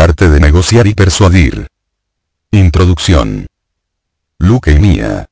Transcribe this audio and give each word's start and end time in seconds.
arte 0.00 0.28
de 0.28 0.40
negociar 0.40 0.86
y 0.86 0.94
persuadir. 0.94 1.68
Introducción. 2.50 3.46
Luke 4.38 4.72
y 4.72 4.78
Mia. 4.78 5.26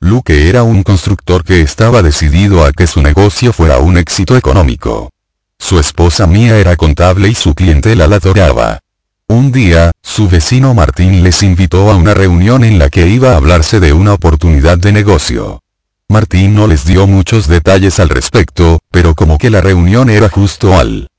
Luke 0.00 0.48
era 0.48 0.62
un 0.64 0.82
constructor 0.82 1.44
que 1.44 1.60
estaba 1.60 2.02
decidido 2.02 2.64
a 2.64 2.72
que 2.72 2.86
su 2.86 3.00
negocio 3.02 3.52
fuera 3.52 3.78
un 3.78 3.96
éxito 3.96 4.36
económico. 4.36 5.10
Su 5.58 5.78
esposa 5.78 6.26
Mia 6.26 6.58
era 6.58 6.76
contable 6.76 7.28
y 7.28 7.34
su 7.34 7.54
clientela 7.54 8.06
la 8.06 8.16
adoraba. 8.16 8.80
Un 9.28 9.52
día, 9.52 9.92
su 10.02 10.28
vecino 10.28 10.74
Martín 10.74 11.22
les 11.22 11.42
invitó 11.44 11.90
a 11.90 11.96
una 11.96 12.14
reunión 12.14 12.64
en 12.64 12.78
la 12.78 12.90
que 12.90 13.06
iba 13.06 13.32
a 13.32 13.36
hablarse 13.36 13.78
de 13.78 13.92
una 13.92 14.14
oportunidad 14.14 14.78
de 14.78 14.92
negocio. 14.92 15.62
Martín 16.08 16.56
no 16.56 16.66
les 16.66 16.84
dio 16.84 17.06
muchos 17.06 17.46
detalles 17.46 18.00
al 18.00 18.08
respecto, 18.08 18.80
pero 18.90 19.14
como 19.14 19.38
que 19.38 19.50
la 19.50 19.60
reunión 19.60 20.10
era 20.10 20.28
justo 20.28 20.76
al 20.76 21.09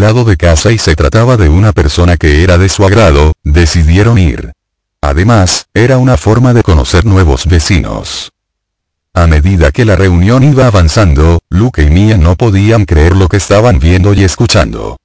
lado 0.00 0.24
de 0.24 0.36
casa 0.36 0.72
y 0.72 0.78
se 0.78 0.96
trataba 0.96 1.36
de 1.36 1.48
una 1.48 1.72
persona 1.72 2.16
que 2.16 2.42
era 2.42 2.58
de 2.58 2.68
su 2.68 2.84
agrado, 2.84 3.32
decidieron 3.42 4.18
ir. 4.18 4.52
Además, 5.00 5.66
era 5.74 5.98
una 5.98 6.16
forma 6.16 6.54
de 6.54 6.62
conocer 6.62 7.04
nuevos 7.04 7.46
vecinos. 7.46 8.32
A 9.12 9.26
medida 9.26 9.70
que 9.70 9.84
la 9.84 9.94
reunión 9.94 10.42
iba 10.42 10.66
avanzando, 10.66 11.38
Luke 11.48 11.82
y 11.82 11.90
Mia 11.90 12.16
no 12.16 12.34
podían 12.36 12.84
creer 12.84 13.14
lo 13.14 13.28
que 13.28 13.36
estaban 13.36 13.78
viendo 13.78 14.14
y 14.14 14.24
escuchando. 14.24 14.96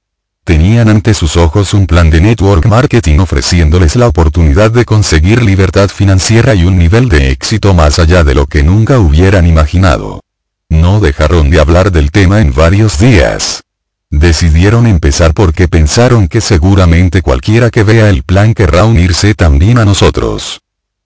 Tenían 0.44 0.88
ante 0.88 1.14
sus 1.14 1.36
ojos 1.36 1.74
un 1.74 1.86
plan 1.86 2.10
de 2.10 2.20
network 2.20 2.66
marketing 2.66 3.18
ofreciéndoles 3.20 3.94
la 3.94 4.08
oportunidad 4.08 4.70
de 4.72 4.84
conseguir 4.84 5.42
libertad 5.42 5.88
financiera 5.88 6.54
y 6.54 6.64
un 6.64 6.76
nivel 6.76 7.08
de 7.08 7.30
éxito 7.30 7.72
más 7.74 7.98
allá 7.98 8.24
de 8.24 8.34
lo 8.34 8.46
que 8.46 8.64
nunca 8.64 8.98
hubieran 8.98 9.46
imaginado. 9.46 10.20
No 10.68 10.98
dejaron 10.98 11.50
de 11.50 11.60
hablar 11.60 11.92
del 11.92 12.10
tema 12.10 12.40
en 12.40 12.52
varios 12.52 12.98
días. 12.98 13.62
Decidieron 14.10 14.88
empezar 14.88 15.34
porque 15.34 15.68
pensaron 15.68 16.26
que 16.26 16.40
seguramente 16.40 17.22
cualquiera 17.22 17.70
que 17.70 17.84
vea 17.84 18.10
el 18.10 18.24
plan 18.24 18.54
querrá 18.54 18.84
unirse 18.84 19.34
también 19.34 19.78
a 19.78 19.84
nosotros. 19.84 20.60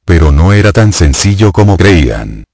Pero 0.06 0.32
no 0.32 0.54
era 0.54 0.72
tan 0.72 0.94
sencillo 0.94 1.52
como 1.52 1.76
creían. 1.76 2.44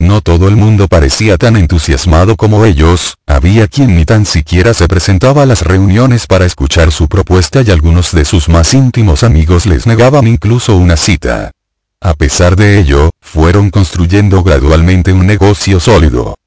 No 0.00 0.20
todo 0.20 0.48
el 0.48 0.56
mundo 0.56 0.88
parecía 0.88 1.36
tan 1.36 1.56
entusiasmado 1.56 2.34
como 2.34 2.64
ellos, 2.64 3.18
había 3.26 3.68
quien 3.68 3.94
ni 3.96 4.04
tan 4.04 4.26
siquiera 4.26 4.74
se 4.74 4.88
presentaba 4.88 5.44
a 5.44 5.46
las 5.46 5.62
reuniones 5.62 6.26
para 6.26 6.44
escuchar 6.44 6.90
su 6.90 7.06
propuesta 7.06 7.62
y 7.62 7.70
algunos 7.70 8.10
de 8.10 8.24
sus 8.24 8.48
más 8.48 8.74
íntimos 8.74 9.22
amigos 9.22 9.66
les 9.66 9.86
negaban 9.86 10.26
incluso 10.26 10.74
una 10.76 10.96
cita. 10.96 11.52
A 12.00 12.14
pesar 12.14 12.56
de 12.56 12.80
ello, 12.80 13.10
fueron 13.20 13.70
construyendo 13.70 14.42
gradualmente 14.42 15.12
un 15.12 15.26
negocio 15.26 15.78
sólido. 15.78 16.39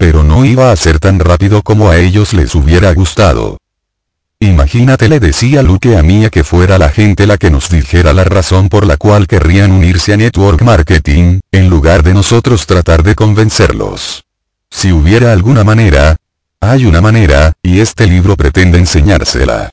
Pero 0.00 0.22
no 0.22 0.46
iba 0.46 0.72
a 0.72 0.76
ser 0.76 0.98
tan 0.98 1.18
rápido 1.18 1.60
como 1.60 1.90
a 1.90 1.98
ellos 1.98 2.32
les 2.32 2.54
hubiera 2.54 2.90
gustado. 2.94 3.58
Imagínate 4.40 5.10
le 5.10 5.20
decía 5.20 5.62
Luke 5.62 5.94
a 5.94 6.02
Mia 6.02 6.30
que 6.30 6.42
fuera 6.42 6.78
la 6.78 6.88
gente 6.88 7.26
la 7.26 7.36
que 7.36 7.50
nos 7.50 7.68
dijera 7.68 8.14
la 8.14 8.24
razón 8.24 8.70
por 8.70 8.86
la 8.86 8.96
cual 8.96 9.26
querrían 9.26 9.72
unirse 9.72 10.14
a 10.14 10.16
Network 10.16 10.62
Marketing, 10.62 11.40
en 11.52 11.68
lugar 11.68 12.02
de 12.02 12.14
nosotros 12.14 12.64
tratar 12.64 13.02
de 13.02 13.14
convencerlos. 13.14 14.24
Si 14.70 14.90
hubiera 14.90 15.34
alguna 15.34 15.64
manera, 15.64 16.16
hay 16.62 16.86
una 16.86 17.02
manera, 17.02 17.52
y 17.62 17.80
este 17.80 18.06
libro 18.06 18.36
pretende 18.36 18.78
enseñársela. 18.78 19.68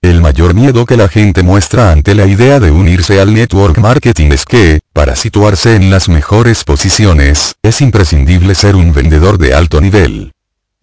El 0.00 0.20
mayor 0.20 0.54
miedo 0.54 0.86
que 0.86 0.96
la 0.96 1.08
gente 1.08 1.42
muestra 1.42 1.90
ante 1.90 2.14
la 2.14 2.24
idea 2.26 2.60
de 2.60 2.70
unirse 2.70 3.20
al 3.20 3.34
network 3.34 3.78
marketing 3.78 4.30
es 4.30 4.44
que, 4.44 4.78
para 4.92 5.16
situarse 5.16 5.74
en 5.74 5.90
las 5.90 6.08
mejores 6.08 6.62
posiciones, 6.62 7.56
es 7.64 7.80
imprescindible 7.80 8.54
ser 8.54 8.76
un 8.76 8.92
vendedor 8.92 9.38
de 9.38 9.54
alto 9.54 9.80
nivel. 9.80 10.30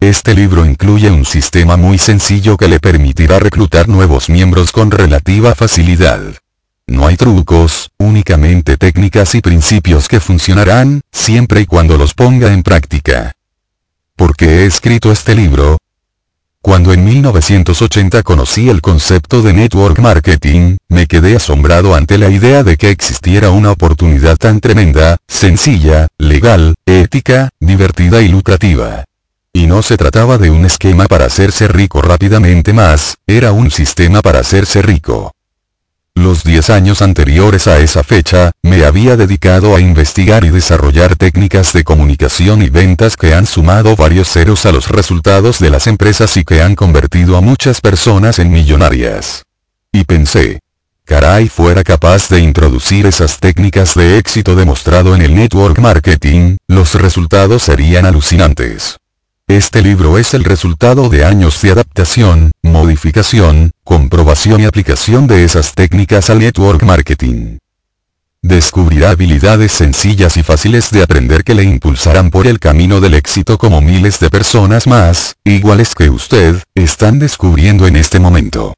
Este 0.00 0.34
libro 0.34 0.66
incluye 0.66 1.10
un 1.10 1.24
sistema 1.24 1.78
muy 1.78 1.96
sencillo 1.96 2.58
que 2.58 2.68
le 2.68 2.78
permitirá 2.78 3.38
reclutar 3.38 3.88
nuevos 3.88 4.28
miembros 4.28 4.70
con 4.70 4.90
relativa 4.90 5.54
facilidad. 5.54 6.20
No 6.86 7.06
hay 7.06 7.16
trucos, 7.16 7.90
únicamente 7.96 8.76
técnicas 8.76 9.34
y 9.34 9.40
principios 9.40 10.08
que 10.08 10.20
funcionarán, 10.20 11.00
siempre 11.10 11.62
y 11.62 11.66
cuando 11.66 11.96
los 11.96 12.12
ponga 12.12 12.52
en 12.52 12.62
práctica. 12.62 13.32
¿Por 14.14 14.36
qué 14.36 14.60
he 14.60 14.66
escrito 14.66 15.10
este 15.10 15.34
libro? 15.34 15.78
Cuando 16.66 16.92
en 16.92 17.04
1980 17.04 18.24
conocí 18.24 18.68
el 18.68 18.80
concepto 18.80 19.40
de 19.40 19.52
network 19.52 20.00
marketing, 20.00 20.78
me 20.88 21.06
quedé 21.06 21.36
asombrado 21.36 21.94
ante 21.94 22.18
la 22.18 22.28
idea 22.28 22.64
de 22.64 22.76
que 22.76 22.90
existiera 22.90 23.50
una 23.50 23.70
oportunidad 23.70 24.36
tan 24.36 24.58
tremenda, 24.58 25.16
sencilla, 25.28 26.08
legal, 26.18 26.74
ética, 26.84 27.50
divertida 27.60 28.20
y 28.20 28.26
lucrativa. 28.26 29.04
Y 29.52 29.68
no 29.68 29.80
se 29.82 29.96
trataba 29.96 30.38
de 30.38 30.50
un 30.50 30.66
esquema 30.66 31.06
para 31.06 31.26
hacerse 31.26 31.68
rico 31.68 32.02
rápidamente 32.02 32.72
más, 32.72 33.14
era 33.28 33.52
un 33.52 33.70
sistema 33.70 34.20
para 34.20 34.40
hacerse 34.40 34.82
rico. 34.82 35.35
Los 36.16 36.44
10 36.44 36.70
años 36.70 37.02
anteriores 37.02 37.66
a 37.66 37.78
esa 37.78 38.02
fecha, 38.02 38.50
me 38.62 38.86
había 38.86 39.18
dedicado 39.18 39.76
a 39.76 39.80
investigar 39.80 40.46
y 40.46 40.48
desarrollar 40.48 41.14
técnicas 41.14 41.74
de 41.74 41.84
comunicación 41.84 42.62
y 42.62 42.70
ventas 42.70 43.18
que 43.18 43.34
han 43.34 43.44
sumado 43.44 43.94
varios 43.96 44.28
ceros 44.32 44.64
a 44.64 44.72
los 44.72 44.88
resultados 44.88 45.58
de 45.58 45.68
las 45.68 45.86
empresas 45.86 46.38
y 46.38 46.44
que 46.44 46.62
han 46.62 46.74
convertido 46.74 47.36
a 47.36 47.42
muchas 47.42 47.82
personas 47.82 48.38
en 48.38 48.50
millonarias. 48.50 49.42
Y 49.92 50.04
pensé, 50.04 50.60
caray 51.04 51.50
fuera 51.50 51.84
capaz 51.84 52.30
de 52.30 52.40
introducir 52.40 53.04
esas 53.04 53.38
técnicas 53.38 53.94
de 53.94 54.16
éxito 54.16 54.56
demostrado 54.56 55.14
en 55.14 55.20
el 55.20 55.34
network 55.34 55.78
marketing, 55.80 56.56
los 56.66 56.94
resultados 56.94 57.64
serían 57.64 58.06
alucinantes. 58.06 58.96
Este 59.48 59.80
libro 59.80 60.18
es 60.18 60.34
el 60.34 60.42
resultado 60.42 61.08
de 61.08 61.24
años 61.24 61.62
de 61.62 61.70
adaptación, 61.70 62.50
modificación, 62.62 63.70
comprobación 63.84 64.60
y 64.60 64.64
aplicación 64.64 65.28
de 65.28 65.44
esas 65.44 65.72
técnicas 65.72 66.30
al 66.30 66.40
network 66.40 66.82
marketing. 66.82 67.58
Descubrirá 68.42 69.10
habilidades 69.10 69.70
sencillas 69.70 70.36
y 70.36 70.42
fáciles 70.42 70.90
de 70.90 71.04
aprender 71.04 71.44
que 71.44 71.54
le 71.54 71.62
impulsarán 71.62 72.30
por 72.30 72.48
el 72.48 72.58
camino 72.58 73.00
del 73.00 73.14
éxito 73.14 73.56
como 73.56 73.80
miles 73.80 74.18
de 74.18 74.30
personas 74.30 74.88
más, 74.88 75.36
iguales 75.44 75.94
que 75.94 76.10
usted, 76.10 76.60
están 76.74 77.20
descubriendo 77.20 77.86
en 77.86 77.94
este 77.94 78.18
momento. 78.18 78.74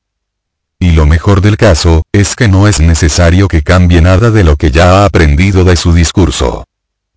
Y 0.78 0.90
lo 0.90 1.06
mejor 1.06 1.40
del 1.40 1.56
caso, 1.56 2.02
es 2.12 2.36
que 2.36 2.46
no 2.46 2.68
es 2.68 2.78
necesario 2.78 3.48
que 3.48 3.62
cambie 3.62 4.02
nada 4.02 4.30
de 4.30 4.44
lo 4.44 4.56
que 4.56 4.70
ya 4.70 5.00
ha 5.00 5.04
aprendido 5.06 5.64
de 5.64 5.76
su 5.76 5.94
discurso. 5.94 6.66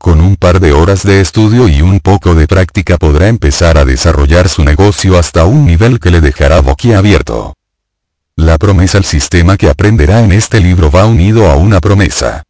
Con 0.01 0.19
un 0.19 0.35
par 0.35 0.59
de 0.59 0.71
horas 0.71 1.03
de 1.03 1.21
estudio 1.21 1.67
y 1.67 1.83
un 1.83 1.99
poco 1.99 2.33
de 2.33 2.47
práctica 2.47 2.97
podrá 2.97 3.27
empezar 3.27 3.77
a 3.77 3.85
desarrollar 3.85 4.49
su 4.49 4.63
negocio 4.63 5.15
hasta 5.15 5.45
un 5.45 5.63
nivel 5.67 5.99
que 5.99 6.09
le 6.09 6.21
dejará 6.21 6.59
boquiabierto. 6.59 7.53
La 8.35 8.57
promesa 8.57 8.97
al 8.97 9.05
sistema 9.05 9.57
que 9.57 9.69
aprenderá 9.69 10.21
en 10.21 10.31
este 10.31 10.59
libro 10.59 10.89
va 10.89 11.05
unido 11.05 11.51
a 11.51 11.55
una 11.55 11.79
promesa. 11.79 12.41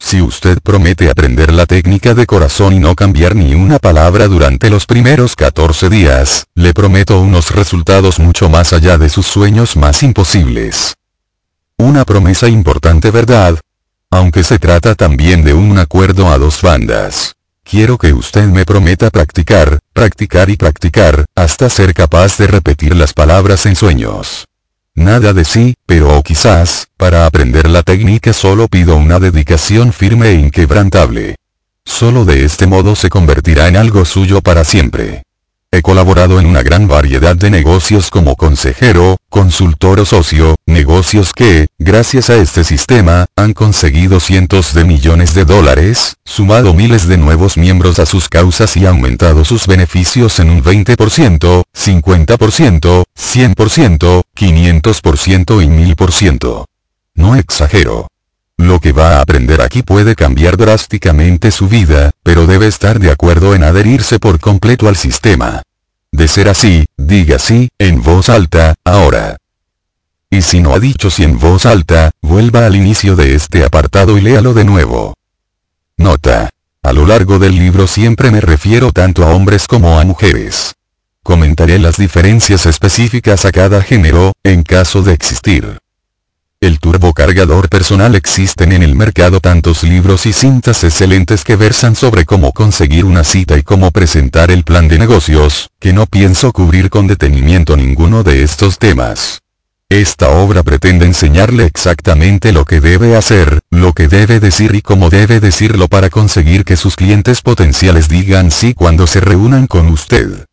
Si 0.00 0.20
usted 0.20 0.58
promete 0.64 1.08
aprender 1.08 1.52
la 1.52 1.66
técnica 1.66 2.12
de 2.12 2.26
corazón 2.26 2.72
y 2.72 2.80
no 2.80 2.96
cambiar 2.96 3.36
ni 3.36 3.54
una 3.54 3.78
palabra 3.78 4.26
durante 4.26 4.68
los 4.68 4.84
primeros 4.84 5.36
14 5.36 5.88
días, 5.88 6.46
le 6.56 6.74
prometo 6.74 7.20
unos 7.20 7.52
resultados 7.52 8.18
mucho 8.18 8.48
más 8.48 8.72
allá 8.72 8.98
de 8.98 9.10
sus 9.10 9.28
sueños 9.28 9.76
más 9.76 10.02
imposibles. 10.02 10.94
Una 11.78 12.04
promesa 12.04 12.48
importante 12.48 13.12
verdad, 13.12 13.60
aunque 14.14 14.44
se 14.44 14.60
trata 14.60 14.94
también 14.94 15.42
de 15.42 15.54
un 15.54 15.76
acuerdo 15.76 16.28
a 16.28 16.38
dos 16.38 16.62
bandas. 16.62 17.34
Quiero 17.64 17.98
que 17.98 18.12
usted 18.12 18.44
me 18.44 18.64
prometa 18.64 19.10
practicar, 19.10 19.80
practicar 19.92 20.50
y 20.50 20.56
practicar, 20.56 21.24
hasta 21.34 21.68
ser 21.68 21.94
capaz 21.94 22.38
de 22.38 22.46
repetir 22.46 22.94
las 22.94 23.12
palabras 23.12 23.66
en 23.66 23.74
sueños. 23.74 24.46
Nada 24.94 25.32
de 25.32 25.44
sí, 25.44 25.74
pero 25.84 26.16
o 26.16 26.22
quizás, 26.22 26.86
para 26.96 27.26
aprender 27.26 27.68
la 27.68 27.82
técnica 27.82 28.32
solo 28.32 28.68
pido 28.68 28.94
una 28.94 29.18
dedicación 29.18 29.92
firme 29.92 30.28
e 30.28 30.34
inquebrantable. 30.34 31.34
Solo 31.84 32.24
de 32.24 32.44
este 32.44 32.68
modo 32.68 32.94
se 32.94 33.10
convertirá 33.10 33.66
en 33.66 33.76
algo 33.76 34.04
suyo 34.04 34.42
para 34.42 34.62
siempre. 34.62 35.24
He 35.74 35.82
colaborado 35.82 36.38
en 36.38 36.46
una 36.46 36.62
gran 36.62 36.86
variedad 36.86 37.34
de 37.34 37.50
negocios 37.50 38.08
como 38.08 38.36
consejero, 38.36 39.16
consultor 39.28 39.98
o 39.98 40.04
socio, 40.04 40.54
negocios 40.66 41.32
que, 41.32 41.66
gracias 41.80 42.30
a 42.30 42.36
este 42.36 42.62
sistema, 42.62 43.26
han 43.34 43.54
conseguido 43.54 44.20
cientos 44.20 44.72
de 44.72 44.84
millones 44.84 45.34
de 45.34 45.44
dólares, 45.44 46.14
sumado 46.24 46.74
miles 46.74 47.08
de 47.08 47.16
nuevos 47.16 47.56
miembros 47.56 47.98
a 47.98 48.06
sus 48.06 48.28
causas 48.28 48.76
y 48.76 48.86
aumentado 48.86 49.44
sus 49.44 49.66
beneficios 49.66 50.38
en 50.38 50.50
un 50.50 50.62
20%, 50.62 51.64
50%, 51.74 53.04
100%, 53.18 54.22
500% 54.36 55.64
y 55.64 55.94
1000%. 55.94 56.64
No 57.16 57.34
exagero. 57.34 58.06
Lo 58.64 58.80
que 58.80 58.92
va 58.92 59.18
a 59.18 59.20
aprender 59.20 59.60
aquí 59.60 59.82
puede 59.82 60.14
cambiar 60.14 60.56
drásticamente 60.56 61.50
su 61.50 61.68
vida, 61.68 62.12
pero 62.22 62.46
debe 62.46 62.66
estar 62.66 62.98
de 62.98 63.10
acuerdo 63.10 63.54
en 63.54 63.62
adherirse 63.62 64.18
por 64.18 64.40
completo 64.40 64.88
al 64.88 64.96
sistema. 64.96 65.60
De 66.10 66.28
ser 66.28 66.48
así, 66.48 66.86
diga 66.96 67.38
sí, 67.38 67.68
en 67.78 68.00
voz 68.00 68.30
alta, 68.30 68.74
ahora. 68.82 69.36
Y 70.30 70.40
si 70.40 70.62
no 70.62 70.72
ha 70.72 70.80
dicho 70.80 71.10
sí 71.10 71.24
en 71.24 71.38
voz 71.38 71.66
alta, 71.66 72.10
vuelva 72.22 72.64
al 72.64 72.74
inicio 72.74 73.16
de 73.16 73.34
este 73.34 73.64
apartado 73.64 74.16
y 74.16 74.22
léalo 74.22 74.54
de 74.54 74.64
nuevo. 74.64 75.12
Nota. 75.98 76.48
A 76.82 76.92
lo 76.94 77.04
largo 77.04 77.38
del 77.38 77.56
libro 77.56 77.86
siempre 77.86 78.30
me 78.30 78.40
refiero 78.40 78.92
tanto 78.92 79.26
a 79.26 79.34
hombres 79.34 79.66
como 79.66 80.00
a 80.00 80.04
mujeres. 80.06 80.72
comentaré 81.22 81.78
las 81.78 81.98
diferencias 81.98 82.64
específicas 82.64 83.44
a 83.44 83.52
cada 83.52 83.82
género, 83.82 84.32
en 84.42 84.62
caso 84.62 85.02
de 85.02 85.12
existir. 85.12 85.83
El 86.64 86.78
turbocargador 86.78 87.68
personal 87.68 88.14
existen 88.14 88.72
en 88.72 88.82
el 88.82 88.96
mercado 88.96 89.38
tantos 89.38 89.82
libros 89.82 90.24
y 90.24 90.32
cintas 90.32 90.82
excelentes 90.82 91.44
que 91.44 91.56
versan 91.56 91.94
sobre 91.94 92.24
cómo 92.24 92.52
conseguir 92.52 93.04
una 93.04 93.22
cita 93.22 93.58
y 93.58 93.62
cómo 93.62 93.90
presentar 93.90 94.50
el 94.50 94.64
plan 94.64 94.88
de 94.88 94.98
negocios, 94.98 95.68
que 95.78 95.92
no 95.92 96.06
pienso 96.06 96.54
cubrir 96.54 96.88
con 96.88 97.06
detenimiento 97.06 97.76
ninguno 97.76 98.22
de 98.22 98.42
estos 98.42 98.78
temas. 98.78 99.42
Esta 99.90 100.30
obra 100.30 100.62
pretende 100.62 101.04
enseñarle 101.04 101.66
exactamente 101.66 102.50
lo 102.50 102.64
que 102.64 102.80
debe 102.80 103.14
hacer, 103.14 103.60
lo 103.70 103.92
que 103.92 104.08
debe 104.08 104.40
decir 104.40 104.74
y 104.74 104.80
cómo 104.80 105.10
debe 105.10 105.40
decirlo 105.40 105.88
para 105.88 106.08
conseguir 106.08 106.64
que 106.64 106.76
sus 106.76 106.96
clientes 106.96 107.42
potenciales 107.42 108.08
digan 108.08 108.50
sí 108.50 108.72
cuando 108.72 109.06
se 109.06 109.20
reúnan 109.20 109.66
con 109.66 109.88
usted. 109.88 110.46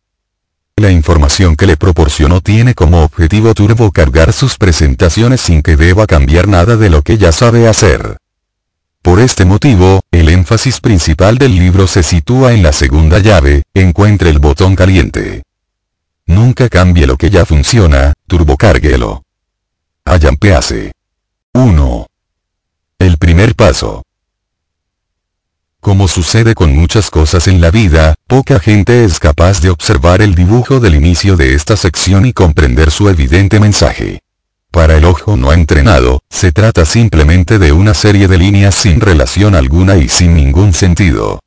La 0.82 0.90
información 0.90 1.54
que 1.54 1.68
le 1.68 1.76
proporcionó 1.76 2.40
tiene 2.40 2.74
como 2.74 3.04
objetivo 3.04 3.54
turbo 3.54 3.92
cargar 3.92 4.32
sus 4.32 4.58
presentaciones 4.58 5.40
sin 5.40 5.62
que 5.62 5.76
deba 5.76 6.08
cambiar 6.08 6.48
nada 6.48 6.76
de 6.76 6.90
lo 6.90 7.02
que 7.02 7.18
ya 7.18 7.30
sabe 7.30 7.68
hacer. 7.68 8.16
Por 9.00 9.20
este 9.20 9.44
motivo, 9.44 10.00
el 10.10 10.28
énfasis 10.28 10.80
principal 10.80 11.38
del 11.38 11.54
libro 11.54 11.86
se 11.86 12.02
sitúa 12.02 12.52
en 12.52 12.64
la 12.64 12.72
segunda 12.72 13.20
llave, 13.20 13.62
encuentre 13.74 14.30
el 14.30 14.40
botón 14.40 14.74
caliente. 14.74 15.44
Nunca 16.26 16.68
cambie 16.68 17.06
lo 17.06 17.16
que 17.16 17.30
ya 17.30 17.46
funciona, 17.46 18.14
turbocárguelo. 18.26 19.22
Ayampease. 20.04 20.90
1. 21.52 22.06
El 22.98 23.18
primer 23.18 23.54
paso. 23.54 24.02
Como 25.82 26.06
sucede 26.06 26.54
con 26.54 26.76
muchas 26.76 27.10
cosas 27.10 27.48
en 27.48 27.60
la 27.60 27.72
vida, 27.72 28.14
poca 28.28 28.60
gente 28.60 29.04
es 29.04 29.18
capaz 29.18 29.60
de 29.60 29.70
observar 29.70 30.22
el 30.22 30.36
dibujo 30.36 30.78
del 30.78 30.94
inicio 30.94 31.36
de 31.36 31.54
esta 31.54 31.76
sección 31.76 32.24
y 32.24 32.32
comprender 32.32 32.92
su 32.92 33.08
evidente 33.08 33.58
mensaje. 33.58 34.20
Para 34.70 34.96
el 34.96 35.04
ojo 35.04 35.36
no 35.36 35.52
entrenado, 35.52 36.22
se 36.30 36.52
trata 36.52 36.84
simplemente 36.84 37.58
de 37.58 37.72
una 37.72 37.94
serie 37.94 38.28
de 38.28 38.38
líneas 38.38 38.76
sin 38.76 39.00
relación 39.00 39.56
alguna 39.56 39.96
y 39.96 40.08
sin 40.08 40.36
ningún 40.36 40.72
sentido. 40.72 41.40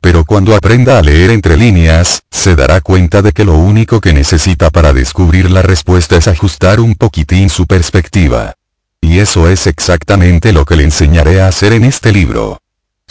Pero 0.00 0.24
cuando 0.24 0.56
aprenda 0.56 0.98
a 0.98 1.02
leer 1.02 1.30
entre 1.30 1.58
líneas, 1.58 2.22
se 2.30 2.56
dará 2.56 2.80
cuenta 2.80 3.20
de 3.20 3.32
que 3.32 3.44
lo 3.44 3.58
único 3.58 4.00
que 4.00 4.14
necesita 4.14 4.70
para 4.70 4.94
descubrir 4.94 5.50
la 5.50 5.60
respuesta 5.60 6.16
es 6.16 6.28
ajustar 6.28 6.80
un 6.80 6.94
poquitín 6.94 7.50
su 7.50 7.66
perspectiva. 7.66 8.54
Y 9.02 9.18
eso 9.18 9.50
es 9.50 9.66
exactamente 9.66 10.54
lo 10.54 10.64
que 10.64 10.76
le 10.76 10.84
enseñaré 10.84 11.42
a 11.42 11.48
hacer 11.48 11.74
en 11.74 11.84
este 11.84 12.10
libro. 12.10 12.61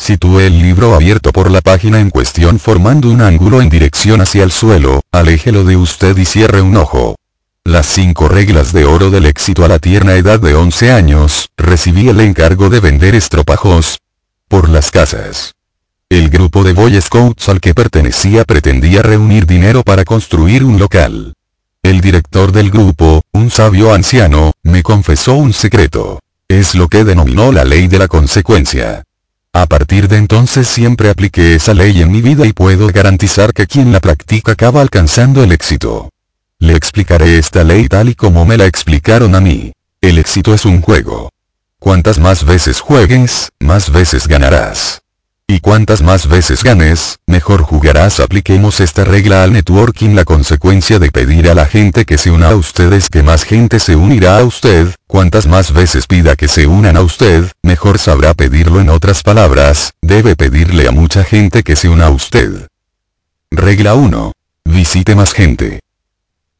Sitúe 0.01 0.39
el 0.39 0.59
libro 0.59 0.95
abierto 0.95 1.31
por 1.31 1.51
la 1.51 1.61
página 1.61 1.99
en 1.99 2.09
cuestión 2.09 2.57
formando 2.57 3.11
un 3.11 3.21
ángulo 3.21 3.61
en 3.61 3.69
dirección 3.69 4.19
hacia 4.19 4.43
el 4.43 4.51
suelo, 4.51 5.01
aléjelo 5.11 5.63
de 5.63 5.77
usted 5.77 6.17
y 6.17 6.25
cierre 6.25 6.59
un 6.59 6.75
ojo. 6.75 7.17
Las 7.63 7.85
cinco 7.85 8.27
reglas 8.27 8.73
de 8.73 8.85
oro 8.85 9.11
del 9.11 9.27
éxito 9.27 9.63
a 9.63 9.67
la 9.67 9.77
tierna 9.77 10.15
edad 10.15 10.39
de 10.39 10.55
11 10.55 10.91
años, 10.91 11.49
recibí 11.55 12.09
el 12.09 12.19
encargo 12.19 12.71
de 12.71 12.79
vender 12.79 13.13
estropajos 13.13 13.99
por 14.47 14.69
las 14.69 14.89
casas. 14.89 15.53
El 16.09 16.31
grupo 16.31 16.63
de 16.63 16.73
Boy 16.73 16.99
Scouts 16.99 17.47
al 17.49 17.61
que 17.61 17.75
pertenecía 17.75 18.43
pretendía 18.43 19.03
reunir 19.03 19.45
dinero 19.45 19.83
para 19.83 20.03
construir 20.03 20.63
un 20.63 20.79
local. 20.79 21.33
El 21.83 22.01
director 22.01 22.51
del 22.51 22.71
grupo, 22.71 23.21
un 23.33 23.51
sabio 23.51 23.93
anciano, 23.93 24.53
me 24.63 24.81
confesó 24.81 25.35
un 25.35 25.53
secreto. 25.53 26.19
Es 26.47 26.73
lo 26.73 26.87
que 26.87 27.03
denominó 27.03 27.51
la 27.51 27.65
ley 27.65 27.87
de 27.87 27.99
la 27.99 28.07
consecuencia. 28.07 29.03
A 29.53 29.65
partir 29.65 30.07
de 30.07 30.15
entonces 30.15 30.65
siempre 30.67 31.09
apliqué 31.09 31.55
esa 31.55 31.73
ley 31.73 32.01
en 32.01 32.09
mi 32.09 32.21
vida 32.21 32.45
y 32.45 32.53
puedo 32.53 32.87
garantizar 32.87 33.53
que 33.53 33.67
quien 33.67 33.91
la 33.91 33.99
practica 33.99 34.53
acaba 34.53 34.81
alcanzando 34.81 35.43
el 35.43 35.51
éxito. 35.51 36.09
Le 36.59 36.73
explicaré 36.73 37.37
esta 37.37 37.65
ley 37.65 37.89
tal 37.89 38.07
y 38.07 38.15
como 38.15 38.45
me 38.45 38.55
la 38.55 38.65
explicaron 38.65 39.35
a 39.35 39.41
mí. 39.41 39.73
El 39.99 40.19
éxito 40.19 40.53
es 40.53 40.63
un 40.63 40.81
juego. 40.81 41.31
Cuantas 41.79 42.17
más 42.17 42.45
veces 42.45 42.79
juegues, 42.79 43.49
más 43.59 43.91
veces 43.91 44.27
ganarás. 44.27 45.00
Y 45.51 45.59
cuantas 45.59 46.01
más 46.01 46.29
veces 46.29 46.63
ganes, 46.63 47.19
mejor 47.27 47.61
jugarás. 47.63 48.21
Apliquemos 48.21 48.79
esta 48.79 49.03
regla 49.03 49.43
al 49.43 49.51
networking. 49.51 50.15
La 50.15 50.23
consecuencia 50.23 50.97
de 50.97 51.11
pedir 51.11 51.49
a 51.49 51.53
la 51.53 51.65
gente 51.65 52.05
que 52.05 52.17
se 52.17 52.31
una 52.31 52.51
a 52.51 52.55
usted 52.55 52.93
es 52.93 53.09
que 53.09 53.21
más 53.21 53.43
gente 53.43 53.81
se 53.81 53.97
unirá 53.97 54.37
a 54.37 54.45
usted, 54.45 54.95
cuantas 55.07 55.47
más 55.47 55.73
veces 55.73 56.07
pida 56.07 56.37
que 56.37 56.47
se 56.47 56.67
unan 56.67 56.95
a 56.95 57.01
usted, 57.01 57.51
mejor 57.63 57.99
sabrá 57.99 58.33
pedirlo 58.33 58.79
en 58.79 58.87
otras 58.87 59.23
palabras, 59.23 59.91
debe 60.01 60.37
pedirle 60.37 60.87
a 60.87 60.91
mucha 60.91 61.25
gente 61.25 61.63
que 61.63 61.75
se 61.75 61.89
una 61.89 62.05
a 62.05 62.11
usted. 62.11 62.69
Regla 63.51 63.95
1. 63.95 64.31
Visite 64.63 65.15
más 65.15 65.33
gente. 65.33 65.81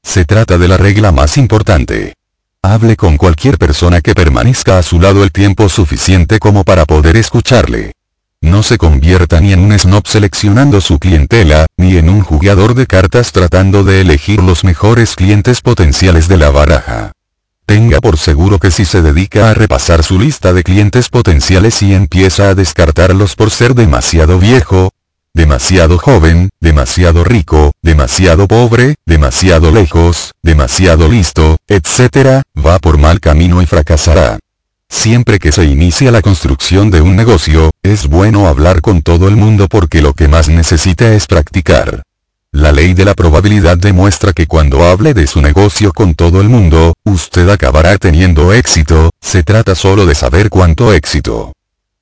Se 0.03 0.25
trata 0.25 0.57
de 0.57 0.67
la 0.67 0.75
regla 0.75 1.13
más 1.13 1.37
importante. 1.37 2.15
Hable 2.61 2.97
con 2.97 3.15
cualquier 3.15 3.57
persona 3.57 4.01
que 4.01 4.13
permanezca 4.13 4.77
a 4.77 4.83
su 4.83 4.99
lado 4.99 5.23
el 5.23 5.31
tiempo 5.31 5.69
suficiente 5.69 6.39
como 6.39 6.65
para 6.65 6.83
poder 6.83 7.15
escucharle. 7.15 7.93
No 8.41 8.63
se 8.63 8.79
convierta 8.79 9.39
ni 9.39 9.53
en 9.53 9.59
un 9.59 9.77
snob 9.77 10.07
seleccionando 10.07 10.81
su 10.81 10.97
clientela, 10.97 11.67
ni 11.77 11.97
en 11.97 12.09
un 12.09 12.21
jugador 12.21 12.73
de 12.73 12.87
cartas 12.87 13.31
tratando 13.31 13.83
de 13.83 14.01
elegir 14.01 14.41
los 14.41 14.63
mejores 14.63 15.15
clientes 15.15 15.61
potenciales 15.61 16.27
de 16.27 16.37
la 16.37 16.49
baraja. 16.49 17.11
Tenga 17.67 18.01
por 18.01 18.17
seguro 18.17 18.57
que 18.57 18.71
si 18.71 18.83
se 18.83 19.01
dedica 19.01 19.49
a 19.49 19.53
repasar 19.53 20.03
su 20.03 20.19
lista 20.19 20.53
de 20.53 20.63
clientes 20.63 21.07
potenciales 21.07 21.81
y 21.83 21.93
empieza 21.93 22.49
a 22.49 22.55
descartarlos 22.55 23.35
por 23.35 23.51
ser 23.51 23.75
demasiado 23.75 24.39
viejo, 24.39 24.89
demasiado 25.33 25.97
joven, 25.97 26.49
demasiado 26.59 27.23
rico, 27.23 27.71
demasiado 27.81 28.47
pobre, 28.47 28.95
demasiado 29.05 29.71
lejos, 29.71 30.33
demasiado 30.41 31.07
listo, 31.07 31.57
etc., 31.67 32.41
va 32.57 32.79
por 32.79 32.97
mal 32.97 33.19
camino 33.19 33.61
y 33.61 33.67
fracasará. 33.67 34.39
Siempre 34.91 35.39
que 35.39 35.53
se 35.53 35.63
inicia 35.63 36.11
la 36.11 36.21
construcción 36.21 36.91
de 36.91 37.01
un 37.01 37.15
negocio, 37.15 37.71
es 37.81 38.07
bueno 38.07 38.47
hablar 38.47 38.81
con 38.81 39.01
todo 39.01 39.29
el 39.29 39.37
mundo 39.37 39.67
porque 39.67 40.01
lo 40.01 40.13
que 40.13 40.27
más 40.27 40.49
necesita 40.49 41.13
es 41.13 41.25
practicar. 41.27 42.03
La 42.51 42.73
ley 42.73 42.93
de 42.93 43.05
la 43.05 43.15
probabilidad 43.15 43.77
demuestra 43.77 44.33
que 44.33 44.47
cuando 44.47 44.83
hable 44.83 45.13
de 45.13 45.25
su 45.25 45.41
negocio 45.41 45.93
con 45.93 46.13
todo 46.13 46.41
el 46.41 46.49
mundo, 46.49 46.93
usted 47.05 47.49
acabará 47.49 47.97
teniendo 47.97 48.51
éxito, 48.53 49.09
se 49.21 49.41
trata 49.41 49.73
solo 49.75 50.05
de 50.05 50.13
saber 50.13 50.49
cuánto 50.49 50.93
éxito. 50.93 51.53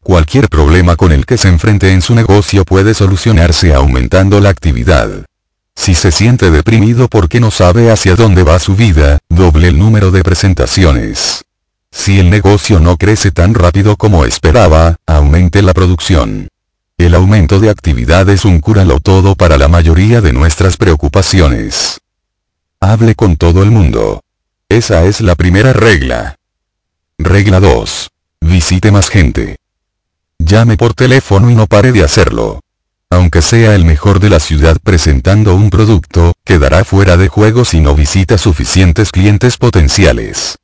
Cualquier 0.03 0.50
problema 0.50 0.95
con 0.95 1.12
el 1.12 1.27
que 1.27 1.38
se 1.38 1.47
enfrente 1.47 1.94
en 1.94 2.01
su 2.01 2.15
negocio 2.15 2.65
puede 2.65 2.95
solucionarse 2.95 3.74
aumentando 3.74 4.41
la 4.41 4.50
actividad. 4.50 5.25
Si 5.75 5.94
se 5.94 6.12
siente 6.12 6.50
deprimido 6.50 7.07
porque 7.07 7.39
no 7.39 7.51
sabe 7.51 7.91
hacia 7.91 8.15
dónde 8.15 8.44
va 8.44 8.57
su 8.57 8.75
vida, 8.75 9.19
doble 9.30 9.68
el 9.68 9.77
número 9.77 10.09
de 10.09 10.24
presentaciones. 10.24 11.45
Si 11.91 12.19
el 12.19 12.30
negocio 12.30 12.79
no 12.79 12.98
crece 12.98 13.31
tan 13.31 13.53
rápido 13.53 13.96
como 13.98 14.25
esperaba, 14.25 14.98
aumente 15.05 15.62
la 15.62 15.74
producción. 15.74 16.48
El 16.98 17.15
aumento 17.15 17.60
de 17.60 17.69
actividad 17.69 18.27
es 18.29 18.46
un 18.46 18.60
cúralo 18.60 19.00
todo 19.00 19.36
para 19.36 19.58
la 19.58 19.67
mayoría 19.67 20.22
de 20.22 20.34
nuestras 20.34 20.77
preocupaciones. 20.77 22.00
Hable 22.79 23.15
con 23.15 23.38
todo 23.38 23.63
el 23.63 23.72
mundo. 23.72 24.22
Esa 24.69 25.05
es 25.05 25.22
la 25.22 25.36
primera 25.36 25.74
regla. 25.74 26.36
Regla 27.17 27.60
2. 27.60 28.10
Visite 28.41 28.91
más 28.91 29.10
gente. 29.10 29.58
Llame 30.38 30.77
por 30.77 30.93
teléfono 30.93 31.50
y 31.50 31.55
no 31.55 31.67
pare 31.67 31.91
de 31.91 32.03
hacerlo. 32.03 32.62
Aunque 33.10 33.41
sea 33.41 33.75
el 33.75 33.86
mejor 33.86 34.19
de 34.19 34.29
la 34.29 34.39
ciudad 34.39 34.77
presentando 34.84 35.55
un 35.55 35.69
producto, 35.69 36.34
quedará 36.43 36.84
fuera 36.86 37.17
de 37.17 37.27
juego 37.27 37.65
si 37.65 37.81
no 37.81 37.96
visita 37.96 38.38
suficientes 38.38 39.12
clientes 39.12 39.58
potenciales. 39.58 40.60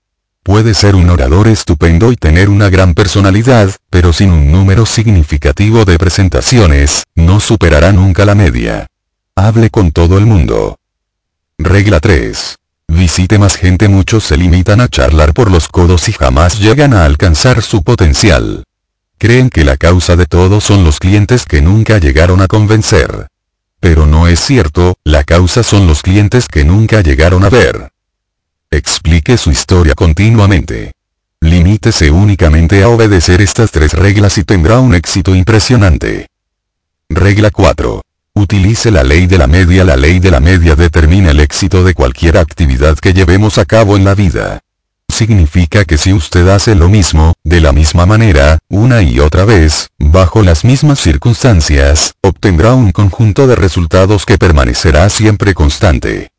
Puede 0.46 0.76
ser 0.76 0.94
un 0.94 1.10
orador 1.10 1.48
estupendo 1.48 2.12
y 2.12 2.18
tener 2.18 2.50
una 2.50 2.70
gran 2.70 2.94
personalidad, 2.94 3.72
pero 3.90 4.14
sin 4.14 4.30
un 4.30 4.52
número 4.52 4.86
significativo 4.86 5.86
de 5.86 5.98
presentaciones, 5.98 7.02
no 7.16 7.40
superará 7.40 7.92
nunca 7.92 8.26
la 8.26 8.36
media. 8.36 8.86
Hable 9.36 9.72
con 9.72 9.92
todo 9.92 10.20
el 10.20 10.28
mundo. 10.28 10.78
Regla 11.58 12.00
3. 12.00 12.58
Visite 12.90 13.40
más 13.40 13.56
gente 13.56 13.88
Muchos 13.88 14.24
se 14.24 14.38
limitan 14.38 14.82
a 14.82 14.88
charlar 14.88 15.34
por 15.34 15.50
los 15.50 15.68
codos 15.68 16.08
y 16.10 16.12
jamás 16.12 16.60
llegan 16.60 16.94
a 16.94 17.06
alcanzar 17.06 17.64
su 17.64 17.82
potencial. 17.82 18.66
Creen 19.18 19.50
que 19.50 19.64
la 19.64 19.78
causa 19.78 20.16
de 20.16 20.28
todo 20.28 20.62
son 20.62 20.84
los 20.84 21.00
clientes 21.00 21.46
que 21.46 21.64
nunca 21.64 21.98
llegaron 21.98 22.44
a 22.44 22.48
convencer. 22.48 23.30
Pero 23.80 24.06
no 24.06 24.28
es 24.28 24.42
cierto, 24.42 24.94
la 25.04 25.24
causa 25.24 25.64
son 25.64 25.88
los 25.88 26.04
clientes 26.04 26.48
que 26.48 26.64
nunca 26.64 27.02
llegaron 27.02 27.44
a 27.46 27.50
ver. 27.50 27.95
Explique 28.76 29.38
su 29.38 29.52
historia 29.52 29.96
continuamente. 29.96 30.92
Limítese 31.40 32.12
únicamente 32.12 32.84
a 32.84 32.90
obedecer 32.90 33.42
estas 33.42 33.72
tres 33.72 33.94
reglas 33.94 34.38
y 34.38 34.44
tendrá 34.44 34.80
un 34.80 34.94
éxito 34.94 35.34
impresionante. 35.34 36.28
Regla 37.08 37.52
4. 37.52 38.02
Utilice 38.34 38.92
la 38.92 39.06
ley 39.06 39.28
de 39.28 39.38
la 39.38 39.48
media. 39.48 39.86
La 39.86 39.96
ley 39.96 40.20
de 40.20 40.30
la 40.30 40.42
media 40.42 40.76
determina 40.76 41.32
el 41.32 41.40
éxito 41.40 41.86
de 41.86 41.94
cualquier 41.94 42.38
actividad 42.38 42.98
que 42.98 43.14
llevemos 43.14 43.60
a 43.60 43.64
cabo 43.64 43.96
en 43.96 44.04
la 44.04 44.14
vida. 44.14 44.60
Significa 45.08 45.86
que 45.86 45.98
si 45.98 46.12
usted 46.12 46.50
hace 46.50 46.76
lo 46.76 46.90
mismo, 46.90 47.36
de 47.46 47.62
la 47.62 47.72
misma 47.72 48.06
manera, 48.06 48.60
una 48.68 49.02
y 49.02 49.22
otra 49.22 49.46
vez, 49.46 49.88
bajo 50.00 50.44
las 50.44 50.66
mismas 50.66 51.00
circunstancias, 51.00 52.16
obtendrá 52.22 52.74
un 52.74 52.92
conjunto 52.92 53.48
de 53.48 53.56
resultados 53.56 54.26
que 54.26 54.38
permanecerá 54.38 55.08
siempre 55.08 55.54
constante. 55.54 56.35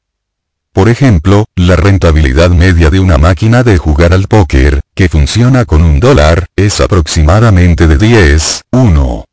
Por 0.77 0.91
ejemplo, 0.91 1.47
la 1.57 1.75
rentabilidad 1.75 2.51
media 2.51 2.91
de 2.91 3.01
una 3.01 3.17
máquina 3.17 3.63
de 3.63 3.79
jugar 3.79 4.13
al 4.13 4.29
póker, 4.29 4.83
que 4.95 5.09
funciona 5.09 5.65
con 5.65 5.83
un 5.83 6.01
dólar, 6.01 6.49
es 6.55 6.83
aproximadamente 6.83 7.87
de 7.87 7.97
10, 7.97 8.65
1. 8.73 9.25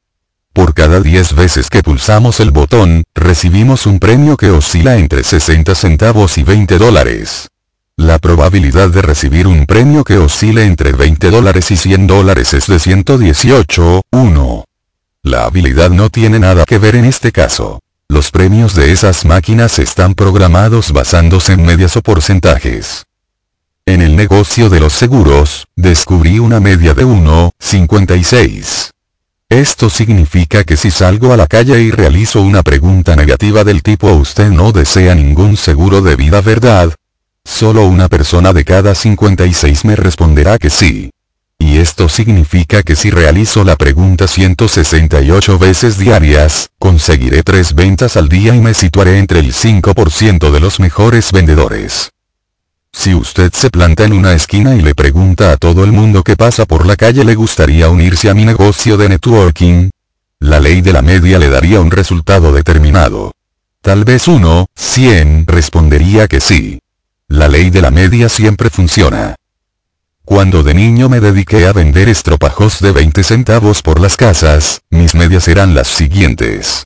Por 0.54 0.74
cada 0.74 1.02
10 1.02 1.36
veces 1.36 1.70
que 1.70 1.84
pulsamos 1.84 2.40
el 2.40 2.52
botón, 2.52 3.04
recibimos 3.14 3.86
un 3.86 4.00
premio 4.00 4.38
que 4.38 4.52
oscila 4.52 4.96
entre 4.96 5.22
60 5.22 5.76
centavos 5.76 6.38
y 6.38 6.44
20 6.44 6.78
dólares. 6.78 7.50
La 7.98 8.20
probabilidad 8.20 8.88
de 8.88 9.02
recibir 9.02 9.46
un 9.46 9.66
premio 9.66 10.06
que 10.06 10.20
oscile 10.20 10.64
entre 10.64 10.94
20 10.94 11.30
dólares 11.30 11.72
y 11.72 11.76
100 11.76 12.08
dólares 12.08 12.54
es 12.54 12.68
de 12.68 12.80
118, 12.80 14.02
1. 14.12 14.66
La 15.24 15.44
habilidad 15.44 15.90
no 15.90 16.10
tiene 16.10 16.40
nada 16.40 16.64
que 16.64 16.78
ver 16.78 16.96
en 16.96 17.04
este 17.04 17.34
caso. 17.34 17.83
Los 18.14 18.30
premios 18.30 18.76
de 18.76 18.92
esas 18.92 19.26
máquinas 19.26 19.80
están 19.80 20.14
programados 20.14 20.92
basándose 20.92 21.54
en 21.54 21.66
medias 21.66 21.98
o 21.98 22.04
porcentajes. 22.04 23.08
En 23.88 24.04
el 24.04 24.16
negocio 24.16 24.70
de 24.70 24.80
los 24.80 24.94
seguros, 24.94 25.66
descubrí 25.76 26.38
una 26.38 26.60
media 26.60 26.94
de 26.94 27.08
1,56. 27.08 28.92
Esto 29.50 29.90
significa 29.90 30.64
que 30.64 30.78
si 30.78 30.92
salgo 30.92 31.34
a 31.34 31.38
la 31.38 31.48
calle 31.48 31.82
y 31.82 31.90
realizo 31.90 32.44
una 32.44 32.62
pregunta 32.62 33.16
negativa 33.16 33.64
del 33.64 33.82
tipo 33.82 34.12
usted 34.12 34.52
no 34.52 34.72
desea 34.72 35.16
ningún 35.16 35.58
seguro 35.58 36.02
de 36.02 36.16
vida 36.16 36.42
verdad? 36.42 36.94
Solo 37.44 37.88
una 37.88 38.10
persona 38.10 38.54
de 38.54 38.64
cada 38.64 38.94
56 38.94 39.86
me 39.86 39.96
responderá 39.96 40.60
que 40.60 40.70
sí. 40.70 41.10
Y 41.64 41.78
esto 41.78 42.10
significa 42.10 42.84
que 42.84 42.94
si 42.94 43.10
realizo 43.10 43.64
la 43.64 43.78
pregunta 43.78 44.28
168 44.28 45.58
veces 45.58 45.98
diarias, 45.98 46.72
conseguiré 46.78 47.42
3 47.42 47.74
ventas 47.74 48.18
al 48.18 48.28
día 48.28 48.54
y 48.54 48.60
me 48.60 48.74
situaré 48.74 49.18
entre 49.18 49.40
el 49.40 49.54
5% 49.54 50.52
de 50.52 50.60
los 50.60 50.82
mejores 50.82 51.32
vendedores. 51.32 52.12
Si 52.92 53.16
usted 53.16 53.54
se 53.54 53.70
planta 53.70 54.04
en 54.04 54.12
una 54.12 54.34
esquina 54.34 54.76
y 54.76 54.82
le 54.82 54.94
pregunta 54.94 55.54
a 55.54 55.58
todo 55.58 55.86
el 55.86 55.94
mundo 55.94 56.22
que 56.22 56.36
pasa 56.36 56.66
por 56.66 56.86
la 56.86 56.98
calle 56.98 57.24
le 57.24 57.34
gustaría 57.34 57.88
unirse 57.88 58.30
a 58.30 58.34
mi 58.34 58.44
negocio 58.44 58.98
de 58.98 59.08
networking, 59.08 59.90
la 60.42 60.60
ley 60.60 60.82
de 60.82 60.92
la 60.92 61.02
media 61.02 61.40
le 61.40 61.48
daría 61.48 61.80
un 61.80 61.92
resultado 61.92 62.52
determinado. 62.52 63.32
Tal 63.82 64.04
vez 64.04 64.28
uno, 64.28 64.66
100 64.76 65.46
respondería 65.48 66.28
que 66.28 66.42
sí. 66.42 66.80
La 67.30 67.48
ley 67.48 67.70
de 67.70 67.82
la 67.82 67.90
media 67.90 68.28
siempre 68.28 68.70
funciona. 68.70 69.36
Cuando 70.26 70.64
de 70.64 70.74
niño 70.74 71.10
me 71.10 71.20
dediqué 71.20 71.68
a 71.68 71.74
vender 71.74 72.08
estropajos 72.08 72.80
de 72.80 72.92
20 72.92 73.24
centavos 73.24 73.82
por 73.82 74.00
las 74.00 74.16
casas, 74.16 74.82
mis 74.90 75.16
medias 75.16 75.48
eran 75.50 75.76
las 75.76 75.90
siguientes. 75.90 76.86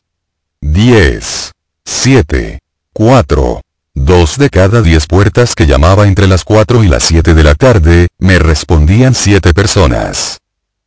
10. 0.61 1.51
7. 1.85 2.59
4. 2.93 3.61
Dos 3.93 4.37
de 4.37 4.49
cada 4.49 4.81
10 4.81 5.05
puertas 5.05 5.53
que 5.53 5.67
llamaba 5.67 6.07
entre 6.07 6.27
las 6.27 6.43
4 6.43 6.83
y 6.83 6.87
las 6.87 7.03
7 7.03 7.35
de 7.35 7.43
la 7.43 7.53
tarde, 7.53 8.07
me 8.17 8.39
respondían 8.39 9.13
7 9.13 9.53
personas. 9.53 10.39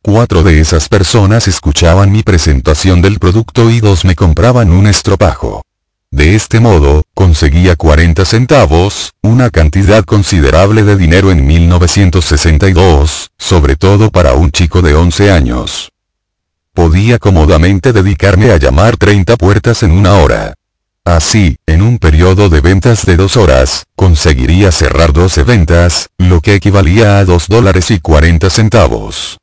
Cuatro 0.03 0.43
de 0.43 0.59
esas 0.59 0.89
personas 0.89 1.47
escuchaban 1.47 2.11
mi 2.11 2.23
presentación 2.23 3.01
del 3.01 3.19
producto 3.19 3.69
y 3.69 3.79
dos 3.79 4.03
me 4.03 4.15
compraban 4.15 4.71
un 4.71 4.87
estropajo. 4.87 5.61
De 6.11 6.35
este 6.35 6.59
modo, 6.59 7.03
conseguía 7.13 7.77
40 7.77 8.25
centavos, 8.25 9.13
una 9.23 9.49
cantidad 9.49 10.03
considerable 10.03 10.83
de 10.83 10.97
dinero 10.97 11.31
en 11.31 11.47
1962, 11.47 13.31
sobre 13.37 13.77
todo 13.77 14.11
para 14.11 14.33
un 14.33 14.51
chico 14.51 14.81
de 14.81 14.93
11 14.93 15.31
años. 15.31 15.93
Podía 16.73 17.17
cómodamente 17.17 17.93
dedicarme 17.93 18.51
a 18.51 18.57
llamar 18.57 18.97
30 18.97 19.37
puertas 19.37 19.83
en 19.83 19.91
una 19.91 20.15
hora. 20.15 20.55
Así, 21.05 21.55
en 21.65 21.81
un 21.81 21.97
periodo 21.97 22.49
de 22.49 22.59
ventas 22.59 23.05
de 23.05 23.15
dos 23.15 23.37
horas, 23.37 23.85
conseguiría 23.95 24.73
cerrar 24.73 25.13
12 25.13 25.43
ventas, 25.43 26.09
lo 26.17 26.41
que 26.41 26.55
equivalía 26.55 27.19
a 27.19 27.25
2 27.25 27.47
dólares 27.47 27.89
y 27.89 28.01
40 28.01 28.49
centavos. 28.49 29.40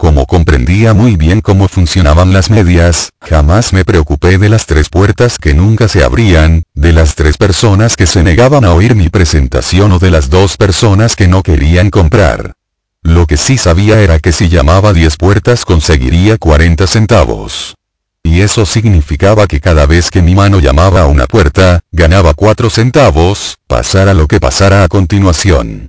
Como 0.00 0.24
comprendía 0.24 0.94
muy 0.94 1.16
bien 1.16 1.42
cómo 1.42 1.68
funcionaban 1.68 2.32
las 2.32 2.48
medias, 2.48 3.10
jamás 3.20 3.74
me 3.74 3.84
preocupé 3.84 4.38
de 4.38 4.48
las 4.48 4.64
tres 4.64 4.88
puertas 4.88 5.36
que 5.36 5.52
nunca 5.52 5.88
se 5.88 6.02
abrían, 6.02 6.62
de 6.72 6.94
las 6.94 7.16
tres 7.16 7.36
personas 7.36 7.96
que 7.96 8.06
se 8.06 8.22
negaban 8.22 8.64
a 8.64 8.72
oír 8.72 8.94
mi 8.94 9.10
presentación 9.10 9.92
o 9.92 9.98
de 9.98 10.10
las 10.10 10.30
dos 10.30 10.56
personas 10.56 11.16
que 11.16 11.28
no 11.28 11.42
querían 11.42 11.90
comprar. 11.90 12.54
Lo 13.02 13.26
que 13.26 13.36
sí 13.36 13.58
sabía 13.58 14.00
era 14.00 14.18
que 14.18 14.32
si 14.32 14.48
llamaba 14.48 14.94
10 14.94 15.18
puertas 15.18 15.66
conseguiría 15.66 16.38
40 16.38 16.86
centavos. 16.86 17.74
Y 18.22 18.40
eso 18.40 18.64
significaba 18.64 19.46
que 19.46 19.60
cada 19.60 19.84
vez 19.84 20.10
que 20.10 20.22
mi 20.22 20.34
mano 20.34 20.60
llamaba 20.60 21.02
a 21.02 21.08
una 21.08 21.26
puerta, 21.26 21.80
ganaba 21.92 22.32
4 22.32 22.70
centavos, 22.70 23.58
pasara 23.66 24.14
lo 24.14 24.28
que 24.28 24.40
pasara 24.40 24.82
a 24.82 24.88
continuación. 24.88 25.88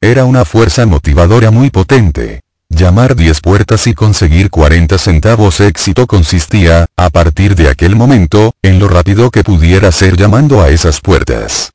Era 0.00 0.24
una 0.24 0.44
fuerza 0.44 0.84
motivadora 0.84 1.52
muy 1.52 1.70
potente. 1.70 2.40
Llamar 2.70 3.16
10 3.16 3.40
puertas 3.40 3.88
y 3.88 3.94
conseguir 3.94 4.48
40 4.48 4.96
centavos 4.96 5.60
éxito 5.60 6.06
consistía, 6.06 6.86
a 6.96 7.10
partir 7.10 7.56
de 7.56 7.68
aquel 7.68 7.96
momento, 7.96 8.54
en 8.62 8.78
lo 8.78 8.86
rápido 8.86 9.32
que 9.32 9.42
pudiera 9.42 9.90
ser 9.90 10.16
llamando 10.16 10.62
a 10.62 10.70
esas 10.70 11.00
puertas. 11.00 11.72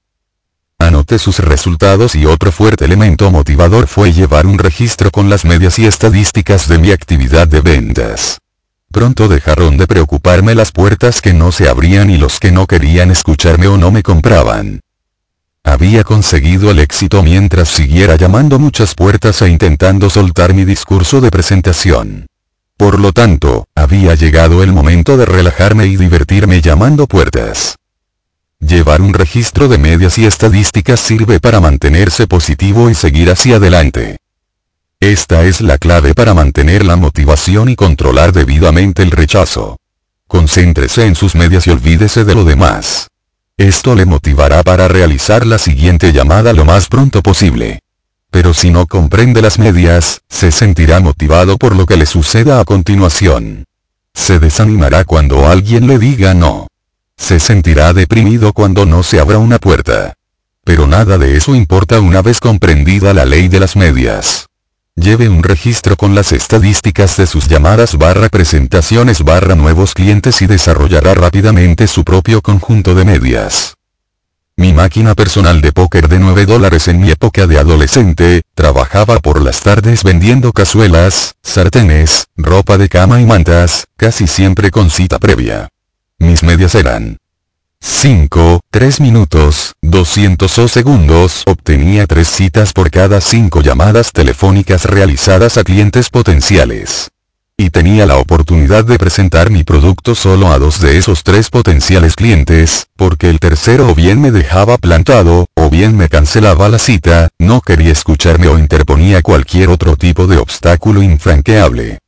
Anoté 0.79 1.19
sus 1.19 1.39
resultados 1.39 2.15
y 2.15 2.25
otro 2.25 2.51
fuerte 2.51 2.85
elemento 2.85 3.29
motivador 3.29 3.87
fue 3.87 4.13
llevar 4.13 4.47
un 4.47 4.57
registro 4.57 5.11
con 5.11 5.29
las 5.29 5.43
medias 5.43 5.77
y 5.79 5.85
estadísticas 5.85 6.69
de 6.69 6.79
mi 6.79 6.91
actividad 6.91 7.47
de 7.47 7.59
ventas. 7.59 8.39
Pronto 8.89 9.27
dejaron 9.27 9.75
de 9.75 9.87
preocuparme 9.87 10.55
las 10.55 10.71
puertas 10.71 11.21
que 11.21 11.33
no 11.33 11.51
se 11.51 11.67
abrían 11.67 12.09
y 12.09 12.17
los 12.17 12.39
que 12.39 12.53
no 12.53 12.67
querían 12.67 13.11
escucharme 13.11 13.67
o 13.67 13.77
no 13.77 13.91
me 13.91 14.01
compraban. 14.01 14.79
Había 15.65 16.03
conseguido 16.03 16.69
el 16.69 16.77
éxito 16.77 17.23
mientras 17.23 17.69
siguiera 17.69 18.17
llamando 18.17 18.59
muchas 18.59 18.93
puertas 18.93 19.41
e 19.41 19.49
intentando 19.49 20.11
soltar 20.11 20.53
mi 20.53 20.63
discurso 20.63 21.21
de 21.21 21.31
presentación. 21.31 22.27
Por 22.77 22.99
lo 22.99 23.11
tanto, 23.11 23.65
había 23.73 24.13
llegado 24.13 24.61
el 24.61 24.71
momento 24.71 25.17
de 25.17 25.25
relajarme 25.25 25.87
y 25.87 25.97
divertirme 25.97 26.61
llamando 26.61 27.07
puertas. 27.07 27.77
Llevar 28.59 29.01
un 29.01 29.15
registro 29.15 29.67
de 29.67 29.79
medias 29.79 30.19
y 30.19 30.27
estadísticas 30.27 30.99
sirve 30.99 31.39
para 31.39 31.59
mantenerse 31.59 32.27
positivo 32.27 32.91
y 32.91 32.93
seguir 32.93 33.31
hacia 33.31 33.55
adelante. 33.55 34.17
Esta 34.99 35.45
es 35.45 35.61
la 35.61 35.79
clave 35.79 36.13
para 36.13 36.35
mantener 36.35 36.85
la 36.85 36.95
motivación 36.95 37.69
y 37.69 37.75
controlar 37.75 38.33
debidamente 38.33 39.01
el 39.01 39.09
rechazo. 39.09 39.77
Concéntrese 40.27 41.07
en 41.07 41.15
sus 41.15 41.33
medias 41.33 41.65
y 41.65 41.71
olvídese 41.71 42.23
de 42.23 42.35
lo 42.35 42.43
demás. 42.43 43.07
Esto 43.57 43.95
le 43.95 44.05
motivará 44.05 44.63
para 44.63 44.89
realizar 44.89 45.45
la 45.47 45.57
siguiente 45.57 46.11
llamada 46.11 46.51
lo 46.51 46.65
más 46.65 46.87
pronto 46.87 47.23
posible. 47.23 47.79
Pero 48.29 48.53
si 48.53 48.69
no 48.69 48.85
comprende 48.85 49.41
las 49.41 49.59
medias, 49.59 50.23
se 50.27 50.51
sentirá 50.51 50.99
motivado 50.99 51.57
por 51.57 51.73
lo 51.73 51.85
que 51.85 51.95
le 51.95 52.05
suceda 52.05 52.59
a 52.59 52.65
continuación. 52.65 53.63
Se 54.13 54.39
desanimará 54.39 55.05
cuando 55.05 55.47
alguien 55.47 55.87
le 55.87 55.99
diga 55.99 56.33
no. 56.33 56.67
Se 57.15 57.39
sentirá 57.39 57.93
deprimido 57.93 58.51
cuando 58.51 58.85
no 58.85 59.03
se 59.03 59.21
abra 59.21 59.37
una 59.37 59.57
puerta. 59.57 60.15
Pero 60.65 60.85
nada 60.85 61.17
de 61.17 61.37
eso 61.37 61.55
importa 61.55 62.01
una 62.01 62.21
vez 62.21 62.41
comprendida 62.41 63.13
la 63.13 63.23
ley 63.23 63.47
de 63.47 63.61
las 63.61 63.77
medias. 63.77 64.47
Lleve 64.97 65.27
un 65.27 65.43
registro 65.43 65.97
con 65.97 66.15
las 66.15 66.31
estadísticas 66.31 67.17
de 67.17 67.27
sus 67.27 67.49
llamadas 67.49 67.97
barra 67.97 68.29
presentaciones 68.29 69.23
barra 69.23 69.53
nuevos 69.53 69.93
clientes 69.93 70.41
y 70.41 70.47
desarrollará 70.47 71.13
rápidamente 71.13 71.87
su 71.87 72.05
propio 72.05 72.41
conjunto 72.41 72.95
de 72.95 73.03
medias. 73.03 73.75
Mi 74.55 74.71
máquina 74.71 75.13
personal 75.13 75.59
de 75.59 75.73
póker 75.73 76.07
de 76.07 76.19
9 76.19 76.45
dólares 76.45 76.87
en 76.87 77.01
mi 77.01 77.11
época 77.11 77.45
de 77.45 77.59
adolescente, 77.59 78.43
trabajaba 78.53 79.19
por 79.19 79.41
las 79.41 79.59
tardes 79.59 80.01
vendiendo 80.01 80.53
cazuelas, 80.53 81.35
sartenes, 81.43 82.27
ropa 82.37 82.77
de 82.77 82.87
cama 82.87 83.19
y 83.19 83.25
mantas, 83.25 83.87
casi 83.97 84.27
siempre 84.27 84.71
con 84.71 84.89
cita 84.89 85.19
previa. 85.19 85.67
Mis 86.19 86.41
medias 86.41 86.73
eran 86.73 87.17
5, 87.87 88.61
3 88.71 88.99
minutos, 88.99 89.73
200 89.83 90.57
o 90.57 90.67
segundos. 90.67 91.43
Obtenía 91.45 92.07
3 92.07 92.27
citas 92.27 92.73
por 92.73 92.89
cada 92.89 93.21
5 93.21 93.61
llamadas 93.61 94.11
telefónicas 94.11 94.85
realizadas 94.85 95.59
a 95.59 95.63
clientes 95.63 96.09
potenciales. 96.09 97.11
Y 97.55 97.69
tenía 97.69 98.07
la 98.07 98.17
oportunidad 98.17 98.85
de 98.85 98.97
presentar 98.97 99.51
mi 99.51 99.63
producto 99.63 100.15
solo 100.15 100.51
a 100.51 100.57
dos 100.57 100.81
de 100.81 100.97
esos 100.97 101.23
tres 101.23 101.51
potenciales 101.51 102.15
clientes, 102.15 102.87
porque 102.95 103.29
el 103.29 103.39
tercero 103.39 103.91
o 103.91 103.93
bien 103.93 104.19
me 104.19 104.31
dejaba 104.31 104.79
plantado, 104.79 105.45
o 105.55 105.69
bien 105.69 105.95
me 105.95 106.09
cancelaba 106.09 106.67
la 106.69 106.79
cita, 106.79 107.29
no 107.37 107.61
quería 107.61 107.91
escucharme 107.91 108.47
o 108.47 108.57
interponía 108.57 109.21
cualquier 109.21 109.69
otro 109.69 109.95
tipo 109.95 110.25
de 110.25 110.37
obstáculo 110.37 111.03
infranqueable. 111.03 111.99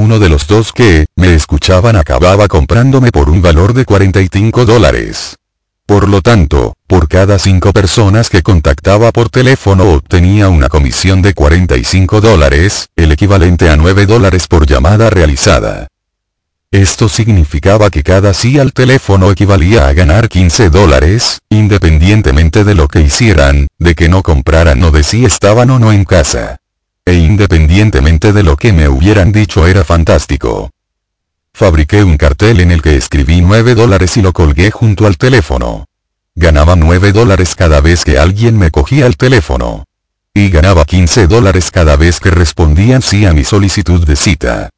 Uno 0.00 0.20
de 0.20 0.28
los 0.28 0.46
dos 0.46 0.72
que, 0.72 1.06
me 1.16 1.34
escuchaban 1.34 1.96
acababa 1.96 2.46
comprándome 2.46 3.10
por 3.10 3.28
un 3.28 3.42
valor 3.42 3.74
de 3.74 3.84
45 3.84 4.64
dólares. 4.64 5.34
Por 5.86 6.08
lo 6.08 6.22
tanto, 6.22 6.74
por 6.86 7.08
cada 7.08 7.40
cinco 7.40 7.72
personas 7.72 8.30
que 8.30 8.44
contactaba 8.44 9.10
por 9.10 9.28
teléfono 9.28 9.94
obtenía 9.94 10.50
una 10.50 10.68
comisión 10.68 11.20
de 11.20 11.34
45 11.34 12.20
dólares, 12.20 12.90
el 12.94 13.10
equivalente 13.10 13.70
a 13.70 13.76
9 13.76 14.06
dólares 14.06 14.46
por 14.46 14.68
llamada 14.68 15.10
realizada. 15.10 15.88
Esto 16.70 17.08
significaba 17.08 17.90
que 17.90 18.04
cada 18.04 18.34
sí 18.34 18.60
al 18.60 18.72
teléfono 18.72 19.32
equivalía 19.32 19.88
a 19.88 19.94
ganar 19.94 20.28
15 20.28 20.70
dólares, 20.70 21.40
independientemente 21.50 22.62
de 22.62 22.76
lo 22.76 22.86
que 22.86 23.00
hicieran, 23.00 23.66
de 23.80 23.96
que 23.96 24.08
no 24.08 24.22
compraran 24.22 24.80
o 24.84 24.92
de 24.92 25.02
si 25.02 25.24
estaban 25.24 25.70
o 25.70 25.80
no 25.80 25.92
en 25.92 26.04
casa. 26.04 26.58
E 27.08 27.14
independientemente 27.14 28.34
de 28.34 28.42
lo 28.42 28.58
que 28.58 28.70
me 28.70 28.86
hubieran 28.86 29.32
dicho 29.32 29.66
era 29.66 29.82
fantástico. 29.82 30.68
Fabriqué 31.54 32.04
un 32.04 32.18
cartel 32.18 32.60
en 32.60 32.70
el 32.70 32.82
que 32.82 32.98
escribí 32.98 33.40
9 33.40 33.74
dólares 33.74 34.18
y 34.18 34.20
lo 34.20 34.34
colgué 34.34 34.70
junto 34.70 35.06
al 35.06 35.16
teléfono. 35.16 35.86
Ganaba 36.34 36.76
9 36.76 37.12
dólares 37.12 37.54
cada 37.54 37.80
vez 37.80 38.04
que 38.04 38.18
alguien 38.18 38.58
me 38.58 38.70
cogía 38.70 39.06
el 39.06 39.16
teléfono. 39.16 39.86
Y 40.34 40.50
ganaba 40.50 40.84
15 40.84 41.28
dólares 41.28 41.70
cada 41.70 41.96
vez 41.96 42.20
que 42.20 42.30
respondían 42.30 43.00
sí 43.00 43.24
a 43.24 43.32
mi 43.32 43.42
solicitud 43.42 44.06
de 44.06 44.14
cita. 44.14 44.68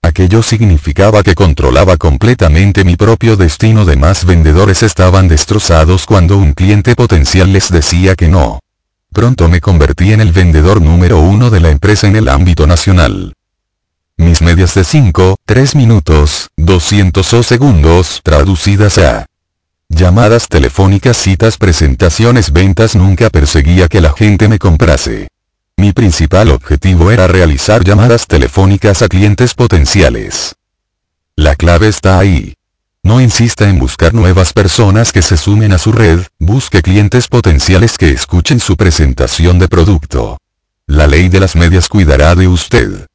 Aquello 0.00 0.44
significaba 0.44 1.24
que 1.24 1.34
controlaba 1.34 1.96
completamente 1.96 2.84
mi 2.84 2.94
propio 2.94 3.34
destino. 3.36 3.84
Demás 3.84 4.24
vendedores 4.24 4.84
estaban 4.84 5.26
destrozados 5.26 6.06
cuando 6.06 6.38
un 6.38 6.52
cliente 6.52 6.94
potencial 6.94 7.52
les 7.52 7.68
decía 7.68 8.14
que 8.14 8.28
no. 8.28 8.60
Pronto 9.12 9.48
me 9.48 9.60
convertí 9.60 10.12
en 10.12 10.20
el 10.20 10.30
vendedor 10.30 10.80
número 10.80 11.18
uno 11.18 11.50
de 11.50 11.58
la 11.60 11.70
empresa 11.70 12.06
en 12.06 12.14
el 12.14 12.28
ámbito 12.28 12.68
nacional. 12.68 13.34
Mis 14.16 14.40
medias 14.40 14.74
de 14.74 14.84
5, 14.84 15.36
3 15.44 15.74
minutos, 15.74 16.50
200 16.56 17.34
o 17.34 17.42
segundos 17.42 18.20
traducidas 18.22 18.98
a 18.98 19.26
llamadas 19.88 20.46
telefónicas, 20.46 21.16
citas, 21.16 21.56
presentaciones, 21.56 22.52
ventas. 22.52 22.94
Nunca 22.94 23.30
perseguía 23.30 23.88
que 23.88 24.00
la 24.00 24.12
gente 24.12 24.46
me 24.46 24.58
comprase. 24.58 25.28
Mi 25.76 25.92
principal 25.92 26.50
objetivo 26.50 27.10
era 27.10 27.26
realizar 27.26 27.82
llamadas 27.82 28.26
telefónicas 28.26 29.02
a 29.02 29.08
clientes 29.08 29.54
potenciales. 29.54 30.54
La 31.34 31.56
clave 31.56 31.88
está 31.88 32.18
ahí. 32.18 32.54
No 33.02 33.20
insista 33.20 33.68
en 33.68 33.78
buscar 33.78 34.12
nuevas 34.14 34.52
personas 34.52 35.12
que 35.12 35.22
se 35.22 35.36
sumen 35.36 35.72
a 35.72 35.78
su 35.78 35.90
red, 35.90 36.20
busque 36.38 36.82
clientes 36.82 37.28
potenciales 37.28 37.96
que 37.96 38.10
escuchen 38.10 38.60
su 38.60 38.76
presentación 38.76 39.58
de 39.58 39.68
producto. 39.68 40.38
La 40.86 41.06
ley 41.06 41.28
de 41.28 41.40
las 41.40 41.56
medias 41.56 41.88
cuidará 41.88 42.34
de 42.34 42.46
usted. 42.48 43.06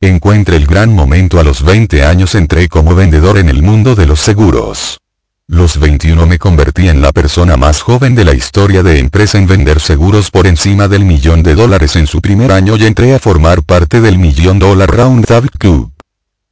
Encuentre 0.00 0.56
el 0.56 0.66
gran 0.66 0.94
momento 0.94 1.40
a 1.40 1.44
los 1.44 1.62
20 1.62 2.04
años 2.04 2.34
entré 2.34 2.68
como 2.68 2.94
vendedor 2.94 3.36
en 3.38 3.48
el 3.48 3.62
mundo 3.62 3.94
de 3.94 4.06
los 4.06 4.20
seguros. 4.20 5.00
Los 5.46 5.80
21 5.80 6.26
me 6.26 6.38
convertí 6.38 6.88
en 6.88 7.02
la 7.02 7.10
persona 7.10 7.56
más 7.56 7.82
joven 7.82 8.14
de 8.14 8.24
la 8.24 8.34
historia 8.34 8.84
de 8.84 9.00
empresa 9.00 9.36
en 9.36 9.48
vender 9.48 9.80
seguros 9.80 10.30
por 10.30 10.46
encima 10.46 10.86
del 10.86 11.04
millón 11.04 11.42
de 11.42 11.56
dólares 11.56 11.96
en 11.96 12.06
su 12.06 12.20
primer 12.20 12.52
año 12.52 12.76
y 12.76 12.86
entré 12.86 13.14
a 13.14 13.18
formar 13.18 13.64
parte 13.64 14.00
del 14.00 14.16
millón 14.16 14.60
dólar 14.60 14.88
Roundtable 14.88 15.50
Club. 15.58 15.92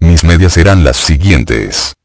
Mis 0.01 0.25
medias 0.25 0.57
eran 0.57 0.83
las 0.83 0.97
siguientes. 0.97 1.98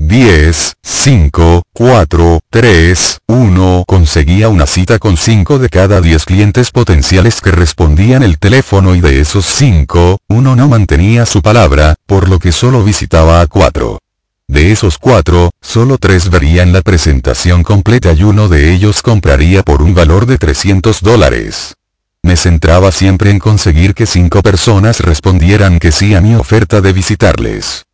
10, 0.00 0.74
5, 0.80 1.62
4, 1.72 2.40
3, 2.50 3.18
1. 3.26 3.84
Conseguía 3.84 4.48
una 4.48 4.66
cita 4.66 5.00
con 5.00 5.16
5 5.16 5.58
de 5.58 5.68
cada 5.68 6.00
10 6.00 6.24
clientes 6.24 6.70
potenciales 6.70 7.40
que 7.40 7.50
respondían 7.50 8.22
el 8.22 8.38
teléfono 8.38 8.94
y 8.94 9.00
de 9.00 9.20
esos 9.20 9.44
5, 9.44 10.18
uno 10.28 10.54
no 10.54 10.68
mantenía 10.68 11.26
su 11.26 11.42
palabra, 11.42 11.96
por 12.06 12.28
lo 12.28 12.38
que 12.38 12.52
solo 12.52 12.84
visitaba 12.84 13.40
a 13.40 13.48
4. 13.48 13.98
De 14.46 14.70
esos 14.70 14.98
cuatro, 14.98 15.50
solo 15.60 15.98
tres 15.98 16.30
verían 16.30 16.72
la 16.72 16.80
presentación 16.80 17.64
completa 17.64 18.12
y 18.12 18.22
uno 18.22 18.48
de 18.48 18.72
ellos 18.72 19.02
compraría 19.02 19.64
por 19.64 19.82
un 19.82 19.94
valor 19.94 20.26
de 20.26 20.38
300 20.38 21.02
dólares. 21.02 21.74
Me 22.22 22.36
centraba 22.36 22.92
siempre 22.92 23.30
en 23.30 23.40
conseguir 23.40 23.94
que 23.94 24.06
cinco 24.06 24.42
personas 24.42 25.00
respondieran 25.00 25.80
que 25.80 25.90
sí 25.90 26.14
a 26.14 26.20
mi 26.20 26.36
oferta 26.36 26.80
de 26.80 26.92
visitarles. 26.92 27.87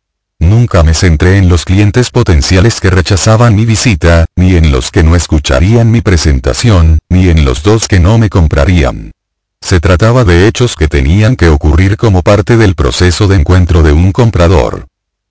Nunca 0.45 0.83
me 0.83 0.93
centré 0.93 1.37
en 1.37 1.49
los 1.49 1.65
clientes 1.65 2.11
potenciales 2.11 2.79
que 2.79 2.91
rechazaban 2.91 3.55
mi 3.55 3.65
visita, 3.65 4.25
ni 4.35 4.55
en 4.55 4.71
los 4.71 4.91
que 4.91 5.01
no 5.01 5.15
escucharían 5.15 5.89
mi 5.89 6.01
presentación, 6.01 6.99
ni 7.09 7.29
en 7.29 7.45
los 7.45 7.63
dos 7.63 7.87
que 7.87 7.99
no 7.99 8.19
me 8.19 8.29
comprarían. 8.29 9.11
Se 9.59 9.79
trataba 9.79 10.23
de 10.23 10.47
hechos 10.47 10.75
que 10.75 10.87
tenían 10.87 11.35
que 11.35 11.49
ocurrir 11.49 11.97
como 11.97 12.21
parte 12.21 12.57
del 12.57 12.75
proceso 12.75 13.27
de 13.27 13.37
encuentro 13.37 13.81
de 13.81 13.91
un 13.91 14.11
comprador. 14.11 14.85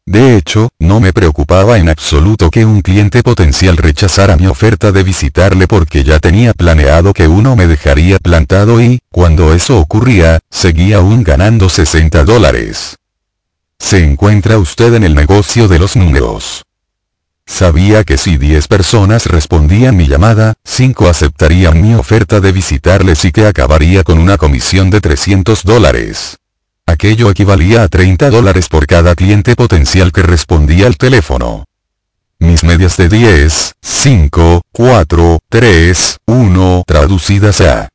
De 0.05 0.37
hecho, 0.37 0.69
no 0.81 0.99
me 0.99 1.13
preocupaba 1.13 1.79
en 1.79 1.89
absoluto 1.89 2.51
que 2.51 2.65
un 2.65 2.83
cliente 2.83 3.23
potencial 3.23 3.77
rechazara 3.77 4.37
mi 4.37 4.49
oferta 4.49 4.91
de 4.91 5.05
visitarle 5.05 5.69
porque 5.69 6.03
ya 6.03 6.19
tenía 6.19 6.53
planeado 6.55 7.15
que 7.15 7.29
uno 7.29 7.55
me 7.55 7.69
dejaría 7.69 8.19
plantado 8.19 8.83
y, 8.83 8.99
cuando 9.13 9.55
eso 9.55 9.79
ocurría, 9.79 10.41
seguía 10.51 10.97
aún 10.97 11.23
ganando 11.23 11.69
60 11.69 12.25
dólares. 12.25 12.97
Se 13.85 14.03
encuentra 14.03 14.57
usted 14.57 14.95
en 14.95 15.05
el 15.05 15.15
negocio 15.15 15.69
de 15.69 15.79
los 15.79 15.95
números. 15.95 16.65
Sabía 17.45 18.03
que 18.03 18.17
si 18.17 18.39
10 18.39 18.67
personas 18.67 19.27
respondían 19.27 19.95
mi 19.95 20.07
llamada, 20.07 20.55
5 20.65 21.07
aceptarían 21.07 21.83
mi 21.83 21.95
oferta 21.95 22.41
de 22.41 22.51
visitarles 22.51 23.27
y 23.27 23.31
que 23.31 23.47
acabaría 23.47 24.03
con 24.03 24.19
una 24.19 24.39
comisión 24.39 24.89
de 24.89 25.03
300 25.03 25.65
dólares. 25.65 26.39
Aquello 26.87 27.29
equivalía 27.29 27.83
a 27.83 27.89
30 27.89 28.31
dólares 28.31 28.71
por 28.71 28.87
cada 28.87 29.15
cliente 29.15 29.55
potencial 29.55 30.13
que 30.13 30.23
respondía 30.23 30.87
al 30.87 30.97
teléfono. 30.97 31.67
Mis 32.39 32.65
medias 32.65 32.97
de 32.97 33.11
10, 33.11 33.75
5, 33.83 34.63
4, 34.73 35.39
3, 35.51 36.17
1 36.25 36.85
traducidas 36.87 37.61
a 37.61 37.91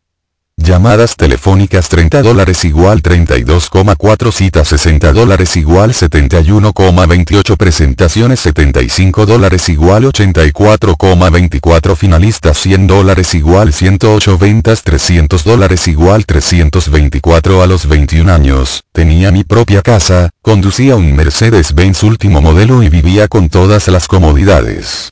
Llamadas 0.61 1.15
telefónicas 1.15 1.87
30 1.87 2.21
dólares 2.21 2.65
igual 2.65 3.01
32,4 3.01 4.31
citas 4.33 4.67
60 4.67 5.13
dólares 5.13 5.55
igual 5.55 5.93
71,28 5.93 7.55
presentaciones 7.55 8.41
75 8.41 9.25
dólares 9.25 9.69
igual 9.69 10.03
84,24 10.03 11.95
finalistas 11.95 12.57
100 12.57 12.87
dólares 12.87 13.33
igual 13.35 13.71
108 13.71 14.37
ventas 14.37 14.83
300 14.83 15.45
dólares 15.45 15.87
igual 15.87 16.25
324 16.25 17.63
a 17.63 17.67
los 17.67 17.87
21 17.87 18.31
años, 18.31 18.83
tenía 18.91 19.31
mi 19.31 19.45
propia 19.45 19.81
casa, 19.81 20.29
conducía 20.41 20.97
un 20.97 21.15
Mercedes-Benz 21.15 22.03
último 22.03 22.41
modelo 22.41 22.83
y 22.83 22.89
vivía 22.89 23.29
con 23.29 23.47
todas 23.47 23.87
las 23.87 24.07
comodidades. 24.07 25.09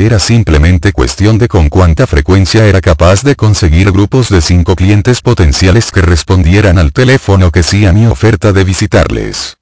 Era 0.00 0.20
simplemente 0.20 0.92
cuestión 0.92 1.38
de 1.38 1.48
con 1.48 1.68
cuánta 1.68 2.06
frecuencia 2.06 2.64
era 2.66 2.80
capaz 2.80 3.24
de 3.24 3.34
conseguir 3.34 3.90
grupos 3.90 4.28
de 4.28 4.40
cinco 4.40 4.76
clientes 4.76 5.22
potenciales 5.22 5.90
que 5.90 6.02
respondieran 6.02 6.78
al 6.78 6.92
teléfono 6.92 7.50
que 7.50 7.64
sí 7.64 7.84
a 7.84 7.92
mi 7.92 8.06
oferta 8.06 8.52
de 8.52 8.62
visitarles. 8.62 9.56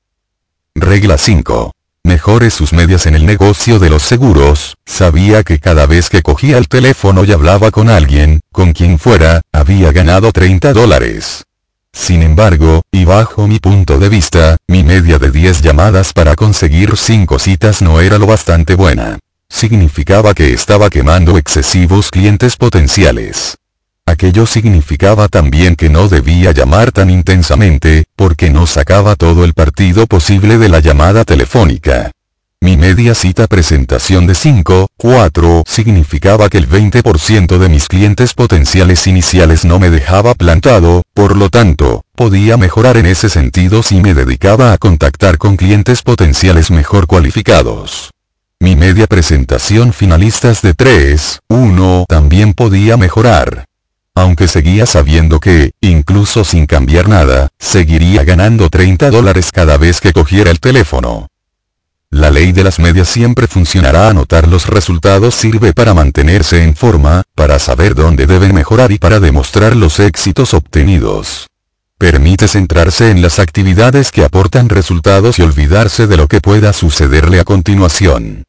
Regla 0.74 1.16
5. 1.16 1.72
Mejore 2.04 2.50
sus 2.50 2.74
medias 2.74 3.06
en 3.06 3.14
el 3.14 3.24
negocio 3.24 3.78
de 3.78 3.88
los 3.88 4.02
seguros, 4.02 4.76
sabía 4.84 5.42
que 5.42 5.58
cada 5.58 5.86
vez 5.86 6.10
que 6.10 6.20
cogía 6.20 6.58
el 6.58 6.68
teléfono 6.68 7.24
y 7.24 7.32
hablaba 7.32 7.70
con 7.70 7.88
alguien, 7.88 8.40
con 8.52 8.74
quien 8.74 8.98
fuera, 8.98 9.40
había 9.52 9.90
ganado 9.90 10.32
30 10.32 10.74
dólares. 10.74 11.44
Sin 11.94 12.22
embargo, 12.22 12.82
y 12.92 13.06
bajo 13.06 13.48
mi 13.48 13.58
punto 13.58 13.98
de 13.98 14.10
vista, 14.10 14.58
mi 14.68 14.84
media 14.84 15.18
de 15.18 15.30
10 15.30 15.62
llamadas 15.62 16.12
para 16.12 16.36
conseguir 16.36 16.94
5 16.94 17.38
citas 17.38 17.80
no 17.80 18.02
era 18.02 18.18
lo 18.18 18.26
bastante 18.26 18.74
buena 18.74 19.18
significaba 19.48 20.34
que 20.34 20.52
estaba 20.52 20.90
quemando 20.90 21.38
excesivos 21.38 22.10
clientes 22.10 22.56
potenciales. 22.56 23.56
Aquello 24.04 24.46
significaba 24.46 25.26
también 25.28 25.74
que 25.74 25.88
no 25.88 26.08
debía 26.08 26.52
llamar 26.52 26.92
tan 26.92 27.10
intensamente, 27.10 28.04
porque 28.14 28.50
no 28.50 28.66
sacaba 28.66 29.16
todo 29.16 29.44
el 29.44 29.52
partido 29.52 30.06
posible 30.06 30.58
de 30.58 30.68
la 30.68 30.80
llamada 30.80 31.24
telefónica. 31.24 32.12
Mi 32.60 32.76
media 32.76 33.14
cita 33.14 33.46
presentación 33.46 34.26
de 34.26 34.34
5, 34.34 34.88
4 34.96 35.64
significaba 35.66 36.48
que 36.48 36.58
el 36.58 36.68
20% 36.68 37.58
de 37.58 37.68
mis 37.68 37.86
clientes 37.86 38.32
potenciales 38.32 39.06
iniciales 39.06 39.64
no 39.64 39.78
me 39.78 39.90
dejaba 39.90 40.34
plantado, 40.34 41.02
por 41.12 41.36
lo 41.36 41.50
tanto, 41.50 42.02
podía 42.14 42.56
mejorar 42.56 42.96
en 42.96 43.06
ese 43.06 43.28
sentido 43.28 43.82
si 43.82 44.00
me 44.00 44.14
dedicaba 44.14 44.72
a 44.72 44.78
contactar 44.78 45.36
con 45.36 45.56
clientes 45.56 46.02
potenciales 46.02 46.70
mejor 46.70 47.06
cualificados. 47.06 48.15
Mi 48.58 48.74
media 48.74 49.06
presentación 49.06 49.92
finalistas 49.92 50.62
de 50.62 50.72
3, 50.72 51.40
1 51.48 52.06
también 52.08 52.54
podía 52.54 52.96
mejorar. 52.96 53.66
Aunque 54.14 54.48
seguía 54.48 54.86
sabiendo 54.86 55.40
que, 55.40 55.72
incluso 55.82 56.42
sin 56.42 56.64
cambiar 56.64 57.06
nada, 57.06 57.48
seguiría 57.58 58.24
ganando 58.24 58.70
30 58.70 59.10
dólares 59.10 59.52
cada 59.52 59.76
vez 59.76 60.00
que 60.00 60.14
cogiera 60.14 60.50
el 60.50 60.58
teléfono. 60.58 61.28
La 62.08 62.30
ley 62.30 62.52
de 62.52 62.64
las 62.64 62.78
medias 62.78 63.08
siempre 63.08 63.46
funcionará. 63.46 64.08
Anotar 64.08 64.48
los 64.48 64.68
resultados 64.68 65.34
sirve 65.34 65.74
para 65.74 65.92
mantenerse 65.92 66.64
en 66.64 66.74
forma, 66.74 67.24
para 67.34 67.58
saber 67.58 67.94
dónde 67.94 68.26
deben 68.26 68.54
mejorar 68.54 68.90
y 68.90 68.98
para 68.98 69.20
demostrar 69.20 69.76
los 69.76 70.00
éxitos 70.00 70.54
obtenidos. 70.54 71.46
Permite 71.98 72.48
centrarse 72.48 73.10
en 73.10 73.20
las 73.20 73.38
actividades 73.38 74.12
que 74.12 74.24
aportan 74.24 74.70
resultados 74.70 75.38
y 75.38 75.42
olvidarse 75.42 76.06
de 76.06 76.16
lo 76.16 76.26
que 76.26 76.40
pueda 76.40 76.72
sucederle 76.72 77.38
a 77.38 77.44
continuación. 77.44 78.45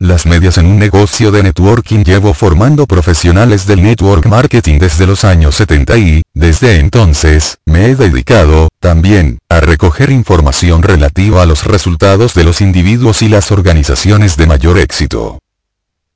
Las 0.00 0.26
medias 0.26 0.58
en 0.58 0.66
un 0.66 0.78
negocio 0.78 1.32
de 1.32 1.42
networking 1.42 2.04
llevo 2.04 2.32
formando 2.32 2.86
profesionales 2.86 3.66
del 3.66 3.82
network 3.82 4.26
marketing 4.26 4.78
desde 4.78 5.08
los 5.08 5.24
años 5.24 5.56
70 5.56 5.98
y, 5.98 6.22
desde 6.34 6.78
entonces, 6.78 7.58
me 7.66 7.86
he 7.86 7.96
dedicado, 7.96 8.68
También, 8.78 9.38
a 9.48 9.58
recoger 9.58 10.10
información 10.10 10.84
relativa 10.84 11.42
a 11.42 11.46
los 11.46 11.64
resultados 11.64 12.34
de 12.34 12.44
los 12.44 12.60
individuos 12.60 13.22
y 13.22 13.28
las 13.28 13.50
organizaciones 13.50 14.36
de 14.36 14.46
mayor 14.46 14.78
éxito. 14.78 15.40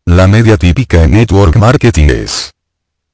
La 0.05 0.29
media 0.29 0.57
típica 0.57 1.03
en 1.03 1.11
Network 1.11 1.57
Marketing 1.57 2.07
es 2.09 2.53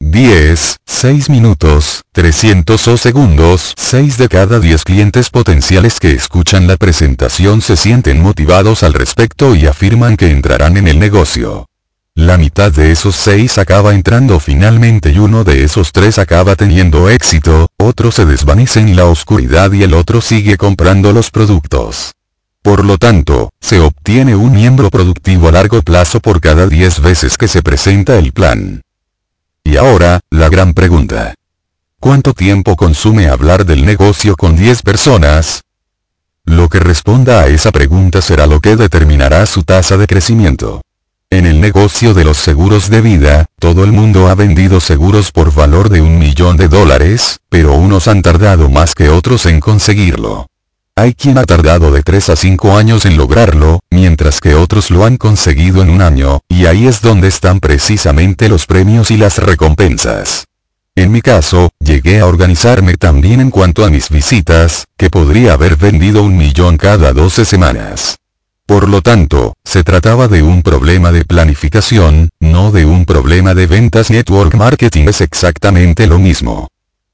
10, 0.00 0.78
6 0.87 1.28
minutos, 1.28 2.02
300 2.12 2.88
o 2.88 2.96
segundos. 2.96 3.74
6 3.76 4.16
de 4.16 4.28
cada 4.28 4.58
10 4.58 4.84
clientes 4.84 5.28
potenciales 5.28 6.00
que 6.00 6.12
escuchan 6.12 6.66
la 6.66 6.76
presentación 6.76 7.61
se 7.61 7.76
sienten 7.76 8.22
motivados 8.22 8.82
al 8.82 8.94
respecto 8.94 9.54
y 9.54 9.66
afirman 9.66 10.16
que 10.16 10.30
entrarán 10.30 10.76
en 10.76 10.88
el 10.88 10.98
negocio. 10.98 11.66
La 12.14 12.37
mitad 12.38 12.72
de 12.72 12.90
esos 12.90 13.16
6 13.16 13.58
acaba 13.58 13.94
entrando 13.94 14.40
finalmente 14.40 15.12
y 15.12 15.18
uno 15.18 15.44
de 15.44 15.62
esos 15.62 15.92
3 15.92 16.18
acaba 16.18 16.56
teniendo 16.56 17.11
éxito, 17.11 17.68
otro 17.76 18.11
se 18.11 18.24
desvanece 18.24 18.80
en 18.80 18.96
la 18.96 19.04
oscuridad 19.04 19.72
y 19.72 19.82
el 19.82 19.94
otro 19.94 20.20
sigue 20.20 20.56
comprando 20.56 21.12
los 21.12 21.30
productos. 21.30 22.14
Por 22.62 22.84
lo 22.84 22.98
tanto, 22.98 23.50
se 23.61 23.78
obtiene 23.78 24.34
un 24.34 24.52
miembro 24.52 24.90
productivo 24.90 25.48
a 25.48 25.52
largo 25.52 25.82
plazo 25.82 26.18
por 26.18 26.40
cada 26.40 26.66
10 26.66 27.02
veces 27.02 27.37
que 27.37 27.46
se 27.46 27.62
presenta 27.62 28.16
el 28.16 28.32
plan. 28.32 28.82
Y 29.68 29.76
ahora, 29.76 30.20
la 30.31 30.48
gran 30.48 30.72
pregunta. 30.72 31.35
¿Cuánto 32.00 32.33
tiempo 32.33 32.74
consume 32.74 33.28
hablar 33.28 33.66
del 33.66 33.85
negocio 33.85 34.35
con 34.35 34.57
10 34.57 34.81
personas? 34.81 35.61
Lo 36.46 36.70
que 36.70 36.81
responda 36.81 37.42
a 37.42 37.48
esa 37.48 37.70
pregunta 37.70 38.22
será 38.22 38.46
lo 38.46 38.61
que 38.61 38.76
determinará 38.76 39.44
su 39.44 39.64
tasa 39.64 39.98
de 39.98 40.07
crecimiento. 40.07 40.81
En 41.28 41.44
el 41.44 41.61
negocio 41.61 42.14
de 42.14 42.24
los 42.24 42.38
seguros 42.38 42.88
de 42.88 43.02
vida, 43.02 43.44
todo 43.61 43.85
el 43.85 43.92
mundo 43.92 44.28
ha 44.28 44.35
vendido 44.35 44.81
seguros 44.81 45.33
por 45.33 45.52
valor 45.52 45.90
de 45.90 46.00
un 46.00 46.18
millón 46.18 46.57
de 46.57 46.68
dólares, 46.68 47.40
pero 47.50 47.74
unos 47.74 48.09
han 48.09 48.22
tardado 48.22 48.70
más 48.70 48.94
que 48.94 49.11
otros 49.11 49.44
en 49.44 49.61
conseguirlo. 49.61 50.46
Hay 50.98 51.14
quien 51.14 51.38
ha 51.38 51.44
tardado 51.44 51.92
de 51.92 52.02
3 52.02 52.30
a 52.30 52.34
5 52.34 52.76
años 52.76 53.06
en 53.06 53.16
lograrlo, 53.16 53.78
mientras 53.88 54.40
que 54.40 54.56
otros 54.56 54.90
lo 54.90 55.04
han 55.04 55.16
conseguido 55.16 55.80
en 55.80 55.90
un 55.90 56.02
año, 56.02 56.40
y 56.48 56.66
ahí 56.66 56.88
es 56.88 57.02
donde 57.02 57.28
están 57.28 57.61
precisamente 57.61 58.48
los 58.48 58.66
premios 58.66 59.12
y 59.12 59.16
las 59.16 59.38
recompensas. 59.38 60.46
En 60.96 61.12
mi 61.12 61.20
caso, 61.20 61.70
llegué 61.78 62.18
a 62.18 62.26
organizarme 62.26 62.96
también 62.96 63.40
en 63.40 63.52
cuanto 63.52 63.84
a 63.84 63.90
mis 63.90 64.08
visitas, 64.08 64.87
que 64.96 65.08
podría 65.08 65.52
haber 65.52 65.76
vendido 65.76 66.24
un 66.24 66.37
millón 66.37 66.76
cada 66.76 67.12
12 67.12 67.44
semanas. 67.44 68.16
Por 68.66 68.88
lo 68.88 69.00
tanto, 69.00 69.54
se 69.64 69.84
trataba 69.84 70.26
de 70.26 70.42
un 70.42 70.64
problema 70.64 71.12
de 71.12 71.24
planificación, 71.24 72.30
no 72.40 72.72
de 72.72 72.87
un 72.87 73.04
problema 73.04 73.54
de 73.54 73.68
ventas 73.68 74.11
network 74.11 74.56
marketing 74.56 75.04
es 75.06 75.20
exactamente 75.20 76.08
lo 76.08 76.18
mismo. 76.18 76.66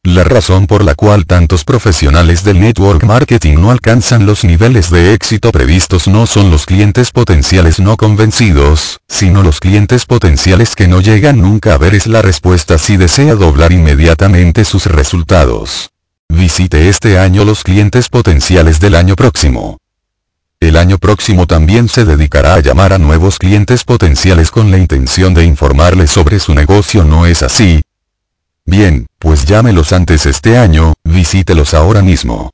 La 0.06 0.22
razón 0.22 0.66
por 0.66 0.84
la 0.84 0.94
cual 0.94 1.24
tantos 1.24 1.64
profesionales 1.64 2.44
del 2.44 2.60
network 2.60 3.04
marketing 3.04 3.54
no 3.54 3.70
alcanzan 3.70 4.26
los 4.26 4.44
niveles 4.44 4.90
de 4.90 5.14
éxito 5.14 5.50
previstos 5.50 6.06
no 6.08 6.26
son 6.26 6.50
los 6.50 6.66
clientes 6.66 7.10
potenciales 7.10 7.80
no 7.80 7.96
convencidos, 7.96 9.00
sino 9.08 9.42
los 9.42 9.60
clientes 9.60 10.04
potenciales 10.04 10.76
que 10.76 10.88
no 10.88 11.00
llegan 11.00 11.40
nunca 11.40 11.72
a 11.72 11.78
ver 11.78 11.94
es 11.94 12.06
la 12.06 12.20
respuesta 12.20 12.76
si 12.76 12.98
desea 12.98 13.34
doblar 13.34 13.72
inmediatamente 13.72 14.66
sus 14.66 14.84
resultados. 14.84 15.90
Visite 16.28 16.90
este 16.90 17.18
año 17.18 17.46
los 17.46 17.62
clientes 17.62 18.10
potenciales 18.10 18.80
del 18.80 18.96
año 18.96 19.16
próximo. 19.16 19.78
El 20.60 20.76
año 20.76 20.98
próximo 20.98 21.46
también 21.46 21.88
se 21.88 22.04
dedicará 22.04 22.56
a 22.56 22.60
llamar 22.60 22.92
a 22.92 22.98
nuevos 22.98 23.38
clientes 23.38 23.84
potenciales 23.84 24.50
con 24.50 24.70
la 24.70 24.76
intención 24.76 25.32
de 25.32 25.44
informarles 25.44 26.10
sobre 26.10 26.40
su 26.40 26.54
negocio. 26.54 27.04
No 27.04 27.24
es 27.24 27.42
así, 27.42 27.80
Bien, 28.66 29.06
pues 29.18 29.44
llámelos 29.44 29.92
antes 29.92 30.24
este 30.24 30.56
año, 30.56 30.94
visítelos 31.04 31.74
ahora 31.74 32.00
mismo. 32.02 32.50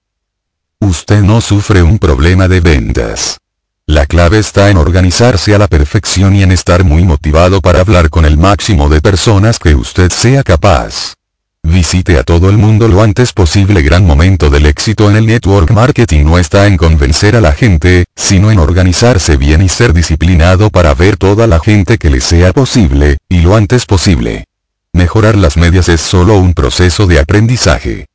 Usted 0.80 1.22
no 1.22 1.40
sufre 1.40 1.82
un 1.82 1.98
problema 1.98 2.48
de 2.48 2.60
ventas. 2.60 3.38
La 3.86 4.06
clave 4.06 4.38
está 4.38 4.70
en 4.70 4.76
organizarse 4.76 5.54
a 5.54 5.58
la 5.58 5.68
perfección 5.68 6.34
y 6.34 6.42
en 6.42 6.52
estar 6.52 6.84
muy 6.84 7.04
motivado 7.04 7.60
para 7.60 7.80
hablar 7.80 8.10
con 8.10 8.24
el 8.24 8.38
máximo 8.38 8.88
de 8.88 9.00
personas 9.00 9.58
que 9.58 9.74
usted 9.74 10.10
sea 10.10 10.42
capaz. 10.42 11.14
Visite 11.62 12.18
a 12.18 12.24
todo 12.24 12.50
el 12.50 12.56
mundo 12.56 12.88
lo 12.88 13.02
antes 13.02 13.32
posible. 13.32 13.82
Gran 13.82 14.04
momento 14.04 14.50
del 14.50 14.66
éxito 14.66 15.10
en 15.10 15.16
el 15.16 15.26
network 15.26 15.70
marketing 15.70 16.24
no 16.24 16.38
está 16.38 16.66
en 16.66 16.76
convencer 16.76 17.36
a 17.36 17.40
la 17.40 17.52
gente, 17.52 18.06
sino 18.16 18.50
en 18.50 18.58
organizarse 18.58 19.36
bien 19.36 19.62
y 19.62 19.68
ser 19.68 19.92
disciplinado 19.92 20.70
para 20.70 20.94
ver 20.94 21.16
toda 21.16 21.46
la 21.46 21.60
gente 21.60 21.98
que 21.98 22.10
le 22.10 22.20
sea 22.20 22.52
posible, 22.52 23.18
y 23.28 23.42
lo 23.42 23.54
antes 23.54 23.86
posible. 23.86 24.46
Mejorar 24.92 25.36
las 25.36 25.56
medias 25.56 25.88
es 25.88 26.00
solo 26.00 26.36
un 26.36 26.52
proceso 26.52 27.06
de 27.06 27.20
aprendizaje. 27.20 28.06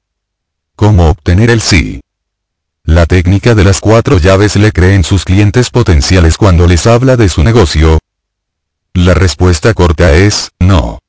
¿Cómo 0.75 1.09
obtener 1.09 1.49
el 1.49 1.61
sí? 1.61 2.01
La 2.83 3.05
técnica 3.05 3.55
de 3.55 3.63
las 3.63 3.79
cuatro 3.79 4.19
llaves 4.19 4.55
le 4.57 4.71
creen 4.71 5.03
sus 5.03 5.23
clientes 5.23 5.69
potenciales 5.69 6.37
cuando 6.37 6.67
les 6.67 6.85
habla 6.85 7.17
de 7.17 7.29
su 7.29 7.43
negocio. 7.43 7.99
La 8.93 9.13
respuesta 9.13 9.73
corta 9.73 10.13
es, 10.13 10.51
no. 10.59 10.99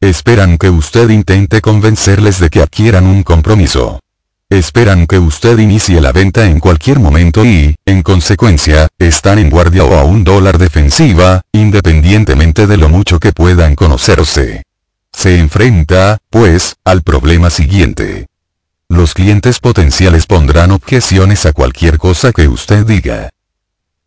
Esperan 0.00 0.56
que 0.56 0.70
usted 0.70 1.10
intente 1.10 1.60
convencerles 1.60 2.38
de 2.38 2.48
que 2.48 2.62
adquieran 2.62 3.04
un 3.06 3.24
compromiso. 3.24 4.00
Esperan 4.48 5.06
que 5.06 5.18
usted 5.18 5.58
inicie 5.58 6.00
la 6.00 6.12
venta 6.12 6.46
en 6.46 6.60
cualquier 6.60 7.00
momento 7.00 7.44
y, 7.44 7.74
en 7.84 8.02
consecuencia, 8.02 8.88
están 8.98 9.38
en 9.38 9.50
guardia 9.50 9.84
o 9.84 9.98
a 9.98 10.04
un 10.04 10.24
dólar 10.24 10.56
defensiva, 10.56 11.42
independientemente 11.52 12.66
de 12.66 12.76
lo 12.78 12.88
mucho 12.88 13.18
que 13.18 13.32
puedan 13.32 13.74
conocerse. 13.74 14.62
Se 15.20 15.36
enfrenta, 15.36 16.18
pues, 16.30 16.76
al 16.84 17.02
problema 17.02 17.50
siguiente. 17.50 18.28
Los 18.88 19.14
clientes 19.14 19.58
potenciales 19.58 20.26
pondrán 20.26 20.70
objeciones 20.70 21.44
a 21.44 21.52
cualquier 21.52 21.98
cosa 21.98 22.30
que 22.30 22.46
usted 22.46 22.86
diga. 22.86 23.30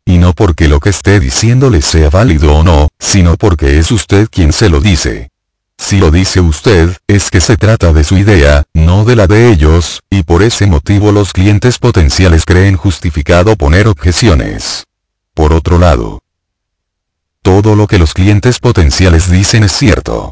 Y 0.06 0.19
no 0.19 0.32
porque 0.32 0.69
lo 0.69 0.80
que 0.80 0.89
esté 0.89 1.19
diciendo 1.19 1.69
les 1.69 1.84
sea 1.84 2.10
válido 2.10 2.56
o 2.56 2.63
no, 2.63 2.88
sino 2.97 3.36
porque 3.36 3.78
es 3.78 3.91
usted 3.91 4.30
quien 4.32 4.54
se 4.54 4.69
lo 4.69 4.80
dice. 4.80 5.32
Si 5.78 5.97
lo 5.97 6.12
dice 6.12 6.39
usted, 6.39 6.95
es 7.08 7.30
que 7.30 7.41
se 7.41 7.58
trata 7.58 7.91
de 7.91 8.06
su 8.06 8.17
idea, 8.17 8.63
no 8.74 9.04
de 9.04 9.17
la 9.17 9.28
de 9.28 9.50
ellos, 9.50 10.00
y 10.10 10.24
por 10.24 10.43
ese 10.43 10.65
motivo 10.65 11.12
los 11.12 11.34
clientes 11.34 11.78
potenciales 11.78 12.45
creen 12.45 12.78
justificado 12.78 13.58
poner 13.58 13.89
objeciones. 13.89 14.86
Por 15.34 15.52
otro 15.52 15.78
lado, 15.78 16.21
todo 17.41 17.76
lo 17.76 17.88
que 17.88 18.00
los 18.00 18.13
clientes 18.13 18.60
potenciales 18.60 19.30
dicen 19.30 19.65
es 19.65 19.74
cierto. 19.74 20.32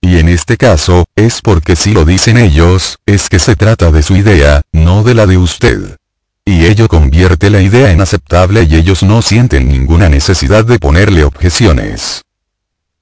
Y 0.00 0.18
en 0.18 0.28
este 0.28 0.56
caso, 0.56 1.06
es 1.16 1.40
porque 1.40 1.76
si 1.76 1.92
lo 1.92 2.04
dicen 2.04 2.36
ellos, 2.36 2.98
es 3.06 3.28
que 3.28 3.38
se 3.38 3.56
trata 3.56 3.90
de 3.90 4.02
su 4.02 4.16
idea, 4.16 4.62
no 4.72 5.02
de 5.02 5.14
la 5.14 5.26
de 5.26 5.38
usted. 5.38 5.96
Y 6.44 6.64
ello 6.64 6.88
convierte 6.88 7.50
la 7.50 7.60
idea 7.60 7.90
en 7.90 8.00
aceptable 8.00 8.62
y 8.62 8.76
ellos 8.76 9.02
no 9.02 9.20
sienten 9.22 9.68
ninguna 9.68 10.08
necesidad 10.08 10.64
de 10.64 10.78
ponerle 10.78 11.24
objeciones. 11.24 12.22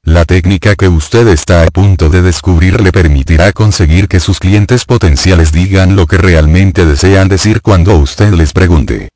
La 0.02 0.24
técnica 0.24 0.76
que 0.76 0.88
usted 0.88 1.26
está 1.28 1.62
a 1.62 1.66
punto 1.66 2.08
de 2.08 2.22
descubrir 2.22 2.80
le 2.80 2.92
permitirá 2.92 3.52
conseguir 3.52 4.08
que 4.08 4.20
sus 4.20 4.38
clientes 4.38 4.84
potenciales 4.84 5.52
digan 5.52 5.96
lo 5.96 6.06
que 6.06 6.16
realmente 6.16 6.86
desean 6.86 7.28
decir 7.28 7.60
cuando 7.60 7.96
usted 7.96 8.32
les 8.32 8.52
pregunte. 8.52 9.10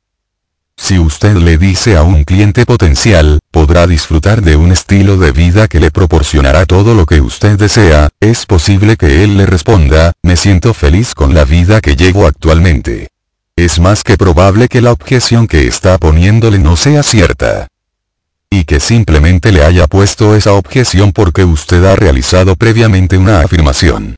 Si 0.83 0.97
usted 0.97 1.35
le 1.35 1.59
dice 1.59 1.95
a 1.95 2.01
un 2.01 2.23
cliente 2.23 2.65
potencial, 2.65 3.39
podrá 3.51 3.85
disfrutar 3.85 4.41
de 4.41 4.55
un 4.55 4.71
estilo 4.71 5.15
de 5.15 5.31
vida 5.31 5.67
que 5.67 5.79
le 5.79 5.91
proporcionará 5.91 6.65
todo 6.65 6.95
lo 6.95 7.05
que 7.05 7.21
usted 7.21 7.55
desea, 7.55 8.09
es 8.19 8.47
posible 8.47 8.97
que 8.97 9.23
él 9.23 9.37
le 9.37 9.45
responda, 9.45 10.13
me 10.23 10.35
siento 10.35 10.73
feliz 10.73 11.13
con 11.13 11.35
la 11.35 11.45
vida 11.45 11.81
que 11.81 11.95
llevo 11.95 12.25
actualmente. 12.25 13.09
Es 13.55 13.79
más 13.79 14.01
que 14.01 14.17
probable 14.17 14.67
que 14.69 14.81
la 14.81 14.91
objeción 14.91 15.45
que 15.45 15.67
está 15.67 15.99
poniéndole 15.99 16.57
no 16.57 16.75
sea 16.75 17.03
cierta. 17.03 17.67
Y 18.49 18.63
que 18.63 18.79
simplemente 18.79 19.51
le 19.51 19.63
haya 19.63 19.85
puesto 19.85 20.35
esa 20.35 20.53
objeción 20.53 21.13
porque 21.13 21.45
usted 21.45 21.85
ha 21.85 21.95
realizado 21.95 22.55
previamente 22.55 23.19
una 23.19 23.41
afirmación. 23.41 24.15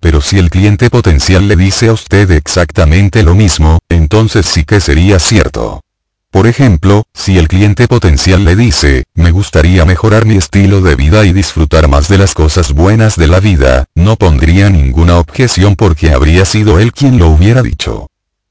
Pero 0.00 0.20
si 0.22 0.38
el 0.38 0.50
cliente 0.50 0.88
potencial 0.88 1.46
le 1.46 1.56
dice 1.56 1.88
a 1.88 1.92
usted 1.92 2.30
exactamente 2.30 3.22
lo 3.22 3.34
mismo, 3.34 3.78
entonces 3.88 4.46
sí 4.46 4.64
que 4.64 4.80
sería 4.80 5.18
cierto. 5.18 5.82
Por 6.30 6.46
ejemplo, 6.46 7.02
si 7.12 7.38
el 7.38 7.48
cliente 7.48 7.88
potencial 7.88 8.44
le 8.44 8.54
dice, 8.54 9.04
me 9.14 9.32
gustaría 9.32 9.84
mejorar 9.84 10.26
mi 10.26 10.36
estilo 10.36 10.80
de 10.80 10.94
vida 10.94 11.26
y 11.26 11.32
disfrutar 11.32 11.88
más 11.88 12.08
de 12.08 12.18
las 12.18 12.34
cosas 12.34 12.72
buenas 12.72 13.16
de 13.16 13.26
la 13.26 13.40
vida, 13.40 13.86
no 13.96 14.16
pondría 14.16 14.70
ninguna 14.70 15.18
objeción 15.18 15.74
porque 15.74 16.12
habría 16.12 16.44
sido 16.44 16.78
él 16.78 16.92
quien 16.92 17.18
lo 17.18 17.28
hubiera 17.28 17.62
dicho. 17.62 18.06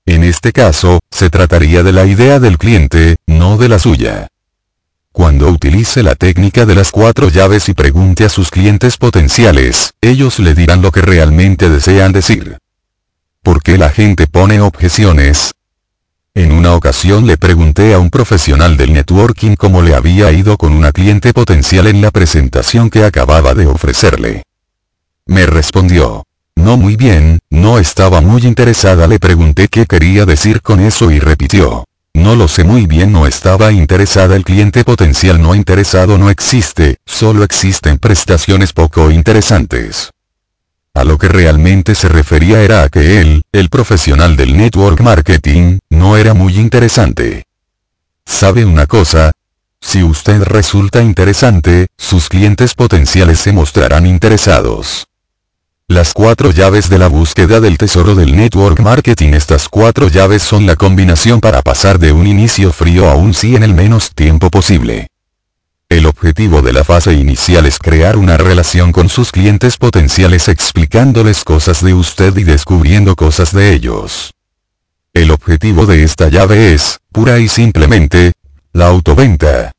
En 0.05 0.25
este 0.25 0.51
caso, 0.51 0.99
se 1.09 1.29
trataría 1.29 1.81
de 1.81 1.93
la 1.93 2.05
idea 2.05 2.39
del 2.39 2.57
cliente, 2.57 3.15
no 3.27 3.57
de 3.57 3.69
la 3.69 3.79
suya. 3.79 4.27
Cuando 5.19 5.49
utilice 5.49 6.01
la 6.01 6.15
técnica 6.15 6.65
de 6.65 6.75
las 6.75 6.91
cuatro 6.91 7.27
llaves 7.27 7.67
y 7.67 7.73
pregunte 7.73 8.23
a 8.23 8.29
sus 8.29 8.49
clientes 8.49 8.95
potenciales, 8.95 9.91
ellos 9.99 10.39
le 10.39 10.55
dirán 10.55 10.81
lo 10.81 10.93
que 10.93 11.01
realmente 11.01 11.69
desean 11.69 12.13
decir. 12.13 12.57
¿Por 13.43 13.61
qué 13.61 13.77
la 13.77 13.89
gente 13.89 14.27
pone 14.27 14.61
objeciones? 14.61 15.51
En 16.33 16.53
una 16.53 16.73
ocasión 16.73 17.27
le 17.27 17.35
pregunté 17.35 17.93
a 17.93 17.99
un 17.99 18.09
profesional 18.09 18.77
del 18.77 18.93
networking 18.93 19.57
cómo 19.57 19.81
le 19.81 19.93
había 19.93 20.31
ido 20.31 20.57
con 20.57 20.71
una 20.71 20.93
cliente 20.93 21.33
potencial 21.33 21.87
en 21.87 21.99
la 21.99 22.11
presentación 22.11 22.89
que 22.89 23.03
acababa 23.03 23.53
de 23.53 23.67
ofrecerle. 23.67 24.43
Me 25.25 25.45
respondió. 25.45 26.23
No 26.55 26.77
muy 26.77 26.95
bien, 26.95 27.39
No 27.49 27.77
estaba 27.77 28.21
muy 28.21 28.43
interesada 28.43 29.05
le 29.05 29.19
pregunté 29.19 29.67
qué 29.67 29.85
quería 29.85 30.25
decir 30.25 30.61
con 30.61 30.79
eso 30.79 31.11
y 31.11 31.19
repitió. 31.19 31.88
No 32.19 32.35
lo 32.35 32.49
sé 32.49 32.65
muy 32.65 32.85
bien 32.85 33.13
no 33.13 33.25
estaba 33.27 33.71
interesada 33.71 34.35
el 34.35 34.43
cliente 34.43 34.83
potencial 34.83 35.41
no 35.41 35.55
interesado 35.55 36.17
no 36.17 36.29
existe, 36.29 36.97
solo 37.05 37.45
existen 37.45 37.97
prestaciones 37.97 38.73
poco 38.73 39.09
interesantes. 39.09 40.11
A 40.93 41.05
lo 41.05 41.17
que 41.17 41.29
realmente 41.29 41.95
se 41.95 42.09
refería 42.09 42.61
era 42.61 42.83
a 42.83 42.89
que 42.89 43.21
él, 43.21 43.43
el 43.53 43.69
profesional 43.69 44.35
del 44.35 44.57
network 44.57 44.99
marketing, 44.99 45.79
no 45.89 46.17
era 46.17 46.33
muy 46.33 46.57
interesante. 46.57 47.45
¿Sabe 48.25 48.65
una 48.65 48.85
cosa? 48.85 49.31
Si 49.79 50.03
usted 50.03 50.43
resulta 50.43 51.01
interesante, 51.01 51.87
sus 51.97 52.27
clientes 52.27 52.75
potenciales 52.75 53.39
se 53.39 53.53
mostrarán 53.53 54.05
interesados. 54.05 55.08
Las 55.89 56.13
cuatro 56.13 56.51
llaves 56.51 56.87
de 56.87 56.99
la 56.99 57.07
búsqueda 57.07 57.59
del 57.59 57.79
tesoro 57.79 58.13
del 58.13 58.35
network 58.37 58.79
marketing 58.79 59.33
Estas 59.33 59.67
cuatro 59.67 60.07
llaves 60.07 60.43
son 60.43 60.67
la 60.67 60.75
combinación 60.75 61.41
para 61.41 61.63
pasar 61.63 61.97
de 61.97 62.11
un 62.11 62.27
inicio 62.27 62.71
frío 62.71 63.09
a 63.09 63.15
un 63.15 63.33
sí 63.33 63.55
en 63.55 63.63
el 63.63 63.73
menos 63.73 64.13
tiempo 64.13 64.51
posible. 64.51 65.07
El 65.89 66.05
objetivo 66.05 66.61
de 66.61 66.73
la 66.73 66.83
fase 66.83 67.13
inicial 67.13 67.65
es 67.65 67.79
crear 67.79 68.17
una 68.17 68.37
relación 68.37 68.91
con 68.91 69.09
sus 69.09 69.31
clientes 69.31 69.77
potenciales 69.77 70.47
explicándoles 70.47 71.43
cosas 71.43 71.83
de 71.83 71.95
usted 71.95 72.37
y 72.37 72.43
descubriendo 72.43 73.15
cosas 73.15 73.51
de 73.51 73.73
ellos. 73.73 74.35
El 75.11 75.31
objetivo 75.31 75.87
de 75.87 76.03
esta 76.03 76.29
llave 76.29 76.75
es, 76.75 76.99
pura 77.11 77.39
y 77.39 77.47
simplemente, 77.47 78.33
la 78.73 78.89
autoventa. 78.89 79.71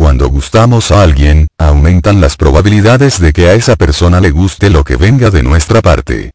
Cuando 0.00 0.30
gustamos 0.30 0.92
a 0.92 1.02
alguien, 1.02 1.48
aumentan 1.58 2.22
las 2.22 2.38
probabilidades 2.38 3.20
de 3.20 3.34
que 3.34 3.50
a 3.50 3.52
esa 3.52 3.76
persona 3.76 4.18
le 4.18 4.30
guste 4.30 4.70
lo 4.70 4.82
que 4.82 4.96
venga 4.96 5.28
de 5.28 5.42
nuestra 5.42 5.82
parte. 5.82 6.30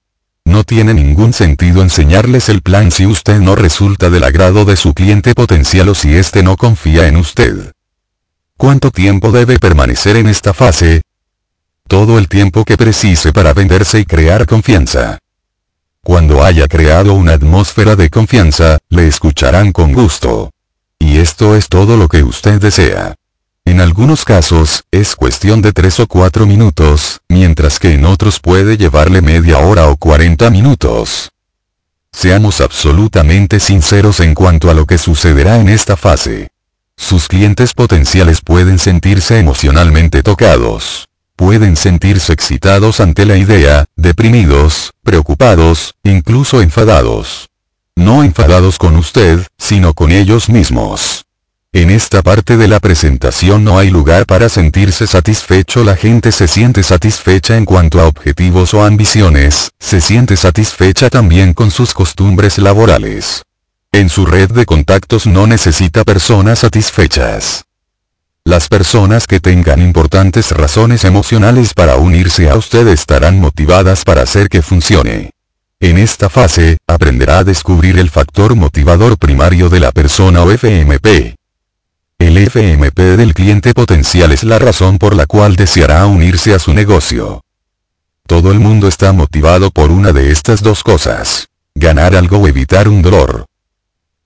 No 0.45 0.63
tiene 0.63 0.93
ningún 0.93 1.33
sentido 1.33 1.81
enseñarles 1.81 2.47
el 2.49 2.61
plan 2.61 2.91
si 2.91 3.07
usted 3.07 3.39
no 3.39 3.55
resulta 3.55 4.11
del 4.11 4.23
agrado 4.23 4.65
de 4.65 4.75
su 4.75 4.93
cliente 4.93 5.33
potencial 5.33 5.89
o 5.89 5.95
si 5.95 6.15
éste 6.15 6.43
no 6.43 6.57
confía 6.57 7.07
en 7.07 7.17
usted. 7.17 7.71
¿Cuánto 8.55 8.91
tiempo 8.91 9.31
debe 9.31 9.57
permanecer 9.57 10.15
en 10.17 10.27
esta 10.27 10.53
fase? 10.53 11.01
Todo 11.87 12.19
el 12.19 12.27
tiempo 12.27 12.65
que 12.65 12.77
precise 12.77 13.33
para 13.33 13.53
venderse 13.53 13.99
y 13.99 14.05
crear 14.05 14.45
confianza. 14.45 15.17
Cuando 16.03 16.43
haya 16.43 16.67
creado 16.67 17.15
una 17.15 17.33
atmósfera 17.33 17.95
de 17.95 18.11
confianza, 18.11 18.77
le 18.89 19.07
escucharán 19.07 19.71
con 19.71 19.91
gusto. 19.91 20.51
Y 20.99 21.17
esto 21.17 21.55
es 21.55 21.67
todo 21.67 21.97
lo 21.97 22.07
que 22.07 22.21
usted 22.21 22.61
desea. 22.61 23.15
En 23.65 23.81
algunos 23.81 24.23
casos, 24.23 24.83
es 24.91 25.15
cuestión 25.15 25.61
de 25.61 25.73
3 25.73 26.01
o 26.01 26.07
4 26.07 26.45
minutos, 26.45 27.21
mientras 27.27 27.79
que 27.79 27.93
en 27.93 28.05
otros 28.05 28.39
puede 28.39 28.77
llevarle 28.77 29.21
media 29.21 29.57
hora 29.57 29.89
o 29.89 29.97
40 29.97 30.49
minutos. 30.51 31.31
Seamos 32.11 32.61
absolutamente 32.61 33.59
sinceros 33.59 34.19
en 34.21 34.35
cuanto 34.35 34.69
a 34.69 34.73
lo 34.73 34.85
que 34.85 34.97
sucederá 34.97 35.59
en 35.59 35.67
esta 35.67 35.97
fase. 35.97 36.49
Sus 36.95 37.27
clientes 37.27 37.73
potenciales 37.73 38.39
pueden 38.39 38.79
sentirse 38.79 39.39
emocionalmente 39.39 40.23
tocados. 40.23 41.09
Pueden 41.35 41.75
sentirse 41.75 42.31
excitados 42.31 43.01
ante 43.01 43.25
la 43.25 43.35
idea, 43.35 43.85
deprimidos, 43.97 44.93
preocupados, 45.03 45.95
incluso 46.03 46.61
enfadados. 46.61 47.49
No 47.97 48.23
enfadados 48.23 48.77
con 48.77 48.95
usted, 48.95 49.45
sino 49.57 49.93
con 49.93 50.13
ellos 50.13 50.47
mismos. 50.49 51.24
En 51.75 51.89
esta 51.89 52.21
parte 52.21 52.55
de 52.55 52.69
la 52.69 52.79
presentación 52.79 53.65
no 53.65 53.77
hay 53.77 53.89
lugar 53.89 54.25
para 54.25 54.47
sentirse 54.47 55.07
satisfecho 55.07 55.83
la 55.83 55.97
gente 55.97 56.31
se 56.31 56.47
siente 56.47 56.83
satisfecha 56.83 57.57
en 57.57 57.65
cuanto 57.65 57.99
a 57.99 58.07
objetivos 58.07 58.73
o 58.73 58.85
ambiciones, 58.85 59.71
se 59.77 59.99
siente 59.99 60.37
satisfecha 60.37 61.09
también 61.09 61.53
con 61.53 61.71
sus 61.71 61.93
costumbres 61.93 62.59
laborales. 62.59 63.43
En 63.91 64.07
su 64.07 64.25
red 64.25 64.51
de 64.51 64.65
contactos 64.65 65.27
no 65.27 65.47
necesita 65.47 66.05
personas 66.05 66.59
satisfechas. 66.59 67.65
Las 68.45 68.69
personas 68.69 69.27
que 69.27 69.41
tengan 69.41 69.81
importantes 69.81 70.51
razones 70.51 71.03
emocionales 71.03 71.73
para 71.73 71.97
unirse 71.97 72.49
a 72.49 72.55
usted 72.55 72.87
estarán 72.87 73.41
motivadas 73.41 74.05
para 74.05 74.21
hacer 74.21 74.47
que 74.47 74.61
funcione. 74.61 75.31
En 75.81 75.97
esta 75.97 76.29
fase, 76.29 76.77
aprenderá 76.87 77.39
a 77.39 77.43
descubrir 77.43 77.99
el 77.99 78.09
factor 78.09 78.55
motivador 78.55 79.17
primario 79.17 79.67
de 79.67 79.81
la 79.81 79.91
persona 79.91 80.41
o 80.41 80.49
FMP. 80.49 81.35
El 82.17 82.37
FMP 82.37 82.97
del 83.17 83.33
cliente 83.33 83.73
potencial 83.73 84.31
es 84.31 84.43
la 84.43 84.57
razón 84.57 84.97
por 84.97 85.15
la 85.15 85.25
cual 85.25 85.55
deseará 85.55 86.05
unirse 86.05 86.53
a 86.53 86.59
su 86.59 86.73
negocio. 86.73 87.41
Todo 88.25 88.51
el 88.51 88.59
mundo 88.59 88.87
está 88.87 89.11
motivado 89.11 89.69
por 89.69 89.91
una 89.91 90.13
de 90.13 90.31
estas 90.31 90.63
dos 90.63 90.81
cosas. 90.81 91.49
Ganar 91.75 92.15
algo 92.15 92.37
o 92.37 92.47
evitar 92.47 92.87
un 92.87 93.01
dolor. 93.01 93.45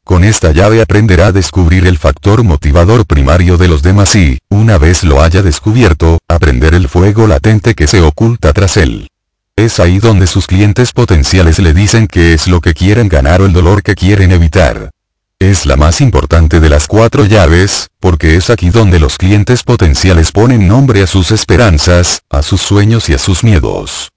Con 0.04 0.24
esta 0.24 0.52
llave 0.52 0.82
aprenderá 0.82 1.28
a 1.28 1.32
descubrir 1.32 1.86
el 1.88 1.98
factor 1.98 2.44
motivador 2.44 3.06
primario 3.06 3.58
de 3.58 3.68
los 3.68 3.82
demás 3.82 4.16
y, 4.16 4.40
una 4.50 4.78
vez 4.78 5.04
lo 5.04 5.22
haya 5.22 5.42
descubierto, 5.42 6.20
aprender 6.28 6.74
el 6.76 6.90
fuego 6.90 7.28
latente 7.28 7.76
que 7.76 7.88
se 7.88 8.02
oculta 8.02 8.54
tras 8.54 8.78
él. 8.78 9.08
Es 9.56 9.80
ahí 9.80 10.00
donde 10.00 10.28
sus 10.28 10.48
clientes 10.48 10.94
potenciales 10.94 11.60
le 11.60 11.74
dicen 11.74 12.08
qué 12.08 12.34
es 12.34 12.48
lo 12.48 12.62
que 12.62 12.74
quieren 12.74 13.10
ganar 13.10 13.42
o 13.42 13.46
el 13.46 13.54
dolor 13.54 13.84
que 13.84 13.96
quieren 13.96 14.32
evitar. 14.32 14.92
Es 15.40 15.66
la 15.66 15.78
más 15.78 16.02
importante 16.02 16.60
de 16.60 16.68
las 16.68 16.86
cuatro 16.86 17.24
llaves, 17.24 17.88
porque 18.02 18.36
es 18.36 18.50
aquí 18.50 18.72
donde 18.72 19.00
los 19.00 19.18
clientes 19.18 19.64
potenciales 19.64 20.34
ponen 20.34 20.68
nombre 20.68 21.02
a 21.02 21.08
sus 21.08 21.32
esperanzas, 21.32 22.24
a 22.30 22.42
sus 22.42 22.60
sueños 22.60 23.08
y 23.08 23.14
a 23.14 23.18
sus 23.18 23.42
miedos. 23.46 24.10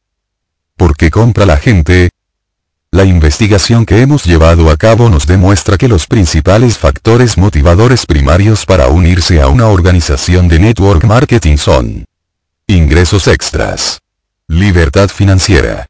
¿Por 0.76 0.96
qué 0.96 1.12
compra 1.12 1.46
la 1.46 1.58
gente? 1.58 2.10
La 2.90 3.04
investigación 3.04 3.86
que 3.86 4.00
hemos 4.00 4.24
llevado 4.24 4.68
a 4.68 4.76
cabo 4.76 5.08
nos 5.08 5.28
demuestra 5.28 5.78
que 5.78 5.86
los 5.86 6.08
principales 6.08 6.76
factores 6.76 7.38
motivadores 7.38 8.04
primarios 8.04 8.66
para 8.66 8.88
unirse 8.88 9.40
a 9.40 9.46
una 9.46 9.68
organización 9.68 10.48
de 10.48 10.58
network 10.58 11.04
marketing 11.04 11.56
son 11.56 12.04
ingresos 12.66 13.28
extras, 13.28 14.00
libertad 14.48 15.08
financiera, 15.08 15.86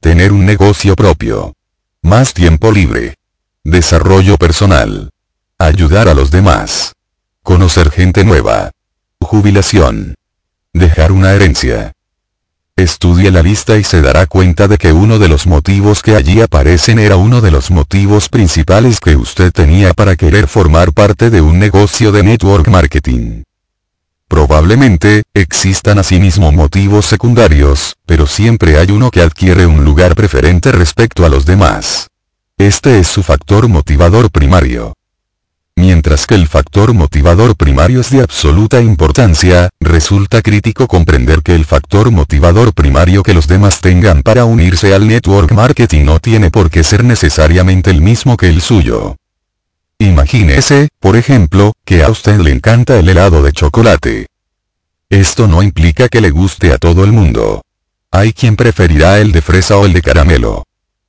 tener 0.00 0.30
un 0.30 0.46
negocio 0.46 0.94
propio, 0.94 1.54
más 2.02 2.32
tiempo 2.32 2.70
libre, 2.70 3.16
Desarrollo 3.68 4.36
personal. 4.36 5.10
Ayudar 5.58 6.06
a 6.06 6.14
los 6.14 6.30
demás. 6.30 6.92
Conocer 7.42 7.90
gente 7.90 8.22
nueva. 8.22 8.70
Jubilación. 9.20 10.14
Dejar 10.72 11.10
una 11.10 11.32
herencia. 11.32 11.90
Estudie 12.76 13.32
la 13.32 13.42
lista 13.42 13.76
y 13.76 13.82
se 13.82 14.02
dará 14.02 14.26
cuenta 14.26 14.68
de 14.68 14.78
que 14.78 14.92
uno 14.92 15.18
de 15.18 15.26
los 15.26 15.48
motivos 15.48 16.02
que 16.04 16.14
allí 16.14 16.40
aparecen 16.40 17.00
era 17.00 17.16
uno 17.16 17.40
de 17.40 17.50
los 17.50 17.72
motivos 17.72 18.28
principales 18.28 19.00
que 19.00 19.16
usted 19.16 19.50
tenía 19.50 19.94
para 19.94 20.14
querer 20.14 20.46
formar 20.46 20.92
parte 20.92 21.28
de 21.28 21.40
un 21.40 21.58
negocio 21.58 22.12
de 22.12 22.22
network 22.22 22.68
marketing. 22.68 23.42
Probablemente, 24.28 25.24
existan 25.34 25.98
asimismo 25.98 26.52
motivos 26.52 27.04
secundarios, 27.06 27.96
pero 28.06 28.28
siempre 28.28 28.78
hay 28.78 28.92
uno 28.92 29.10
que 29.10 29.22
adquiere 29.22 29.66
un 29.66 29.84
lugar 29.84 30.14
preferente 30.14 30.70
respecto 30.70 31.26
a 31.26 31.28
los 31.28 31.46
demás. 31.46 32.06
Este 32.58 32.98
es 33.00 33.08
su 33.08 33.22
factor 33.22 33.68
motivador 33.68 34.30
primario. 34.30 34.94
Mientras 35.76 36.26
que 36.26 36.36
el 36.36 36.48
factor 36.48 36.94
motivador 36.94 37.54
primario 37.54 38.00
es 38.00 38.08
de 38.08 38.22
absoluta 38.22 38.80
importancia, 38.80 39.68
resulta 39.78 40.40
crítico 40.40 40.88
comprender 40.88 41.42
que 41.42 41.54
el 41.54 41.66
factor 41.66 42.10
motivador 42.10 42.72
primario 42.72 43.22
que 43.22 43.34
los 43.34 43.46
demás 43.46 43.82
tengan 43.82 44.22
para 44.22 44.46
unirse 44.46 44.94
al 44.94 45.06
network 45.06 45.52
marketing 45.52 46.06
no 46.06 46.18
tiene 46.18 46.50
por 46.50 46.70
qué 46.70 46.82
ser 46.82 47.04
necesariamente 47.04 47.90
el 47.90 48.00
mismo 48.00 48.38
que 48.38 48.48
el 48.48 48.62
suyo. 48.62 49.16
Imagínese, 49.98 50.88
por 50.98 51.16
ejemplo, 51.16 51.74
que 51.84 52.02
a 52.02 52.08
usted 52.08 52.38
le 52.40 52.52
encanta 52.52 52.98
el 52.98 53.06
helado 53.10 53.42
de 53.42 53.52
chocolate. 53.52 54.28
Esto 55.10 55.46
no 55.46 55.62
implica 55.62 56.08
que 56.08 56.22
le 56.22 56.30
guste 56.30 56.72
a 56.72 56.78
todo 56.78 57.04
el 57.04 57.12
mundo. 57.12 57.60
Hay 58.10 58.32
quien 58.32 58.56
preferirá 58.56 59.18
el 59.20 59.32
de 59.32 59.42
fresa 59.42 59.76
o 59.76 59.84
el 59.84 59.92
de 59.92 60.00
caramelo. 60.00 60.65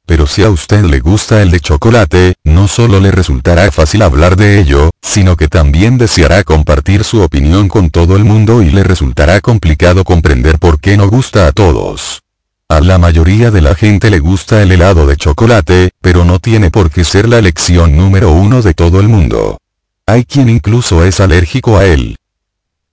Pero 0.08 0.26
si 0.26 0.42
a 0.42 0.50
usted 0.50 0.86
le 0.86 1.02
gusta 1.02 1.42
el 1.42 1.52
de 1.52 1.60
chocolate, 1.60 2.36
no 2.46 2.70
solo 2.70 3.02
le 3.02 3.12
resultará 3.12 3.70
fácil 3.72 4.02
hablar 4.02 4.38
de 4.38 4.58
ello, 4.58 4.90
sino 5.02 5.36
que 5.36 5.50
también 5.50 5.98
deseará 5.98 6.46
compartir 6.46 7.04
su 7.04 7.22
opinión 7.22 7.68
con 7.68 7.90
todo 7.90 8.16
el 8.16 8.24
mundo 8.24 8.62
y 8.62 8.72
le 8.72 8.86
resultará 8.86 9.42
complicado 9.42 10.06
comprender 10.06 10.60
por 10.60 10.80
qué 10.80 10.96
no 10.96 11.10
gusta 11.10 11.46
a 11.46 11.52
todos. 11.52 12.22
A 12.70 12.80
la 12.80 12.98
mayoría 12.98 13.52
de 13.52 13.60
la 13.60 13.76
gente 13.76 14.10
le 14.10 14.20
gusta 14.20 14.64
el 14.64 14.72
helado 14.72 15.08
de 15.08 15.18
chocolate, 15.18 15.92
pero 16.02 16.24
no 16.24 16.40
tiene 16.40 16.72
por 16.72 16.90
qué 16.90 17.04
ser 17.04 17.28
la 17.28 17.40
elección 17.40 17.98
número 17.98 18.32
uno 18.32 18.62
de 18.62 18.74
todo 18.74 19.02
el 19.02 19.10
mundo. 19.10 19.58
Hay 20.06 20.24
quien 20.24 20.48
incluso 20.48 21.04
es 21.04 21.20
alérgico 21.20 21.78
a 21.78 21.86
él. 21.86 22.16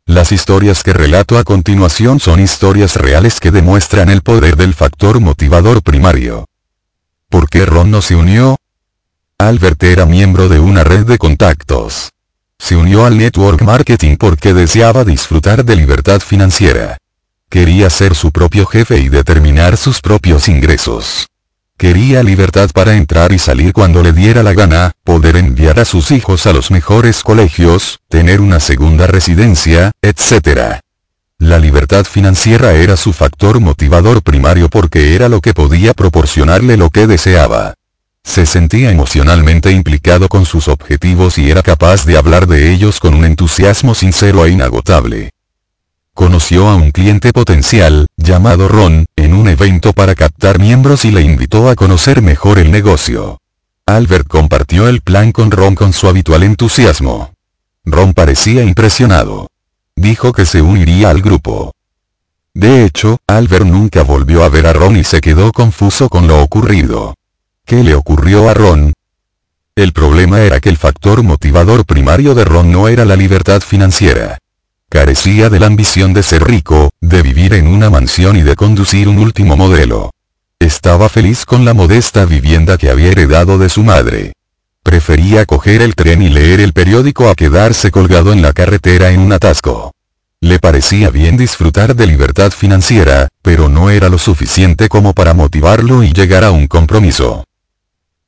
Las 0.05 0.33
historias 0.33 0.83
que 0.83 0.93
relato 0.93 1.39
a 1.39 1.45
continuación 1.45 2.19
son 2.19 2.41
historias 2.41 2.97
reales 2.97 3.39
que 3.39 3.53
demuestran 3.53 4.11
el 4.11 4.23
poder 4.23 4.57
del 4.57 4.75
factor 4.75 5.21
motivador 5.21 5.81
primario. 5.81 6.47
¿Por 7.35 7.49
qué 7.49 7.67
Ron 7.67 7.91
no 7.91 8.01
se 8.01 8.15
unió? 8.15 8.59
Albert 9.39 9.83
era 9.83 10.07
miembro 10.07 10.49
de 10.49 10.61
una 10.61 10.85
red 10.85 11.05
de 11.05 11.19
contactos. 11.19 12.13
Se 12.61 12.77
unió 12.77 13.07
al 13.07 13.19
network 13.19 13.61
marketing 13.63 14.19
porque 14.19 14.55
deseaba 14.55 15.03
disfrutar 15.03 15.65
de 15.65 15.75
libertad 15.75 16.21
financiera. 16.21 16.97
Quería 17.51 17.91
ser 17.91 18.15
su 18.15 18.31
propio 18.31 18.67
jefe 18.67 19.01
y 19.01 19.09
determinar 19.09 19.77
sus 19.77 20.01
propios 20.01 20.47
ingresos. 20.47 21.27
Quería 21.77 22.23
libertad 22.23 22.71
para 22.73 22.95
entrar 22.95 23.33
y 23.33 23.41
salir 23.41 23.73
cuando 23.73 24.01
le 24.05 24.13
diera 24.13 24.45
la 24.45 24.53
gana, 24.53 24.93
poder 25.03 25.35
enviar 25.35 25.81
a 25.81 25.85
sus 25.85 26.13
hijos 26.13 26.47
a 26.47 26.53
los 26.53 26.71
mejores 26.71 27.25
colegios, 27.25 27.99
tener 28.09 28.41
una 28.41 28.61
segunda 28.61 29.09
residencia, 29.09 29.91
etc. 30.03 30.79
La 31.39 31.59
libertad 31.59 32.05
financiera 32.05 32.75
era 32.75 32.97
su 32.97 33.13
factor 33.13 33.61
motivador 33.61 34.23
primario 34.23 34.69
porque 34.69 35.15
era 35.15 35.29
lo 35.29 35.41
que 35.41 35.53
podía 35.53 35.93
proporcionarle 35.93 36.77
lo 36.77 36.91
que 36.91 37.07
deseaba. 37.07 37.75
Se 38.23 38.47
sentía 38.47 38.91
emocionalmente 38.91 39.71
implicado 39.71 40.29
con 40.29 40.47
sus 40.47 40.69
objetivos 40.69 41.37
y 41.37 41.51
era 41.51 41.63
capaz 41.63 42.07
de 42.07 42.17
hablar 42.17 42.47
de 42.47 42.73
ellos 42.73 43.01
con 43.01 43.15
un 43.15 43.25
entusiasmo 43.25 43.95
sincero 43.95 44.47
e 44.47 44.51
inagotable. 44.51 45.31
Conoció 46.15 46.69
a 46.69 46.77
un 46.77 46.93
cliente 46.93 47.33
potencial, 47.33 48.07
llamado 48.17 48.69
Ron, 48.69 49.05
en 49.17 49.35
un 49.35 49.49
evento 49.49 49.93
para 49.93 50.15
captar 50.15 50.61
miembros 50.61 51.05
y 51.05 51.11
le 51.11 51.23
invitó 51.23 51.69
a 51.69 51.75
conocer 51.75 52.23
mejor 52.23 52.59
el 52.59 52.71
negocio. 52.71 53.39
Albert 53.87 54.29
compartió 54.29 54.89
el 54.89 55.01
plan 55.03 55.33
con 55.33 55.51
Ron 55.51 55.75
con 55.75 55.93
su 55.93 56.09
habitual 56.09 56.45
entusiasmo. 56.45 57.35
Ron 57.85 58.15
parecía 58.15 58.63
impresionado. 58.63 59.49
Dijo 59.97 60.33
que 60.33 60.45
se 60.45 60.61
uniría 60.61 61.11
al 61.11 61.23
grupo. 61.23 61.73
De 62.53 62.85
hecho, 62.85 63.19
Albert 63.27 63.67
nunca 63.67 64.03
volvió 64.03 64.45
a 64.45 64.49
ver 64.49 64.67
a 64.67 64.73
Ron 64.73 64.97
y 64.97 65.05
se 65.05 65.21
quedó 65.21 65.53
confuso 65.53 66.09
con 66.09 66.27
lo 66.27 66.43
ocurrido. 66.43 67.15
¿Qué 67.65 67.83
le 67.83 67.95
ocurrió 67.95 68.49
a 68.49 68.55
Ron? 68.55 68.93
El 69.77 69.93
problema 69.93 70.41
era 70.41 70.61
que 70.61 70.69
el 70.69 70.77
factor 70.77 71.23
motivador 71.23 71.85
primario 71.85 72.35
de 72.35 72.45
Ron 72.45 72.71
no 72.71 72.89
era 72.89 73.05
la 73.05 73.17
libertad 73.17 73.61
financiera. 73.61 74.39
Carecía 74.89 75.51
de 75.51 75.59
la 75.59 75.67
ambición 75.67 76.13
de 76.13 76.23
ser 76.23 76.45
rico, 76.45 76.91
de 77.01 77.23
vivir 77.23 77.55
en 77.55 77.67
una 77.67 77.91
mansión 77.91 78.37
y 78.37 78.43
de 78.43 78.55
conducir 78.55 79.09
un 79.09 79.19
último 79.19 79.57
modelo. 79.57 80.13
Estaba 80.61 81.09
feliz 81.09 81.45
con 81.45 81.65
la 81.65 81.75
modesta 81.75 82.25
vivienda 82.25 82.79
que 82.79 82.91
había 82.91 83.11
heredado 83.11 83.59
de 83.59 83.69
su 83.69 83.83
madre. 83.83 84.35
Prefería 84.85 85.47
coger 85.47 85.81
el 85.81 85.95
tren 85.95 86.21
y 86.21 86.29
leer 86.29 86.61
el 86.61 86.75
periódico 86.75 87.31
a 87.31 87.35
quedarse 87.35 87.91
colgado 87.91 88.35
en 88.35 88.43
la 88.43 88.53
carretera 88.53 89.11
en 89.11 89.21
un 89.21 89.33
atasco. 89.33 89.93
Le 90.43 90.59
parecía 90.59 91.09
bien 91.09 91.39
disfrutar 91.39 91.97
de 91.97 92.07
libertad 92.07 92.51
financiera, 92.51 93.29
pero 93.41 93.71
no 93.71 93.89
era 93.89 94.11
lo 94.11 94.19
suficiente 94.19 94.91
como 94.91 95.15
para 95.15 95.33
motivarlo 95.33 96.05
y 96.05 96.13
llegar 96.13 96.45
a 96.45 96.51
un 96.51 96.67
compromiso. 96.67 97.45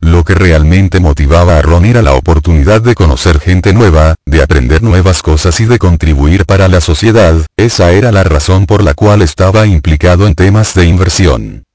Lo 0.01 0.25
que 0.25 0.35
realmente 0.35 0.99
motivaba 0.99 1.59
a 1.59 1.63
Ron 1.63 1.85
era 1.85 2.01
la 2.01 2.15
oportunidad 2.15 2.81
de 2.81 2.95
conocer 2.95 3.39
gente 3.39 3.75
nueva, 3.75 4.15
de 4.25 4.43
aprender 4.43 4.83
nuevas 4.83 5.21
cosas 5.21 5.61
y 5.61 5.67
de 5.67 5.79
contribuir 5.79 6.47
para 6.47 6.69
la 6.69 6.81
sociedad, 6.81 7.37
esa 7.59 7.93
era 7.93 8.11
la 8.13 8.25
razón 8.25 8.65
por 8.65 8.83
la 8.83 8.95
cual 8.95 9.21
estaba 9.21 9.67
implicado 9.67 10.27
en 10.27 10.35
temas 10.35 10.73
de 10.73 10.87
inversión. 10.87 11.66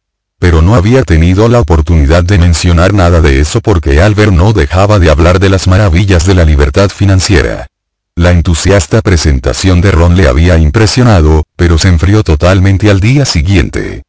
Pero 0.41 0.63
no 0.63 0.73
había 0.73 1.04
tenido 1.04 1.47
la 1.49 1.60
oportunidad 1.60 2.23
de 2.23 2.39
mencionar 2.39 2.95
nada 2.95 3.21
de 3.21 3.39
eso 3.39 3.62
porque 3.62 4.01
Albert 4.01 4.32
no 4.32 4.54
dejaba 4.54 4.97
de 4.97 5.12
hablar 5.12 5.38
de 5.38 5.49
las 5.49 5.67
maravillas 5.67 6.25
de 6.25 6.34
la 6.34 6.45
libertad 6.45 6.89
financiera. 6.89 7.67
La 8.15 8.32
entusiasta 8.32 9.04
presentación 9.04 9.82
de 9.82 9.91
Ron 9.91 10.17
le 10.17 10.27
había 10.27 10.58
impresionado, 10.58 11.43
pero 11.56 11.77
se 11.77 11.89
enfrió 11.89 12.23
totalmente 12.23 12.89
al 12.89 12.99
día 12.99 13.25
siguiente. 13.25 14.01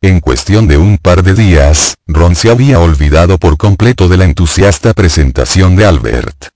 En 0.00 0.20
cuestión 0.20 0.68
de 0.68 0.78
un 0.78 0.96
par 0.96 1.24
de 1.24 1.34
días, 1.34 1.96
Ron 2.06 2.36
se 2.36 2.50
había 2.50 2.78
olvidado 2.78 3.36
por 3.38 3.56
completo 3.56 4.06
de 4.06 4.16
la 4.16 4.26
entusiasta 4.26 4.94
presentación 4.94 5.74
de 5.74 5.86
Albert. 5.86 6.50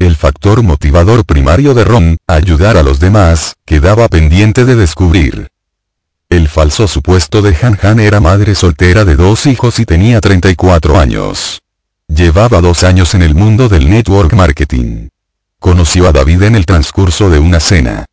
El 0.00 0.16
factor 0.16 0.64
motivador 0.64 1.24
primario 1.24 1.74
de 1.74 1.84
Ron, 1.84 2.16
ayudar 2.26 2.76
a 2.76 2.82
los 2.82 2.98
demás, 2.98 3.54
quedaba 3.64 4.08
pendiente 4.08 4.64
de 4.64 4.74
descubrir. 4.74 5.46
El 6.30 6.46
falso 6.46 6.86
supuesto 6.86 7.42
de 7.42 7.56
Han 7.60 7.76
Han 7.82 7.98
era 7.98 8.20
madre 8.20 8.54
soltera 8.54 9.04
de 9.04 9.16
dos 9.16 9.46
hijos 9.46 9.80
y 9.80 9.84
tenía 9.84 10.20
34 10.20 10.96
años. 10.96 11.60
Llevaba 12.06 12.60
dos 12.60 12.84
años 12.84 13.14
en 13.14 13.22
el 13.22 13.34
mundo 13.34 13.68
del 13.68 13.90
network 13.90 14.32
marketing. 14.34 15.08
Conoció 15.58 16.06
a 16.06 16.12
David 16.12 16.42
en 16.42 16.54
el 16.54 16.66
transcurso 16.66 17.30
de 17.30 17.40
una 17.40 17.58
cena. 17.58 18.06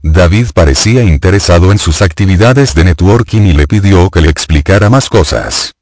David 0.00 0.48
parecía 0.54 1.02
interesado 1.02 1.72
en 1.72 1.78
sus 1.78 2.00
actividades 2.00 2.76
de 2.76 2.84
networking 2.84 3.42
y 3.42 3.54
le 3.54 3.66
pidió 3.66 4.08
que 4.08 4.20
le 4.20 4.28
explicara 4.28 4.88
más 4.88 5.08
cosas. 5.08 5.72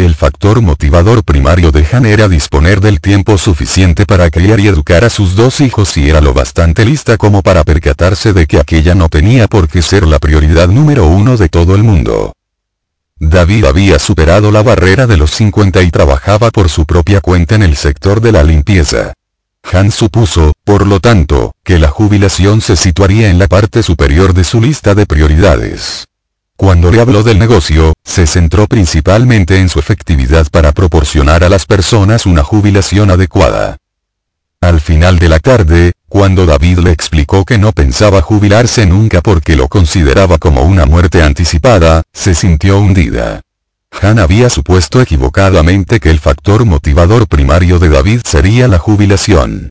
El 0.00 0.14
factor 0.14 0.62
motivador 0.62 1.22
primario 1.24 1.72
de 1.72 1.86
Han 1.92 2.06
era 2.06 2.26
disponer 2.26 2.80
del 2.80 3.02
tiempo 3.02 3.36
suficiente 3.36 4.06
para 4.06 4.30
criar 4.30 4.58
y 4.58 4.66
educar 4.66 5.04
a 5.04 5.10
sus 5.10 5.36
dos 5.36 5.60
hijos 5.60 5.94
y 5.98 6.08
era 6.08 6.22
lo 6.22 6.32
bastante 6.32 6.86
lista 6.86 7.18
como 7.18 7.42
para 7.42 7.64
percatarse 7.64 8.32
de 8.32 8.46
que 8.46 8.58
aquella 8.58 8.94
no 8.94 9.10
tenía 9.10 9.46
por 9.46 9.68
qué 9.68 9.82
ser 9.82 10.06
la 10.06 10.18
prioridad 10.18 10.68
número 10.68 11.06
uno 11.06 11.36
de 11.36 11.50
todo 11.50 11.74
el 11.74 11.82
mundo. 11.82 12.32
David 13.18 13.66
había 13.66 13.98
superado 13.98 14.50
la 14.50 14.62
barrera 14.62 15.06
de 15.06 15.18
los 15.18 15.32
50 15.32 15.82
y 15.82 15.90
trabajaba 15.90 16.50
por 16.50 16.70
su 16.70 16.86
propia 16.86 17.20
cuenta 17.20 17.56
en 17.56 17.62
el 17.62 17.76
sector 17.76 18.22
de 18.22 18.32
la 18.32 18.42
limpieza. 18.42 19.12
Han 19.70 19.90
supuso, 19.90 20.54
por 20.64 20.86
lo 20.86 21.00
tanto, 21.00 21.52
que 21.62 21.78
la 21.78 21.88
jubilación 21.88 22.62
se 22.62 22.76
situaría 22.76 23.28
en 23.28 23.38
la 23.38 23.48
parte 23.48 23.82
superior 23.82 24.32
de 24.32 24.44
su 24.44 24.62
lista 24.62 24.94
de 24.94 25.04
prioridades. 25.04 26.06
Cuando 26.60 26.92
le 26.92 27.00
habló 27.00 27.22
del 27.22 27.38
negocio, 27.38 27.94
se 28.04 28.26
centró 28.26 28.66
principalmente 28.66 29.60
en 29.60 29.70
su 29.70 29.78
efectividad 29.78 30.46
para 30.50 30.72
proporcionar 30.72 31.42
a 31.42 31.48
las 31.48 31.64
personas 31.64 32.26
una 32.26 32.42
jubilación 32.42 33.10
adecuada. 33.10 33.78
Al 34.60 34.82
final 34.82 35.18
de 35.18 35.30
la 35.30 35.38
tarde, 35.38 35.92
cuando 36.06 36.44
David 36.44 36.80
le 36.80 36.90
explicó 36.90 37.46
que 37.46 37.56
no 37.56 37.72
pensaba 37.72 38.20
jubilarse 38.20 38.84
nunca 38.84 39.22
porque 39.22 39.56
lo 39.56 39.68
consideraba 39.68 40.36
como 40.36 40.60
una 40.64 40.84
muerte 40.84 41.22
anticipada, 41.22 42.02
se 42.12 42.34
sintió 42.34 42.78
hundida. 42.78 43.40
Han 44.02 44.18
había 44.18 44.50
supuesto 44.50 45.00
equivocadamente 45.00 45.98
que 45.98 46.10
el 46.10 46.20
factor 46.20 46.66
motivador 46.66 47.26
primario 47.26 47.78
de 47.78 47.88
David 47.88 48.20
sería 48.26 48.68
la 48.68 48.76
jubilación. 48.78 49.70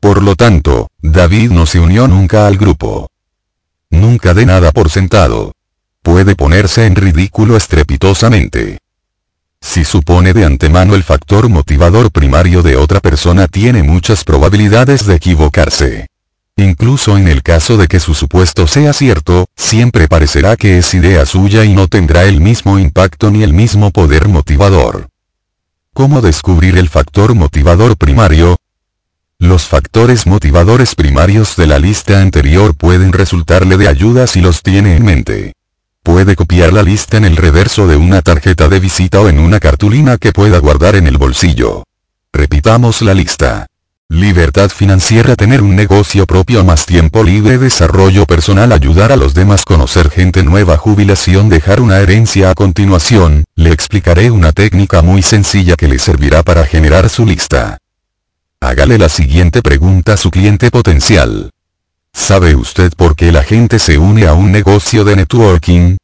Por 0.00 0.22
lo 0.22 0.36
tanto, 0.36 0.88
David 1.02 1.50
no 1.50 1.66
se 1.66 1.80
unió 1.80 2.08
nunca 2.08 2.46
al 2.46 2.56
grupo. 2.56 3.10
Nunca 3.90 4.32
de 4.32 4.46
nada 4.46 4.72
por 4.72 4.88
sentado. 4.88 5.52
Puede 6.10 6.34
ponerse 6.34 6.86
en 6.86 6.96
ridículo 6.96 7.56
estrepitosamente. 7.56 8.78
Si 9.60 9.84
supone 9.84 10.32
de 10.32 10.44
antemano 10.44 10.96
el 10.96 11.04
factor 11.04 11.48
motivador 11.48 12.10
primario 12.10 12.64
de 12.64 12.74
otra 12.74 12.98
persona 12.98 13.46
tiene 13.46 13.84
muchas 13.84 14.24
probabilidades 14.24 15.06
de 15.06 15.14
equivocarse. 15.14 16.08
Incluso 16.56 17.16
en 17.16 17.28
el 17.28 17.44
caso 17.44 17.76
de 17.76 17.86
que 17.86 18.00
su 18.00 18.14
supuesto 18.14 18.66
sea 18.66 18.92
cierto, 18.92 19.46
siempre 19.56 20.08
parecerá 20.08 20.56
que 20.56 20.78
es 20.78 20.92
idea 20.94 21.24
suya 21.26 21.64
y 21.64 21.74
no 21.74 21.86
tendrá 21.86 22.24
el 22.24 22.40
mismo 22.40 22.80
impacto 22.80 23.30
ni 23.30 23.44
el 23.44 23.52
mismo 23.52 23.92
poder 23.92 24.26
motivador. 24.26 25.10
¿Cómo 25.94 26.22
descubrir 26.22 26.76
el 26.76 26.88
factor 26.88 27.36
motivador 27.36 27.96
primario? 27.96 28.56
Los 29.38 29.66
factores 29.66 30.26
motivadores 30.26 30.96
primarios 30.96 31.54
de 31.54 31.68
la 31.68 31.78
lista 31.78 32.20
anterior 32.20 32.74
pueden 32.74 33.12
resultarle 33.12 33.76
de 33.76 33.86
ayuda 33.86 34.26
si 34.26 34.40
los 34.40 34.64
tiene 34.64 34.96
en 34.96 35.04
mente. 35.04 35.52
Puede 36.02 36.34
copiar 36.34 36.72
la 36.72 36.82
lista 36.82 37.18
en 37.18 37.24
el 37.24 37.36
reverso 37.36 37.86
de 37.86 37.96
una 37.96 38.22
tarjeta 38.22 38.68
de 38.68 38.80
visita 38.80 39.20
o 39.20 39.28
en 39.28 39.38
una 39.38 39.60
cartulina 39.60 40.16
que 40.16 40.32
pueda 40.32 40.58
guardar 40.58 40.96
en 40.96 41.06
el 41.06 41.18
bolsillo. 41.18 41.84
Repitamos 42.32 43.02
la 43.02 43.12
lista. 43.12 43.66
Libertad 44.08 44.70
financiera 44.70 45.36
tener 45.36 45.62
un 45.62 45.76
negocio 45.76 46.26
propio 46.26 46.64
más 46.64 46.84
tiempo 46.84 47.22
libre 47.22 47.58
desarrollo 47.58 48.26
personal 48.26 48.72
ayudar 48.72 49.12
a 49.12 49.16
los 49.16 49.34
demás 49.34 49.64
conocer 49.64 50.10
gente 50.10 50.42
nueva 50.42 50.76
jubilación 50.76 51.48
dejar 51.48 51.80
una 51.80 51.98
herencia 51.98 52.50
a 52.50 52.54
continuación, 52.54 53.44
le 53.54 53.70
explicaré 53.70 54.32
una 54.32 54.50
técnica 54.50 55.02
muy 55.02 55.22
sencilla 55.22 55.76
que 55.76 55.86
le 55.86 56.00
servirá 56.00 56.42
para 56.42 56.64
generar 56.64 57.08
su 57.08 57.24
lista. 57.24 57.78
Hágale 58.60 58.98
la 58.98 59.08
siguiente 59.08 59.62
pregunta 59.62 60.14
a 60.14 60.16
su 60.16 60.30
cliente 60.30 60.72
potencial. 60.72 61.50
¿Sabe 62.12 62.54
usted 62.54 62.92
por 62.96 63.16
qué 63.16 63.32
la 63.32 63.42
gente 63.42 63.78
se 63.78 63.98
une 63.98 64.26
a 64.26 64.34
un 64.34 64.52
negocio 64.52 65.04
de 65.04 65.16
networking? 65.16 65.96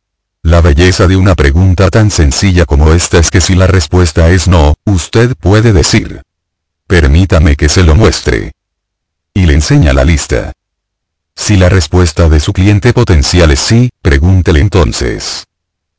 La 0.43 0.61
belleza 0.61 1.07
de 1.07 1.17
una 1.17 1.35
pregunta 1.35 1.89
tan 1.89 2.11
sencilla 2.11 2.65
como 2.65 2.93
esta 2.93 3.19
es 3.19 3.31
que 3.31 3.41
si 3.41 3.55
la 3.55 3.67
respuesta 3.67 4.31
es 4.31 4.49
no, 4.49 4.75
usted 4.85 5.35
puede 5.37 5.73
decir, 5.73 6.23
Permítame 6.89 7.57
que 7.57 7.69
se 7.69 7.83
lo 7.83 7.97
muestre. 7.97 8.53
Y 9.35 9.47
le 9.47 9.55
enseña 9.55 9.93
la 9.93 10.05
lista. 10.05 10.53
Si 11.35 11.57
la 11.57 11.69
respuesta 11.69 12.29
de 12.29 12.39
su 12.39 12.53
cliente 12.53 12.93
potencial 12.93 13.51
es 13.51 13.59
sí, 13.59 13.91
pregúntele 14.03 14.61
entonces. 14.61 15.47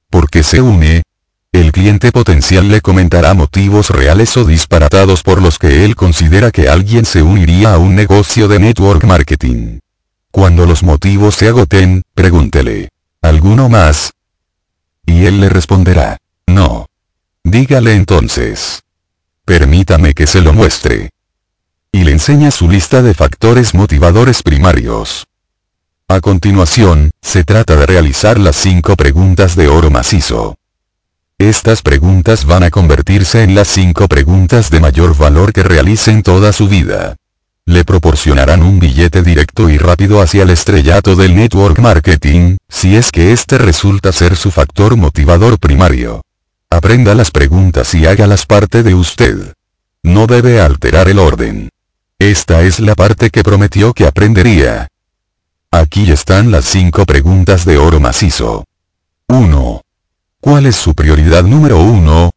¿Por 0.09 0.29
qué 0.29 0.43
se 0.43 0.61
une? 0.61 1.03
El 1.51 1.73
cliente 1.73 2.13
potencial 2.13 2.69
le 2.69 2.79
comentará 2.79 3.33
motivos 3.33 3.89
reales 3.89 4.37
o 4.37 4.45
disparatados 4.45 5.23
por 5.23 5.41
los 5.41 5.59
que 5.59 5.83
él 5.83 5.95
considera 5.95 6.51
que 6.51 6.69
alguien 6.69 7.03
se 7.03 7.21
uniría 7.21 7.73
a 7.73 7.79
un 7.79 7.93
negocio 7.93 8.47
de 8.47 8.59
network 8.59 9.03
marketing. 9.03 9.79
Cuando 10.37 10.67
los 10.67 10.83
motivos 10.83 11.33
se 11.33 11.47
agoten, 11.47 12.03
pregúntele. 12.13 12.89
¿Alguno 13.23 13.69
más? 13.69 14.13
Y 15.03 15.25
él 15.25 15.41
le 15.41 15.49
responderá. 15.49 16.19
No. 16.45 16.85
Dígale 17.43 17.95
entonces. 17.95 18.83
Permítame 19.45 20.13
que 20.13 20.27
se 20.27 20.41
lo 20.41 20.53
muestre. 20.53 21.09
Y 21.91 22.03
le 22.03 22.11
enseña 22.11 22.51
su 22.51 22.69
lista 22.69 23.01
de 23.01 23.15
factores 23.15 23.73
motivadores 23.73 24.43
primarios. 24.43 25.25
A 26.07 26.19
continuación, 26.19 27.09
se 27.19 27.43
trata 27.43 27.75
de 27.75 27.87
realizar 27.87 28.37
las 28.39 28.57
cinco 28.57 28.95
preguntas 28.95 29.55
de 29.55 29.69
oro 29.69 29.89
macizo. 29.89 30.55
Estas 31.39 31.81
preguntas 31.81 32.45
van 32.45 32.61
a 32.61 32.69
convertirse 32.69 33.41
en 33.41 33.55
las 33.55 33.69
5 33.69 34.07
preguntas 34.07 34.69
de 34.69 34.81
mayor 34.81 35.17
valor 35.17 35.51
que 35.51 35.63
realicen 35.63 36.21
toda 36.21 36.53
su 36.53 36.67
vida. 36.67 37.15
Le 37.67 37.83
proporcionarán 37.83 38.63
un 38.63 38.79
billete 38.79 39.21
directo 39.21 39.69
y 39.69 39.77
rápido 39.77 40.21
hacia 40.21 40.43
el 40.43 40.51
estrellato 40.51 41.17
del 41.17 41.35
network 41.35 41.79
marketing, 41.79 42.55
si 42.69 42.95
es 42.95 43.11
que 43.11 43.33
este 43.33 43.57
resulta 43.57 44.13
ser 44.13 44.37
su 44.37 44.51
factor 44.51 44.95
motivador 44.95 45.59
primario. 45.59 46.21
Aprenda 46.69 47.13
las 47.13 47.29
preguntas 47.29 47.93
y 47.93 48.05
hágalas 48.05 48.45
parte 48.45 48.83
de 48.83 48.95
usted. 48.95 49.53
No 50.01 50.27
debe 50.27 50.61
alterar 50.61 51.09
el 51.09 51.19
orden. 51.19 51.67
Esta 52.19 52.61
es 52.61 52.79
la 52.79 52.95
parte 52.95 53.31
que 53.31 53.43
prometió 53.43 53.93
que 53.93 54.07
aprendería. 54.07 54.87
Aquí 55.69 56.09
están 56.09 56.51
las 56.51 56.63
cinco 56.63 57.05
preguntas 57.05 57.65
de 57.65 57.77
oro 57.77 57.99
macizo. 57.99 58.63
1. 59.27 59.81
¿Cuál 60.39 60.67
es 60.67 60.77
su 60.77 60.95
prioridad 60.95 61.43
número 61.43 61.81
1? 61.81 62.31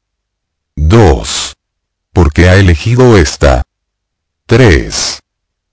2. 0.74 1.56
¿Por 2.12 2.32
qué 2.32 2.48
ha 2.48 2.56
elegido 2.56 3.16
esta? 3.16 3.62
3. 4.50 5.20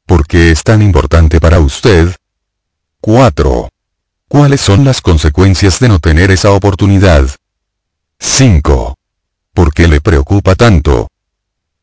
¿Por 0.05 0.27
qué 0.27 0.51
es 0.51 0.61
tan 0.61 0.83
importante 0.83 1.39
para 1.39 1.59
usted? 1.59 2.15
4. 3.01 3.69
¿Cuáles 4.27 4.61
son 4.61 4.85
las 4.85 5.01
consecuencias 5.01 5.79
de 5.79 5.87
no 5.87 5.97
tener 5.97 6.29
esa 6.29 6.51
oportunidad? 6.51 7.27
5. 8.19 8.93
¿Por 9.55 9.73
qué 9.73 9.87
le 9.87 9.99
preocupa 9.99 10.53
tanto? 10.53 11.07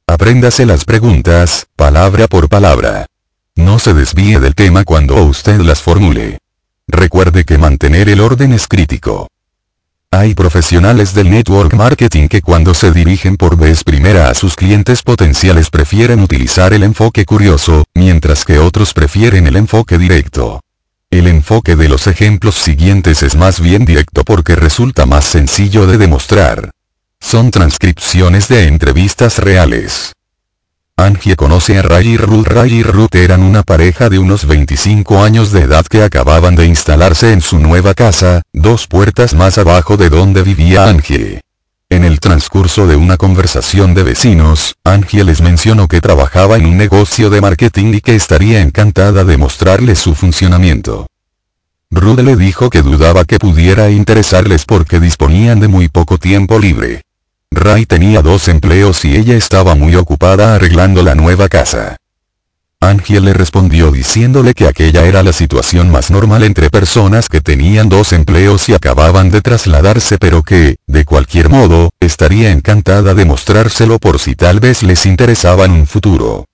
Apréndase 0.06 0.66
las 0.66 0.84
preguntas, 0.84 1.66
palabra 1.74 2.28
por 2.28 2.48
palabra. 2.48 3.06
No 3.56 3.80
se 3.80 3.92
desvíe 3.92 4.38
del 4.38 4.54
tema 4.54 4.84
cuando 4.84 5.16
usted 5.24 5.58
las 5.62 5.82
formule. 5.82 6.38
Recuerde 6.86 7.42
que 7.42 7.58
mantener 7.58 8.08
el 8.08 8.20
orden 8.20 8.52
es 8.52 8.68
crítico. 8.68 9.26
Hay 10.16 10.32
profesionales 10.32 11.12
del 11.12 11.28
network 11.28 11.74
marketing 11.74 12.28
que 12.28 12.40
cuando 12.40 12.72
se 12.72 12.92
dirigen 12.92 13.36
por 13.36 13.56
vez 13.56 13.82
primera 13.82 14.28
a 14.28 14.34
sus 14.34 14.54
clientes 14.54 15.02
potenciales 15.02 15.70
prefieren 15.70 16.20
utilizar 16.20 16.72
el 16.72 16.84
enfoque 16.84 17.24
curioso, 17.24 17.82
mientras 17.94 18.44
que 18.44 18.60
otros 18.60 18.94
prefieren 18.94 19.48
el 19.48 19.56
enfoque 19.56 19.98
directo. 19.98 20.60
El 21.10 21.26
enfoque 21.26 21.74
de 21.74 21.88
los 21.88 22.06
ejemplos 22.06 22.54
siguientes 22.54 23.24
es 23.24 23.34
más 23.34 23.58
bien 23.58 23.84
directo 23.84 24.22
porque 24.22 24.54
resulta 24.54 25.04
más 25.04 25.24
sencillo 25.24 25.84
de 25.84 25.98
demostrar. 25.98 26.70
Son 27.18 27.50
transcripciones 27.50 28.46
de 28.46 28.68
entrevistas 28.68 29.40
reales. 29.40 30.12
Angie 30.96 31.34
conoce 31.34 31.76
a 31.76 31.82
Ray 31.82 32.10
y 32.10 32.16
Ruth. 32.16 32.46
Ray 32.46 32.74
y 32.74 32.82
Ruth 32.84 33.16
eran 33.16 33.42
una 33.42 33.64
pareja 33.64 34.08
de 34.08 34.20
unos 34.20 34.46
25 34.46 35.24
años 35.24 35.50
de 35.50 35.62
edad 35.62 35.84
que 35.84 36.02
acababan 36.02 36.54
de 36.54 36.66
instalarse 36.66 37.32
en 37.32 37.40
su 37.40 37.58
nueva 37.58 37.94
casa, 37.94 38.42
dos 38.52 38.86
puertas 38.86 39.34
más 39.34 39.58
abajo 39.58 39.96
de 39.96 40.08
donde 40.08 40.42
vivía 40.42 40.88
Angie. 40.88 41.40
En 41.90 42.04
el 42.04 42.20
transcurso 42.20 42.86
de 42.86 42.94
una 42.94 43.16
conversación 43.16 43.92
de 43.94 44.04
vecinos, 44.04 44.76
Angie 44.84 45.24
les 45.24 45.40
mencionó 45.40 45.88
que 45.88 46.00
trabajaba 46.00 46.56
en 46.56 46.66
un 46.66 46.76
negocio 46.76 47.28
de 47.28 47.40
marketing 47.40 47.94
y 47.94 48.00
que 48.00 48.14
estaría 48.14 48.60
encantada 48.62 49.24
de 49.24 49.36
mostrarles 49.36 49.98
su 49.98 50.14
funcionamiento. 50.14 51.06
Ruth 51.90 52.20
le 52.20 52.36
dijo 52.36 52.70
que 52.70 52.82
dudaba 52.82 53.24
que 53.24 53.38
pudiera 53.38 53.90
interesarles 53.90 54.64
porque 54.64 55.00
disponían 55.00 55.60
de 55.60 55.68
muy 55.68 55.88
poco 55.88 56.18
tiempo 56.18 56.58
libre. 56.58 57.03
Ray 57.54 57.86
tenía 57.86 58.22
dos 58.22 58.48
empleos 58.48 59.04
y 59.04 59.16
ella 59.16 59.34
estaba 59.36 59.74
muy 59.74 59.94
ocupada 59.94 60.54
arreglando 60.54 61.02
la 61.02 61.14
nueva 61.14 61.48
casa. 61.48 61.96
Ángel 62.80 63.24
le 63.24 63.32
respondió 63.32 63.90
diciéndole 63.90 64.52
que 64.52 64.66
aquella 64.66 65.06
era 65.06 65.22
la 65.22 65.32
situación 65.32 65.90
más 65.90 66.10
normal 66.10 66.42
entre 66.42 66.68
personas 66.68 67.28
que 67.28 67.40
tenían 67.40 67.88
dos 67.88 68.12
empleos 68.12 68.68
y 68.68 68.74
acababan 68.74 69.30
de 69.30 69.40
trasladarse 69.40 70.18
pero 70.18 70.42
que, 70.42 70.76
de 70.86 71.04
cualquier 71.06 71.48
modo, 71.48 71.90
estaría 71.98 72.50
encantada 72.50 73.14
de 73.14 73.24
mostrárselo 73.24 73.98
por 73.98 74.18
si 74.18 74.34
tal 74.34 74.60
vez 74.60 74.82
les 74.82 75.06
interesaba 75.06 75.64
un 75.64 75.86
futuro. 75.86 76.44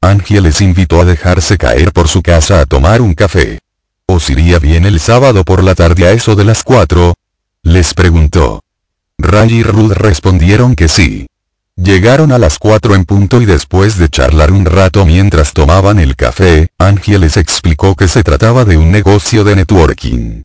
Ángel 0.00 0.44
les 0.44 0.60
invitó 0.60 1.00
a 1.00 1.04
dejarse 1.04 1.58
caer 1.58 1.92
por 1.92 2.08
su 2.08 2.22
casa 2.22 2.60
a 2.60 2.66
tomar 2.66 3.02
un 3.02 3.14
café. 3.14 3.58
¿Os 4.06 4.30
iría 4.30 4.58
bien 4.58 4.86
el 4.86 5.00
sábado 5.00 5.44
por 5.44 5.62
la 5.62 5.74
tarde 5.74 6.06
a 6.06 6.12
eso 6.12 6.36
de 6.36 6.44
las 6.44 6.62
cuatro? 6.62 7.14
Les 7.62 7.94
preguntó. 7.94 8.62
Ray 9.22 9.58
y 9.58 9.62
Ruth 9.62 9.92
respondieron 9.92 10.74
que 10.74 10.88
sí. 10.88 11.26
Llegaron 11.76 12.32
a 12.32 12.38
las 12.38 12.58
4 12.58 12.94
en 12.94 13.04
punto 13.04 13.40
y 13.40 13.46
después 13.46 13.98
de 13.98 14.08
charlar 14.08 14.50
un 14.50 14.64
rato 14.64 15.04
mientras 15.04 15.52
tomaban 15.52 15.98
el 15.98 16.16
café, 16.16 16.68
Angie 16.78 17.18
les 17.18 17.36
explicó 17.36 17.94
que 17.94 18.08
se 18.08 18.22
trataba 18.22 18.64
de 18.64 18.76
un 18.76 18.90
negocio 18.90 19.44
de 19.44 19.56
networking. 19.56 20.42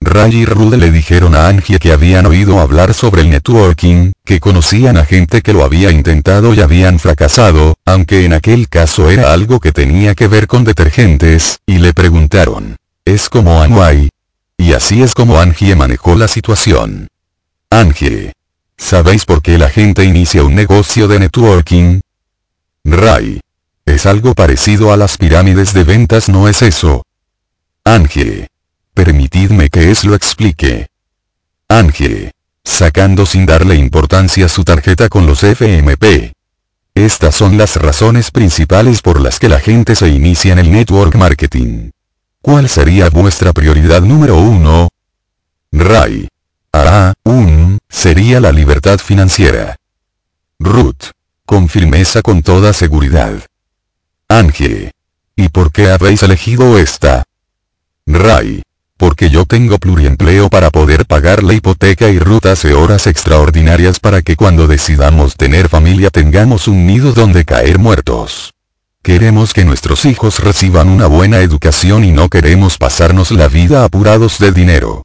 Ray 0.00 0.36
y 0.36 0.44
Ruth 0.44 0.74
le 0.74 0.90
dijeron 0.90 1.34
a 1.34 1.48
Angie 1.48 1.78
que 1.78 1.90
habían 1.90 2.26
oído 2.26 2.60
hablar 2.60 2.94
sobre 2.94 3.22
el 3.22 3.30
networking, 3.30 4.12
que 4.24 4.40
conocían 4.40 4.96
a 4.96 5.04
gente 5.04 5.42
que 5.42 5.52
lo 5.52 5.64
había 5.64 5.90
intentado 5.90 6.54
y 6.54 6.60
habían 6.60 6.98
fracasado, 6.98 7.74
aunque 7.84 8.24
en 8.24 8.34
aquel 8.34 8.68
caso 8.68 9.10
era 9.10 9.32
algo 9.32 9.58
que 9.58 9.72
tenía 9.72 10.14
que 10.14 10.28
ver 10.28 10.46
con 10.46 10.64
detergentes, 10.64 11.58
y 11.66 11.78
le 11.78 11.92
preguntaron, 11.94 12.76
¿es 13.04 13.28
como 13.28 13.60
Anway? 13.62 14.10
Y 14.56 14.72
así 14.74 15.02
es 15.02 15.14
como 15.14 15.40
Angie 15.40 15.74
manejó 15.74 16.14
la 16.14 16.28
situación. 16.28 17.08
Angie. 17.70 18.32
¿Sabéis 18.78 19.26
por 19.26 19.42
qué 19.42 19.58
la 19.58 19.68
gente 19.68 20.04
inicia 20.04 20.42
un 20.42 20.54
negocio 20.54 21.06
de 21.06 21.18
networking? 21.18 22.00
Ray. 22.84 23.40
Es 23.84 24.06
algo 24.06 24.34
parecido 24.34 24.92
a 24.92 24.96
las 24.96 25.18
pirámides 25.18 25.74
de 25.74 25.84
ventas, 25.84 26.28
¿no 26.28 26.48
es 26.48 26.62
eso? 26.62 27.04
Angie. 27.84 28.48
Permitidme 28.94 29.68
que 29.68 29.90
es 29.90 30.04
lo 30.04 30.14
explique. 30.14 30.88
Angie. 31.68 32.32
Sacando 32.64 33.26
sin 33.26 33.44
darle 33.44 33.76
importancia 33.76 34.48
su 34.48 34.64
tarjeta 34.64 35.08
con 35.08 35.26
los 35.26 35.42
FMP. 35.42 36.32
Estas 36.94 37.34
son 37.34 37.58
las 37.58 37.76
razones 37.76 38.30
principales 38.30 39.02
por 39.02 39.20
las 39.20 39.38
que 39.38 39.48
la 39.48 39.60
gente 39.60 39.94
se 39.94 40.08
inicia 40.08 40.52
en 40.52 40.58
el 40.58 40.72
network 40.72 41.14
marketing. 41.16 41.90
¿Cuál 42.40 42.68
sería 42.68 43.10
vuestra 43.10 43.52
prioridad 43.52 44.00
número 44.02 44.38
uno? 44.38 44.88
Ray. 45.70 46.28
Ah, 46.86 47.14
un, 47.24 47.78
sería 47.88 48.40
la 48.40 48.52
libertad 48.52 48.98
financiera. 48.98 49.76
Ruth. 50.58 51.12
Con 51.44 51.68
firmeza 51.68 52.20
con 52.20 52.42
toda 52.42 52.72
seguridad. 52.72 53.32
Ángel. 54.28 54.92
¿Y 55.34 55.48
por 55.48 55.72
qué 55.72 55.90
habéis 55.90 56.22
elegido 56.22 56.78
esta? 56.78 57.24
Ray. 58.06 58.62
Porque 58.98 59.30
yo 59.30 59.46
tengo 59.46 59.78
pluriempleo 59.78 60.50
para 60.50 60.70
poder 60.70 61.06
pagar 61.06 61.42
la 61.42 61.54
hipoteca 61.54 62.10
y 62.10 62.18
Ruth 62.18 62.46
hace 62.46 62.74
horas 62.74 63.06
extraordinarias 63.06 64.00
para 64.00 64.22
que 64.22 64.36
cuando 64.36 64.66
decidamos 64.66 65.36
tener 65.36 65.68
familia 65.68 66.10
tengamos 66.10 66.68
un 66.68 66.86
nido 66.86 67.12
donde 67.12 67.44
caer 67.44 67.78
muertos. 67.78 68.52
Queremos 69.02 69.54
que 69.54 69.64
nuestros 69.64 70.04
hijos 70.04 70.40
reciban 70.40 70.88
una 70.88 71.06
buena 71.06 71.38
educación 71.38 72.04
y 72.04 72.12
no 72.12 72.28
queremos 72.28 72.76
pasarnos 72.76 73.30
la 73.30 73.48
vida 73.48 73.84
apurados 73.84 74.38
de 74.38 74.52
dinero. 74.52 75.04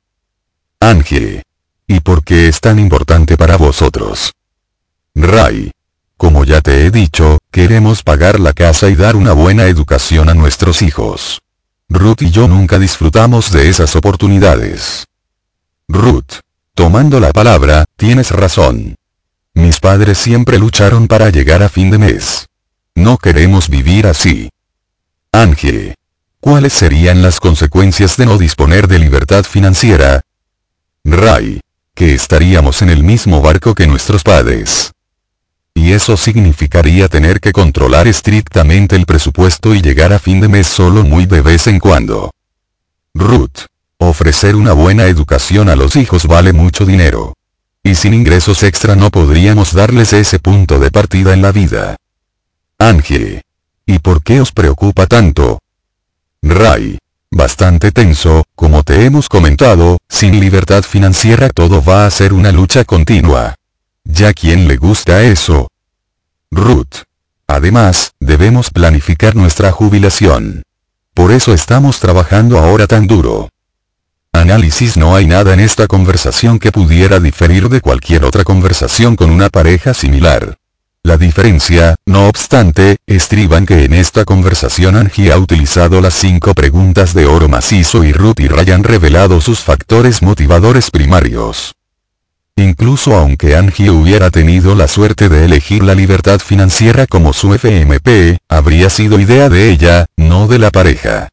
Ángel. 0.79 1.43
¿Y 1.87 1.99
por 1.99 2.23
qué 2.23 2.47
es 2.47 2.61
tan 2.61 2.79
importante 2.79 3.37
para 3.37 3.57
vosotros? 3.57 4.33
Ray. 5.15 5.71
Como 6.15 6.45
ya 6.45 6.61
te 6.61 6.85
he 6.85 6.91
dicho, 6.91 7.39
queremos 7.51 8.03
pagar 8.03 8.39
la 8.39 8.53
casa 8.53 8.89
y 8.89 8.95
dar 8.95 9.17
una 9.17 9.33
buena 9.33 9.65
educación 9.65 10.29
a 10.29 10.33
nuestros 10.33 10.81
hijos. 10.81 11.41
Ruth 11.89 12.21
y 12.21 12.31
yo 12.31 12.47
nunca 12.47 12.79
disfrutamos 12.79 13.51
de 13.51 13.67
esas 13.67 13.95
oportunidades. 13.95 15.05
Ruth. 15.89 16.39
Tomando 16.75 17.19
la 17.19 17.33
palabra, 17.33 17.85
tienes 17.97 18.31
razón. 18.31 18.95
Mis 19.53 19.79
padres 19.79 20.17
siempre 20.17 20.57
lucharon 20.57 21.07
para 21.07 21.29
llegar 21.29 21.61
a 21.61 21.69
fin 21.69 21.91
de 21.91 21.97
mes. 21.97 22.47
No 22.95 23.17
queremos 23.17 23.69
vivir 23.69 24.07
así. 24.07 24.49
Ángel. 25.31 25.95
¿Cuáles 26.39 26.73
serían 26.73 27.21
las 27.21 27.39
consecuencias 27.39 28.17
de 28.17 28.25
no 28.25 28.37
disponer 28.37 28.87
de 28.87 28.99
libertad 28.99 29.43
financiera? 29.43 30.21
Ray 31.03 31.59
que 31.95 32.13
estaríamos 32.13 32.81
en 32.81 32.89
el 32.89 33.03
mismo 33.03 33.41
barco 33.41 33.75
que 33.75 33.87
nuestros 33.87 34.23
padres. 34.23 34.91
Y 35.75 35.91
eso 35.91 36.17
significaría 36.17 37.07
tener 37.07 37.39
que 37.39 37.51
controlar 37.51 38.07
estrictamente 38.07 38.95
el 38.95 39.05
presupuesto 39.05 39.73
y 39.73 39.81
llegar 39.81 40.13
a 40.13 40.19
fin 40.19 40.39
de 40.39 40.47
mes 40.47 40.67
solo 40.67 41.03
muy 41.03 41.25
de 41.25 41.41
vez 41.41 41.67
en 41.67 41.79
cuando. 41.79 42.31
Ruth. 43.13 43.67
Ofrecer 43.97 44.55
una 44.55 44.73
buena 44.73 45.05
educación 45.05 45.69
a 45.69 45.75
los 45.75 45.95
hijos 45.95 46.27
vale 46.27 46.51
mucho 46.51 46.85
dinero. 46.85 47.35
Y 47.83 47.95
sin 47.95 48.13
ingresos 48.13 48.63
extra 48.63 48.95
no 48.95 49.09
podríamos 49.11 49.73
darles 49.73 50.13
ese 50.13 50.39
punto 50.39 50.79
de 50.79 50.91
partida 50.91 51.33
en 51.33 51.41
la 51.41 51.51
vida. 51.51 51.95
Ángel. 52.79 53.41
¿Y 53.85 53.99
por 53.99 54.21
qué 54.23 54.41
os 54.41 54.51
preocupa 54.51 55.07
tanto? 55.07 55.59
Ray 56.41 56.97
bastante 57.33 57.91
tenso, 57.91 58.45
como 58.55 58.83
te 58.83 59.05
hemos 59.05 59.27
comentado, 59.27 59.97
sin 60.07 60.39
libertad 60.39 60.83
financiera 60.83 61.49
todo 61.49 61.83
va 61.83 62.05
a 62.05 62.11
ser 62.11 62.33
una 62.33 62.51
lucha 62.51 62.85
continua. 62.85 63.55
¿Ya 64.03 64.33
quién 64.33 64.67
le 64.67 64.77
gusta 64.77 65.23
eso? 65.23 65.69
Ruth. 66.51 67.03
Además, 67.47 68.13
debemos 68.19 68.69
planificar 68.69 69.35
nuestra 69.35 69.71
jubilación. 69.71 70.63
Por 71.13 71.31
eso 71.31 71.53
estamos 71.53 71.99
trabajando 71.99 72.57
ahora 72.57 72.87
tan 72.87 73.07
duro. 73.07 73.49
Análisis 74.31 74.97
No 74.97 75.15
hay 75.15 75.27
nada 75.27 75.53
en 75.53 75.59
esta 75.59 75.87
conversación 75.87 76.57
que 76.57 76.71
pudiera 76.71 77.19
diferir 77.19 77.69
de 77.69 77.81
cualquier 77.81 78.25
otra 78.25 78.43
conversación 78.43 79.15
con 79.15 79.29
una 79.29 79.49
pareja 79.49 79.93
similar. 79.93 80.57
La 81.05 81.17
diferencia, 81.17 81.95
no 82.05 82.29
obstante, 82.29 82.95
estriba 83.05 83.57
en 83.57 83.65
que 83.65 83.83
en 83.83 83.93
esta 83.93 84.23
conversación 84.23 84.95
Angie 84.95 85.33
ha 85.33 85.37
utilizado 85.37 85.99
las 85.99 86.13
cinco 86.13 86.53
preguntas 86.53 87.13
de 87.13 87.25
oro 87.25 87.49
macizo 87.49 88.05
y 88.05 88.13
Ruth 88.13 88.39
y 88.39 88.47
Ray 88.47 88.71
han 88.71 88.85
revelado 88.85 89.41
sus 89.41 89.59
factores 89.59 90.21
motivadores 90.21 90.89
primarios. 90.91 91.75
Incluso 92.55 93.17
aunque 93.17 93.57
Angie 93.57 93.89
hubiera 93.89 94.29
tenido 94.29 94.75
la 94.75 94.87
suerte 94.87 95.27
de 95.27 95.43
elegir 95.43 95.83
la 95.83 95.93
libertad 95.93 96.39
financiera 96.39 97.05
como 97.05 97.33
su 97.33 97.53
FMP, 97.53 98.37
habría 98.47 98.89
sido 98.89 99.19
idea 99.19 99.49
de 99.49 99.71
ella, 99.71 100.05
no 100.15 100.47
de 100.47 100.59
la 100.59 100.71
pareja. 100.71 101.27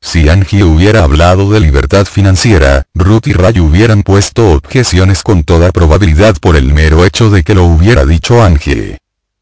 Si 0.00 0.28
Angie 0.28 0.62
hubiera 0.62 1.02
hablado 1.02 1.50
de 1.50 1.58
libertad 1.58 2.06
financiera, 2.06 2.84
Ruth 2.94 3.26
y 3.26 3.32
Ray 3.32 3.58
hubieran 3.58 4.04
puesto 4.04 4.52
objeciones 4.52 5.24
con 5.24 5.42
toda 5.42 5.72
probabilidad 5.72 6.36
por 6.40 6.54
el 6.54 6.72
mero 6.72 7.04
hecho 7.04 7.28
de 7.28 7.42
que 7.42 7.56
lo 7.56 7.64
hubiera 7.64 8.04
dicho 8.04 8.40
Angie. 8.40 8.98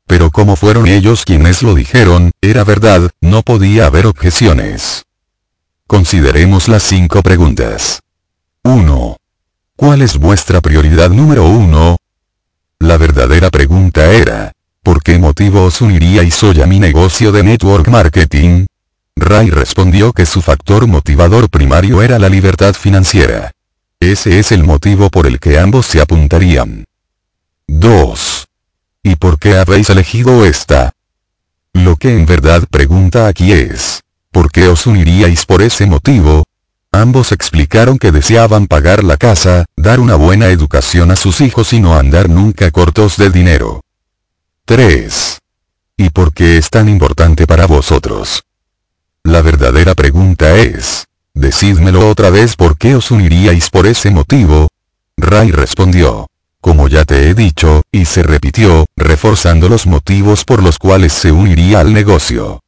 Pero 0.07 0.31
como 0.31 0.57
fueron 0.57 0.87
ellos 0.87 1.25
quienes 1.25 1.63
lo 1.63 1.75
dijeron, 1.75 2.31
era 2.41 2.65
verdad, 2.65 3.11
no 3.21 3.43
podía 3.43 3.87
haber 3.87 4.07
objeciones. 4.07 5.05
Consideremos 5.87 6.69
las 6.69 6.83
cinco 6.83 7.23
preguntas. 7.23 8.01
1. 8.63 9.17
¿Cuál 9.77 10.03
es 10.03 10.17
vuestra 10.19 10.61
prioridad 10.61 11.11
número 11.11 11.45
uno? 11.47 11.97
La 12.79 12.97
verdadera 12.97 13.51
pregunta 13.51 14.13
era, 14.13 14.53
¿por 14.83 15.03
qué 15.03 15.19
motivo 15.19 15.65
os 15.65 15.81
uniríais 15.81 16.43
hoy 16.43 16.63
a 16.63 16.67
mi 16.67 16.79
negocio 16.79 17.33
de 17.33 17.43
network 17.43 17.89
marketing? 17.89 18.67
Ray 19.17 19.51
respondió 19.51 20.13
que 20.13 20.27
su 20.27 20.43
factor 20.43 20.87
motivador 20.87 21.49
primario 21.49 22.03
era 22.03 22.19
la 22.19 22.29
libertad 22.29 22.75
financiera. 22.75 23.53
Ese 24.01 24.39
es 24.39 24.53
el 24.53 24.65
motivo 24.65 25.09
por 25.11 25.27
el 25.27 25.41
que 25.41 25.59
ambos 25.59 25.87
se 25.87 26.01
apuntarían. 26.01 26.85
2. 27.67 28.47
¿Y 29.05 29.17
por 29.17 29.39
qué 29.39 29.59
habéis 29.59 29.91
elegido 29.91 30.47
esta? 30.47 30.93
Lo 31.75 31.97
que 31.97 32.17
en 32.17 32.25
verdad 32.25 32.65
pregunta 32.71 33.29
aquí 33.29 33.53
es, 33.53 34.03
¿por 34.33 34.51
qué 34.51 34.67
os 34.67 34.87
uniríais 34.87 35.45
por 35.45 35.61
ese 35.61 35.85
motivo? 35.85 36.45
Ambos 36.91 37.31
explicaron 37.31 37.99
que 37.99 38.13
deseaban 38.13 38.67
pagar 38.67 39.05
la 39.05 39.19
casa, 39.19 39.67
dar 39.77 40.01
una 40.01 40.15
buena 40.15 40.47
educación 40.47 41.11
a 41.11 41.17
sus 41.17 41.43
hijos 41.43 41.75
y 41.75 41.81
no 41.81 41.97
andar 41.97 42.31
nunca 42.31 42.71
cortos 42.71 43.19
de 43.19 43.29
dinero. 43.29 43.83
3. 44.65 45.39
¿Y 45.99 46.09
por 46.09 46.33
qué 46.33 46.57
es 46.57 46.71
tan 46.71 46.89
importante 46.89 47.47
para 47.47 47.67
vosotros? 47.67 48.45
La 49.23 49.43
verdadera 49.43 49.95
pregunta 49.95 50.57
es, 50.57 51.05
decídmelo 51.35 52.09
otra 52.09 52.31
vez 52.31 52.57
por 52.57 52.79
qué 52.79 52.97
os 52.97 53.11
uniríais 53.11 53.69
por 53.69 53.87
ese 53.87 54.11
motivo. 54.11 54.69
Ray 55.19 55.51
respondió, 55.51 56.29
como 56.65 56.89
ya 56.89 57.05
te 57.05 57.29
he 57.29 57.35
dicho, 57.35 57.83
y 57.93 58.07
se 58.07 58.23
repitió, 58.23 58.87
reforzando 58.97 59.69
los 59.69 59.87
motivos 59.87 60.47
por 60.47 60.63
los 60.63 60.79
cuales 60.79 61.13
se 61.13 61.31
uniría 61.31 61.81
al 61.81 61.93
negocio. 61.93 62.63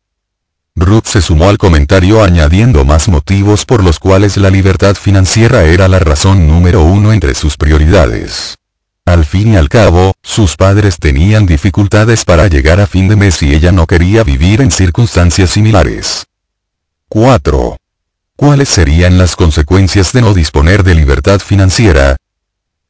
Ruth 0.75 1.07
se 1.07 1.23
sumó 1.23 1.49
al 1.49 1.57
comentario 1.57 2.23
añadiendo 2.23 2.85
más 2.85 3.09
motivos 3.09 3.65
por 3.65 3.83
los 3.83 3.99
cuales 3.99 4.37
la 4.37 4.51
libertad 4.51 4.97
financiera 4.97 5.65
era 5.65 5.89
la 5.89 5.99
razón 5.99 6.47
número 6.47 6.83
uno 6.83 7.15
entre 7.15 7.35
sus 7.35 7.57
prioridades. 7.57 8.57
Al 9.07 9.25
fin 9.25 9.55
y 9.55 9.57
al 9.57 9.71
cabo, 9.71 10.13
sus 10.23 10.57
padres 10.59 10.99
tenían 10.99 11.47
dificultades 11.47 12.27
para 12.27 12.49
llegar 12.49 12.81
a 12.81 12.87
fin 12.87 13.09
de 13.09 13.17
mes 13.17 13.43
y 13.43 13.55
ella 13.55 13.73
no 13.73 13.87
quería 13.87 14.25
vivir 14.25 14.61
en 14.61 14.73
circunstancias 14.73 15.49
similares. 15.49 16.27
4. 17.09 17.79
¿Cuáles 18.37 18.69
serían 18.69 19.17
las 19.17 19.37
consecuencias 19.37 20.13
de 20.13 20.21
no 20.21 20.35
disponer 20.35 20.83
de 20.83 20.95
libertad 20.95 21.41
financiera? 21.41 22.19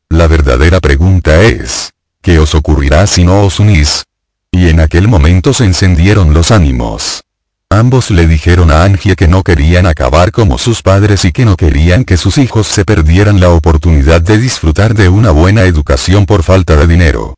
La 0.09 0.28
verdadera 0.28 0.80
pregunta 0.80 1.42
es, 1.42 1.92
¿qué 2.22 2.38
os 2.38 2.54
ocurrirá 2.54 3.07
si 3.07 3.24
no 3.24 3.42
os 3.42 3.59
unís? 3.59 4.04
Y 4.50 4.68
en 4.68 4.80
aquel 4.80 5.09
momento 5.09 5.52
se 5.52 5.64
encendieron 5.64 6.32
los 6.32 6.50
ánimos. 6.50 7.22
Ambos 7.68 8.12
le 8.12 8.28
dijeron 8.28 8.70
a 8.70 8.84
Angie 8.84 9.16
que 9.16 9.26
no 9.26 9.42
querían 9.42 9.86
acabar 9.86 10.30
como 10.30 10.57
sus 10.57 10.82
padres 10.82 11.24
y 11.24 11.32
que 11.32 11.44
no 11.44 11.57
querían 11.57 12.04
que 12.04 12.16
sus 12.16 12.38
hijos 12.38 12.68
se 12.68 12.84
perdieran 12.84 13.40
la 13.40 13.50
oportunidad 13.50 14.22
de 14.22 14.38
disfrutar 14.38 14.94
de 14.94 15.09
una 15.09 15.32
buena 15.32 15.62
educación 15.62 16.26
por 16.26 16.44
falta 16.44 16.76
de 16.76 16.86
dinero. 16.86 17.34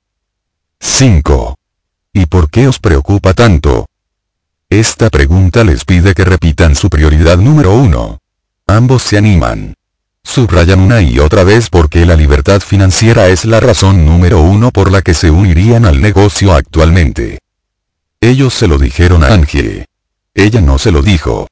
5. 0.81 1.57
¿Y 2.13 2.27
por 2.27 2.51
qué 2.51 2.69
os 2.69 2.79
preocupa 2.79 3.33
tanto? 3.33 3.87
Esta 4.69 5.09
pregunta 5.09 5.65
les 5.65 5.87
pide 5.87 6.13
que 6.13 6.27
repitan 6.27 6.77
su 6.77 6.91
prioridad 6.91 7.39
número 7.39 7.73
uno. 7.73 8.19
Ambos 8.67 9.03
se 9.03 9.17
animan. 9.17 9.78
Subrayan 10.29 10.81
una 10.81 11.01
y 11.01 11.19
otra 11.21 11.43
vez 11.43 11.71
porque 11.71 12.05
la 12.05 12.15
libertad 12.15 12.61
financiera 12.61 13.29
es 13.29 13.47
la 13.47 13.61
razón 13.61 14.05
número 14.05 14.43
uno 14.43 14.71
por 14.71 14.93
la 14.93 15.01
que 15.01 15.15
se 15.15 15.31
unirían 15.31 15.87
al 15.87 16.03
negocio 16.03 16.53
actualmente. 16.53 17.39
Ellos 18.21 18.53
se 18.53 18.69
lo 18.69 18.77
dijeron 18.77 19.25
a 19.25 19.29
Angie. 19.29 19.87
Ella 20.35 20.61
no 20.61 20.77
se 20.77 20.93
lo 20.93 21.01
dijo. 21.01 21.49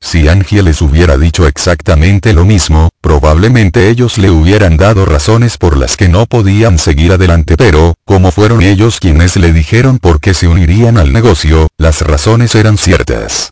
Si 0.00 0.28
Angie 0.28 0.62
les 0.62 0.80
hubiera 0.80 1.18
dicho 1.18 1.48
exactamente 1.48 2.32
lo 2.32 2.44
mismo, 2.44 2.88
probablemente 3.00 3.88
ellos 3.90 4.16
le 4.16 4.30
hubieran 4.30 4.76
dado 4.76 5.04
razones 5.04 5.58
por 5.58 5.76
las 5.76 5.96
que 5.96 6.08
no 6.08 6.26
podían 6.26 6.78
seguir 6.78 7.10
adelante 7.10 7.56
pero, 7.56 7.94
como 8.04 8.30
fueron 8.30 8.62
ellos 8.62 9.00
quienes 9.00 9.34
le 9.34 9.52
dijeron 9.52 9.98
por 9.98 10.20
qué 10.20 10.34
se 10.34 10.46
unirían 10.46 10.98
al 10.98 11.12
negocio, 11.12 11.66
las 11.76 12.02
razones 12.02 12.54
eran 12.54 12.78
ciertas. 12.78 13.50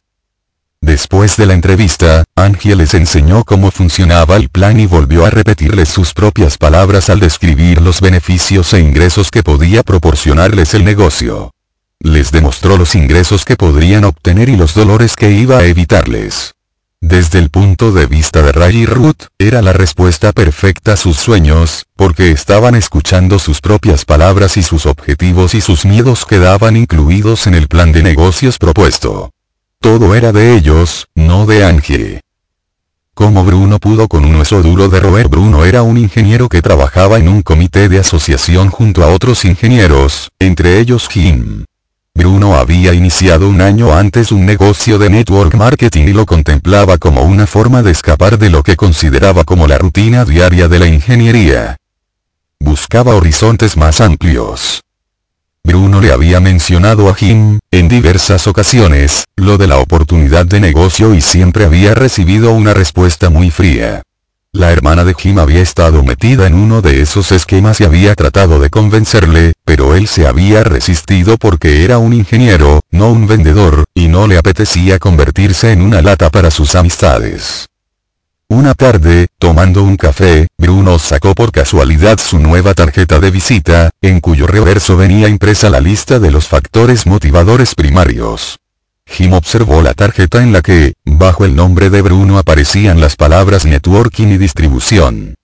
Después 0.87 1.37
de 1.37 1.47
la 1.47 1.55
entrevista, 1.55 2.22
Angie 2.37 2.76
les 2.76 2.95
enseñó 2.95 3.43
cómo 3.43 3.72
funcionaba 3.72 4.37
el 4.37 4.49
plan 4.51 4.78
y 4.78 4.87
volvió 4.87 5.26
a 5.26 5.30
repetirles 5.30 5.89
sus 5.89 6.14
propias 6.14 6.59
palabras 6.59 7.11
al 7.11 7.18
describir 7.18 7.82
los 7.82 8.01
beneficios 8.01 8.72
e 8.72 8.78
ingresos 8.78 9.32
que 9.32 9.43
podía 9.43 9.82
proporcionarles 9.82 10.74
el 10.74 10.84
negocio. 10.84 11.51
Les 11.99 12.30
demostró 12.30 12.76
los 12.76 12.95
ingresos 12.95 13.45
que 13.45 13.57
podrían 13.57 14.05
obtener 14.05 14.49
y 14.49 14.57
los 14.57 14.74
dolores 14.74 15.16
que 15.16 15.32
iba 15.32 15.59
a 15.59 15.64
evitarles. 15.64 16.55
Desde 17.01 17.41
el 17.41 17.51
punto 17.51 17.91
de 17.91 18.07
vista 18.07 18.43
de 18.43 18.53
Ray 18.53 18.76
y 18.76 18.87
Ruth, 18.87 19.24
era 19.41 19.62
la 19.62 19.72
respuesta 19.72 20.30
perfecta 20.30 20.93
a 20.93 20.97
sus 20.97 21.16
sueños, 21.16 21.87
porque 21.97 22.30
estaban 22.30 22.76
escuchando 22.76 23.41
sus 23.41 23.61
propias 23.61 24.05
palabras 24.05 24.57
y 24.57 24.62
sus 24.62 24.87
objetivos 24.87 25.57
y 25.57 25.61
sus 25.61 25.84
miedos 25.84 26.24
quedaban 26.24 26.76
incluidos 26.76 27.49
en 27.49 27.55
el 27.55 27.66
plan 27.66 27.91
de 27.91 28.05
negocios 28.05 28.57
propuesto. 28.59 29.32
Todo 29.87 30.16
era 30.16 30.32
de 30.32 30.57
ellos, 30.57 31.07
no 31.14 31.47
de 31.47 31.64
Angie. 31.64 32.20
Como 33.14 33.45
Bruno 33.45 33.78
pudo 33.78 34.09
con 34.09 34.24
un 34.24 34.34
hueso 34.34 34.61
duro 34.61 34.89
de 34.89 34.99
roer 34.99 35.28
Bruno 35.28 35.64
era 35.64 35.82
un 35.82 35.97
ingeniero 35.97 36.49
que 36.49 36.61
trabajaba 36.61 37.18
en 37.18 37.28
un 37.28 37.41
comité 37.41 37.89
de 37.89 38.01
asociación 38.01 38.68
junto 38.68 39.05
a 39.05 39.14
otros 39.14 39.45
ingenieros, 39.45 40.32
entre 40.41 40.80
ellos 40.80 41.09
Jim. 41.09 41.66
Bruno 42.16 42.57
había 42.57 42.95
iniciado 42.95 43.49
un 43.49 43.61
año 43.61 43.95
antes 43.95 44.32
un 44.32 44.45
negocio 44.45 44.99
de 44.99 45.09
network 45.09 45.55
marketing 45.55 46.09
y 46.09 46.12
lo 46.14 46.26
contemplaba 46.26 46.99
como 46.99 47.22
una 47.22 47.47
forma 47.47 47.84
de 47.84 47.93
escapar 47.93 48.39
de 48.39 48.51
lo 48.51 48.64
que 48.64 48.74
consideraba 48.74 49.45
como 49.45 49.68
la 49.68 49.78
rutina 49.78 50.24
diaria 50.24 50.66
de 50.66 50.80
la 50.80 50.89
ingeniería. 50.89 51.76
Buscaba 52.59 53.14
horizontes 53.14 53.76
más 53.76 54.01
amplios. 54.01 54.82
Bruno 55.67 56.01
le 56.01 56.12
había 56.12 56.39
mencionado 56.39 57.09
a 57.09 57.14
Jim, 57.14 57.59
en 57.73 57.89
diversas 57.89 58.47
ocasiones, 58.47 59.25
lo 59.35 59.59
de 59.59 59.67
la 59.67 59.79
oportunidad 59.79 60.47
de 60.47 60.61
negocio 60.61 61.12
y 61.12 61.21
siempre 61.21 61.64
había 61.64 61.93
recibido 61.93 62.53
una 62.53 62.73
respuesta 62.73 63.31
muy 63.31 63.51
fría. 63.51 64.03
La 64.53 64.71
hermana 64.71 65.03
de 65.05 65.14
Jim 65.14 65.41
había 65.41 65.61
estado 65.61 66.05
metida 66.05 66.47
en 66.47 66.55
uno 66.55 66.83
de 66.83 67.03
esos 67.03 67.33
esquemas 67.33 67.81
y 67.81 67.85
había 67.85 68.14
tratado 68.14 68.61
de 68.61 68.71
convencerle, 68.71 69.55
pero 69.64 69.97
él 69.97 70.07
se 70.07 70.29
había 70.29 70.62
resistido 70.62 71.37
porque 71.37 71.83
era 71.83 71.99
un 71.99 72.12
ingeniero, 72.12 72.81
no 72.93 73.11
un 73.11 73.27
vendedor, 73.27 73.87
y 73.93 74.07
no 74.07 74.29
le 74.29 74.39
apetecía 74.39 75.01
convertirse 75.01 75.73
en 75.73 75.83
una 75.83 76.01
lata 76.01 76.31
para 76.31 76.53
sus 76.53 76.77
amistades. 76.77 77.67
Una 78.49 78.74
tarde, 78.74 79.26
tomando 79.38 79.82
un 79.82 79.97
café, 79.97 80.47
Bruno 80.57 81.01
sacó 81.01 81.34
por 81.34 81.51
casualidad 81.51 82.18
su 82.18 82.38
nueva 82.38 82.74
tarjeta 82.74 83.18
de 83.18 83.32
visita, 83.32 83.90
en 84.01 84.20
cuyo 84.20 84.47
reverso 84.47 84.97
venía 84.97 85.28
impresa 85.28 85.68
la 85.68 85.80
lista 85.80 86.20
de 86.20 86.30
los 86.30 86.47
factores 86.47 87.07
motivadores 87.07 87.74
primarios. 87.74 88.61
Jim 89.05 89.32
observó 89.32 89.82
la 89.82 89.94
tarjeta 89.94 90.44
en 90.44 90.53
la 90.53 90.62
que, 90.62 90.94
bajo 91.05 91.44
el 91.44 91.57
nombre 91.57 91.90
de 91.90 92.03
Bruno 92.03 92.38
aparecían 92.38 93.01
las 93.01 93.16
palabras 93.16 93.64
networking 93.64 94.28
y 94.28 94.38
distribución. 94.38 95.34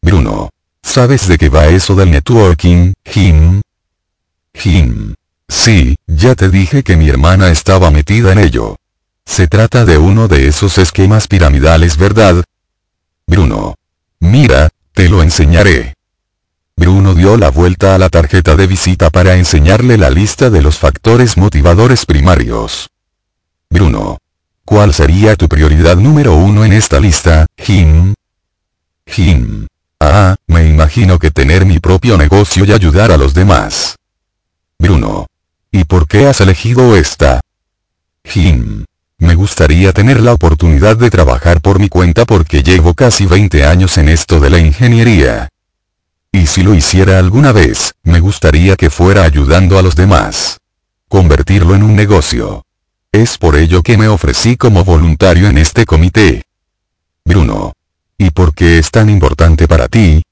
Bruno. 0.00 0.50
¿Sabes 0.82 1.26
de 1.26 1.36
qué 1.36 1.48
va 1.48 1.66
eso 1.66 1.94
del 1.96 2.10
networking, 2.12 2.92
Jim? 3.04 3.60
Jim. 4.54 5.14
Sí, 5.48 5.96
ya 6.06 6.36
te 6.36 6.48
dije 6.48 6.84
que 6.84 6.96
mi 6.96 7.08
hermana 7.08 7.50
estaba 7.50 7.90
metida 7.90 8.32
en 8.32 8.38
ello. 8.38 8.76
Se 9.30 9.46
trata 9.46 9.84
de 9.84 9.96
uno 9.96 10.26
de 10.26 10.48
esos 10.48 10.76
esquemas 10.76 11.28
piramidales, 11.28 11.96
¿verdad? 11.96 12.42
Bruno. 13.28 13.76
Mira, 14.18 14.70
te 14.92 15.08
lo 15.08 15.22
enseñaré. 15.22 15.94
Bruno 16.76 17.14
dio 17.14 17.36
la 17.36 17.48
vuelta 17.48 17.94
a 17.94 17.98
la 17.98 18.08
tarjeta 18.08 18.56
de 18.56 18.66
visita 18.66 19.08
para 19.08 19.36
enseñarle 19.36 19.98
la 19.98 20.10
lista 20.10 20.50
de 20.50 20.60
los 20.62 20.78
factores 20.78 21.36
motivadores 21.36 22.06
primarios. 22.06 22.90
Bruno. 23.70 24.18
¿cuál 24.64 24.92
sería 24.92 25.36
tu 25.36 25.48
prioridad 25.48 25.96
número 25.96 26.34
uno 26.34 26.64
en 26.64 26.72
esta 26.72 26.98
lista, 26.98 27.46
Jim? 27.56 28.14
Jim. 29.06 29.68
Ah, 30.00 30.34
me 30.48 30.68
imagino 30.68 31.20
que 31.20 31.30
tener 31.30 31.64
mi 31.64 31.78
propio 31.78 32.18
negocio 32.18 32.64
y 32.64 32.72
ayudar 32.72 33.12
a 33.12 33.16
los 33.16 33.32
demás. 33.32 33.94
Bruno. 34.76 35.28
¿Y 35.70 35.84
por 35.84 36.08
qué 36.08 36.26
has 36.26 36.40
elegido 36.40 36.96
esta? 36.96 37.40
Jim. 38.24 38.84
Me 39.20 39.34
gustaría 39.34 39.92
tener 39.92 40.20
la 40.20 40.32
oportunidad 40.32 40.96
de 40.96 41.10
trabajar 41.10 41.60
por 41.60 41.78
mi 41.78 41.90
cuenta 41.90 42.24
porque 42.24 42.62
llevo 42.62 42.94
casi 42.94 43.26
20 43.26 43.64
años 43.66 43.98
en 43.98 44.08
esto 44.08 44.40
de 44.40 44.48
la 44.48 44.58
ingeniería. 44.58 45.50
Y 46.32 46.46
si 46.46 46.62
lo 46.62 46.74
hiciera 46.74 47.18
alguna 47.18 47.52
vez, 47.52 47.92
me 48.02 48.20
gustaría 48.20 48.76
que 48.76 48.88
fuera 48.88 49.24
ayudando 49.24 49.78
a 49.78 49.82
los 49.82 49.94
demás. 49.94 50.58
Convertirlo 51.06 51.74
en 51.74 51.82
un 51.82 51.94
negocio. 51.94 52.64
Es 53.12 53.36
por 53.36 53.56
ello 53.56 53.82
que 53.82 53.98
me 53.98 54.08
ofrecí 54.08 54.56
como 54.56 54.84
voluntario 54.84 55.48
en 55.48 55.58
este 55.58 55.84
comité. 55.84 56.44
Bruno. 57.22 57.74
¿Y 58.16 58.30
por 58.30 58.54
qué 58.54 58.78
es 58.78 58.90
tan 58.90 59.10
importante 59.10 59.68
para 59.68 59.88
ti? 59.88 60.22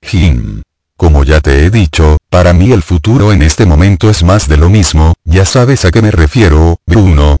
Jim. 0.00 0.62
Como 0.96 1.22
ya 1.24 1.40
te 1.40 1.66
he 1.66 1.70
dicho, 1.70 2.16
para 2.30 2.54
mí 2.54 2.72
el 2.72 2.82
futuro 2.82 3.34
en 3.34 3.42
este 3.42 3.66
momento 3.66 4.08
es 4.08 4.22
más 4.22 4.48
de 4.48 4.56
lo 4.56 4.70
mismo, 4.70 5.12
ya 5.24 5.44
sabes 5.44 5.84
a 5.84 5.90
qué 5.90 6.00
me 6.00 6.10
refiero, 6.10 6.78
Bruno. 6.86 7.36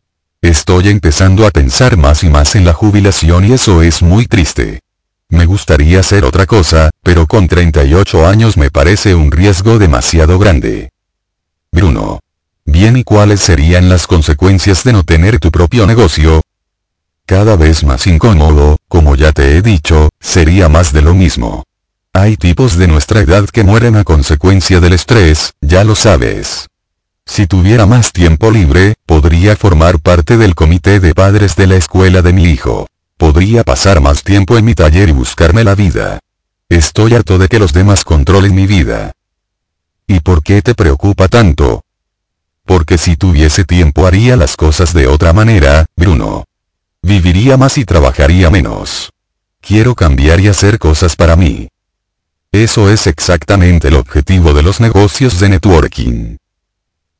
Estoy 0.46 0.90
empezando 0.90 1.44
a 1.44 1.50
pensar 1.50 1.96
más 1.96 2.22
y 2.22 2.30
más 2.30 2.54
en 2.54 2.64
la 2.64 2.72
jubilación 2.72 3.44
y 3.46 3.52
eso 3.52 3.82
es 3.82 4.00
muy 4.00 4.26
triste. 4.26 4.78
Me 5.28 5.44
gustaría 5.44 5.98
hacer 5.98 6.24
otra 6.24 6.46
cosa, 6.46 6.90
pero 7.02 7.26
con 7.26 7.48
38 7.48 8.28
años 8.28 8.56
me 8.56 8.70
parece 8.70 9.16
un 9.16 9.32
riesgo 9.32 9.80
demasiado 9.80 10.38
grande. 10.38 10.90
Bruno. 11.72 12.20
Bien, 12.64 12.96
¿y 12.96 13.02
cuáles 13.02 13.40
serían 13.40 13.88
las 13.88 14.06
consecuencias 14.06 14.84
de 14.84 14.92
no 14.92 15.02
tener 15.02 15.40
tu 15.40 15.50
propio 15.50 15.84
negocio? 15.84 16.40
cada 17.26 17.56
vez 17.56 17.82
más 17.82 18.06
incómodo, 18.06 18.76
como 18.86 19.16
ya 19.16 19.32
te 19.32 19.56
he 19.56 19.62
dicho, 19.62 20.10
sería 20.20 20.68
más 20.68 20.92
de 20.92 21.02
lo 21.02 21.12
mismo. 21.12 21.64
Hay 22.12 22.36
tipos 22.36 22.76
de 22.76 22.86
nuestra 22.86 23.18
edad 23.18 23.48
que 23.48 23.64
mueren 23.64 23.96
a 23.96 24.04
consecuencia 24.04 24.78
del 24.78 24.92
estrés, 24.92 25.54
ya 25.60 25.82
lo 25.82 25.96
sabes. 25.96 26.68
Si 27.26 27.46
tuviera 27.46 27.84
más 27.84 28.12
tiempo 28.12 28.50
libre, 28.50 28.94
podría 29.04 29.56
formar 29.56 30.00
parte 30.00 30.38
del 30.38 30.54
comité 30.54 31.00
de 31.00 31.12
padres 31.12 31.56
de 31.56 31.66
la 31.66 31.76
escuela 31.76 32.22
de 32.22 32.32
mi 32.32 32.44
hijo. 32.44 32.86
Podría 33.18 33.64
pasar 33.64 34.00
más 34.00 34.22
tiempo 34.22 34.56
en 34.56 34.64
mi 34.64 34.74
taller 34.74 35.08
y 35.08 35.12
buscarme 35.12 35.64
la 35.64 35.74
vida. 35.74 36.20
Estoy 36.68 37.14
harto 37.14 37.36
de 37.36 37.48
que 37.48 37.58
los 37.58 37.72
demás 37.72 38.04
controlen 38.04 38.54
mi 38.54 38.66
vida. 38.66 39.12
¿Y 40.06 40.20
por 40.20 40.42
qué 40.42 40.62
te 40.62 40.74
preocupa 40.74 41.28
tanto? 41.28 41.82
Porque 42.64 42.96
si 42.96 43.16
tuviese 43.16 43.64
tiempo 43.64 44.06
haría 44.06 44.36
las 44.36 44.56
cosas 44.56 44.94
de 44.94 45.06
otra 45.06 45.32
manera, 45.32 45.86
Bruno. 45.96 46.44
Viviría 47.02 47.56
más 47.56 47.76
y 47.76 47.84
trabajaría 47.84 48.50
menos. 48.50 49.12
Quiero 49.60 49.94
cambiar 49.94 50.40
y 50.40 50.48
hacer 50.48 50.78
cosas 50.78 51.16
para 51.16 51.36
mí. 51.36 51.68
Eso 52.52 52.88
es 52.90 53.06
exactamente 53.06 53.88
el 53.88 53.94
objetivo 53.94 54.54
de 54.54 54.62
los 54.62 54.80
negocios 54.80 55.38
de 55.40 55.48
networking. 55.50 56.36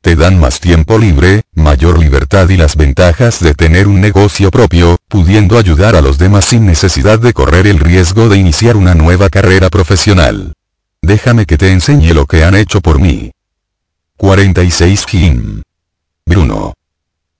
Te 0.07 0.14
dan 0.14 0.38
más 0.38 0.61
tiempo 0.61 0.98
libre, 0.98 1.42
mayor 1.52 1.98
libertad 1.98 2.48
y 2.50 2.57
las 2.57 2.76
ventajas 2.76 3.40
de 3.40 3.54
tener 3.54 3.88
un 3.88 4.00
negocio 4.00 4.52
propio, 4.52 4.98
pudiendo 5.09 5.59
ayudar 5.59 5.96
a 5.96 6.00
los 6.00 6.16
demás 6.16 6.44
sin 6.44 6.64
necesidad 6.64 7.18
de 7.18 7.32
correr 7.32 7.66
el 7.66 7.80
riesgo 7.80 8.28
de 8.28 8.38
iniciar 8.38 8.76
una 8.76 8.94
nueva 8.94 9.30
carrera 9.30 9.68
profesional. 9.68 10.52
Déjame 11.02 11.44
que 11.44 11.59
te 11.59 11.72
enseñe 11.72 12.14
lo 12.14 12.26
que 12.26 12.44
han 12.44 12.54
hecho 12.54 12.80
por 12.80 13.00
mí. 13.00 13.32
46 14.16 15.07
Jim. 15.09 15.62
Bruno. 16.24 16.74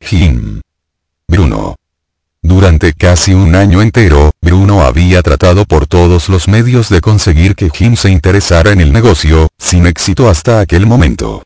Jim. 0.01 0.61
Bruno. 1.29 1.77
Durante 2.43 2.95
casi 2.95 3.33
un 3.33 3.55
año 3.55 3.81
entero, 3.81 4.33
Bruno 4.43 4.83
había 4.83 5.23
tratado 5.23 5.67
por 5.67 5.87
todos 5.87 6.29
los 6.29 6.49
medios 6.49 6.89
de 6.89 7.01
conseguir 7.01 7.55
que 7.55 7.71
Jim 7.71 7.95
se 7.95 8.11
interesara 8.11 8.73
en 8.73 8.81
el 8.81 8.93
negocio, 8.93 9.51
sin 9.57 9.87
éxito 9.87 10.29
hasta 10.29 10.59
aquel 10.59 10.85
momento. 10.85 11.46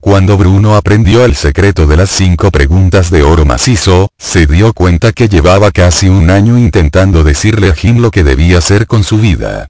Cuando 0.00 0.38
Bruno 0.38 0.76
aprendió 0.76 1.24
el 1.24 1.34
secreto 1.34 1.88
de 1.88 1.96
las 1.96 2.08
cinco 2.10 2.52
preguntas 2.52 3.10
de 3.10 3.24
oro 3.24 3.44
macizo, 3.44 4.10
se 4.16 4.46
dio 4.46 4.72
cuenta 4.72 5.12
que 5.12 5.28
llevaba 5.28 5.72
casi 5.72 6.08
un 6.08 6.30
año 6.30 6.56
intentando 6.56 7.24
decirle 7.24 7.68
a 7.70 7.74
Jim 7.74 7.98
lo 8.00 8.12
que 8.12 8.22
debía 8.22 8.58
hacer 8.58 8.86
con 8.86 9.02
su 9.02 9.18
vida. 9.18 9.66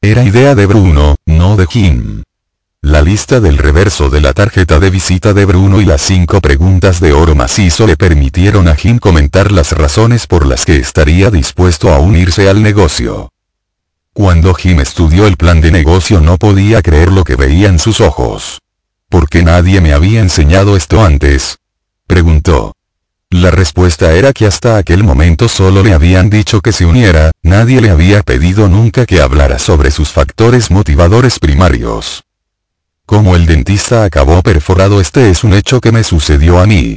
Era 0.00 0.22
idea 0.22 0.54
de 0.54 0.66
Bruno, 0.66 1.16
no 1.26 1.56
de 1.56 1.66
Jim. 1.66 2.22
La 2.80 3.02
lista 3.02 3.40
del 3.40 3.58
reverso 3.58 4.08
de 4.08 4.20
la 4.20 4.32
tarjeta 4.32 4.78
de 4.78 4.90
visita 4.90 5.32
de 5.34 5.44
Bruno 5.44 5.80
y 5.80 5.84
las 5.84 6.00
cinco 6.00 6.40
preguntas 6.40 7.00
de 7.00 7.12
oro 7.12 7.34
macizo 7.34 7.86
le 7.86 7.96
permitieron 7.96 8.68
a 8.68 8.76
Jim 8.76 8.98
comentar 8.98 9.50
las 9.50 9.72
razones 9.72 10.28
por 10.28 10.46
las 10.46 10.64
que 10.64 10.76
estaría 10.76 11.30
dispuesto 11.30 11.92
a 11.92 11.98
unirse 11.98 12.48
al 12.48 12.62
negocio. 12.62 13.30
Cuando 14.12 14.54
Jim 14.54 14.78
estudió 14.78 15.26
el 15.26 15.36
plan 15.36 15.60
de 15.60 15.72
negocio 15.72 16.20
no 16.20 16.38
podía 16.38 16.82
creer 16.82 17.10
lo 17.10 17.24
que 17.24 17.34
veía 17.34 17.68
en 17.68 17.78
sus 17.78 18.00
ojos. 18.00 18.61
¿Por 19.12 19.28
qué 19.28 19.42
nadie 19.42 19.82
me 19.82 19.92
había 19.92 20.22
enseñado 20.22 20.74
esto 20.74 21.04
antes? 21.04 21.58
Preguntó. 22.06 22.74
La 23.28 23.50
respuesta 23.50 24.14
era 24.14 24.32
que 24.32 24.46
hasta 24.46 24.78
aquel 24.78 25.04
momento 25.04 25.50
solo 25.50 25.82
le 25.82 25.92
habían 25.92 26.30
dicho 26.30 26.62
que 26.62 26.72
se 26.72 26.86
uniera, 26.86 27.30
nadie 27.42 27.82
le 27.82 27.90
había 27.90 28.22
pedido 28.22 28.68
nunca 28.68 29.04
que 29.04 29.20
hablara 29.20 29.58
sobre 29.58 29.90
sus 29.90 30.08
factores 30.08 30.70
motivadores 30.70 31.38
primarios. 31.38 32.24
Como 33.04 33.36
el 33.36 33.44
dentista 33.44 34.04
acabó 34.04 34.40
perforado 34.40 34.98
este 34.98 35.28
es 35.28 35.44
un 35.44 35.52
hecho 35.52 35.82
que 35.82 35.92
me 35.92 36.04
sucedió 36.04 36.58
a 36.58 36.64
mí. 36.64 36.96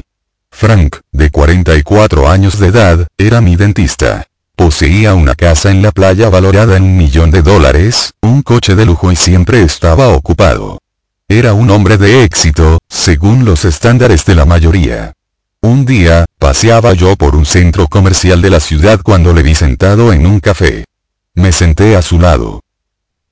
Frank, 0.51 0.95
de 1.11 1.31
44 1.31 2.29
años 2.29 2.59
de 2.59 2.67
edad, 2.67 3.07
era 3.17 3.41
mi 3.41 3.57
dentista. 3.57 4.25
Poseía 4.55 5.15
una 5.15 5.35
casa 5.35 5.69
en 5.69 5.81
la 5.81 5.91
playa 5.91 6.29
valorada 6.29 6.77
en 6.77 6.83
un 6.83 6.95
millón 6.95 7.29
de 7.29 7.41
dólares, 7.41 8.13
un 8.21 8.41
coche 8.41 8.73
de 8.73 8.85
lujo 8.85 9.11
y 9.11 9.17
siempre 9.17 9.63
estaba 9.63 10.07
ocupado. 10.07 10.79
Era 11.27 11.53
un 11.53 11.71
hombre 11.71 11.97
de 11.97 12.23
éxito, 12.23 12.77
según 12.87 13.45
los 13.45 13.65
estándares 13.65 14.25
de 14.25 14.35
la 14.35 14.45
mayoría. 14.45 15.13
Un 15.61 15.83
día, 15.83 16.25
paseaba 16.37 16.93
yo 16.93 17.15
por 17.15 17.35
un 17.35 17.45
centro 17.45 17.87
comercial 17.87 18.43
de 18.43 18.51
la 18.51 18.59
ciudad 18.59 19.01
cuando 19.01 19.33
le 19.33 19.41
vi 19.41 19.55
sentado 19.55 20.13
en 20.13 20.27
un 20.27 20.39
café. 20.39 20.85
Me 21.33 21.51
senté 21.51 21.95
a 21.95 22.03
su 22.03 22.19
lado. 22.19 22.61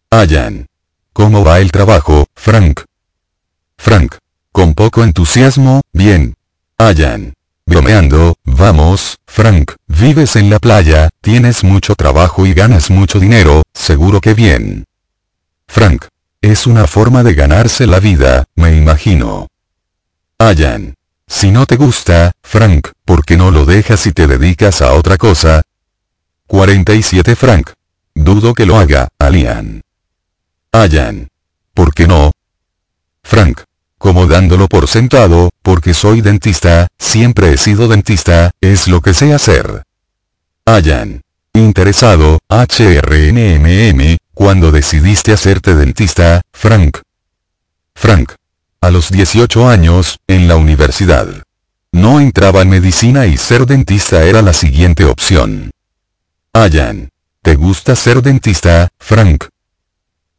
Ayan. 0.10 0.66
¿Cómo 1.14 1.44
va 1.44 1.60
el 1.60 1.72
trabajo, 1.72 2.26
Frank? 2.34 2.82
Frank. 3.78 4.16
Con 4.52 4.74
poco 4.74 5.04
entusiasmo, 5.04 5.82
bien. 5.92 6.34
Ayan. 6.80 7.34
Bromeando, 7.66 8.36
vamos, 8.44 9.18
Frank, 9.26 9.74
vives 9.88 10.36
en 10.36 10.50
la 10.50 10.60
playa, 10.60 11.10
tienes 11.22 11.64
mucho 11.64 11.96
trabajo 11.96 12.46
y 12.46 12.54
ganas 12.54 12.90
mucho 12.90 13.20
dinero, 13.20 13.62
seguro 13.74 14.20
que 14.20 14.34
bien. 14.34 14.86
Frank. 15.68 16.06
Es 16.44 16.68
una 16.68 16.88
forma 16.88 17.24
de 17.24 17.36
ganarse 17.36 17.88
la 17.88 18.02
vida, 18.02 18.44
me 18.58 18.76
imagino. 18.76 19.48
Ayan. 20.38 20.94
Si 21.26 21.52
no 21.52 21.66
te 21.66 21.78
gusta, 21.78 22.34
Frank, 22.44 22.90
¿por 23.06 23.24
qué 23.24 23.38
no 23.38 23.50
lo 23.50 23.64
dejas 23.64 24.06
y 24.08 24.12
te 24.12 24.28
dedicas 24.28 24.82
a 24.82 24.92
otra 24.92 25.16
cosa? 25.16 25.62
47 26.48 27.38
Frank. 27.38 27.72
Dudo 28.14 28.54
que 28.54 28.66
lo 28.66 28.78
haga, 28.78 29.08
Alian. 29.20 29.84
Ayan. 30.74 31.30
¿Por 31.74 31.94
qué 31.94 32.08
no? 32.08 32.32
Frank. 33.24 33.62
Como 33.98 34.28
dándolo 34.28 34.68
por 34.68 34.90
sentado, 34.90 35.50
porque 35.62 35.94
soy 35.94 36.20
dentista, 36.20 36.90
siempre 37.00 37.54
he 37.54 37.58
sido 37.58 37.88
dentista, 37.88 38.52
es 38.60 38.90
lo 38.90 39.00
que 39.00 39.14
sé 39.14 39.34
hacer. 39.34 39.84
Ayan. 40.66 41.22
Interesado, 41.54 42.40
HRNMM, 42.50 44.18
cuando 44.34 44.72
decidiste 44.72 45.32
hacerte 45.32 45.76
dentista, 45.76 46.42
Frank. 46.52 47.00
Frank. 47.96 48.34
A 48.82 48.90
los 48.90 49.12
18 49.12 49.70
años, 49.70 50.20
en 50.28 50.48
la 50.48 50.56
universidad. 50.56 51.28
No 51.92 52.20
entraba 52.20 52.62
en 52.62 52.70
medicina 52.70 53.28
y 53.28 53.38
ser 53.38 53.66
dentista 53.66 54.24
era 54.24 54.42
la 54.42 54.54
siguiente 54.54 55.06
opción. 55.06 55.72
Ayan. 56.52 57.10
¿Te 57.42 57.56
gusta 57.56 57.96
ser 57.96 58.22
dentista, 58.22 58.90
Frank? 58.98 59.46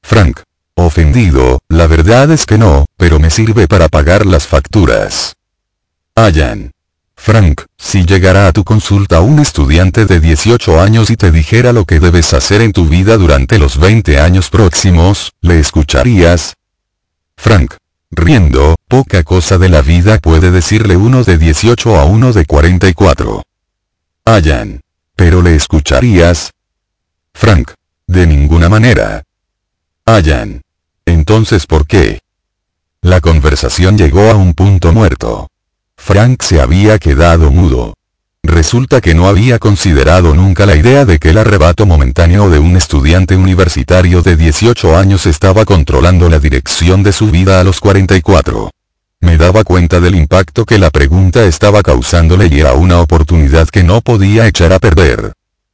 Frank. 0.03 0.40
Ofendido, 0.76 1.61
la 1.68 1.86
verdad 1.86 2.32
es 2.32 2.47
que 2.47 2.59
no, 2.59 2.86
pero 2.97 3.20
me 3.20 3.30
sirve 3.30 3.68
para 3.68 3.88
pagar 3.88 4.26
las 4.26 4.47
facturas. 4.47 5.34
Ayan. 6.16 6.74
Frank, 7.17 7.62
si 7.79 8.05
llegara 8.05 8.47
a 8.47 8.53
tu 8.53 8.65
consulta 8.65 9.21
un 9.21 9.39
estudiante 9.39 10.05
de 10.05 10.21
18 10.21 10.81
años 10.81 11.11
y 11.11 11.17
te 11.17 11.31
dijera 11.31 11.73
lo 11.73 11.85
que 11.85 12.01
debes 12.01 12.35
hacer 12.35 12.61
en 12.61 12.73
tu 12.73 12.87
vida 12.87 13.17
durante 13.17 13.59
los 13.59 13.79
20 13.79 14.21
años 14.21 14.51
próximos, 14.51 15.33
¿le 15.41 15.59
escucharías? 15.59 16.55
Frank. 17.37 17.75
Riendo, 18.11 18.77
poca 18.87 19.25
cosa 19.25 19.59
de 19.59 19.69
la 19.69 19.83
vida 19.83 20.19
puede 20.19 20.53
decirle 20.53 20.97
uno 20.97 21.25
de 21.25 21.37
18 21.37 21.99
a 21.99 22.05
uno 22.05 22.33
de 22.33 22.45
44. 22.45 23.43
Ayan. 24.25 24.81
¿Pero 25.17 25.43
le 25.43 25.57
escucharías? 25.57 26.53
Frank. 27.33 27.73
De 28.07 28.27
ninguna 28.27 28.69
manera. 28.69 29.25
Ayan. 30.05 30.62
Entonces 31.07 31.67
¿por 31.67 31.87
qué? 31.87 32.21
La 33.01 33.21
conversación 33.21 33.99
llegó 33.99 34.31
a 34.31 34.35
un 34.35 34.55
punto 34.55 34.93
muerto. 34.93 35.49
Frank 36.05 36.43
se 36.43 36.61
había 36.61 36.99
quedado 36.99 37.51
mudo. 37.51 37.95
Resulta 38.43 39.01
que 39.01 39.15
no 39.15 39.27
había 39.27 39.59
considerado 39.59 40.35
nunca 40.35 40.67
la 40.67 40.77
idea 40.77 41.07
de 41.07 41.19
que 41.19 41.31
el 41.31 41.39
arrebato 41.39 41.87
momentáneo 41.87 42.51
de 42.51 42.59
un 42.59 42.77
estudiante 42.77 43.37
universitario 43.37 44.21
de 44.21 44.37
18 44.37 44.99
años 44.99 45.25
estaba 45.25 45.65
controlando 45.65 46.29
la 46.29 46.39
dirección 46.39 47.03
de 47.03 47.13
su 47.13 47.31
vida 47.31 47.59
a 47.59 47.65
los 47.65 47.81
44. 47.81 48.71
Me 49.21 49.39
daba 49.39 49.65
cuenta 49.65 49.99
del 49.99 50.15
impacto 50.15 50.67
que 50.67 50.77
la 50.77 50.91
pregunta 50.91 51.43
estaba 51.47 51.83
causándole 51.83 52.49
y 52.53 52.61
era 52.61 52.75
una 52.75 53.01
oportunidad 53.01 53.69
que 53.69 53.83
no 53.83 54.03
podía 54.03 54.47
echar 54.47 54.75
a 54.75 54.79
perder. 54.79 55.33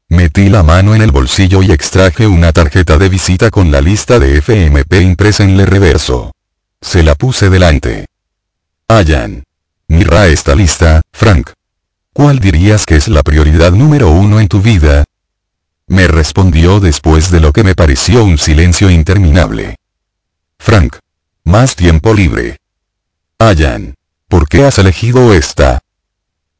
Metí 0.09 0.49
la 0.49 0.63
mano 0.63 0.95
en 0.95 1.03
el 1.03 1.11
bolsillo 1.11 1.61
y 1.61 1.73
extraje 1.73 2.29
una 2.29 2.53
tarjeta 2.53 2.99
de 2.99 3.09
visita 3.09 3.51
con 3.51 3.73
la 3.73 3.81
lista 3.81 4.21
de 4.21 4.41
FMP 4.41 5.01
impresa 5.03 5.43
en 5.43 5.59
el 5.59 5.67
reverso. 5.67 6.31
Se 6.81 7.03
la 7.03 7.17
puse 7.17 7.51
delante. 7.51 8.07
Ayan. 8.87 9.43
Mira 9.91 10.29
esta 10.29 10.55
lista, 10.55 11.03
Frank. 11.13 11.51
¿Cuál 12.13 12.39
dirías 12.39 12.87
que 12.87 12.95
es 12.95 13.09
la 13.09 13.25
prioridad 13.25 13.73
número 13.73 14.09
uno 14.09 14.39
en 14.39 14.47
tu 14.47 14.63
vida? 14.63 15.03
Me 15.89 16.07
respondió 16.07 16.79
después 16.79 17.33
de 17.33 17.41
lo 17.41 17.53
que 17.53 17.65
me 17.65 17.75
pareció 17.75 18.23
un 18.23 18.39
silencio 18.39 18.89
interminable. 18.89 19.75
Frank. 20.61 20.99
Más 21.43 21.75
tiempo 21.75 22.15
libre. 22.15 22.59
Ayan. 23.41 23.97
¿Por 24.29 24.49
qué 24.49 24.63
has 24.65 24.79
elegido 24.79 25.35
esta? 25.35 25.81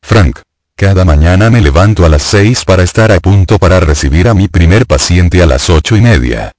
Frank. 0.03 0.41
Cada 0.75 1.05
mañana 1.05 1.51
me 1.51 1.61
levanto 1.61 2.05
a 2.05 2.09
las 2.09 2.25
6 2.25 2.65
para 2.65 2.83
estar 2.83 3.13
a 3.13 3.21
punto 3.21 3.61
para 3.61 3.79
recibir 3.79 4.27
a 4.27 4.35
mi 4.35 4.49
primer 4.49 4.87
paciente 4.87 5.41
a 5.41 5.47
las 5.47 5.71
ocho 5.71 5.97
y 5.97 6.01
media. 6.01 6.51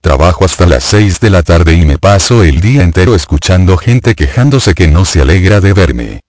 Trabajo 0.00 0.44
hasta 0.44 0.66
las 0.66 0.84
6 0.84 1.18
de 1.18 1.30
la 1.30 1.42
tarde 1.42 1.74
y 1.74 1.84
me 1.84 1.98
paso 1.98 2.44
el 2.44 2.60
día 2.60 2.82
entero 2.82 3.16
escuchando 3.16 3.76
gente 3.76 4.14
quejándose 4.14 4.74
que 4.74 4.86
no 4.86 5.04
se 5.04 5.20
alegra 5.20 5.60
de 5.60 5.72
verme. 5.72 6.20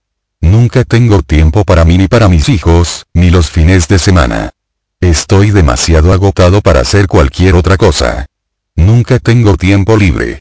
Nunca 0.41 0.84
tengo 0.84 1.22
tiempo 1.22 1.63
para 1.65 1.86
mí 1.86 1.97
ni 1.97 2.07
para 2.07 2.28
mis 2.30 2.49
hijos, 2.49 3.05
ni 3.13 3.30
los 3.30 3.51
fines 3.51 3.88
de 3.88 3.99
semana. 3.99 4.51
Estoy 4.99 5.51
demasiado 5.51 6.13
agotado 6.13 6.61
para 6.61 6.82
hacer 6.82 7.07
cualquier 7.07 7.55
otra 7.55 7.78
cosa. 7.78 8.26
Nunca 8.76 9.20
tengo 9.20 9.55
tiempo 9.55 9.97
libre. 9.97 10.39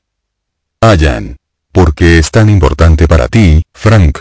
Ayan. 0.81 1.37
¿Por 1.71 1.95
qué 1.95 2.19
es 2.19 2.31
tan 2.31 2.49
importante 2.49 3.07
para 3.07 3.29
ti, 3.29 3.63
Frank? 3.73 4.21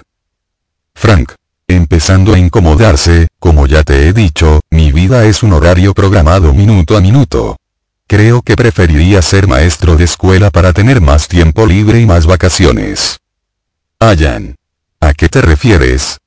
Frank. 0.93 1.31
Empezando 1.67 2.33
a 2.33 2.39
incomodarse, 2.39 3.29
como 3.39 3.67
ya 3.67 3.83
te 3.83 4.07
he 4.07 4.13
dicho, 4.13 4.61
mi 4.69 4.91
vida 4.91 5.25
es 5.25 5.43
un 5.43 5.53
horario 5.53 5.93
programado 5.93 6.53
minuto 6.53 6.97
a 6.97 7.01
minuto. 7.01 7.57
Creo 8.07 8.41
que 8.41 8.55
preferiría 8.55 9.21
ser 9.21 9.47
maestro 9.47 9.97
de 9.97 10.05
escuela 10.05 10.49
para 10.49 10.71
tener 10.71 11.01
más 11.01 11.27
tiempo 11.27 11.65
libre 11.65 11.99
y 11.99 12.05
más 12.05 12.25
vacaciones. 12.25 13.19
Ayan. 13.99 14.55
¿A 15.01 15.13
qué 15.13 15.27
te 15.27 15.41
refieres? 15.41 16.17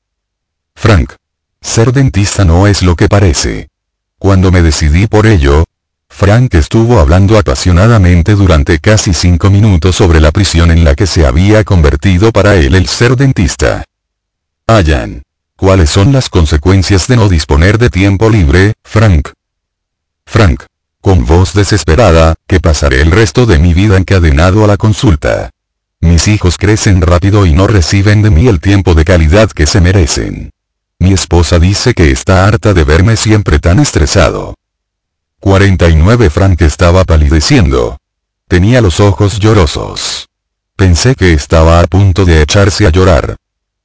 Frank. 0.75 1.13
Ser 1.59 1.91
dentista 1.91 2.45
no 2.45 2.67
es 2.67 2.83
lo 2.83 2.95
que 2.95 3.09
parece. 3.09 3.69
Cuando 4.19 4.51
me 4.51 4.61
decidí 4.61 5.07
por 5.07 5.25
ello, 5.25 5.65
Frank 6.07 6.53
estuvo 6.53 6.99
hablando 6.99 7.39
apasionadamente 7.39 8.35
durante 8.35 8.77
casi 8.77 9.13
cinco 9.13 9.49
minutos 9.49 9.95
sobre 9.95 10.19
la 10.19 10.31
prisión 10.31 10.69
en 10.69 10.83
la 10.83 10.93
que 10.93 11.07
se 11.07 11.25
había 11.25 11.63
convertido 11.63 12.31
para 12.31 12.55
él 12.55 12.75
el 12.75 12.87
ser 12.87 13.15
dentista. 13.15 13.83
Ayan. 14.67 15.23
¿Cuáles 15.55 15.89
son 15.89 16.11
las 16.11 16.29
consecuencias 16.29 17.07
de 17.07 17.15
no 17.15 17.29
disponer 17.29 17.77
de 17.77 17.89
tiempo 17.89 18.29
libre, 18.29 18.73
Frank? 18.83 19.29
Frank. 20.25 20.63
Con 21.01 21.25
voz 21.25 21.53
desesperada, 21.53 22.35
que 22.47 22.59
pasaré 22.59 23.01
el 23.01 23.09
resto 23.09 23.47
de 23.47 23.57
mi 23.57 23.73
vida 23.73 23.97
encadenado 23.97 24.63
a 24.63 24.67
la 24.67 24.77
consulta. 24.77 25.49
Mis 25.99 26.27
hijos 26.27 26.57
crecen 26.57 27.01
rápido 27.01 27.47
y 27.47 27.53
no 27.53 27.65
reciben 27.65 28.21
de 28.21 28.29
mí 28.29 28.47
el 28.47 28.59
tiempo 28.59 28.93
de 28.93 29.03
calidad 29.03 29.49
que 29.49 29.65
se 29.65 29.81
merecen. 29.81 30.51
Mi 30.99 31.13
esposa 31.13 31.57
dice 31.57 31.95
que 31.95 32.11
está 32.11 32.45
harta 32.45 32.75
de 32.75 32.83
verme 32.83 33.17
siempre 33.17 33.59
tan 33.59 33.79
estresado. 33.79 34.53
49 35.39 36.29
Frank 36.29 36.61
estaba 36.61 37.03
palideciendo. 37.03 37.97
Tenía 38.47 38.79
los 38.81 38.99
ojos 38.99 39.39
llorosos. 39.39 40.29
Pensé 40.75 41.15
que 41.15 41.33
estaba 41.33 41.79
a 41.79 41.87
punto 41.87 42.25
de 42.25 42.43
echarse 42.43 42.85
a 42.85 42.91
llorar. 42.91 43.37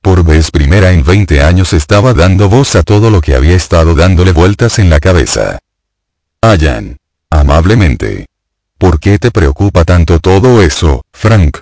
Por 0.03 0.23
vez 0.23 0.51
primera 0.51 0.93
en 0.93 1.03
20 1.03 1.43
años 1.43 1.73
estaba 1.73 2.13
dando 2.13 2.51
voz 2.51 2.77
a 2.77 2.83
todo 2.83 3.11
lo 3.11 3.23
que 3.23 3.35
había 3.35 3.57
estado 3.57 3.95
dándole 3.95 4.33
vueltas 4.33 4.79
en 4.79 4.91
la 4.91 5.01
cabeza. 5.01 5.59
Ayan. 6.43 6.99
Amablemente. 7.31 8.27
¿Por 8.79 9.01
qué 9.01 9.19
te 9.19 9.31
preocupa 9.31 9.85
tanto 9.85 10.21
todo 10.21 10.63
eso, 10.63 11.05
Frank? 11.13 11.59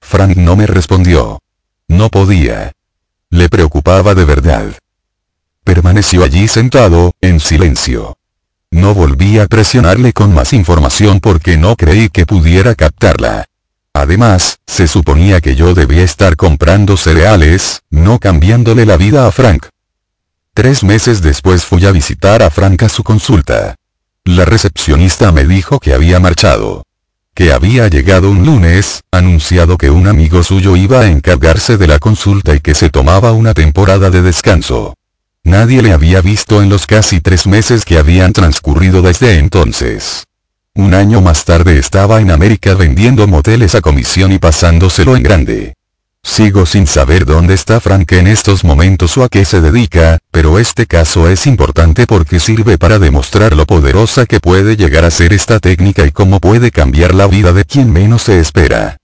Frank 0.00 0.36
no 0.36 0.56
me 0.56 0.66
respondió. 0.66 1.40
No 1.88 2.08
podía. 2.08 2.72
Le 3.30 3.48
preocupaba 3.48 4.14
de 4.14 4.24
verdad. 4.24 4.72
Permaneció 5.64 6.24
allí 6.24 6.48
sentado, 6.48 7.12
en 7.20 7.40
silencio. 7.40 8.16
No 8.70 8.94
volví 8.94 9.38
a 9.38 9.46
presionarle 9.46 10.12
con 10.12 10.32
más 10.32 10.52
información 10.52 11.20
porque 11.20 11.56
no 11.56 11.76
creí 11.76 12.08
que 12.08 12.26
pudiera 12.26 12.74
captarla. 12.74 13.46
Además, 13.94 14.58
se 14.66 14.88
suponía 14.88 15.40
que 15.40 15.54
yo 15.54 15.74
debía 15.74 16.02
estar 16.02 16.36
comprando 16.36 16.96
cereales, 16.96 17.82
no 17.90 18.18
cambiándole 18.18 18.86
la 18.86 18.96
vida 18.96 19.26
a 19.26 19.32
Frank. 19.32 19.66
Tres 20.54 20.82
meses 20.82 21.20
después 21.22 21.64
fui 21.64 21.84
a 21.84 21.92
visitar 21.92 22.42
a 22.42 22.50
Frank 22.50 22.82
a 22.82 22.88
su 22.88 23.02
consulta. 23.04 23.76
La 24.24 24.44
recepcionista 24.44 25.32
me 25.32 25.44
dijo 25.44 25.80
que 25.80 25.94
había 25.94 26.20
marchado. 26.20 26.84
Que 27.34 27.52
había 27.52 27.88
llegado 27.88 28.30
un 28.30 28.46
lunes, 28.46 29.02
anunciado 29.10 29.76
que 29.76 29.90
un 29.90 30.06
amigo 30.06 30.44
suyo 30.44 30.76
iba 30.76 31.00
a 31.00 31.06
encargarse 31.08 31.76
de 31.76 31.88
la 31.88 31.98
consulta 31.98 32.54
y 32.54 32.60
que 32.60 32.74
se 32.74 32.88
tomaba 32.88 33.32
una 33.32 33.52
temporada 33.52 34.10
de 34.10 34.22
descanso. 34.22 34.94
Nadie 35.42 35.82
le 35.82 35.92
había 35.92 36.20
visto 36.20 36.62
en 36.62 36.68
los 36.68 36.86
casi 36.86 37.20
tres 37.20 37.48
meses 37.48 37.84
que 37.84 37.98
habían 37.98 38.32
transcurrido 38.32 39.02
desde 39.02 39.38
entonces. 39.38 40.24
Un 40.74 40.94
año 40.94 41.20
más 41.20 41.44
tarde 41.44 41.78
estaba 41.78 42.20
en 42.20 42.30
América 42.30 42.74
vendiendo 42.74 43.26
moteles 43.26 43.74
a 43.74 43.80
comisión 43.80 44.30
y 44.30 44.38
pasándoselo 44.38 45.16
en 45.16 45.22
grande. 45.24 45.74
Sigo 46.24 46.64
sin 46.64 46.86
saber 46.86 47.26
dónde 47.26 47.52
está 47.52 47.78
Frank 47.80 48.10
en 48.12 48.26
estos 48.26 48.64
momentos 48.64 49.18
o 49.18 49.24
a 49.24 49.28
qué 49.28 49.44
se 49.44 49.60
dedica, 49.60 50.18
pero 50.30 50.58
este 50.58 50.86
caso 50.86 51.28
es 51.28 51.46
importante 51.46 52.06
porque 52.06 52.40
sirve 52.40 52.78
para 52.78 52.98
demostrar 52.98 53.54
lo 53.54 53.66
poderosa 53.66 54.24
que 54.24 54.40
puede 54.40 54.76
llegar 54.76 55.04
a 55.04 55.10
ser 55.10 55.32
esta 55.32 55.58
técnica 55.58 56.06
y 56.06 56.10
cómo 56.10 56.40
puede 56.40 56.70
cambiar 56.70 57.14
la 57.14 57.26
vida 57.26 57.52
de 57.52 57.64
quien 57.64 57.92
menos 57.92 58.22
se 58.22 58.40
espera. 58.40 58.96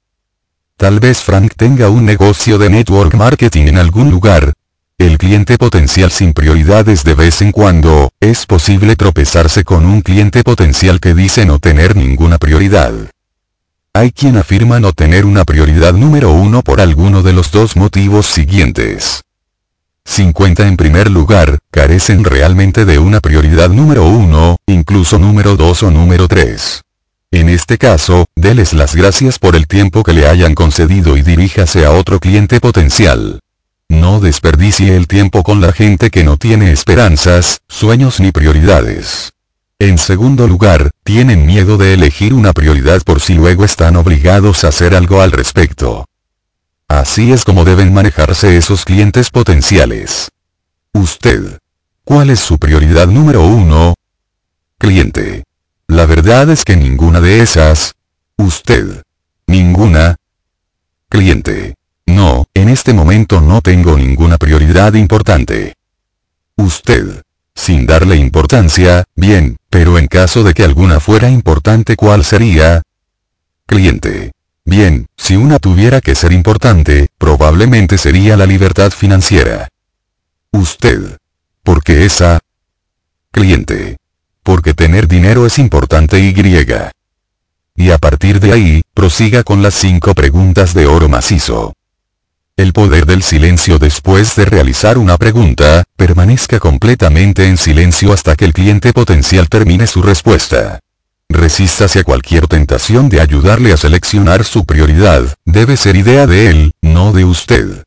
Tal 0.76 1.00
vez 1.00 1.18
Frank 1.18 1.52
tenga 1.56 1.90
un 1.90 2.06
negocio 2.06 2.56
de 2.56 2.70
network 2.70 3.14
marketing 3.14 3.66
en 3.66 3.78
algún 3.78 4.10
lugar, 4.10 4.54
el 4.96 5.18
cliente 5.18 5.58
potencial 5.58 6.10
sin 6.10 6.32
prioridades 6.32 7.04
de 7.04 7.14
vez 7.14 7.42
en 7.42 7.52
cuando, 7.52 8.10
es 8.20 8.46
posible 8.46 8.96
tropezarse 8.96 9.64
con 9.64 9.86
un 9.86 10.00
cliente 10.00 10.42
potencial 10.42 10.98
que 10.98 11.14
dice 11.14 11.46
no 11.46 11.58
tener 11.58 11.94
ninguna 11.94 12.38
prioridad. 12.38 12.92
Hay 13.98 14.12
quien 14.12 14.36
afirma 14.36 14.78
no 14.78 14.92
tener 14.92 15.24
una 15.24 15.44
prioridad 15.44 15.92
número 15.92 16.30
uno 16.30 16.62
por 16.62 16.80
alguno 16.80 17.24
de 17.24 17.32
los 17.32 17.50
dos 17.50 17.74
motivos 17.74 18.26
siguientes. 18.26 19.24
50 20.04 20.68
en 20.68 20.76
primer 20.76 21.10
lugar, 21.10 21.58
carecen 21.72 22.22
realmente 22.22 22.84
de 22.84 23.00
una 23.00 23.18
prioridad 23.18 23.70
número 23.70 24.06
uno, 24.06 24.56
incluso 24.68 25.18
número 25.18 25.56
dos 25.56 25.82
o 25.82 25.90
número 25.90 26.28
tres. 26.28 26.82
En 27.32 27.48
este 27.48 27.76
caso, 27.76 28.26
deles 28.36 28.72
las 28.72 28.94
gracias 28.94 29.40
por 29.40 29.56
el 29.56 29.66
tiempo 29.66 30.04
que 30.04 30.12
le 30.12 30.28
hayan 30.28 30.54
concedido 30.54 31.16
y 31.16 31.22
diríjase 31.22 31.84
a 31.84 31.90
otro 31.90 32.20
cliente 32.20 32.60
potencial. 32.60 33.40
No 33.88 34.20
desperdicie 34.20 34.96
el 34.96 35.08
tiempo 35.08 35.42
con 35.42 35.60
la 35.60 35.72
gente 35.72 36.10
que 36.10 36.22
no 36.22 36.36
tiene 36.36 36.70
esperanzas, 36.70 37.62
sueños 37.66 38.20
ni 38.20 38.30
prioridades. 38.30 39.32
En 39.80 39.96
segundo 39.96 40.48
lugar, 40.48 40.90
tienen 41.04 41.46
miedo 41.46 41.76
de 41.76 41.94
elegir 41.94 42.34
una 42.34 42.52
prioridad 42.52 43.00
por 43.02 43.20
si 43.20 43.34
luego 43.34 43.64
están 43.64 43.94
obligados 43.94 44.64
a 44.64 44.68
hacer 44.68 44.92
algo 44.92 45.22
al 45.22 45.30
respecto. 45.30 46.04
Así 46.88 47.30
es 47.30 47.44
como 47.44 47.64
deben 47.64 47.94
manejarse 47.94 48.56
esos 48.56 48.84
clientes 48.84 49.30
potenciales. 49.30 50.32
Usted. 50.92 51.58
¿Cuál 52.02 52.30
es 52.30 52.40
su 52.40 52.58
prioridad 52.58 53.06
número 53.06 53.46
uno? 53.46 53.94
Cliente. 54.78 55.44
La 55.86 56.06
verdad 56.06 56.50
es 56.50 56.64
que 56.64 56.74
ninguna 56.74 57.20
de 57.20 57.40
esas. 57.40 57.94
Usted. 58.36 59.02
Ninguna. 59.46 60.16
Cliente. 61.08 61.74
No, 62.06 62.46
en 62.52 62.68
este 62.68 62.94
momento 62.94 63.40
no 63.40 63.60
tengo 63.60 63.96
ninguna 63.96 64.38
prioridad 64.38 64.94
importante. 64.94 65.74
Usted. 66.56 67.22
Sin 67.58 67.86
darle 67.86 68.14
importancia, 68.14 69.04
bien, 69.16 69.56
pero 69.68 69.98
en 69.98 70.06
caso 70.06 70.44
de 70.44 70.54
que 70.54 70.62
alguna 70.62 71.00
fuera 71.00 71.28
importante 71.28 71.96
¿cuál 71.96 72.24
sería? 72.24 72.82
Cliente. 73.66 74.30
Bien, 74.64 75.08
si 75.16 75.34
una 75.34 75.58
tuviera 75.58 76.00
que 76.00 76.14
ser 76.14 76.32
importante, 76.32 77.08
probablemente 77.18 77.98
sería 77.98 78.36
la 78.36 78.46
libertad 78.46 78.92
financiera. 78.92 79.68
Usted. 80.52 81.18
¿Por 81.64 81.82
qué 81.82 82.04
esa? 82.04 82.38
Cliente. 83.32 83.96
Porque 84.44 84.72
tener 84.72 85.08
dinero 85.08 85.44
es 85.44 85.58
importante 85.58 86.20
y 86.20 86.32
griega. 86.32 86.92
Y 87.74 87.90
a 87.90 87.98
partir 87.98 88.38
de 88.38 88.52
ahí, 88.52 88.82
prosiga 88.94 89.42
con 89.42 89.62
las 89.62 89.74
cinco 89.74 90.14
preguntas 90.14 90.74
de 90.74 90.86
oro 90.86 91.08
macizo. 91.08 91.74
El 92.58 92.72
poder 92.72 93.06
del 93.06 93.22
silencio 93.22 93.78
después 93.78 94.34
de 94.34 94.44
realizar 94.44 94.98
una 94.98 95.16
pregunta, 95.16 95.84
permanezca 95.96 96.58
completamente 96.58 97.46
en 97.46 97.56
silencio 97.56 98.12
hasta 98.12 98.34
que 98.34 98.44
el 98.46 98.52
cliente 98.52 98.92
potencial 98.92 99.48
termine 99.48 99.86
su 99.86 100.02
respuesta. 100.02 100.80
Resístase 101.28 102.00
a 102.00 102.02
cualquier 102.02 102.48
tentación 102.48 103.08
de 103.10 103.20
ayudarle 103.20 103.72
a 103.72 103.76
seleccionar 103.76 104.42
su 104.42 104.64
prioridad, 104.64 105.36
debe 105.44 105.76
ser 105.76 105.94
idea 105.94 106.26
de 106.26 106.50
él, 106.50 106.72
no 106.82 107.12
de 107.12 107.24
usted. 107.24 107.84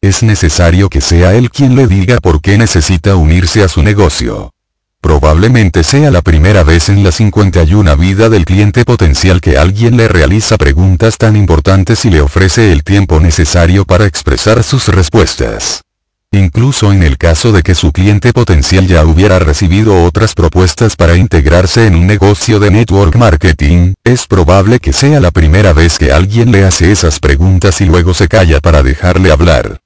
Es 0.00 0.24
necesario 0.24 0.90
que 0.90 1.00
sea 1.00 1.34
él 1.34 1.52
quien 1.52 1.76
le 1.76 1.86
diga 1.86 2.18
por 2.18 2.40
qué 2.40 2.58
necesita 2.58 3.14
unirse 3.14 3.62
a 3.62 3.68
su 3.68 3.84
negocio. 3.84 4.52
Probablemente 5.00 5.84
sea 5.84 6.10
la 6.10 6.22
primera 6.22 6.64
vez 6.64 6.88
en 6.88 7.04
la 7.04 7.12
51 7.12 7.96
vida 7.96 8.28
del 8.28 8.44
cliente 8.44 8.84
potencial 8.84 9.40
que 9.40 9.56
alguien 9.56 9.96
le 9.96 10.08
realiza 10.08 10.58
preguntas 10.58 11.18
tan 11.18 11.36
importantes 11.36 12.04
y 12.04 12.10
le 12.10 12.20
ofrece 12.20 12.72
el 12.72 12.82
tiempo 12.82 13.20
necesario 13.20 13.84
para 13.84 14.06
expresar 14.06 14.62
sus 14.64 14.88
respuestas. 14.88 15.82
Incluso 16.30 16.92
en 16.92 17.02
el 17.02 17.16
caso 17.16 17.52
de 17.52 17.62
que 17.62 17.74
su 17.74 17.90
cliente 17.90 18.32
potencial 18.34 18.86
ya 18.86 19.04
hubiera 19.04 19.38
recibido 19.38 20.04
otras 20.04 20.34
propuestas 20.34 20.94
para 20.94 21.16
integrarse 21.16 21.86
en 21.86 21.94
un 21.94 22.06
negocio 22.06 22.60
de 22.60 22.70
network 22.70 23.16
marketing, 23.16 23.94
es 24.04 24.26
probable 24.26 24.78
que 24.78 24.92
sea 24.92 25.20
la 25.20 25.30
primera 25.30 25.72
vez 25.72 25.98
que 25.98 26.12
alguien 26.12 26.52
le 26.52 26.64
hace 26.64 26.92
esas 26.92 27.18
preguntas 27.18 27.80
y 27.80 27.86
luego 27.86 28.12
se 28.12 28.28
calla 28.28 28.60
para 28.60 28.82
dejarle 28.82 29.30
hablar. 29.30 29.78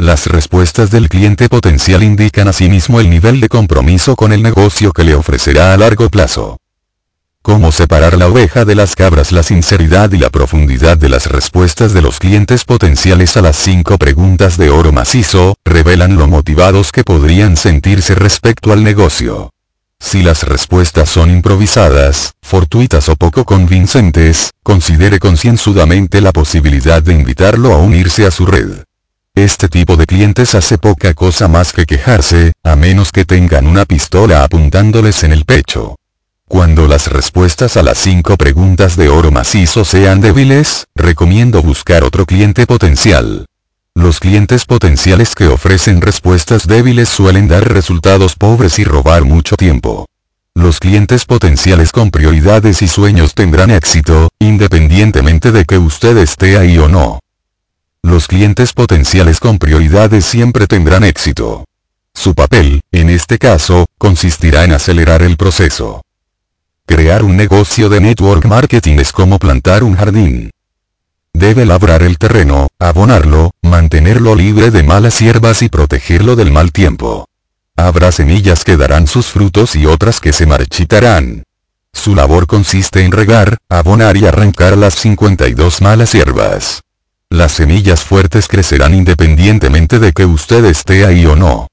Las 0.00 0.28
respuestas 0.28 0.90
del 0.90 1.10
cliente 1.10 1.50
potencial 1.50 2.02
indican 2.02 2.48
asimismo 2.48 3.00
el 3.00 3.10
nivel 3.10 3.38
de 3.38 3.50
compromiso 3.50 4.16
con 4.16 4.32
el 4.32 4.42
negocio 4.42 4.94
que 4.94 5.04
le 5.04 5.14
ofrecerá 5.14 5.74
a 5.74 5.76
largo 5.76 6.08
plazo. 6.08 6.56
Cómo 7.42 7.70
separar 7.70 8.16
la 8.16 8.28
oveja 8.28 8.64
de 8.64 8.74
las 8.74 8.96
cabras 8.96 9.30
La 9.30 9.42
sinceridad 9.42 10.10
y 10.12 10.16
la 10.16 10.30
profundidad 10.30 10.96
de 10.96 11.10
las 11.10 11.26
respuestas 11.26 11.92
de 11.92 12.00
los 12.00 12.18
clientes 12.18 12.64
potenciales 12.64 13.36
a 13.36 13.42
las 13.42 13.56
cinco 13.56 13.98
preguntas 13.98 14.56
de 14.56 14.70
oro 14.70 14.90
macizo, 14.90 15.56
revelan 15.66 16.16
lo 16.16 16.26
motivados 16.26 16.92
que 16.92 17.04
podrían 17.04 17.58
sentirse 17.58 18.14
respecto 18.14 18.72
al 18.72 18.82
negocio. 18.82 19.50
Si 19.98 20.22
las 20.22 20.44
respuestas 20.44 21.10
son 21.10 21.30
improvisadas, 21.30 22.32
fortuitas 22.40 23.10
o 23.10 23.16
poco 23.16 23.44
convincentes, 23.44 24.52
considere 24.62 25.18
concienzudamente 25.18 26.22
la 26.22 26.32
posibilidad 26.32 27.02
de 27.02 27.12
invitarlo 27.12 27.74
a 27.74 27.76
unirse 27.76 28.24
a 28.24 28.30
su 28.30 28.46
red. 28.46 28.84
Este 29.34 29.68
tipo 29.68 29.96
de 29.96 30.06
clientes 30.06 30.54
hace 30.54 30.76
poca 30.76 31.14
cosa 31.14 31.48
más 31.48 31.72
que 31.72 31.86
quejarse, 31.86 32.52
a 32.62 32.76
menos 32.76 33.10
que 33.12 33.24
tengan 33.24 33.66
una 33.66 33.84
pistola 33.84 34.44
apuntándoles 34.44 35.24
en 35.24 35.32
el 35.32 35.44
pecho. 35.44 35.96
Cuando 36.46 36.88
las 36.88 37.06
respuestas 37.06 37.76
a 37.76 37.82
las 37.82 37.96
cinco 37.96 38.36
preguntas 38.36 38.96
de 38.96 39.08
oro 39.08 39.30
macizo 39.30 39.84
sean 39.84 40.20
débiles, 40.20 40.88
recomiendo 40.94 41.62
buscar 41.62 42.04
otro 42.04 42.26
cliente 42.26 42.66
potencial. 42.66 43.46
Los 43.94 44.20
clientes 44.20 44.64
potenciales 44.66 45.34
que 45.34 45.46
ofrecen 45.46 46.00
respuestas 46.00 46.66
débiles 46.66 47.08
suelen 47.08 47.48
dar 47.48 47.72
resultados 47.72 48.34
pobres 48.34 48.78
y 48.78 48.84
robar 48.84 49.24
mucho 49.24 49.56
tiempo. 49.56 50.06
Los 50.54 50.80
clientes 50.80 51.24
potenciales 51.24 51.92
con 51.92 52.10
prioridades 52.10 52.82
y 52.82 52.88
sueños 52.88 53.34
tendrán 53.34 53.70
éxito, 53.70 54.28
independientemente 54.40 55.52
de 55.52 55.64
que 55.64 55.78
usted 55.78 56.16
esté 56.18 56.58
ahí 56.58 56.76
o 56.78 56.88
no. 56.88 57.20
Los 58.02 58.26
clientes 58.26 58.72
potenciales 58.72 59.40
con 59.40 59.58
prioridades 59.58 60.24
siempre 60.24 60.66
tendrán 60.66 61.04
éxito. 61.04 61.64
Su 62.14 62.34
papel, 62.34 62.80
en 62.92 63.10
este 63.10 63.38
caso, 63.38 63.86
consistirá 63.98 64.64
en 64.64 64.72
acelerar 64.72 65.22
el 65.22 65.36
proceso. 65.36 66.02
Crear 66.86 67.22
un 67.22 67.36
negocio 67.36 67.88
de 67.88 68.00
network 68.00 68.46
marketing 68.46 68.98
es 68.98 69.12
como 69.12 69.38
plantar 69.38 69.84
un 69.84 69.96
jardín. 69.96 70.50
Debe 71.32 71.64
labrar 71.64 72.02
el 72.02 72.18
terreno, 72.18 72.68
abonarlo, 72.78 73.52
mantenerlo 73.62 74.34
libre 74.34 74.70
de 74.70 74.82
malas 74.82 75.20
hierbas 75.20 75.62
y 75.62 75.68
protegerlo 75.68 76.34
del 76.36 76.50
mal 76.50 76.72
tiempo. 76.72 77.26
Habrá 77.76 78.10
semillas 78.12 78.64
que 78.64 78.76
darán 78.76 79.06
sus 79.06 79.26
frutos 79.26 79.76
y 79.76 79.86
otras 79.86 80.20
que 80.20 80.32
se 80.32 80.46
marchitarán. 80.46 81.44
Su 81.92 82.14
labor 82.14 82.46
consiste 82.46 83.04
en 83.04 83.12
regar, 83.12 83.58
abonar 83.68 84.16
y 84.16 84.26
arrancar 84.26 84.76
las 84.76 84.94
52 84.96 85.80
malas 85.80 86.12
hierbas. 86.12 86.82
Las 87.30 87.52
semillas 87.52 88.02
fuertes 88.02 88.48
crecerán 88.48 88.92
independientemente 88.92 90.00
de 90.00 90.12
que 90.12 90.26
usted 90.26 90.64
esté 90.64 91.06
ahí 91.06 91.24
o 91.26 91.36
no. 91.36 91.68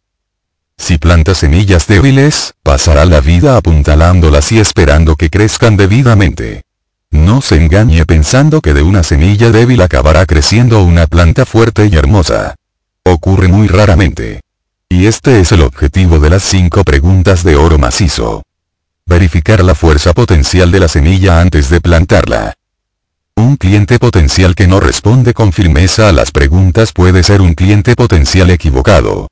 Si 0.77 0.99
planta 0.99 1.33
semillas 1.33 1.87
débiles, 1.87 2.53
pasará 2.61 3.05
la 3.05 3.21
vida 3.21 3.57
apuntalándolas 3.57 4.51
y 4.51 4.59
esperando 4.59 5.15
que 5.15 5.31
crezcan 5.31 5.75
debidamente. 5.75 6.61
No 7.09 7.41
se 7.41 7.55
engañe 7.55 8.05
pensando 8.05 8.61
que 8.61 8.75
de 8.75 8.83
una 8.83 9.01
semilla 9.01 9.49
débil 9.49 9.81
acabará 9.81 10.27
creciendo 10.27 10.83
una 10.83 11.07
planta 11.07 11.45
fuerte 11.45 11.87
y 11.87 11.95
hermosa. 11.95 12.55
Ocurre 13.03 13.47
muy 13.47 13.67
raramente. 13.67 14.41
Y 14.89 15.07
este 15.07 15.39
es 15.39 15.51
el 15.51 15.63
objetivo 15.63 16.19
de 16.19 16.29
las 16.29 16.43
cinco 16.43 16.83
preguntas 16.83 17.43
de 17.43 17.55
oro 17.55 17.79
macizo. 17.79 18.43
Verificar 19.07 19.63
la 19.63 19.73
fuerza 19.73 20.13
potencial 20.13 20.71
de 20.71 20.79
la 20.79 20.87
semilla 20.87 21.41
antes 21.41 21.69
de 21.69 21.81
plantarla. 21.81 22.53
Un 23.37 23.55
cliente 23.55 23.99
potencial 23.99 24.55
que 24.55 24.65
no 24.65 24.79
responde 24.79 25.35
con 25.35 25.53
firmeza 25.53 26.09
a 26.09 26.11
las 26.11 26.31
preguntas 26.31 26.91
puede 26.91 27.21
ser 27.21 27.39
un 27.39 27.53
cliente 27.53 27.95
potencial 27.95 28.49
equivocado. 28.49 29.27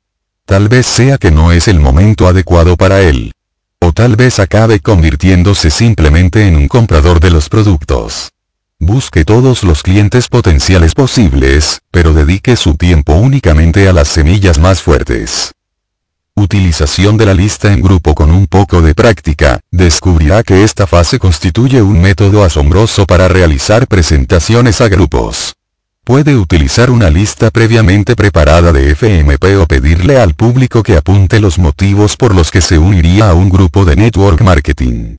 Tal 0.45 0.70
vez 0.70 0.86
sea 0.86 1.18
que 1.18 1.32
no 1.32 1.51
es 1.51 1.68
el 1.68 1.80
momento 1.80 2.28
adecuado 2.28 2.78
para 2.78 3.01
él. 3.01 3.32
O 3.80 3.93
tal 3.93 4.16
vez 4.16 4.38
acabe 4.38 4.80
convirtiéndose 4.80 5.72
simplemente 5.72 6.47
en 6.47 6.56
un 6.56 6.68
comprador 6.68 7.20
de 7.20 7.32
los 7.32 7.49
productos. 7.49 8.30
Busque 8.78 9.26
todos 9.26 9.64
los 9.64 9.82
clientes 9.82 10.28
potenciales 10.28 10.93
posibles, 10.93 11.82
pero 11.89 12.14
dedique 12.14 12.56
su 12.58 12.76
tiempo 12.76 13.16
únicamente 13.16 13.89
a 13.89 13.93
las 13.93 14.08
semillas 14.08 14.60
más 14.60 14.84
fuertes. 14.84 15.51
Utilización 16.38 17.16
de 17.16 17.26
la 17.26 17.34
lista 17.34 17.72
en 17.72 17.82
grupo 17.82 18.14
con 18.14 18.30
un 18.30 18.48
poco 18.48 18.82
de 18.82 18.94
práctica, 18.94 19.62
descubrirá 19.72 20.44
que 20.44 20.66
esta 20.66 20.86
fase 20.86 21.18
constituye 21.18 21.82
un 21.82 22.02
método 22.02 22.44
asombroso 22.44 23.06
para 23.06 23.30
realizar 23.30 23.88
presentaciones 23.88 24.82
a 24.82 24.90
grupos. 24.90 25.56
Puede 26.04 26.36
utilizar 26.36 26.92
una 26.92 27.10
lista 27.10 27.52
previamente 27.52 28.18
preparada 28.18 28.74
de 28.74 28.92
FMP 28.92 29.58
o 29.62 29.66
pedirle 29.66 30.20
al 30.20 30.34
público 30.34 30.84
que 30.84 30.98
apunte 30.98 31.40
los 31.40 31.58
motivos 31.58 32.18
por 32.18 32.36
los 32.36 32.52
que 32.52 32.60
se 32.60 32.78
uniría 32.78 33.30
a 33.30 33.34
un 33.34 33.50
grupo 33.50 33.86
de 33.86 33.96
network 33.96 34.42
marketing. 34.42 35.16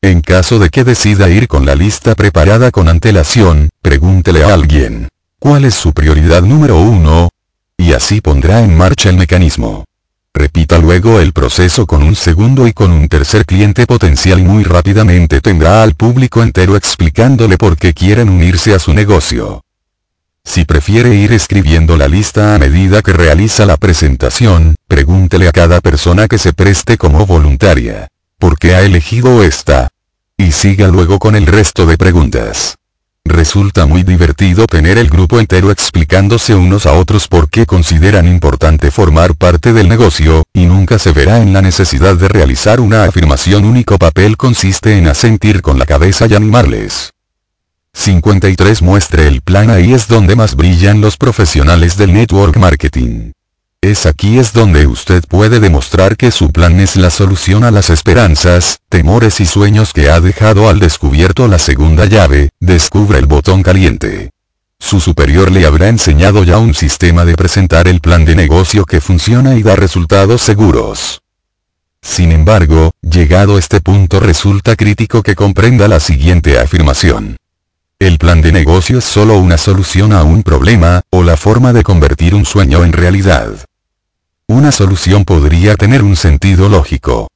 En 0.00 0.20
caso 0.20 0.60
de 0.60 0.70
que 0.70 0.84
decida 0.84 1.28
ir 1.28 1.48
con 1.48 1.66
la 1.66 1.74
lista 1.74 2.14
preparada 2.14 2.70
con 2.70 2.88
antelación, 2.88 3.70
pregúntele 3.82 4.44
a 4.44 4.54
alguien. 4.54 5.08
¿Cuál 5.40 5.64
es 5.64 5.74
su 5.74 5.92
prioridad 5.92 6.42
número 6.42 6.78
uno? 6.78 7.28
Y 7.76 7.92
así 7.92 8.20
pondrá 8.20 8.60
en 8.60 8.76
marcha 8.76 9.10
el 9.10 9.16
mecanismo. 9.16 9.84
Repita 10.32 10.78
luego 10.78 11.20
el 11.20 11.32
proceso 11.32 11.86
con 11.86 12.02
un 12.02 12.14
segundo 12.14 12.66
y 12.66 12.72
con 12.72 12.92
un 12.92 13.08
tercer 13.08 13.44
cliente 13.44 13.86
potencial 13.86 14.40
y 14.40 14.44
muy 14.44 14.64
rápidamente 14.64 15.40
tendrá 15.40 15.82
al 15.82 15.94
público 15.94 16.42
entero 16.42 16.76
explicándole 16.76 17.58
por 17.58 17.76
qué 17.76 17.92
quieren 17.92 18.28
unirse 18.28 18.72
a 18.74 18.78
su 18.78 18.94
negocio. 18.94 19.64
Si 20.44 20.64
prefiere 20.64 21.14
ir 21.14 21.32
escribiendo 21.32 21.96
la 21.96 22.08
lista 22.08 22.54
a 22.54 22.58
medida 22.58 23.02
que 23.02 23.12
realiza 23.12 23.66
la 23.66 23.76
presentación, 23.76 24.74
pregúntele 24.88 25.48
a 25.48 25.52
cada 25.52 25.80
persona 25.80 26.28
que 26.28 26.38
se 26.38 26.52
preste 26.52 26.96
como 26.96 27.26
voluntaria. 27.26 28.08
¿Por 28.38 28.58
qué 28.58 28.74
ha 28.74 28.80
elegido 28.80 29.42
esta? 29.42 29.88
Y 30.36 30.52
siga 30.52 30.88
luego 30.88 31.18
con 31.18 31.36
el 31.36 31.46
resto 31.46 31.84
de 31.84 31.98
preguntas. 31.98 32.79
Resulta 33.24 33.86
muy 33.86 34.02
divertido 34.02 34.66
tener 34.66 34.98
el 34.98 35.08
grupo 35.08 35.38
entero 35.38 35.70
explicándose 35.70 36.54
unos 36.54 36.84
a 36.86 36.92
otros 36.94 37.28
por 37.28 37.48
qué 37.48 37.64
consideran 37.64 38.26
importante 38.26 38.90
formar 38.90 39.36
parte 39.36 39.72
del 39.72 39.88
negocio, 39.88 40.42
y 40.52 40.66
nunca 40.66 40.98
se 40.98 41.12
verá 41.12 41.38
en 41.38 41.52
la 41.52 41.62
necesidad 41.62 42.16
de 42.16 42.28
realizar 42.28 42.80
una 42.80 43.04
afirmación 43.04 43.64
único 43.64 43.98
papel 43.98 44.36
consiste 44.36 44.98
en 44.98 45.06
asentir 45.06 45.62
con 45.62 45.78
la 45.78 45.86
cabeza 45.86 46.26
y 46.26 46.34
animarles. 46.34 47.12
53 47.92 48.82
Muestre 48.82 49.26
el 49.26 49.42
plan 49.42 49.70
ahí 49.70 49.92
es 49.92 50.08
donde 50.08 50.36
más 50.36 50.54
brillan 50.54 51.00
los 51.00 51.16
profesionales 51.16 51.96
del 51.96 52.12
network 52.12 52.56
marketing. 52.56 53.32
Es 53.82 54.04
aquí 54.04 54.38
es 54.38 54.52
donde 54.52 54.86
usted 54.86 55.24
puede 55.26 55.58
demostrar 55.58 56.18
que 56.18 56.30
su 56.30 56.50
plan 56.52 56.80
es 56.80 56.96
la 56.96 57.08
solución 57.08 57.64
a 57.64 57.70
las 57.70 57.88
esperanzas, 57.88 58.80
temores 58.90 59.40
y 59.40 59.46
sueños 59.46 59.94
que 59.94 60.10
ha 60.10 60.20
dejado 60.20 60.68
al 60.68 60.80
descubierto 60.80 61.48
la 61.48 61.58
segunda 61.58 62.04
llave, 62.04 62.50
descubre 62.60 63.18
el 63.18 63.24
botón 63.24 63.62
caliente. 63.62 64.32
Su 64.78 65.00
superior 65.00 65.50
le 65.50 65.64
habrá 65.64 65.88
enseñado 65.88 66.44
ya 66.44 66.58
un 66.58 66.74
sistema 66.74 67.24
de 67.24 67.36
presentar 67.36 67.88
el 67.88 68.00
plan 68.00 68.26
de 68.26 68.34
negocio 68.34 68.84
que 68.84 69.00
funciona 69.00 69.56
y 69.56 69.62
da 69.62 69.76
resultados 69.76 70.42
seguros. 70.42 71.22
Sin 72.02 72.32
embargo, 72.32 72.90
llegado 73.00 73.56
este 73.56 73.80
punto 73.80 74.20
resulta 74.20 74.76
crítico 74.76 75.22
que 75.22 75.34
comprenda 75.34 75.88
la 75.88 76.00
siguiente 76.00 76.58
afirmación. 76.58 77.38
El 77.98 78.18
plan 78.18 78.42
de 78.42 78.52
negocio 78.52 78.98
es 78.98 79.04
solo 79.04 79.38
una 79.38 79.56
solución 79.56 80.12
a 80.12 80.22
un 80.22 80.42
problema, 80.42 81.00
o 81.10 81.22
la 81.22 81.38
forma 81.38 81.72
de 81.72 81.82
convertir 81.82 82.34
un 82.34 82.44
sueño 82.44 82.84
en 82.84 82.92
realidad. 82.92 83.66
Una 84.50 84.72
solución 84.72 85.24
podría 85.24 85.76
tener 85.76 86.02
un 86.02 86.16
sentido 86.16 86.68
lógico. 86.68 87.28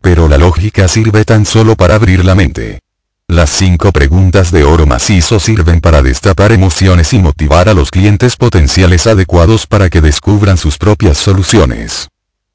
Pero 0.00 0.26
la 0.26 0.38
lógica 0.38 0.88
sirve 0.88 1.26
tan 1.26 1.44
solo 1.44 1.76
para 1.76 1.96
abrir 1.96 2.24
la 2.24 2.34
mente. 2.34 2.80
Las 3.28 3.50
cinco 3.50 3.92
preguntas 3.92 4.50
de 4.50 4.64
oro 4.64 4.86
macizo 4.86 5.38
sirven 5.38 5.82
para 5.82 6.00
destapar 6.00 6.50
emociones 6.50 7.12
y 7.12 7.18
motivar 7.18 7.68
a 7.68 7.74
los 7.74 7.90
clientes 7.90 8.36
potenciales 8.36 9.06
adecuados 9.06 9.66
para 9.66 9.90
que 9.90 10.00
descubran 10.00 10.56
sus 10.56 10.78
propias 10.78 11.18
soluciones. 11.18 12.08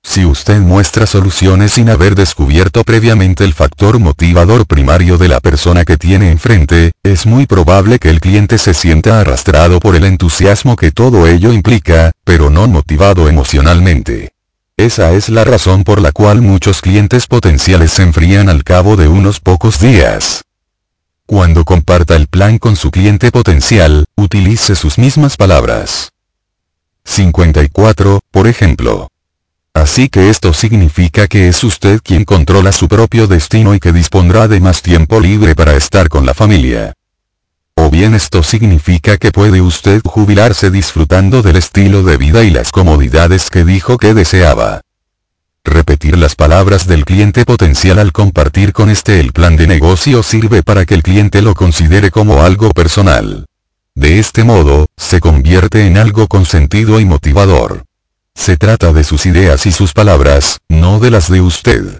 Si 0.03 0.25
usted 0.25 0.59
muestra 0.59 1.05
soluciones 1.05 1.73
sin 1.73 1.89
haber 1.89 2.15
descubierto 2.15 2.83
previamente 2.83 3.43
el 3.43 3.53
factor 3.53 3.99
motivador 3.99 4.65
primario 4.65 5.17
de 5.17 5.27
la 5.27 5.39
persona 5.41 5.85
que 5.85 5.97
tiene 5.97 6.31
enfrente, 6.31 6.93
es 7.03 7.25
muy 7.25 7.45
probable 7.45 7.99
que 7.99 8.09
el 8.09 8.19
cliente 8.19 8.57
se 8.57 8.73
sienta 8.73 9.19
arrastrado 9.19 9.79
por 9.79 9.95
el 9.95 10.05
entusiasmo 10.05 10.75
que 10.75 10.91
todo 10.91 11.27
ello 11.27 11.51
implica, 11.51 12.11
pero 12.23 12.49
no 12.49 12.67
motivado 12.67 13.27
emocionalmente. 13.27 14.31
Esa 14.77 15.13
es 15.13 15.29
la 15.29 15.43
razón 15.43 15.83
por 15.83 16.01
la 16.01 16.11
cual 16.11 16.41
muchos 16.41 16.81
clientes 16.81 17.27
potenciales 17.27 17.91
se 17.91 18.03
enfrían 18.03 18.47
al 18.47 18.63
cabo 18.63 18.95
de 18.95 19.07
unos 19.07 19.39
pocos 19.39 19.79
días. 19.79 20.43
Cuando 21.25 21.65
comparta 21.65 22.15
el 22.15 22.27
plan 22.27 22.57
con 22.57 22.75
su 22.75 22.89
cliente 22.91 23.31
potencial, 23.31 24.05
utilice 24.15 24.75
sus 24.75 24.97
mismas 24.97 25.35
palabras. 25.35 26.13
54, 27.03 28.19
por 28.31 28.47
ejemplo. 28.47 29.09
Así 29.77 30.09
que 30.09 30.31
esto 30.31 30.53
significa 30.53 31.27
que 31.27 31.47
es 31.47 31.63
usted 31.63 32.01
quien 32.03 32.25
controla 32.25 32.71
su 32.71 32.87
propio 32.87 33.27
destino 33.27 33.75
y 33.75 33.79
que 33.79 33.93
dispondrá 33.93 34.47
de 34.47 34.59
más 34.59 34.81
tiempo 34.81 35.19
libre 35.19 35.53
para 35.53 35.75
estar 35.75 36.09
con 36.09 36.25
la 36.25 36.33
familia. 36.33 36.93
O 37.75 37.91
bien 37.91 38.15
esto 38.15 38.41
significa 38.41 39.17
que 39.17 39.31
puede 39.31 39.61
usted 39.61 40.01
jubilarse 40.03 40.71
disfrutando 40.71 41.43
del 41.43 41.57
estilo 41.57 42.01
de 42.01 42.17
vida 42.17 42.43
y 42.43 42.49
las 42.49 42.71
comodidades 42.71 43.51
que 43.51 43.65
dijo 43.65 43.99
que 43.99 44.15
deseaba. 44.15 44.81
Repetir 45.63 46.17
las 46.17 46.33
palabras 46.33 46.87
del 46.87 47.05
cliente 47.05 47.45
potencial 47.45 47.99
al 47.99 48.11
compartir 48.11 48.73
con 48.73 48.89
este 48.89 49.19
el 49.19 49.31
plan 49.31 49.57
de 49.57 49.67
negocio 49.67 50.23
sirve 50.23 50.63
para 50.63 50.85
que 50.85 50.95
el 50.95 51.03
cliente 51.03 51.43
lo 51.43 51.53
considere 51.53 52.09
como 52.09 52.41
algo 52.41 52.71
personal. 52.71 53.45
De 53.93 54.17
este 54.17 54.43
modo, 54.43 54.87
se 54.97 55.19
convierte 55.19 55.85
en 55.85 55.99
algo 55.99 56.27
con 56.27 56.47
sentido 56.47 56.99
y 56.99 57.05
motivador. 57.05 57.86
Se 58.37 58.55
trata 58.55 58.93
de 58.93 59.03
sus 59.03 59.25
ideas 59.25 59.65
y 59.65 59.73
sus 59.73 59.91
palabras, 59.91 60.59
no 60.69 60.99
de 60.99 61.11
las 61.11 61.29
de 61.29 61.41
usted. 61.41 61.99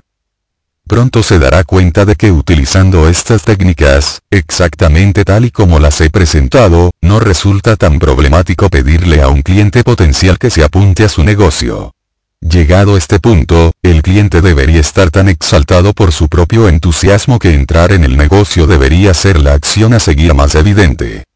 Pronto 0.88 1.22
se 1.22 1.40
dará 1.40 1.66
cuenta 1.66 2.06
de 2.06 2.16
que 2.16 2.32
utilizando 2.32 3.10
estas 3.10 3.44
técnicas, 3.44 4.22
exactamente 4.30 5.26
tal 5.26 5.44
y 5.44 5.52
como 5.52 5.80
las 5.80 6.00
he 6.00 6.10
presentado, 6.10 6.92
no 7.02 7.20
resulta 7.20 7.76
tan 7.76 8.00
problemático 8.00 8.70
pedirle 8.70 9.22
a 9.22 9.28
un 9.28 9.42
cliente 9.42 9.84
potencial 9.84 10.38
que 10.38 10.50
se 10.50 10.64
apunte 10.64 11.04
a 11.04 11.10
su 11.10 11.26
negocio. 11.26 11.94
Llegado 12.40 12.96
este 12.96 13.20
punto, 13.20 13.74
el 13.82 14.02
cliente 14.02 14.42
debería 14.42 14.80
estar 14.80 15.10
tan 15.10 15.28
exaltado 15.28 15.92
por 15.92 16.14
su 16.14 16.30
propio 16.30 16.70
entusiasmo 16.70 17.40
que 17.40 17.56
entrar 17.56 17.92
en 17.92 18.06
el 18.06 18.16
negocio 18.16 18.68
debería 18.68 19.14
ser 19.14 19.42
la 19.42 19.54
acción 19.54 19.94
a 19.94 20.00
seguir 20.00 20.34
más 20.34 20.56
evidente. 20.56 21.26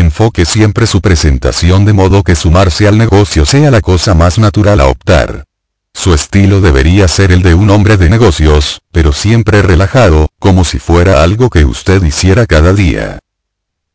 Enfoque 0.00 0.44
siempre 0.44 0.86
su 0.86 1.00
presentación 1.00 1.84
de 1.84 1.92
modo 1.92 2.24
que 2.24 2.34
sumarse 2.34 2.88
al 2.88 2.98
negocio 2.98 3.46
sea 3.46 3.70
la 3.70 3.80
cosa 3.80 4.14
más 4.14 4.38
natural 4.38 4.80
a 4.80 4.88
optar. 4.88 5.44
Su 5.92 6.12
estilo 6.12 6.60
debería 6.60 7.06
ser 7.06 7.30
el 7.30 7.42
de 7.42 7.54
un 7.54 7.70
hombre 7.70 7.96
de 7.96 8.10
negocios, 8.10 8.82
pero 8.90 9.12
siempre 9.12 9.62
relajado, 9.62 10.28
como 10.40 10.64
si 10.64 10.80
fuera 10.80 11.22
algo 11.22 11.48
que 11.48 11.64
usted 11.64 12.02
hiciera 12.02 12.46
cada 12.46 12.72
día. 12.72 13.20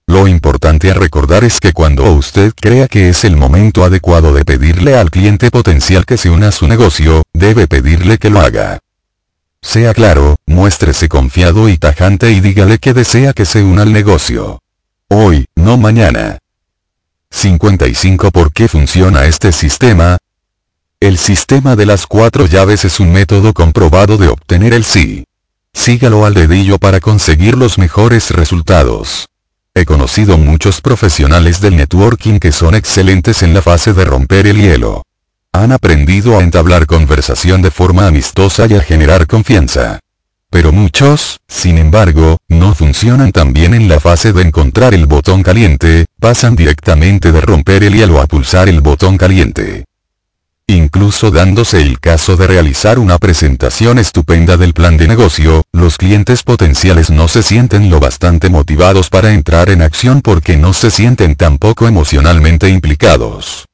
Lo 0.07 0.27
importante 0.27 0.89
a 0.89 0.93
recordar 0.93 1.43
es 1.43 1.59
que 1.59 1.73
cuando 1.73 2.11
usted 2.13 2.53
crea 2.55 2.87
que 2.87 3.09
es 3.09 3.25
el 3.25 3.35
momento 3.35 3.83
adecuado 3.83 4.33
de 4.33 4.45
pedirle 4.45 4.97
al 4.97 5.11
cliente 5.11 5.51
potencial 5.51 6.05
que 6.05 6.17
se 6.17 6.29
una 6.29 6.47
a 6.47 6.51
su 6.51 6.67
negocio, 6.67 7.23
debe 7.33 7.67
pedirle 7.67 8.17
que 8.17 8.29
lo 8.29 8.39
haga. 8.39 8.79
Sea 9.61 9.93
claro, 9.93 10.37
muéstrese 10.45 11.09
confiado 11.09 11.67
y 11.67 11.77
tajante 11.77 12.31
y 12.31 12.39
dígale 12.39 12.79
que 12.79 12.93
desea 12.93 13.33
que 13.33 13.43
se 13.43 13.61
una 13.61 13.81
al 13.81 13.91
negocio. 13.91 14.61
Hoy, 15.11 15.47
no 15.55 15.75
mañana. 15.75 16.37
55 17.31 18.29
¿Por 18.29 18.53
qué 18.53 18.67
funciona 18.67 19.25
este 19.25 19.51
sistema? 19.51 20.19
El 20.99 21.17
sistema 21.17 21.75
de 21.75 21.87
las 21.87 22.05
cuatro 22.05 22.45
llaves 22.45 22.85
es 22.85 22.99
un 22.99 23.11
método 23.11 23.53
comprobado 23.53 24.17
de 24.17 24.27
obtener 24.27 24.71
el 24.71 24.83
sí. 24.83 25.25
Sígalo 25.73 26.25
al 26.25 26.35
dedillo 26.35 26.77
para 26.77 26.99
conseguir 26.99 27.57
los 27.57 27.79
mejores 27.79 28.29
resultados. 28.29 29.25
He 29.73 29.83
conocido 29.83 30.37
muchos 30.37 30.79
profesionales 30.79 31.59
del 31.59 31.77
networking 31.77 32.37
que 32.37 32.51
son 32.51 32.75
excelentes 32.75 33.41
en 33.41 33.55
la 33.55 33.63
fase 33.63 33.93
de 33.93 34.05
romper 34.05 34.45
el 34.45 34.61
hielo. 34.61 35.01
Han 35.53 35.71
aprendido 35.71 36.37
a 36.37 36.43
entablar 36.43 36.85
conversación 36.85 37.63
de 37.63 37.71
forma 37.71 38.05
amistosa 38.05 38.67
y 38.67 38.75
a 38.75 38.81
generar 38.81 39.25
confianza. 39.25 40.01
Pero 40.49 40.71
muchos, 40.71 41.41
sin 41.47 41.77
embargo, 41.77 42.37
no 42.47 42.73
funcionan 42.73 43.31
tan 43.31 43.53
bien 43.53 43.75
en 43.75 43.87
la 43.87 43.99
fase 43.99 44.33
de 44.33 44.41
encontrar 44.41 44.95
el 44.95 45.05
botón 45.05 45.43
caliente, 45.43 46.07
pasan 46.19 46.55
directamente 46.55 47.31
de 47.31 47.39
romper 47.39 47.83
el 47.83 47.93
hielo 47.93 48.19
a 48.19 48.25
pulsar 48.25 48.67
el 48.67 48.81
botón 48.81 49.17
caliente. 49.17 49.85
Incluso 50.65 51.31
dándose 51.31 51.81
el 51.81 51.99
caso 51.99 52.35
de 52.35 52.47
realizar 52.47 52.99
una 52.99 53.17
presentación 53.17 53.99
estupenda 53.99 54.57
del 54.57 54.73
plan 54.73 54.97
de 54.97 55.07
negocio, 55.07 55.63
los 55.71 55.97
clientes 55.97 56.43
potenciales 56.43 57.09
no 57.09 57.27
se 57.27 57.41
sienten 57.41 57.89
lo 57.89 57.99
bastante 57.99 58.49
motivados 58.49 59.09
para 59.09 59.33
entrar 59.33 59.69
en 59.69 59.81
acción 59.81 60.21
porque 60.21 60.57
no 60.57 60.73
se 60.73 60.91
sienten 60.91 61.35
tampoco 61.35 61.87
emocionalmente 61.87 62.69
implicados. 62.69 63.68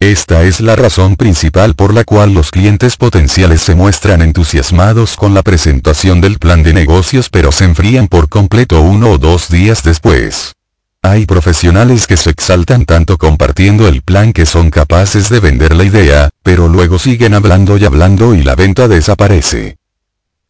Esta 0.00 0.44
es 0.44 0.62
la 0.62 0.76
razón 0.76 1.16
principal 1.16 1.74
por 1.74 1.92
la 1.92 2.04
cual 2.04 2.32
los 2.32 2.50
clientes 2.50 2.96
potenciales 2.96 3.60
se 3.60 3.74
muestran 3.74 4.22
entusiasmados 4.22 5.14
con 5.14 5.34
la 5.34 5.42
presentación 5.42 6.22
del 6.22 6.38
plan 6.38 6.62
de 6.62 6.72
negocios 6.72 7.28
pero 7.28 7.52
se 7.52 7.66
enfrían 7.66 8.08
por 8.08 8.30
completo 8.30 8.80
uno 8.80 9.10
o 9.10 9.18
dos 9.18 9.50
días 9.50 9.82
después. 9.82 10.54
Hay 11.02 11.26
profesionales 11.26 12.06
que 12.06 12.16
se 12.16 12.30
exaltan 12.30 12.86
tanto 12.86 13.18
compartiendo 13.18 13.88
el 13.88 14.00
plan 14.00 14.32
que 14.32 14.46
son 14.46 14.70
capaces 14.70 15.28
de 15.28 15.38
vender 15.38 15.76
la 15.76 15.84
idea, 15.84 16.30
pero 16.42 16.66
luego 16.66 16.98
siguen 16.98 17.34
hablando 17.34 17.76
y 17.76 17.84
hablando 17.84 18.34
y 18.34 18.42
la 18.42 18.54
venta 18.54 18.88
desaparece. 18.88 19.76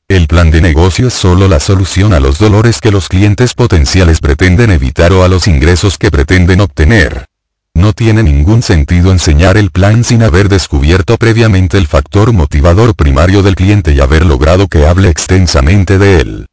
El 0.06 0.28
plan 0.28 0.52
de 0.52 0.60
negocio 0.60 1.08
es 1.08 1.14
solo 1.14 1.48
la 1.48 1.58
solución 1.58 2.14
a 2.14 2.20
los 2.20 2.38
dolores 2.38 2.80
que 2.80 2.92
los 2.92 3.08
clientes 3.08 3.54
potenciales 3.54 4.20
pretenden 4.20 4.70
evitar 4.70 5.12
o 5.12 5.24
a 5.24 5.28
los 5.28 5.48
ingresos 5.48 5.98
que 5.98 6.12
pretenden 6.12 6.60
obtener. 6.60 7.29
No 7.74 7.92
tiene 7.92 8.22
ningún 8.22 8.62
sentido 8.62 9.10
enseñar 9.10 9.56
el 9.56 9.70
plan 9.70 10.04
sin 10.04 10.22
haber 10.22 10.48
descubierto 10.48 11.16
previamente 11.16 11.78
el 11.78 11.86
factor 11.86 12.32
motivador 12.32 12.94
primario 12.94 13.42
del 13.42 13.54
cliente 13.54 13.92
y 13.92 14.00
haber 14.00 14.26
logrado 14.26 14.68
que 14.68 14.86
hable 14.86 15.08
extensamente 15.08 15.98
de 15.98 16.20
él. 16.20 16.46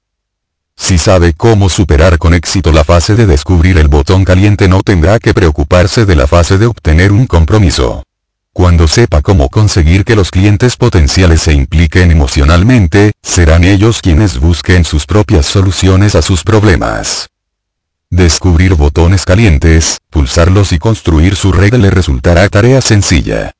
Si 0.76 0.98
sabe 0.98 1.34
cómo 1.34 1.70
superar 1.70 2.18
con 2.18 2.34
éxito 2.34 2.72
la 2.72 2.84
fase 2.84 3.16
de 3.16 3.26
descubrir 3.26 3.78
el 3.78 3.88
botón 3.88 4.24
caliente 4.24 4.68
no 4.68 4.84
tendrá 4.84 5.20
que 5.20 5.34
preocuparse 5.34 6.06
de 6.06 6.16
la 6.16 6.28
fase 6.28 6.58
de 6.58 6.68
obtener 6.68 7.12
un 7.12 7.26
compromiso. 7.26 8.04
Cuando 8.54 8.88
sepa 8.88 9.22
cómo 9.22 9.50
conseguir 9.50 10.06
que 10.06 10.16
los 10.16 10.32
clientes 10.32 10.78
potenciales 10.78 11.42
se 11.42 11.54
impliquen 11.54 12.12
emocionalmente, 12.12 13.12
serán 13.22 13.64
ellos 13.64 14.02
quienes 14.02 14.40
busquen 14.40 14.86
sus 14.86 15.06
propias 15.06 15.46
soluciones 15.46 16.16
a 16.16 16.22
sus 16.22 16.44
problemas. 16.44 17.28
Descubrir 18.10 18.76
botones 18.76 19.26
calientes, 19.26 19.98
pulsarlos 20.10 20.72
y 20.72 20.80
construir 20.80 21.36
su 21.36 21.52
red 21.52 21.74
le 21.74 21.90
resultará 21.90 22.48
tarea 22.48 22.80
sencilla. 22.80 23.52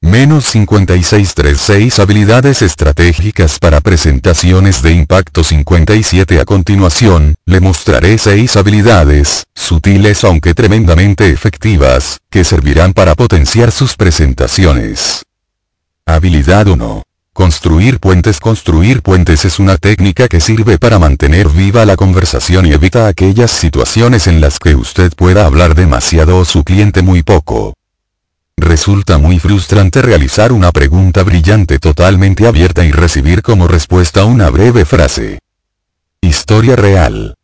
Menos 0.00 0.44
5636 0.44 1.98
Habilidades 1.98 2.62
estratégicas 2.62 3.58
para 3.58 3.80
presentaciones 3.80 4.80
de 4.80 4.92
impacto 4.92 5.42
57 5.42 6.40
A 6.40 6.44
continuación, 6.44 7.34
le 7.46 7.58
mostraré 7.58 8.16
6 8.16 8.54
habilidades, 8.56 9.44
sutiles 9.56 10.22
aunque 10.22 10.54
tremendamente 10.54 11.30
efectivas, 11.30 12.18
que 12.30 12.44
servirán 12.44 12.92
para 12.92 13.16
potenciar 13.16 13.72
sus 13.72 13.96
presentaciones. 13.96 15.24
Habilidad 16.06 16.68
1. 16.68 17.02
Construir 17.34 17.98
puentes 17.98 18.38
Construir 18.38 19.02
puentes 19.02 19.44
es 19.44 19.58
una 19.58 19.76
técnica 19.76 20.28
que 20.28 20.40
sirve 20.40 20.78
para 20.78 21.00
mantener 21.00 21.48
viva 21.48 21.84
la 21.84 21.96
conversación 21.96 22.64
y 22.64 22.72
evita 22.72 23.08
aquellas 23.08 23.50
situaciones 23.50 24.28
en 24.28 24.40
las 24.40 24.60
que 24.60 24.76
usted 24.76 25.12
pueda 25.16 25.44
hablar 25.44 25.74
demasiado 25.74 26.38
o 26.38 26.44
su 26.44 26.62
cliente 26.62 27.02
muy 27.02 27.24
poco. 27.24 27.74
Resulta 28.56 29.18
muy 29.18 29.40
frustrante 29.40 30.00
realizar 30.00 30.52
una 30.52 30.70
pregunta 30.70 31.24
brillante 31.24 31.80
totalmente 31.80 32.46
abierta 32.46 32.84
y 32.84 32.92
recibir 32.92 33.42
como 33.42 33.66
respuesta 33.66 34.24
una 34.24 34.48
breve 34.48 34.84
frase. 34.84 35.40
Historia 36.20 36.76
real. 36.76 37.34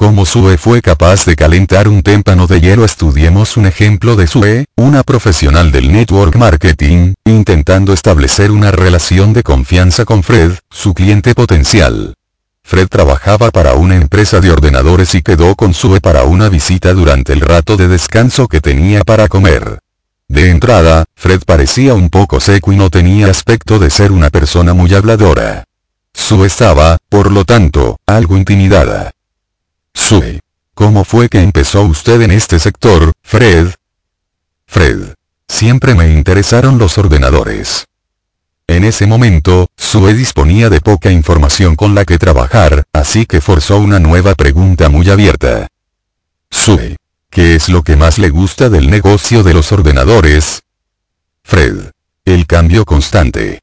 ¿Cómo 0.00 0.24
Sue 0.24 0.56
fue 0.56 0.80
capaz 0.80 1.26
de 1.26 1.36
calentar 1.36 1.86
un 1.86 2.02
témpano 2.02 2.46
de 2.46 2.62
hielo? 2.62 2.86
Estudiemos 2.86 3.58
un 3.58 3.66
ejemplo 3.66 4.16
de 4.16 4.26
Sue, 4.26 4.64
una 4.74 5.02
profesional 5.02 5.72
del 5.72 5.92
network 5.92 6.36
marketing, 6.36 7.12
intentando 7.26 7.92
establecer 7.92 8.50
una 8.50 8.70
relación 8.70 9.34
de 9.34 9.42
confianza 9.42 10.06
con 10.06 10.22
Fred, 10.22 10.52
su 10.70 10.94
cliente 10.94 11.34
potencial. 11.34 12.14
Fred 12.62 12.88
trabajaba 12.88 13.50
para 13.50 13.74
una 13.74 13.94
empresa 13.94 14.40
de 14.40 14.50
ordenadores 14.50 15.14
y 15.14 15.20
quedó 15.20 15.54
con 15.54 15.74
Sue 15.74 16.00
para 16.00 16.24
una 16.24 16.48
visita 16.48 16.94
durante 16.94 17.34
el 17.34 17.42
rato 17.42 17.76
de 17.76 17.86
descanso 17.86 18.48
que 18.48 18.62
tenía 18.62 19.02
para 19.02 19.28
comer. 19.28 19.80
De 20.28 20.48
entrada, 20.48 21.04
Fred 21.14 21.42
parecía 21.44 21.92
un 21.92 22.08
poco 22.08 22.40
seco 22.40 22.72
y 22.72 22.76
no 22.76 22.88
tenía 22.88 23.26
aspecto 23.26 23.78
de 23.78 23.90
ser 23.90 24.12
una 24.12 24.30
persona 24.30 24.72
muy 24.72 24.94
habladora. 24.94 25.64
Sue 26.14 26.46
estaba, 26.46 26.96
por 27.10 27.30
lo 27.30 27.44
tanto, 27.44 27.98
algo 28.06 28.38
intimidada. 28.38 29.10
Sue. 29.94 30.40
¿Cómo 30.74 31.04
fue 31.04 31.28
que 31.28 31.42
empezó 31.42 31.82
usted 31.82 32.22
en 32.22 32.30
este 32.30 32.58
sector, 32.58 33.12
Fred? 33.22 33.68
Fred. 34.66 35.14
Siempre 35.48 35.94
me 35.94 36.12
interesaron 36.12 36.78
los 36.78 36.96
ordenadores. 36.96 37.86
En 38.66 38.84
ese 38.84 39.06
momento, 39.06 39.68
Sue 39.76 40.14
disponía 40.14 40.70
de 40.70 40.80
poca 40.80 41.10
información 41.10 41.74
con 41.74 41.94
la 41.94 42.04
que 42.04 42.18
trabajar, 42.18 42.84
así 42.92 43.26
que 43.26 43.40
forzó 43.40 43.78
una 43.78 43.98
nueva 43.98 44.34
pregunta 44.34 44.88
muy 44.88 45.10
abierta. 45.10 45.66
Sue. 46.50 46.96
¿Qué 47.30 47.54
es 47.54 47.68
lo 47.68 47.82
que 47.82 47.96
más 47.96 48.18
le 48.18 48.30
gusta 48.30 48.68
del 48.68 48.90
negocio 48.90 49.42
de 49.42 49.54
los 49.54 49.70
ordenadores? 49.72 50.62
Fred. 51.42 51.90
El 52.24 52.46
cambio 52.46 52.84
constante. 52.84 53.60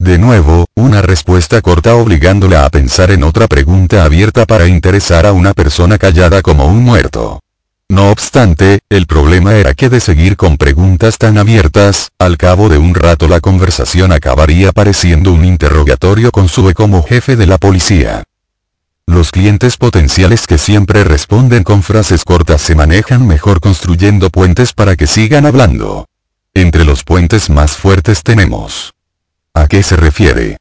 De 0.00 0.16
nuevo, 0.16 0.66
una 0.76 1.02
respuesta 1.02 1.60
corta 1.60 1.96
obligándola 1.96 2.64
a 2.64 2.70
pensar 2.70 3.10
en 3.10 3.24
otra 3.24 3.48
pregunta 3.48 4.04
abierta 4.04 4.46
para 4.46 4.68
interesar 4.68 5.26
a 5.26 5.32
una 5.32 5.54
persona 5.54 5.98
callada 5.98 6.40
como 6.40 6.66
un 6.66 6.84
muerto. 6.84 7.40
No 7.88 8.12
obstante, 8.12 8.78
el 8.90 9.06
problema 9.06 9.54
era 9.54 9.74
que 9.74 9.88
de 9.88 9.98
seguir 9.98 10.36
con 10.36 10.56
preguntas 10.56 11.18
tan 11.18 11.36
abiertas, 11.36 12.10
al 12.18 12.36
cabo 12.36 12.68
de 12.68 12.78
un 12.78 12.94
rato 12.94 13.26
la 13.26 13.40
conversación 13.40 14.12
acabaría 14.12 14.70
pareciendo 14.70 15.32
un 15.32 15.44
interrogatorio 15.44 16.30
con 16.30 16.48
Sue 16.48 16.74
como 16.74 17.02
jefe 17.02 17.34
de 17.34 17.46
la 17.46 17.58
policía. 17.58 18.22
Los 19.04 19.32
clientes 19.32 19.76
potenciales 19.76 20.46
que 20.46 20.58
siempre 20.58 21.02
responden 21.02 21.64
con 21.64 21.82
frases 21.82 22.24
cortas 22.24 22.60
se 22.60 22.76
manejan 22.76 23.26
mejor 23.26 23.58
construyendo 23.58 24.30
puentes 24.30 24.72
para 24.72 24.94
que 24.94 25.08
sigan 25.08 25.44
hablando. 25.44 26.06
Entre 26.54 26.84
los 26.84 27.02
puentes 27.02 27.50
más 27.50 27.72
fuertes 27.72 28.22
tenemos. 28.22 28.94
¿A 29.58 29.66
qué 29.66 29.82
se 29.82 29.96
refiere? 29.96 30.58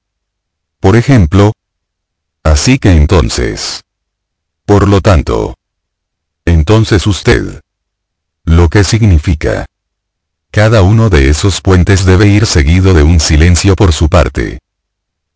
Por 0.80 0.96
ejemplo. 0.96 1.54
Así 2.42 2.80
que 2.80 2.94
entonces. 2.94 3.84
Por 4.66 4.88
lo 4.88 5.02
tanto. 5.02 5.54
Entonces 6.46 7.06
usted. 7.06 7.62
Lo 8.44 8.70
que 8.70 8.84
significa. 8.84 9.68
Cada 10.50 10.82
uno 10.82 11.12
de 11.12 11.30
esos 11.30 11.62
puentes 11.62 12.06
debe 12.06 12.26
ir 12.26 12.48
seguido 12.48 12.96
de 12.96 13.04
un 13.04 13.20
silencio 13.20 13.76
por 13.76 13.94
su 13.94 14.10
parte. 14.10 14.58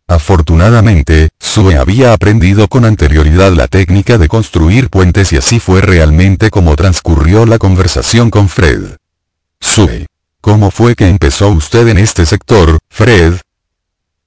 Afortunadamente, 0.08 1.28
Sue 1.38 1.76
había 1.76 2.14
aprendido 2.14 2.66
con 2.66 2.84
anterioridad 2.84 3.52
la 3.52 3.68
técnica 3.68 4.18
de 4.18 4.26
construir 4.26 4.90
puentes 4.90 5.32
y 5.32 5.36
así 5.36 5.60
fue 5.60 5.80
realmente 5.82 6.50
como 6.50 6.74
transcurrió 6.74 7.46
la 7.46 7.58
conversación 7.58 8.28
con 8.28 8.48
Fred. 8.48 8.96
Sue. 9.60 10.08
¿Cómo 10.40 10.72
fue 10.72 10.96
que 10.96 11.06
empezó 11.06 11.50
usted 11.50 11.86
en 11.86 11.98
este 11.98 12.26
sector, 12.26 12.78
Fred? 12.88 13.34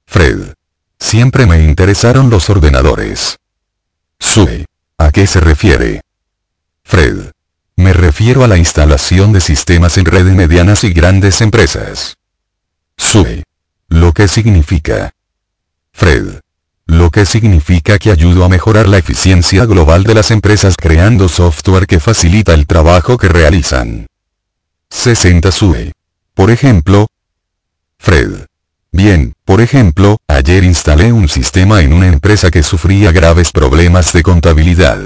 Fred. 0.05 0.53
Siempre 0.99 1.45
me 1.45 1.63
interesaron 1.63 2.29
los 2.29 2.49
ordenadores. 2.49 3.37
Sue. 4.19 4.65
¿A 4.97 5.11
qué 5.11 5.27
se 5.27 5.39
refiere? 5.39 6.01
Fred. 6.83 7.31
Me 7.75 7.91
refiero 7.91 8.43
a 8.43 8.47
la 8.47 8.57
instalación 8.57 9.33
de 9.33 9.41
sistemas 9.41 9.97
en 9.97 10.05
red 10.05 10.25
medianas 10.25 10.83
y 10.83 10.93
grandes 10.93 11.41
empresas. 11.41 12.15
Sue. 12.97 13.43
Lo 13.89 14.13
que 14.13 14.27
significa. 14.27 15.11
Fred. 15.91 16.39
Lo 16.87 17.09
que 17.09 17.25
significa 17.25 17.97
que 17.97 18.11
ayudo 18.11 18.45
a 18.45 18.49
mejorar 18.49 18.87
la 18.87 18.97
eficiencia 18.97 19.65
global 19.65 20.03
de 20.03 20.13
las 20.13 20.31
empresas 20.31 20.75
creando 20.77 21.27
software 21.27 21.87
que 21.87 21.99
facilita 21.99 22.53
el 22.53 22.67
trabajo 22.67 23.17
que 23.17 23.27
realizan. 23.27 24.07
60 24.89 25.51
Sue. 25.51 25.91
Por 26.33 26.51
ejemplo. 26.51 27.07
Fred. 27.97 28.45
Bien, 28.95 29.33
por 29.43 29.59
ejemplo, 29.59 30.19
ayer 30.25 30.63
instalé 30.63 31.11
un 31.11 31.27
sistema 31.27 31.81
en 31.81 31.91
una 31.91 32.07
empresa 32.07 32.49
que 32.49 32.63
sufría 32.63 33.11
graves 33.11 33.51
problemas 33.51 34.13
de 34.13 34.23
contabilidad. 34.23 34.97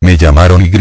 Me 0.00 0.16
llamaron 0.16 0.62
Y. 0.62 0.72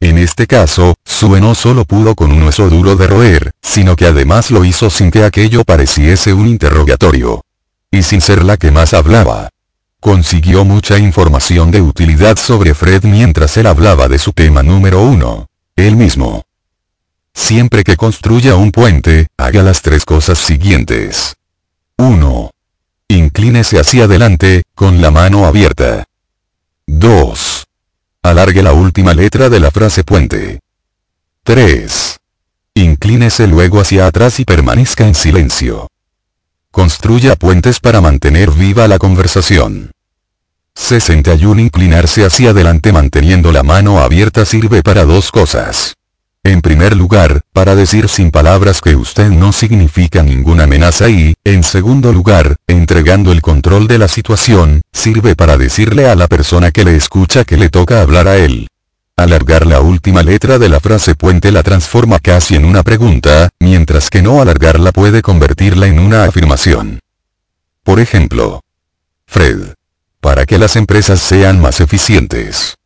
En 0.00 0.16
este 0.16 0.46
caso, 0.46 0.94
Sue 1.04 1.42
no 1.42 1.54
solo 1.54 1.84
pudo 1.84 2.14
con 2.14 2.32
un 2.32 2.44
hueso 2.44 2.70
duro 2.70 2.96
de 2.96 3.06
roer, 3.06 3.50
sino 3.60 3.96
que 3.96 4.06
además 4.06 4.50
lo 4.50 4.64
hizo 4.64 4.88
sin 4.88 5.10
que 5.10 5.22
aquello 5.22 5.62
pareciese 5.62 6.32
un 6.32 6.46
interrogatorio. 6.46 7.44
Y 7.90 8.02
sin 8.02 8.22
ser 8.22 8.42
la 8.42 8.56
que 8.56 8.70
más 8.70 8.94
hablaba. 8.94 9.50
Consiguió 10.00 10.64
mucha 10.64 10.96
información 10.96 11.70
de 11.70 11.82
utilidad 11.82 12.38
sobre 12.38 12.72
Fred 12.72 13.04
mientras 13.04 13.58
él 13.58 13.66
hablaba 13.66 14.08
de 14.08 14.18
su 14.18 14.32
tema 14.32 14.62
número 14.62 15.02
uno. 15.02 15.48
Él 15.76 15.96
mismo. 15.96 16.44
Siempre 17.34 17.84
que 17.84 17.96
construya 17.96 18.56
un 18.56 18.72
puente, 18.72 19.28
haga 19.36 19.62
las 19.62 19.82
tres 19.82 20.04
cosas 20.04 20.38
siguientes. 20.38 21.36
1. 21.96 22.50
Inclínese 23.08 23.78
hacia 23.78 24.04
adelante, 24.04 24.62
con 24.74 25.00
la 25.00 25.10
mano 25.10 25.46
abierta. 25.46 26.06
2. 26.86 27.66
Alargue 28.22 28.62
la 28.62 28.72
última 28.72 29.14
letra 29.14 29.48
de 29.48 29.60
la 29.60 29.70
frase 29.70 30.04
puente. 30.04 30.60
3. 31.44 32.18
Inclínese 32.74 33.46
luego 33.46 33.80
hacia 33.80 34.06
atrás 34.06 34.40
y 34.40 34.44
permanezca 34.44 35.06
en 35.06 35.14
silencio. 35.14 35.88
Construya 36.70 37.34
puentes 37.36 37.80
para 37.80 38.00
mantener 38.00 38.50
viva 38.50 38.86
la 38.88 38.98
conversación. 38.98 39.90
61 40.74 41.60
Inclinarse 41.60 42.24
hacia 42.24 42.50
adelante 42.50 42.92
manteniendo 42.92 43.52
la 43.52 43.62
mano 43.62 44.00
abierta 44.00 44.44
sirve 44.44 44.82
para 44.82 45.04
dos 45.04 45.30
cosas. 45.30 45.96
En 46.42 46.62
primer 46.62 46.96
lugar, 46.96 47.42
para 47.52 47.74
decir 47.74 48.08
sin 48.08 48.30
palabras 48.30 48.80
que 48.80 48.96
usted 48.96 49.28
no 49.30 49.52
significa 49.52 50.22
ninguna 50.22 50.64
amenaza 50.64 51.10
y, 51.10 51.34
en 51.44 51.62
segundo 51.62 52.12
lugar, 52.12 52.56
entregando 52.66 53.30
el 53.30 53.42
control 53.42 53.86
de 53.86 53.98
la 53.98 54.08
situación, 54.08 54.80
sirve 54.90 55.36
para 55.36 55.58
decirle 55.58 56.08
a 56.08 56.14
la 56.14 56.28
persona 56.28 56.70
que 56.70 56.84
le 56.84 56.96
escucha 56.96 57.44
que 57.44 57.58
le 57.58 57.68
toca 57.68 58.00
hablar 58.00 58.26
a 58.26 58.38
él. 58.38 58.68
Alargar 59.16 59.66
la 59.66 59.82
última 59.82 60.22
letra 60.22 60.58
de 60.58 60.70
la 60.70 60.80
frase 60.80 61.14
puente 61.14 61.52
la 61.52 61.62
transforma 61.62 62.18
casi 62.18 62.56
en 62.56 62.64
una 62.64 62.82
pregunta, 62.82 63.50
mientras 63.60 64.08
que 64.08 64.22
no 64.22 64.40
alargarla 64.40 64.92
puede 64.92 65.20
convertirla 65.20 65.88
en 65.88 65.98
una 65.98 66.24
afirmación. 66.24 67.00
Por 67.82 68.00
ejemplo. 68.00 68.62
Fred. 69.26 69.74
Para 70.20 70.46
que 70.46 70.56
las 70.58 70.74
empresas 70.76 71.20
sean 71.20 71.60
más 71.60 71.80
eficientes. 71.80 72.76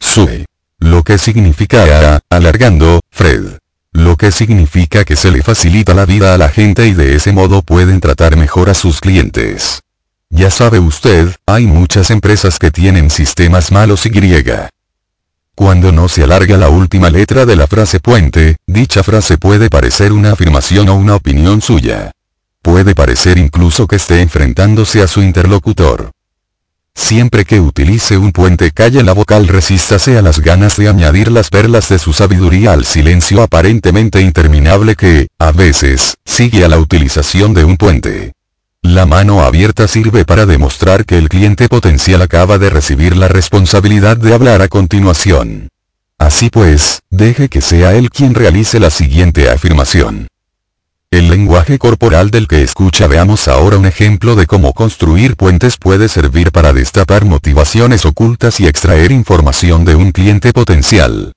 Sue. 0.00 0.46
Lo 0.82 1.04
que 1.04 1.16
significa, 1.16 2.20
alargando, 2.28 3.02
Fred. 3.12 3.58
Lo 3.92 4.16
que 4.16 4.32
significa 4.32 5.04
que 5.04 5.14
se 5.14 5.30
le 5.30 5.40
facilita 5.40 5.94
la 5.94 6.06
vida 6.06 6.34
a 6.34 6.38
la 6.38 6.48
gente 6.48 6.88
y 6.88 6.92
de 6.92 7.14
ese 7.14 7.30
modo 7.30 7.62
pueden 7.62 8.00
tratar 8.00 8.36
mejor 8.36 8.68
a 8.68 8.74
sus 8.74 9.00
clientes. 9.00 9.82
Ya 10.28 10.50
sabe 10.50 10.80
usted, 10.80 11.36
hay 11.46 11.66
muchas 11.66 12.10
empresas 12.10 12.58
que 12.58 12.72
tienen 12.72 13.10
sistemas 13.10 13.70
malos 13.70 14.06
y 14.06 14.08
griega. 14.08 14.70
Cuando 15.54 15.92
no 15.92 16.08
se 16.08 16.24
alarga 16.24 16.56
la 16.56 16.68
última 16.68 17.10
letra 17.10 17.46
de 17.46 17.54
la 17.54 17.68
frase 17.68 18.00
puente, 18.00 18.56
dicha 18.66 19.04
frase 19.04 19.38
puede 19.38 19.70
parecer 19.70 20.12
una 20.12 20.32
afirmación 20.32 20.88
o 20.88 20.96
una 20.96 21.14
opinión 21.14 21.62
suya. 21.62 22.10
Puede 22.60 22.96
parecer 22.96 23.38
incluso 23.38 23.86
que 23.86 23.96
esté 23.96 24.20
enfrentándose 24.20 25.00
a 25.00 25.06
su 25.06 25.22
interlocutor. 25.22 26.10
Siempre 26.94 27.44
que 27.44 27.60
utilice 27.60 28.16
un 28.16 28.32
puente 28.32 28.70
calle 28.70 29.02
la 29.02 29.12
vocal 29.12 29.48
resístase 29.48 30.18
a 30.18 30.22
las 30.22 30.40
ganas 30.40 30.76
de 30.76 30.88
añadir 30.88 31.30
las 31.30 31.50
perlas 31.50 31.88
de 31.88 31.98
su 31.98 32.12
sabiduría 32.12 32.72
al 32.72 32.84
silencio 32.84 33.42
aparentemente 33.42 34.20
interminable 34.20 34.94
que, 34.96 35.28
a 35.38 35.52
veces, 35.52 36.16
sigue 36.24 36.64
a 36.64 36.68
la 36.68 36.78
utilización 36.78 37.54
de 37.54 37.64
un 37.64 37.76
puente. 37.76 38.32
La 38.82 39.06
mano 39.06 39.42
abierta 39.42 39.86
sirve 39.88 40.24
para 40.24 40.44
demostrar 40.44 41.04
que 41.04 41.16
el 41.16 41.28
cliente 41.28 41.68
potencial 41.68 42.20
acaba 42.20 42.58
de 42.58 42.68
recibir 42.68 43.16
la 43.16 43.28
responsabilidad 43.28 44.16
de 44.16 44.34
hablar 44.34 44.60
a 44.60 44.68
continuación. 44.68 45.68
Así 46.18 46.50
pues, 46.50 47.00
deje 47.10 47.48
que 47.48 47.60
sea 47.60 47.94
él 47.94 48.10
quien 48.10 48.34
realice 48.34 48.80
la 48.80 48.90
siguiente 48.90 49.50
afirmación. 49.50 50.28
El 51.12 51.28
lenguaje 51.28 51.78
corporal 51.78 52.30
del 52.30 52.48
que 52.48 52.62
escucha 52.62 53.06
veamos 53.06 53.46
ahora 53.46 53.76
un 53.76 53.84
ejemplo 53.84 54.34
de 54.34 54.46
cómo 54.46 54.72
construir 54.72 55.36
puentes 55.36 55.76
puede 55.76 56.08
servir 56.08 56.52
para 56.52 56.72
destapar 56.72 57.26
motivaciones 57.26 58.06
ocultas 58.06 58.60
y 58.60 58.66
extraer 58.66 59.12
información 59.12 59.84
de 59.84 59.94
un 59.94 60.12
cliente 60.12 60.54
potencial. 60.54 61.34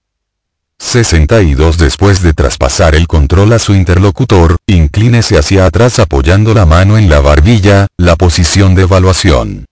62 0.80 1.78
Después 1.78 2.22
de 2.22 2.32
traspasar 2.32 2.96
el 2.96 3.06
control 3.06 3.52
a 3.52 3.60
su 3.60 3.74
interlocutor, 3.74 4.56
inclínese 4.66 5.38
hacia 5.38 5.66
atrás 5.66 6.00
apoyando 6.00 6.54
la 6.54 6.66
mano 6.66 6.98
en 6.98 7.10
la 7.10 7.20
barbilla, 7.20 7.88
la 7.98 8.16
posición 8.16 8.76
de 8.76 8.84
evaluación. 8.84 9.66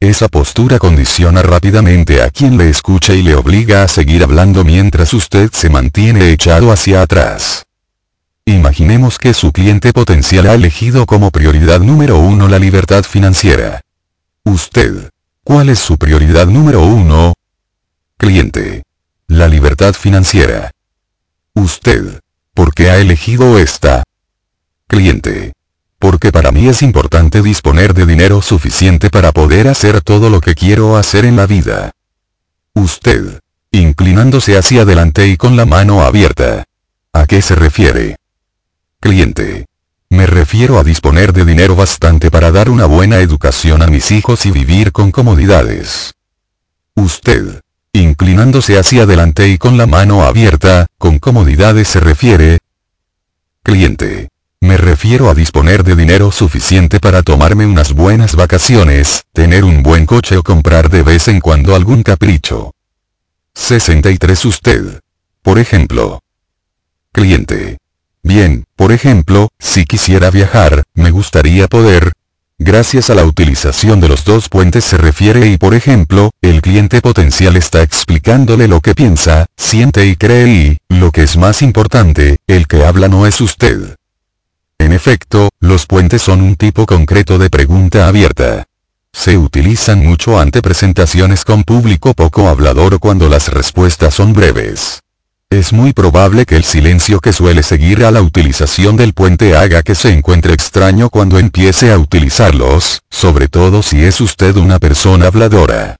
Esa 0.00 0.28
postura 0.28 0.78
condiciona 0.78 1.42
rápidamente 1.42 2.22
a 2.22 2.30
quien 2.30 2.56
le 2.56 2.70
escucha 2.70 3.12
y 3.12 3.22
le 3.22 3.34
obliga 3.34 3.82
a 3.82 3.88
seguir 3.88 4.22
hablando 4.22 4.64
mientras 4.64 5.12
usted 5.12 5.50
se 5.52 5.68
mantiene 5.68 6.30
echado 6.30 6.72
hacia 6.72 7.02
atrás. 7.02 7.66
Imaginemos 8.50 9.20
que 9.20 9.32
su 9.32 9.52
cliente 9.52 9.92
potencial 9.92 10.48
ha 10.48 10.54
elegido 10.54 11.06
como 11.06 11.30
prioridad 11.30 11.78
número 11.78 12.18
uno 12.18 12.48
la 12.48 12.58
libertad 12.58 13.04
financiera. 13.04 13.82
Usted. 14.42 15.08
¿Cuál 15.44 15.68
es 15.68 15.78
su 15.78 15.96
prioridad 15.96 16.46
número 16.46 16.82
uno? 16.82 17.34
Cliente. 18.16 18.82
La 19.28 19.46
libertad 19.46 19.94
financiera. 19.94 20.72
Usted. 21.54 22.18
¿Por 22.52 22.74
qué 22.74 22.90
ha 22.90 22.96
elegido 22.96 23.56
esta? 23.56 24.02
Cliente. 24.88 25.52
porque 26.00 26.32
para 26.32 26.50
mí 26.50 26.66
es 26.66 26.82
importante 26.82 27.42
disponer 27.42 27.94
de 27.94 28.06
dinero 28.06 28.40
suficiente 28.42 29.10
para 29.10 29.32
poder 29.32 29.68
hacer 29.68 30.00
todo 30.00 30.28
lo 30.30 30.40
que 30.40 30.54
quiero 30.54 30.96
hacer 30.96 31.24
en 31.24 31.36
la 31.36 31.46
vida. 31.46 31.92
Usted. 32.74 33.38
Inclinándose 33.70 34.56
hacia 34.56 34.82
adelante 34.82 35.28
y 35.28 35.36
con 35.36 35.56
la 35.56 35.66
mano 35.66 36.02
abierta. 36.02 36.64
¿A 37.12 37.26
qué 37.26 37.42
se 37.42 37.54
refiere? 37.54 38.19
Cliente. 39.00 39.64
Me 40.10 40.26
refiero 40.26 40.78
a 40.78 40.84
disponer 40.84 41.32
de 41.32 41.46
dinero 41.46 41.74
bastante 41.74 42.30
para 42.30 42.50
dar 42.50 42.68
una 42.68 42.84
buena 42.84 43.20
educación 43.20 43.80
a 43.80 43.86
mis 43.86 44.10
hijos 44.10 44.44
y 44.44 44.50
vivir 44.50 44.92
con 44.92 45.10
comodidades. 45.10 46.12
Usted. 46.94 47.62
Inclinándose 47.94 48.78
hacia 48.78 49.04
adelante 49.04 49.48
y 49.48 49.56
con 49.56 49.78
la 49.78 49.86
mano 49.86 50.22
abierta, 50.22 50.86
con 50.98 51.18
comodidades 51.18 51.88
se 51.88 52.00
refiere. 52.00 52.58
Cliente. 53.62 54.28
Me 54.60 54.76
refiero 54.76 55.30
a 55.30 55.34
disponer 55.34 55.82
de 55.82 55.96
dinero 55.96 56.30
suficiente 56.30 57.00
para 57.00 57.22
tomarme 57.22 57.64
unas 57.64 57.94
buenas 57.94 58.36
vacaciones, 58.36 59.24
tener 59.32 59.64
un 59.64 59.82
buen 59.82 60.04
coche 60.04 60.36
o 60.36 60.42
comprar 60.42 60.90
de 60.90 61.02
vez 61.02 61.26
en 61.28 61.40
cuando 61.40 61.74
algún 61.74 62.02
capricho. 62.02 62.74
63 63.54 64.44
Usted. 64.44 65.00
Por 65.40 65.58
ejemplo. 65.58 66.20
Cliente. 67.12 67.78
Bien, 68.22 68.64
por 68.76 68.92
ejemplo, 68.92 69.48
si 69.58 69.84
quisiera 69.84 70.30
viajar, 70.30 70.82
me 70.94 71.10
gustaría 71.10 71.68
poder, 71.68 72.12
Gracias 72.62 73.08
a 73.08 73.14
la 73.14 73.24
utilización 73.24 74.02
de 74.02 74.08
los 74.08 74.26
dos 74.26 74.50
puentes 74.50 74.84
se 74.84 74.98
refiere 74.98 75.46
y 75.46 75.56
por 75.56 75.72
ejemplo, 75.72 76.30
el 76.42 76.60
cliente 76.60 77.00
potencial 77.00 77.56
está 77.56 77.82
explicándole 77.82 78.68
lo 78.68 78.82
que 78.82 78.94
piensa, 78.94 79.46
siente 79.56 80.04
y 80.04 80.14
cree 80.14 80.48
y, 80.48 80.78
lo 80.90 81.10
que 81.10 81.22
es 81.22 81.38
más 81.38 81.62
importante, 81.62 82.36
el 82.46 82.66
que 82.66 82.84
habla 82.84 83.08
no 83.08 83.26
es 83.26 83.40
usted. 83.40 83.96
En 84.78 84.92
efecto, 84.92 85.48
los 85.58 85.86
puentes 85.86 86.20
son 86.20 86.42
un 86.42 86.54
tipo 86.54 86.84
concreto 86.84 87.38
de 87.38 87.48
pregunta 87.48 88.06
abierta. 88.06 88.66
Se 89.10 89.38
utilizan 89.38 90.04
mucho 90.04 90.38
ante 90.38 90.60
presentaciones 90.60 91.46
con 91.46 91.64
público 91.64 92.12
poco 92.12 92.50
hablador 92.50 92.98
cuando 92.98 93.30
las 93.30 93.48
respuestas 93.48 94.12
son 94.12 94.34
breves. 94.34 95.00
Es 95.50 95.72
muy 95.72 95.92
probable 95.92 96.46
que 96.46 96.54
el 96.54 96.62
silencio 96.62 97.18
que 97.18 97.32
suele 97.32 97.64
seguir 97.64 98.04
a 98.04 98.12
la 98.12 98.22
utilización 98.22 98.96
del 98.96 99.14
puente 99.14 99.56
haga 99.56 99.82
que 99.82 99.96
se 99.96 100.12
encuentre 100.12 100.54
extraño 100.54 101.10
cuando 101.10 101.40
empiece 101.40 101.92
a 101.92 101.98
utilizarlos, 101.98 103.00
sobre 103.10 103.48
todo 103.48 103.82
si 103.82 104.04
es 104.04 104.20
usted 104.20 104.56
una 104.56 104.78
persona 104.78 105.26
habladora. 105.26 105.96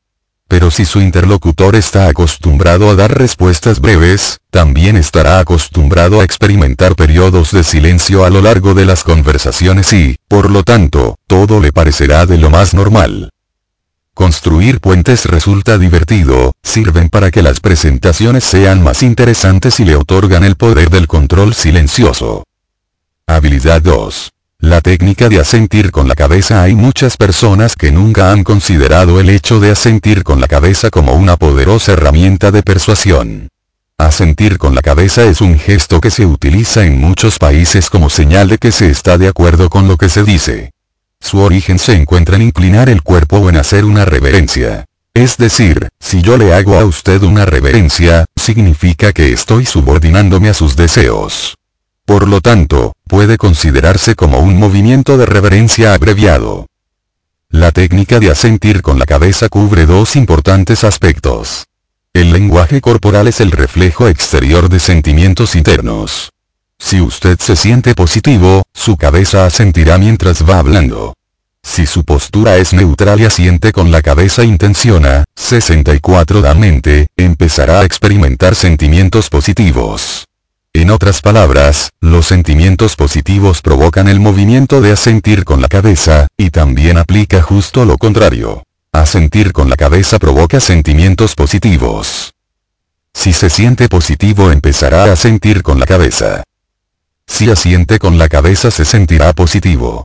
Pero 0.47 0.70
si 0.70 0.85
su 0.85 1.01
interlocutor 1.01 1.74
está 1.74 2.06
acostumbrado 2.06 2.90
a 2.90 2.94
dar 2.94 3.18
respuestas 3.18 3.81
breves, 3.81 4.39
también 4.52 4.97
estará 4.97 5.40
acostumbrado 5.40 6.20
a 6.20 6.24
experimentar 6.24 6.94
periodos 6.94 7.51
de 7.51 7.64
silencio 7.64 8.24
a 8.24 8.31
lo 8.31 8.43
largo 8.43 8.74
de 8.74 8.86
las 8.86 9.02
conversaciones 9.02 9.93
y, 9.93 10.16
por 10.28 10.48
lo 10.48 10.62
tanto, 10.62 11.16
todo 11.27 11.59
le 11.59 11.72
parecerá 11.72 12.24
de 12.24 12.39
lo 12.39 12.51
más 12.51 12.72
normal. 12.72 13.31
Construir 14.21 14.81
puentes 14.81 15.25
resulta 15.25 15.79
divertido, 15.79 16.53
sirven 16.63 17.09
para 17.09 17.31
que 17.31 17.41
las 17.41 17.61
presentaciones 17.61 18.45
sean 18.45 18.83
más 18.83 19.03
interesantes 19.03 19.81
y 19.81 19.87
le 19.87 19.97
otorgan 19.97 20.45
el 20.45 20.57
poder 20.57 20.91
del 20.91 21.07
control 21.07 21.55
silencioso. 21.55 22.45
Habilidad 23.27 23.81
2. 23.81 24.31
La 24.59 24.83
técnica 24.83 25.31
de 25.31 25.41
asentir 25.41 25.91
con 25.91 26.07
la 26.07 26.15
cabeza 26.15 26.63
Hay 26.63 26.75
muchas 26.75 27.17
personas 27.17 27.77
que 27.77 27.93
nunca 27.93 28.31
han 28.31 28.45
considerado 28.45 29.21
el 29.21 29.31
hecho 29.31 29.59
de 29.59 29.71
asentir 29.71 30.23
con 30.23 30.39
la 30.39 30.49
cabeza 30.49 30.91
como 30.91 31.15
una 31.15 31.39
poderosa 31.39 31.93
herramienta 31.93 32.51
de 32.51 32.63
persuasión. 32.63 33.49
Asentir 33.97 34.59
con 34.59 34.75
la 34.75 34.83
cabeza 34.83 35.25
es 35.25 35.41
un 35.41 35.59
gesto 35.59 35.99
que 35.99 36.11
se 36.11 36.27
utiliza 36.27 36.85
en 36.85 37.01
muchos 37.01 37.39
países 37.39 37.89
como 37.89 38.11
señal 38.11 38.49
de 38.51 38.59
que 38.59 38.71
se 38.71 38.91
está 38.91 39.17
de 39.17 39.29
acuerdo 39.29 39.71
con 39.71 39.89
lo 39.89 39.97
que 39.97 40.11
se 40.11 40.25
dice. 40.25 40.73
Su 41.21 41.39
origen 41.39 41.79
se 41.79 41.95
encuentra 41.95 42.37
en 42.37 42.43
inclinar 42.43 42.89
el 42.89 43.03
cuerpo 43.03 43.39
o 43.39 43.49
en 43.49 43.57
hacer 43.57 43.85
una 43.85 44.05
reverencia. 44.05 44.87
Es 45.15 45.37
decir, 45.37 45.89
si 45.99 46.23
yo 46.23 46.37
le 46.37 46.55
hago 46.55 46.79
a 46.79 46.85
usted 46.85 47.23
una 47.23 47.45
reverencia, 47.45 48.25
significa 48.37 49.13
que 49.13 49.33
estoy 49.33 49.67
subordinándome 49.67 50.49
a 50.49 50.55
sus 50.55 50.77
deseos. 50.77 51.57
Por 52.05 52.27
lo 52.27 52.41
tanto, 52.41 52.95
puede 53.07 53.37
considerarse 53.37 54.15
como 54.15 54.39
un 54.41 54.59
movimiento 54.59 55.17
de 55.19 55.27
reverencia 55.27 55.95
abreviado. 55.95 56.67
La 57.49 57.73
técnica 57.73 58.21
de 58.21 58.31
asentir 58.31 58.83
con 58.83 58.99
la 58.99 59.07
cabeza 59.07 59.49
cubre 59.49 59.87
dos 59.87 60.17
importantes 60.17 60.85
aspectos. 60.85 61.67
El 62.13 62.33
lenguaje 62.33 62.81
corporal 62.81 63.29
es 63.29 63.41
el 63.41 63.51
reflejo 63.53 64.09
exterior 64.09 64.69
de 64.69 64.81
sentimientos 64.81 65.55
internos. 65.55 66.31
Si 66.81 67.01
usted 67.01 67.39
se 67.39 67.55
siente 67.55 67.94
positivo, 67.94 68.62
su 68.73 68.97
cabeza 68.97 69.44
asentirá 69.44 69.98
mientras 69.98 70.48
va 70.48 70.59
hablando. 70.59 71.15
Si 71.62 71.86
su 71.86 72.05
postura 72.05 72.57
es 72.57 72.73
neutral 72.73 73.20
y 73.20 73.27
asiente 73.27 73.70
con 73.70 73.93
la 73.93 74.02
cabeza 74.02 74.43
intenciona, 74.43 75.24
64 75.36 76.40
da 76.40 76.55
mente, 76.55 77.07
empezará 77.16 77.81
a 77.81 77.85
experimentar 77.85 78.57
sentimientos 78.57 79.28
positivos. 79.28 80.27
En 80.73 80.90
otras 80.90 81.20
palabras, 81.20 81.90
los 82.01 82.27
sentimientos 82.27 82.97
positivos 82.97 83.61
provocan 83.61 84.09
el 84.09 84.19
movimiento 84.19 84.81
de 84.81 84.93
asentir 84.93 85.44
con 85.44 85.61
la 85.61 85.69
cabeza, 85.69 86.28
y 86.36 86.51
también 86.51 86.97
aplica 86.97 87.43
justo 87.43 87.85
lo 87.85 87.98
contrario. 87.98 88.65
Asentir 88.93 89.52
con 89.52 89.69
la 89.69 89.77
cabeza 89.77 90.19
provoca 90.19 90.61
sentimientos 90.61 91.35
positivos. 91.35 92.32
Si 93.12 93.32
se 93.32 93.51
siente 93.51 93.89
positivo 93.89 94.51
empezará 94.51 95.05
a 95.12 95.16
sentir 95.16 95.62
con 95.62 95.78
la 95.78 95.86
cabeza. 95.86 96.43
Si 97.31 97.48
asiente 97.48 97.98
con 97.98 98.19
la 98.19 98.28
cabeza 98.28 98.70
se 98.70 98.85
sentirá 98.85 99.32
positivo. 99.32 100.05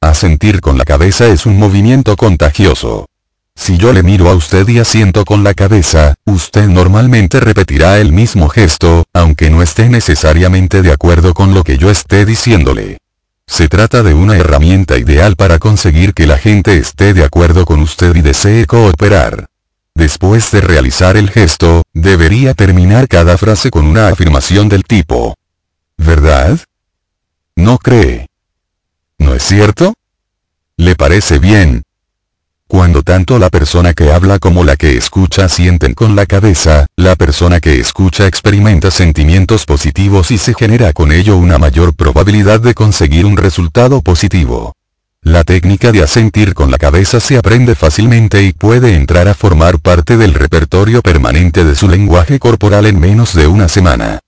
Asentir 0.00 0.60
con 0.60 0.78
la 0.78 0.84
cabeza 0.84 1.26
es 1.26 1.46
un 1.46 1.58
movimiento 1.58 2.16
contagioso. 2.16 3.06
Si 3.56 3.76
yo 3.76 3.92
le 3.92 4.04
miro 4.04 4.28
a 4.28 4.34
usted 4.34 4.68
y 4.68 4.78
asiento 4.78 5.24
con 5.24 5.42
la 5.42 5.54
cabeza, 5.54 6.14
usted 6.26 6.68
normalmente 6.68 7.40
repetirá 7.40 7.98
el 7.98 8.12
mismo 8.12 8.48
gesto, 8.48 9.04
aunque 9.12 9.50
no 9.50 9.62
esté 9.62 9.88
necesariamente 9.88 10.82
de 10.82 10.92
acuerdo 10.92 11.34
con 11.34 11.54
lo 11.54 11.64
que 11.64 11.76
yo 11.76 11.90
esté 11.90 12.24
diciéndole. 12.24 12.98
Se 13.48 13.68
trata 13.68 14.04
de 14.04 14.14
una 14.14 14.36
herramienta 14.36 14.96
ideal 14.96 15.34
para 15.34 15.58
conseguir 15.58 16.14
que 16.14 16.26
la 16.28 16.38
gente 16.38 16.76
esté 16.76 17.14
de 17.14 17.24
acuerdo 17.24 17.64
con 17.64 17.80
usted 17.80 18.14
y 18.14 18.20
desee 18.20 18.66
cooperar. 18.66 19.46
Después 19.94 20.52
de 20.52 20.60
realizar 20.60 21.16
el 21.16 21.30
gesto, 21.30 21.82
debería 21.94 22.54
terminar 22.54 23.08
cada 23.08 23.38
frase 23.38 23.70
con 23.70 23.86
una 23.86 24.08
afirmación 24.08 24.68
del 24.68 24.84
tipo, 24.84 25.34
¿Verdad? 26.04 26.60
¿No 27.56 27.78
cree? 27.78 28.26
¿No 29.16 29.34
es 29.34 29.42
cierto? 29.42 29.94
¿Le 30.76 30.96
parece 30.96 31.38
bien? 31.38 31.82
Cuando 32.68 33.02
tanto 33.02 33.38
la 33.38 33.48
persona 33.48 33.94
que 33.94 34.12
habla 34.12 34.38
como 34.38 34.64
la 34.64 34.76
que 34.76 34.98
escucha 34.98 35.48
sienten 35.48 35.94
con 35.94 36.14
la 36.14 36.26
cabeza, 36.26 36.84
la 36.96 37.16
persona 37.16 37.58
que 37.58 37.80
escucha 37.80 38.26
experimenta 38.26 38.90
sentimientos 38.90 39.64
positivos 39.64 40.30
y 40.30 40.36
se 40.36 40.52
genera 40.52 40.92
con 40.92 41.10
ello 41.10 41.38
una 41.38 41.56
mayor 41.56 41.94
probabilidad 41.94 42.60
de 42.60 42.74
conseguir 42.74 43.24
un 43.24 43.38
resultado 43.38 44.02
positivo. 44.02 44.74
La 45.22 45.42
técnica 45.42 45.90
de 45.90 46.02
asentir 46.02 46.52
con 46.52 46.70
la 46.70 46.76
cabeza 46.76 47.18
se 47.18 47.38
aprende 47.38 47.74
fácilmente 47.74 48.42
y 48.42 48.52
puede 48.52 48.94
entrar 48.94 49.26
a 49.26 49.32
formar 49.32 49.78
parte 49.78 50.18
del 50.18 50.34
repertorio 50.34 51.00
permanente 51.00 51.64
de 51.64 51.74
su 51.74 51.88
lenguaje 51.88 52.38
corporal 52.38 52.84
en 52.84 53.00
menos 53.00 53.34
de 53.34 53.46
una 53.46 53.68
semana. 53.68 54.20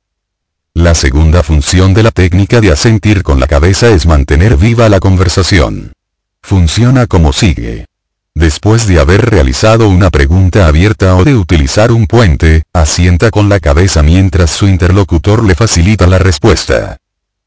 La 0.76 0.94
segunda 0.94 1.42
función 1.42 1.94
de 1.94 2.02
la 2.02 2.10
técnica 2.10 2.60
de 2.60 2.70
asentir 2.70 3.22
con 3.22 3.40
la 3.40 3.46
cabeza 3.46 3.88
es 3.88 4.04
mantener 4.04 4.58
viva 4.58 4.90
la 4.90 5.00
conversación. 5.00 5.94
Funciona 6.42 7.06
como 7.06 7.32
sigue. 7.32 7.86
Después 8.34 8.86
de 8.86 9.00
haber 9.00 9.24
realizado 9.24 9.88
una 9.88 10.10
pregunta 10.10 10.66
abierta 10.66 11.16
o 11.16 11.24
de 11.24 11.34
utilizar 11.34 11.92
un 11.92 12.06
puente, 12.06 12.64
asienta 12.74 13.30
con 13.30 13.48
la 13.48 13.58
cabeza 13.58 14.02
mientras 14.02 14.50
su 14.50 14.68
interlocutor 14.68 15.44
le 15.44 15.54
facilita 15.54 16.06
la 16.06 16.18
respuesta. 16.18 16.98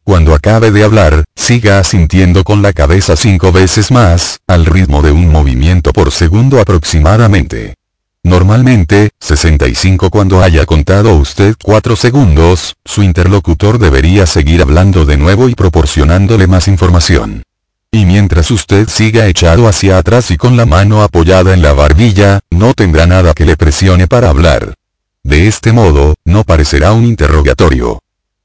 Cuando 0.04 0.34
acabe 0.34 0.72
de 0.72 0.84
hablar, 0.84 1.24
siga 1.36 1.78
asintiendo 1.78 2.44
con 2.44 2.64
la 2.64 2.74
cabeza 2.74 3.16
cinco 3.16 3.52
veces 3.52 3.92
más, 3.92 4.40
al 4.48 4.66
ritmo 4.66 5.04
de 5.04 5.12
un 5.12 5.30
movimiento 5.30 5.94
por 5.94 6.10
segundo 6.10 6.60
aproximadamente. 6.60 7.76
Normalmente, 8.24 9.12
65 9.20 10.10
cuando 10.10 10.44
haya 10.44 10.66
contado 10.66 11.16
usted 11.16 11.56
4 11.64 11.96
segundos, 11.96 12.76
su 12.84 13.02
interlocutor 13.02 13.80
debería 13.80 14.26
seguir 14.26 14.62
hablando 14.62 15.06
de 15.06 15.18
nuevo 15.18 15.48
y 15.48 15.56
proporcionándole 15.56 16.46
más 16.48 16.68
información. 16.68 17.44
Y 17.92 18.06
mientras 18.06 18.52
usted 18.52 18.88
siga 18.88 19.28
echado 19.28 19.68
hacia 19.68 19.98
atrás 19.98 20.30
y 20.32 20.38
con 20.38 20.58
la 20.58 20.66
mano 20.66 21.02
apoyada 21.02 21.54
en 21.54 21.62
la 21.62 21.74
barbilla, 21.74 22.40
no 22.52 22.74
tendrá 22.74 23.08
nada 23.08 23.34
que 23.34 23.46
le 23.46 23.58
presione 23.58 24.08
para 24.08 24.30
hablar. 24.30 24.76
De 25.24 25.48
este 25.48 25.72
modo, 25.72 26.16
no 26.26 26.44
parecerá 26.44 26.92
un 26.92 27.06
interrogatorio. 27.06 28.00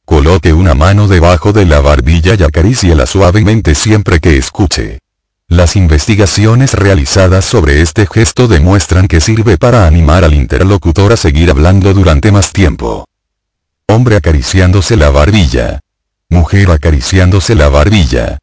Coloque 0.05 0.53
una 0.53 0.75
mano 0.75 1.09
debajo 1.09 1.53
de 1.53 1.67
la 1.67 1.81
barbilla 1.81 2.35
y 2.39 2.43
acaríciela 2.43 3.07
suavemente 3.07 3.75
siempre 3.75 4.21
que 4.21 4.37
escuche. 4.37 5.01
Las 5.49 5.77
investigaciones 5.77 6.73
realizadas 6.73 7.45
sobre 7.45 7.83
este 7.83 8.07
gesto 8.07 8.49
demuestran 8.49 9.09
que 9.09 9.21
sirve 9.21 9.59
para 9.59 9.87
animar 9.87 10.25
al 10.25 10.35
interlocutor 10.35 11.13
a 11.13 11.17
seguir 11.17 11.51
hablando 11.51 11.93
durante 11.93 12.33
más 12.33 12.53
tiempo. 12.53 13.07
Hombre 13.87 14.17
acariciándose 14.17 14.97
la 14.97 15.11
barbilla. 15.11 15.81
Mujer 16.31 16.71
acariciándose 16.71 17.55
la 17.55 17.69
barbilla. 17.69 18.39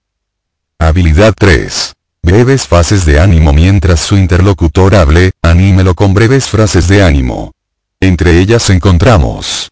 Habilidad 0.77 1.33
3. 1.37 1.93
Breves 2.21 2.67
fases 2.67 3.05
de 3.05 3.19
ánimo 3.19 3.51
mientras 3.51 3.99
su 3.99 4.15
interlocutor 4.15 4.95
hable, 4.95 5.31
anímelo 5.41 5.95
con 5.95 6.13
breves 6.13 6.47
frases 6.47 6.87
de 6.87 7.03
ánimo. 7.03 7.51
Entre 7.99 8.39
ellas 8.39 8.69
encontramos. 8.69 9.69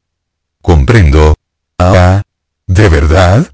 Comprendo. 0.61 1.35
Ah. 1.77 2.23
¿De 2.65 2.89
verdad? 2.89 3.49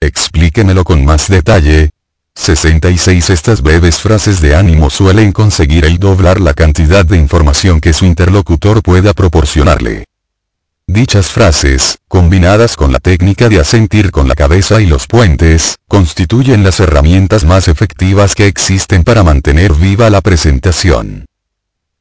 Explíquemelo 0.00 0.84
con 0.84 1.04
más 1.04 1.28
detalle. 1.28 1.90
66 2.34 3.30
Estas 3.30 3.62
breves 3.62 3.98
frases 3.98 4.40
de 4.40 4.54
ánimo 4.54 4.90
suelen 4.90 5.32
conseguir 5.32 5.84
el 5.84 5.98
doblar 5.98 6.40
la 6.40 6.52
cantidad 6.52 7.04
de 7.04 7.16
información 7.16 7.80
que 7.80 7.92
su 7.92 8.04
interlocutor 8.04 8.82
pueda 8.82 9.14
proporcionarle. 9.14 10.04
Dichas 10.86 11.28
frases, 11.28 11.98
combinadas 12.08 12.76
con 12.76 12.92
la 12.92 12.98
técnica 12.98 13.48
de 13.48 13.60
asentir 13.60 14.10
con 14.10 14.28
la 14.28 14.34
cabeza 14.34 14.82
y 14.82 14.86
los 14.86 15.06
puentes, 15.06 15.76
constituyen 15.88 16.62
las 16.62 16.80
herramientas 16.80 17.44
más 17.44 17.68
efectivas 17.68 18.34
que 18.34 18.46
existen 18.46 19.02
para 19.04 19.22
mantener 19.22 19.72
viva 19.72 20.10
la 20.10 20.20
presentación. 20.20 21.24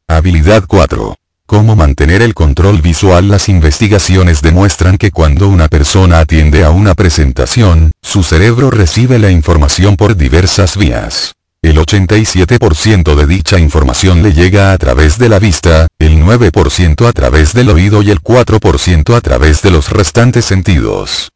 Habilidad 0.08 0.66
4. 0.68 1.16
Cómo 1.54 1.76
mantener 1.76 2.24
el 2.24 2.34
control 2.34 2.82
visual 2.82 3.28
Las 3.28 3.48
investigaciones 3.48 4.42
demuestran 4.42 4.98
que 4.98 5.12
cuando 5.12 5.50
una 5.50 5.68
persona 5.68 6.18
atiende 6.18 6.64
a 6.64 6.72
una 6.72 6.96
presentación, 6.96 7.92
su 8.02 8.24
cerebro 8.24 8.72
recibe 8.72 9.20
la 9.20 9.30
información 9.30 9.96
por 9.96 10.18
diversas 10.18 10.76
vías. 10.78 11.34
El 11.62 11.78
87% 11.78 13.14
de 13.14 13.28
dicha 13.28 13.60
información 13.60 14.24
le 14.24 14.34
llega 14.34 14.74
a 14.74 14.78
través 14.80 15.20
de 15.20 15.30
la 15.30 15.38
vista, 15.38 15.86
el 16.00 16.24
9% 16.24 17.08
a 17.08 17.14
través 17.14 17.54
del 17.54 17.70
oído 17.70 18.02
y 18.02 18.10
el 18.10 18.20
4% 18.20 19.16
a 19.16 19.22
través 19.22 19.62
de 19.62 19.70
los 19.70 19.92
restantes 19.92 20.46
sentidos. 20.46 21.30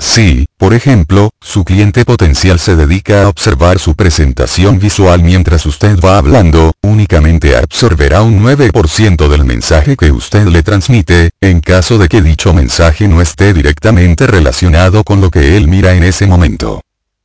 Si, 0.00 0.46
por 0.56 0.74
ejemplo, 0.74 1.30
su 1.40 1.64
cliente 1.64 2.04
potencial 2.04 2.58
se 2.60 2.76
dedica 2.76 3.22
a 3.22 3.28
observar 3.28 3.78
su 3.80 3.96
presentación 3.96 4.78
visual 4.78 5.22
mientras 5.22 5.66
usted 5.66 5.98
va 5.98 6.18
hablando, 6.18 6.72
únicamente 6.82 7.56
absorberá 7.56 8.22
un 8.22 8.40
9% 8.42 9.28
del 9.28 9.44
mensaje 9.44 9.96
que 9.96 10.12
usted 10.12 10.46
le 10.46 10.62
transmite, 10.62 11.30
en 11.40 11.60
caso 11.60 11.98
de 11.98 12.08
que 12.08 12.22
dicho 12.22 12.54
mensaje 12.54 13.08
no 13.08 13.20
esté 13.20 13.52
directamente 13.52 14.26
relacionado 14.26 15.02
con 15.02 15.20
lo 15.20 15.30
que 15.30 15.56
él 15.56 15.66
mira 15.66 15.94
en 15.94 16.04
ese 16.04 16.26
momento. 16.26 16.80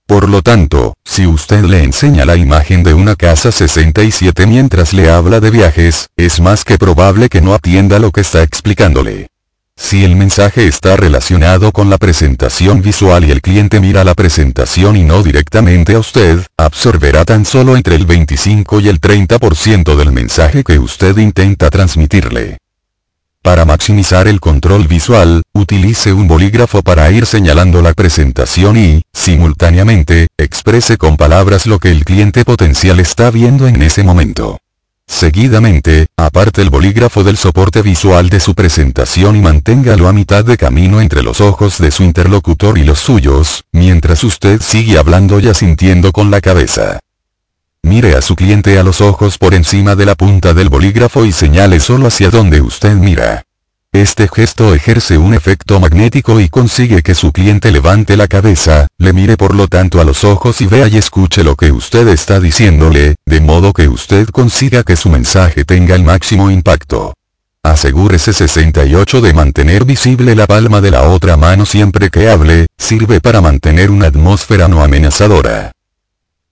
Por 0.07 0.27
lo 0.27 0.41
tanto, 0.41 0.95
si 1.05 1.27
usted 1.27 1.63
le 1.63 1.83
enseña 1.83 2.25
la 2.25 2.35
imagen 2.35 2.83
de 2.83 2.93
una 2.93 3.15
casa 3.15 3.51
67 3.51 4.45
mientras 4.47 4.93
le 4.93 5.09
habla 5.09 5.39
de 5.39 5.49
viajes, 5.49 6.09
es 6.17 6.39
más 6.39 6.65
que 6.65 6.77
probable 6.77 7.29
que 7.29 7.41
no 7.41 7.53
atienda 7.53 7.99
lo 7.99 8.11
que 8.11 8.21
está 8.21 8.43
explicándole. 8.43 9.32
Si 9.93 10.03
el 10.03 10.15
mensaje 10.15 10.65
está 10.65 10.95
relacionado 10.95 11.71
con 11.71 11.89
la 11.89 11.97
presentación 11.97 12.81
visual 12.81 13.25
y 13.25 13.31
el 13.31 13.41
cliente 13.41 13.79
mira 13.79 14.03
la 14.03 14.15
presentación 14.15 14.95
y 14.95 15.03
no 15.03 15.21
directamente 15.21 15.93
a 15.93 15.99
usted, 15.99 16.39
absorberá 16.57 17.25
tan 17.25 17.45
solo 17.45 17.75
entre 17.75 17.95
el 17.95 18.07
25 18.07 18.79
y 18.79 18.87
el 18.87 18.99
30% 18.99 19.95
del 19.95 20.11
mensaje 20.11 20.63
que 20.63 20.79
usted 20.79 21.17
intenta 21.17 21.69
transmitirle. 21.69 22.57
Para 23.43 23.65
maximizar 23.65 24.27
el 24.27 24.39
control 24.39 24.87
visual, 24.87 25.43
utilice 25.53 26.13
un 26.13 26.27
bolígrafo 26.27 26.81
para 26.81 27.11
ir 27.11 27.25
señalando 27.25 27.81
la 27.81 27.93
presentación 27.93 28.77
y, 28.77 29.03
simultáneamente, 29.13 30.27
exprese 30.37 30.97
con 30.97 31.17
palabras 31.17 31.67
lo 31.67 31.77
que 31.77 31.91
el 31.91 32.05
cliente 32.05 32.45
potencial 32.45 32.99
está 32.99 33.29
viendo 33.31 33.67
en 33.67 33.81
ese 33.81 34.01
momento. 34.01 34.62
Seguidamente, 35.13 36.07
aparte 36.17 36.63
el 36.63 36.71
bolígrafo 36.71 37.23
del 37.23 37.37
soporte 37.37 37.83
visual 37.83 38.29
de 38.29 38.39
su 38.39 38.55
presentación 38.55 39.35
y 39.35 39.41
manténgalo 39.41 40.07
a 40.07 40.11
mitad 40.11 40.43
de 40.43 40.57
camino 40.57 41.01
entre 41.01 41.21
los 41.21 41.39
ojos 41.39 41.77
de 41.77 41.91
su 41.91 42.03
interlocutor 42.03 42.79
y 42.79 42.83
los 42.83 42.97
suyos, 42.97 43.63
mientras 43.71 44.23
usted 44.23 44.59
sigue 44.59 44.97
hablando 44.97 45.39
y 45.39 45.47
asintiendo 45.47 46.11
con 46.11 46.31
la 46.31 46.41
cabeza. 46.41 46.99
Mire 47.83 48.15
a 48.15 48.23
su 48.23 48.35
cliente 48.35 48.79
a 48.79 48.83
los 48.83 49.01
ojos 49.01 49.37
por 49.37 49.53
encima 49.53 49.95
de 49.95 50.07
la 50.07 50.15
punta 50.15 50.55
del 50.55 50.69
bolígrafo 50.69 51.25
y 51.25 51.31
señale 51.31 51.79
solo 51.79 52.07
hacia 52.07 52.31
donde 52.31 52.61
usted 52.61 52.95
mira. 52.95 53.43
Este 53.93 54.27
gesto 54.27 54.73
ejerce 54.73 55.19
un 55.19 55.35
efecto 55.35 55.79
magnético 55.79 56.39
y 56.39 56.49
consigue 56.49 57.03
que 57.03 57.13
su 57.13 57.31
cliente 57.31 57.71
levante 57.71 58.17
la 58.17 58.27
cabeza, 58.27 58.87
le 58.97 59.13
mire 59.13 59.37
por 59.37 59.53
lo 59.53 59.67
tanto 59.67 60.01
a 60.01 60.03
los 60.03 60.23
ojos 60.23 60.61
y 60.61 60.65
vea 60.65 60.87
y 60.87 60.97
escuche 60.97 61.43
lo 61.43 61.55
que 61.55 61.71
usted 61.71 62.07
está 62.07 62.39
diciéndole, 62.39 63.17
de 63.23 63.39
modo 63.39 63.71
que 63.71 63.87
usted 63.87 64.27
consiga 64.29 64.81
que 64.81 64.95
su 64.95 65.09
mensaje 65.09 65.63
tenga 65.63 65.93
el 65.93 66.03
máximo 66.03 66.49
impacto. 66.49 67.13
Asegúrese 67.61 68.33
68 68.33 69.21
de 69.21 69.33
mantener 69.33 69.85
visible 69.85 70.35
la 70.35 70.47
palma 70.47 70.81
de 70.81 70.89
la 70.89 71.03
otra 71.03 71.37
mano 71.37 71.67
siempre 71.67 72.09
que 72.09 72.29
hable, 72.29 72.65
sirve 72.79 73.21
para 73.21 73.41
mantener 73.41 73.91
una 73.91 74.07
atmósfera 74.07 74.67
no 74.67 74.83
amenazadora. 74.83 75.71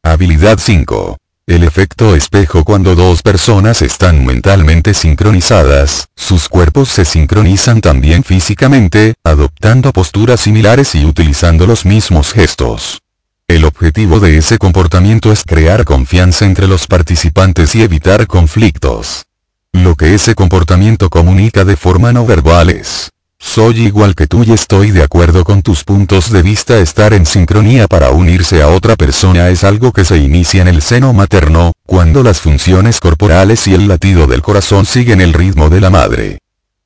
Habilidad 0.04 0.60
5. 0.60 1.18
El 1.52 1.66
efecto 1.66 2.16
espejo 2.16 2.64
cuando 2.64 2.96
dos 2.96 3.24
personas 3.24 3.82
están 3.82 4.26
mentalmente 4.26 4.94
sincronizadas, 4.94 6.08
sus 6.16 6.48
cuerpos 6.48 6.88
se 6.88 7.04
sincronizan 7.04 7.82
también 7.82 8.24
físicamente, 8.24 9.16
adoptando 9.26 9.92
posturas 9.92 10.40
similares 10.40 10.96
y 10.96 11.04
utilizando 11.04 11.68
los 11.68 11.86
mismos 11.86 12.32
gestos. 12.32 13.02
El 13.50 13.66
objetivo 13.66 14.22
de 14.22 14.38
ese 14.38 14.58
comportamiento 14.58 15.30
es 15.30 15.44
crear 15.44 15.84
confianza 15.84 16.46
entre 16.46 16.70
los 16.70 16.88
participantes 16.88 17.76
y 17.76 17.82
evitar 17.82 18.28
conflictos. 18.28 19.26
Lo 19.74 19.98
que 19.98 20.16
ese 20.16 20.36
comportamiento 20.36 21.10
comunica 21.10 21.66
de 21.66 21.76
forma 21.76 22.14
no 22.14 22.26
verbal 22.26 22.70
es, 22.70 23.12
soy 23.42 23.82
igual 23.82 24.16
que 24.16 24.28
tú 24.28 24.44
y 24.44 24.54
estoy 24.54 24.92
de 24.92 25.04
acuerdo 25.04 25.44
con 25.44 25.62
tus 25.62 25.84
puntos 25.84 26.32
de 26.32 26.42
vista. 26.42 26.78
Estar 26.78 27.14
en 27.14 27.26
sincronía 27.26 27.88
para 27.88 28.12
unirse 28.12 28.62
a 28.62 28.70
otra 28.70 28.96
persona 28.96 29.50
es 29.50 29.66
algo 29.66 29.92
que 29.92 30.06
se 30.06 30.18
inicia 30.18 30.62
en 30.62 30.70
el 30.70 30.82
seno 30.82 31.12
materno, 31.12 31.74
cuando 31.86 32.24
las 32.24 32.40
funciones 32.40 33.02
corporales 33.02 33.68
y 33.68 33.74
el 33.74 33.90
latido 33.90 34.28
del 34.28 34.42
corazón 34.42 34.86
siguen 34.86 35.20
el 35.20 35.34
ritmo 35.34 35.70
de 35.70 35.82
la 35.82 35.90
madre. 35.90 36.38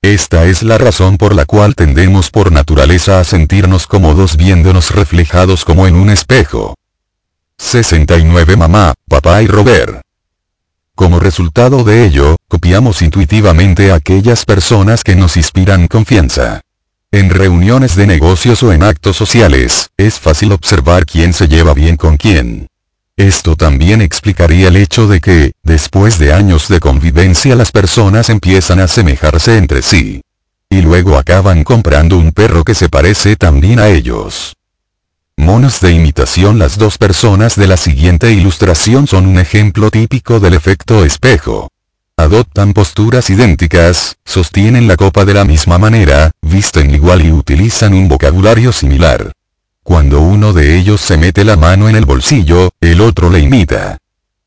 Esta 0.02 0.46
es 0.46 0.64
la 0.64 0.78
razón 0.78 1.18
por 1.18 1.36
la 1.36 1.46
cual 1.46 1.76
tendemos 1.76 2.32
por 2.32 2.52
naturaleza 2.52 3.20
a 3.20 3.24
sentirnos 3.24 3.86
cómodos 3.86 4.38
viéndonos 4.38 4.92
reflejados 4.92 5.66
como 5.66 5.86
en 5.86 5.96
un 5.96 6.10
espejo. 6.10 6.76
69 7.58 8.56
Mamá, 8.56 8.94
Papá 9.08 9.44
y 9.44 9.48
Robert. 9.48 10.02
Como 10.96 11.20
resultado 11.20 11.84
de 11.84 12.06
ello, 12.06 12.38
copiamos 12.48 13.02
intuitivamente 13.02 13.92
a 13.92 13.96
aquellas 13.96 14.46
personas 14.46 15.04
que 15.04 15.16
nos 15.16 15.36
inspiran 15.36 15.88
confianza. 15.88 16.62
En 17.12 17.30
reuniones 17.30 17.98
de 17.98 18.08
negocios 18.08 18.64
o 18.64 18.72
en 18.72 18.82
actos 18.82 19.18
sociales, 19.18 19.90
es 19.98 20.20
fácil 20.20 20.54
observar 20.54 21.06
quién 21.06 21.34
se 21.34 21.50
lleva 21.50 21.74
bien 21.74 21.98
con 21.98 22.16
quién. 22.16 22.68
Esto 23.18 23.58
también 23.58 24.02
explicaría 24.02 24.70
el 24.70 24.78
hecho 24.78 25.08
de 25.08 25.20
que, 25.20 25.52
después 25.64 26.18
de 26.18 26.32
años 26.32 26.70
de 26.70 26.80
convivencia 26.80 27.56
las 27.56 27.74
personas 27.74 28.30
empiezan 28.30 28.80
a 28.80 28.86
asemejarse 28.86 29.58
entre 29.58 29.82
sí. 29.82 30.22
Y 30.70 30.82
luego 30.82 31.18
acaban 31.18 31.66
comprando 31.66 32.18
un 32.18 32.32
perro 32.32 32.64
que 32.64 32.74
se 32.74 32.88
parece 32.88 33.36
también 33.36 33.80
a 33.80 33.90
ellos. 33.90 34.56
Monos 35.38 35.80
de 35.80 35.92
imitación 35.92 36.58
Las 36.58 36.78
dos 36.78 36.98
personas 36.98 37.56
de 37.56 37.68
la 37.68 37.78
siguiente 37.78 38.32
ilustración 38.32 39.06
son 39.06 39.28
un 39.28 39.38
ejemplo 39.38 39.92
típico 39.92 40.40
del 40.40 40.54
efecto 40.54 41.06
espejo. 41.06 41.70
Adoptan 42.18 42.74
posturas 42.74 43.30
idénticas, 43.30 44.16
sostienen 44.26 44.88
la 44.88 44.96
copa 44.96 45.24
de 45.24 45.34
la 45.34 45.44
misma 45.44 45.78
manera, 45.78 46.32
visten 46.42 46.94
igual 46.96 47.26
y 47.26 47.32
utilizan 47.32 47.94
un 47.94 48.08
vocabulario 48.08 48.72
similar. 48.72 49.34
Cuando 49.84 50.22
uno 50.22 50.52
de 50.52 50.78
ellos 50.78 51.02
se 51.02 51.18
mete 51.18 51.44
la 51.44 51.58
mano 51.58 51.90
en 51.90 51.96
el 51.96 52.06
bolsillo, 52.06 52.72
el 52.82 53.02
otro 53.02 53.30
le 53.30 53.40
imita. 53.40 53.98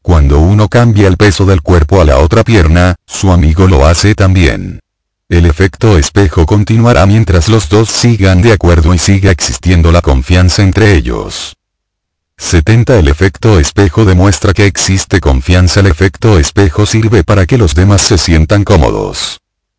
Cuando 0.02 0.40
uno 0.40 0.69
cambia 0.69 1.06
el 1.06 1.16
peso 1.16 1.47
del 1.47 1.62
cuerpo 1.62 2.01
a 2.01 2.05
la 2.06 2.19
otra 2.19 2.43
pierna, 2.43 2.97
su 3.06 3.31
amigo 3.31 3.69
lo 3.69 3.86
hace 3.86 4.15
también. 4.15 4.81
El 5.31 5.45
efecto 5.45 5.99
espejo 5.99 6.47
continuará 6.47 7.05
mientras 7.05 7.51
los 7.51 7.69
dos 7.69 7.91
sigan 7.91 8.41
de 8.41 8.53
acuerdo 8.53 8.95
y 8.95 8.99
siga 8.99 9.31
existiendo 9.31 9.93
la 9.93 10.01
confianza 10.01 10.63
entre 10.63 10.95
ellos. 10.95 11.55
70 12.39 12.99
El 12.99 13.09
efecto 13.09 13.61
espejo 13.61 14.07
demuestra 14.07 14.55
que 14.55 14.65
existe 14.65 15.21
confianza. 15.21 15.81
El 15.81 15.87
efecto 15.89 16.39
espejo 16.39 16.87
sirve 16.87 17.25
para 17.25 17.45
que 17.45 17.59
los 17.59 17.75
demás 17.75 18.01
se 18.01 18.17
sientan 18.17 18.65
cómodos. 18.65 19.39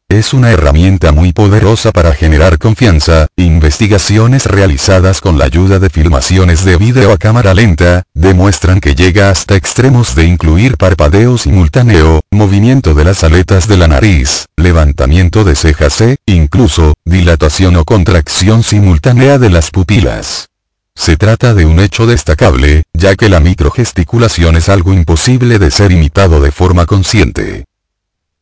Es 0.09 0.33
una 0.33 0.49
herramienta 0.49 1.11
muy 1.11 1.33
poderosa 1.33 1.91
para 1.91 2.13
generar 2.15 2.57
confianza, 2.57 3.27
investigaciones 3.35 4.47
realizadas 4.47 5.21
con 5.21 5.37
la 5.37 5.45
ayuda 5.45 5.77
de 5.77 5.91
filmaciones 5.91 6.65
de 6.65 6.77
vídeo 6.77 7.13
a 7.13 7.17
cámara 7.19 7.53
lenta, 7.53 8.01
demuestran 8.15 8.79
que 8.79 8.95
llega 8.95 9.29
hasta 9.29 9.55
extremos 9.55 10.15
de 10.15 10.25
incluir 10.25 10.77
parpadeo 10.77 11.37
simultáneo, 11.37 12.21
movimiento 12.31 12.95
de 12.95 13.03
las 13.05 13.23
aletas 13.23 13.67
de 13.67 13.77
la 13.77 13.87
nariz, 13.87 14.47
levantamiento 14.57 15.43
de 15.43 15.55
cejas 15.55 16.01
e, 16.01 16.17
incluso, 16.25 16.95
dilatación 17.05 17.75
o 17.75 17.85
contracción 17.85 18.63
simultánea 18.63 19.37
de 19.37 19.51
las 19.51 19.69
pupilas. 19.69 20.47
Se 20.95 21.17
trata 21.17 21.53
de 21.53 21.65
un 21.65 21.79
hecho 21.79 22.07
destacable, 22.07 22.81
ya 22.93 23.15
que 23.15 23.29
la 23.29 23.39
microgesticulación 23.41 24.57
es 24.57 24.69
algo 24.69 24.91
imposible 24.91 25.59
de 25.59 25.69
ser 25.69 25.91
imitado 25.91 26.41
de 26.41 26.51
forma 26.51 26.87
consciente. 26.87 27.68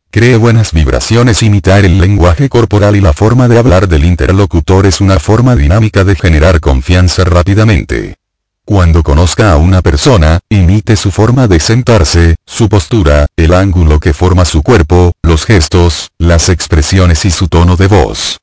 Cree 0.10 0.38
buenas 0.38 0.72
vibraciones 0.72 1.44
Imitar 1.44 1.84
el 1.84 2.00
lenguaje 2.00 2.48
corporal 2.48 2.96
y 2.96 3.02
la 3.02 3.12
forma 3.12 3.50
de 3.50 3.60
hablar 3.60 3.90
del 3.90 4.06
interlocutor 4.06 4.86
es 4.86 5.02
una 5.02 5.20
forma 5.20 5.56
dinámica 5.56 6.06
de 6.06 6.16
generar 6.16 6.62
confianza 6.62 7.26
rápidamente. 7.26 8.16
Cuando 8.64 9.04
conozca 9.04 9.52
a 9.52 9.58
una 9.58 9.82
persona, 9.82 10.40
imite 10.50 10.96
su 10.96 11.12
forma 11.12 11.48
de 11.48 11.60
sentarse, 11.60 12.36
su 12.46 12.70
postura, 12.70 13.28
el 13.36 13.54
ángulo 13.54 14.00
que 14.00 14.14
forma 14.14 14.46
su 14.46 14.64
cuerpo, 14.64 15.12
los 15.22 15.46
gestos, 15.46 16.10
las 16.18 16.50
expresiones 16.50 17.26
y 17.26 17.32
su 17.32 17.50
tono 17.50 17.76
de 17.76 17.88
voz. 17.88 18.40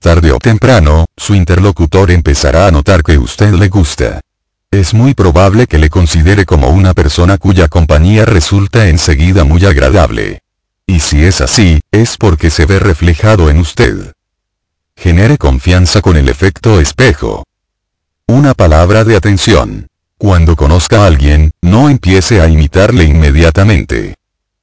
Tarde 0.00 0.30
o 0.30 0.38
temprano, 0.38 1.06
su 1.16 1.34
interlocutor 1.34 2.12
empezará 2.12 2.68
a 2.68 2.70
notar 2.70 3.02
que 3.02 3.18
usted 3.18 3.52
le 3.54 3.68
gusta. 3.68 4.20
Es 4.70 4.94
muy 4.94 5.14
probable 5.14 5.66
que 5.66 5.78
le 5.78 5.90
considere 5.90 6.44
como 6.44 6.68
una 6.70 6.94
persona 6.94 7.38
cuya 7.38 7.66
compañía 7.68 8.24
resulta 8.24 8.88
enseguida 8.88 9.42
muy 9.44 9.64
agradable. 9.64 10.40
Y 10.88 11.00
si 11.00 11.22
es 11.22 11.42
así, 11.42 11.80
es 11.92 12.16
porque 12.16 12.48
se 12.48 12.64
ve 12.64 12.78
reflejado 12.78 13.50
en 13.50 13.58
usted. 13.58 14.14
Genere 14.96 15.36
confianza 15.36 16.00
con 16.00 16.16
el 16.16 16.30
efecto 16.30 16.80
espejo. 16.80 17.44
Una 18.26 18.54
palabra 18.54 19.04
de 19.04 19.14
atención. 19.14 19.86
Cuando 20.16 20.56
conozca 20.56 21.04
a 21.04 21.06
alguien, 21.06 21.50
no 21.60 21.90
empiece 21.90 22.40
a 22.40 22.48
imitarle 22.48 23.04
inmediatamente. 23.04 24.14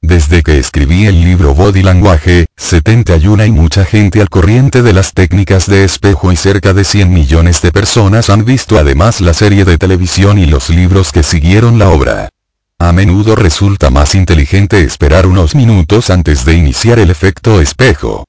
Desde 0.02 0.42
que 0.42 0.58
escribí 0.58 1.06
el 1.06 1.22
libro 1.22 1.54
Body 1.54 1.84
Language, 1.84 2.48
71 2.58 3.44
hay 3.44 3.52
mucha 3.52 3.86
gente 3.86 4.20
al 4.20 4.30
corriente 4.30 4.82
de 4.82 4.94
las 4.94 5.14
técnicas 5.14 5.68
de 5.68 5.84
espejo 5.84 6.32
y 6.32 6.36
cerca 6.36 6.74
de 6.74 6.86
100 6.86 7.14
millones 7.14 7.62
de 7.62 7.72
personas 7.72 8.32
han 8.32 8.46
visto 8.46 8.80
además 8.80 9.22
la 9.22 9.36
serie 9.36 9.64
de 9.64 9.78
televisión 9.78 10.40
y 10.40 10.48
los 10.48 10.70
libros 10.70 11.12
que 11.12 11.22
siguieron 11.22 11.78
la 11.78 11.90
obra. 11.90 12.30
A 12.78 12.92
menudo 12.92 13.36
resulta 13.38 13.90
más 13.90 14.16
inteligente 14.16 14.82
esperar 14.82 15.28
unos 15.28 15.56
minutos 15.56 16.10
antes 16.10 16.44
de 16.44 16.56
iniciar 16.56 17.00
el 17.00 17.10
efecto 17.10 17.62
espejo. 17.62 18.26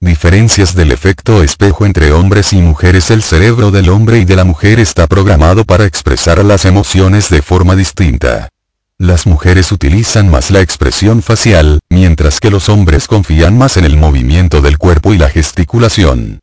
Diferencias 0.00 0.74
del 0.74 0.90
efecto 0.90 1.42
espejo 1.42 1.84
entre 1.84 2.12
hombres 2.12 2.54
y 2.54 2.62
mujeres 2.62 3.10
El 3.10 3.22
cerebro 3.22 3.70
del 3.70 3.90
hombre 3.90 4.20
y 4.20 4.24
de 4.24 4.36
la 4.36 4.44
mujer 4.44 4.80
está 4.80 5.06
programado 5.06 5.64
para 5.64 5.84
expresar 5.84 6.42
las 6.44 6.64
emociones 6.64 7.28
de 7.28 7.42
forma 7.42 7.76
distinta. 7.76 8.48
Las 8.96 9.26
mujeres 9.26 9.70
utilizan 9.70 10.30
más 10.30 10.50
la 10.50 10.60
expresión 10.60 11.22
facial, 11.22 11.78
mientras 11.90 12.40
que 12.40 12.50
los 12.50 12.68
hombres 12.68 13.06
confían 13.06 13.58
más 13.58 13.76
en 13.76 13.84
el 13.84 13.96
movimiento 13.96 14.62
del 14.62 14.78
cuerpo 14.78 15.12
y 15.12 15.18
la 15.18 15.28
gesticulación. 15.28 16.40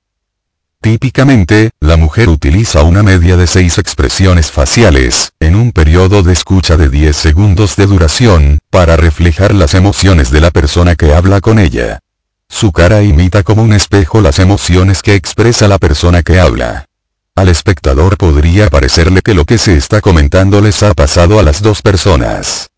Típicamente, 0.85 1.71
la 1.79 1.97
mujer 1.97 2.29
utiliza 2.29 2.83
una 2.83 3.01
media 3.01 3.37
de 3.37 3.47
seis 3.47 3.79
expresiones 3.79 4.51
faciales, 4.51 5.31
en 5.39 5.55
un 5.55 5.71
periodo 5.71 6.21
de 6.21 6.31
escucha 6.31 6.77
de 6.77 6.89
10 6.89 7.15
segundos 7.15 7.75
de 7.75 7.87
duración, 7.87 8.59
para 8.69 8.95
reflejar 8.95 9.55
las 9.55 9.73
emociones 9.73 10.29
de 10.29 10.41
la 10.41 10.51
persona 10.51 10.93
que 10.93 11.15
habla 11.15 11.41
con 11.41 11.57
ella. 11.57 12.01
Su 12.49 12.71
cara 12.71 13.01
imita 13.01 13.41
como 13.41 13.63
un 13.63 13.73
espejo 13.73 14.21
las 14.21 14.37
emociones 14.37 15.01
que 15.01 15.15
expresa 15.15 15.67
la 15.67 15.79
persona 15.79 16.21
que 16.21 16.39
habla. 16.39 16.85
Al 17.33 17.49
espectador 17.49 18.15
podría 18.15 18.69
parecerle 18.69 19.23
que 19.23 19.33
lo 19.33 19.45
que 19.45 19.57
se 19.57 19.75
está 19.75 20.01
comentando 20.01 20.61
les 20.61 20.83
ha 20.83 20.93
pasado 20.93 21.39
a 21.39 21.41
las 21.41 21.63
dos 21.63 21.81
personas. 21.81 22.69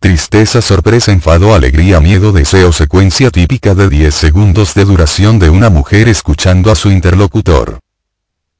Tristeza, 0.00 0.62
sorpresa, 0.62 1.12
enfado, 1.12 1.54
alegría, 1.54 2.00
miedo, 2.00 2.32
deseo, 2.32 2.72
secuencia 2.72 3.30
típica 3.30 3.74
de 3.74 3.90
10 3.90 4.14
segundos 4.14 4.72
de 4.72 4.86
duración 4.86 5.38
de 5.38 5.50
una 5.50 5.68
mujer 5.68 6.08
escuchando 6.08 6.72
a 6.72 6.74
su 6.74 6.90
interlocutor. 6.90 7.80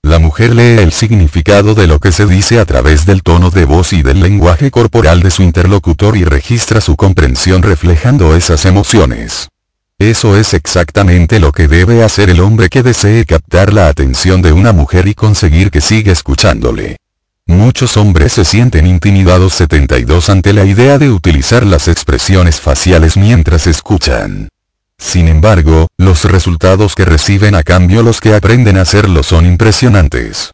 La 0.02 0.18
mujer 0.18 0.54
lee 0.54 0.82
el 0.82 0.92
significado 0.92 1.74
de 1.74 1.86
lo 1.86 1.98
que 1.98 2.12
se 2.12 2.26
dice 2.26 2.60
a 2.60 2.66
través 2.66 3.06
del 3.06 3.22
tono 3.22 3.48
de 3.48 3.64
voz 3.64 3.94
y 3.94 4.02
del 4.02 4.20
lenguaje 4.20 4.70
corporal 4.70 5.22
de 5.22 5.30
su 5.30 5.42
interlocutor 5.42 6.14
y 6.18 6.24
registra 6.24 6.82
su 6.82 6.94
comprensión 6.96 7.62
reflejando 7.62 8.36
esas 8.36 8.66
emociones. 8.66 9.48
Eso 9.98 10.36
es 10.36 10.52
exactamente 10.52 11.40
lo 11.40 11.52
que 11.52 11.68
debe 11.68 12.04
hacer 12.04 12.28
el 12.28 12.40
hombre 12.40 12.68
que 12.68 12.82
desee 12.82 13.24
captar 13.24 13.72
la 13.72 13.88
atención 13.88 14.42
de 14.42 14.52
una 14.52 14.72
mujer 14.72 15.08
y 15.08 15.14
conseguir 15.14 15.70
que 15.70 15.80
siga 15.80 16.12
escuchándole. 16.12 16.98
Muchos 17.50 17.96
hombres 17.96 18.34
se 18.34 18.44
sienten 18.44 18.86
intimidados 18.86 19.54
72 19.54 20.30
ante 20.30 20.52
la 20.52 20.64
idea 20.64 20.98
de 20.98 21.10
utilizar 21.10 21.66
las 21.66 21.88
expresiones 21.88 22.60
faciales 22.60 23.16
mientras 23.16 23.66
escuchan. 23.66 24.48
Sin 24.96 25.26
embargo, 25.26 25.88
los 25.98 26.24
resultados 26.26 26.94
que 26.94 27.04
reciben 27.04 27.56
a 27.56 27.64
cambio 27.64 28.04
los 28.04 28.20
que 28.20 28.36
aprenden 28.36 28.78
a 28.78 28.82
hacerlo 28.82 29.24
son 29.24 29.46
impresionantes. 29.46 30.52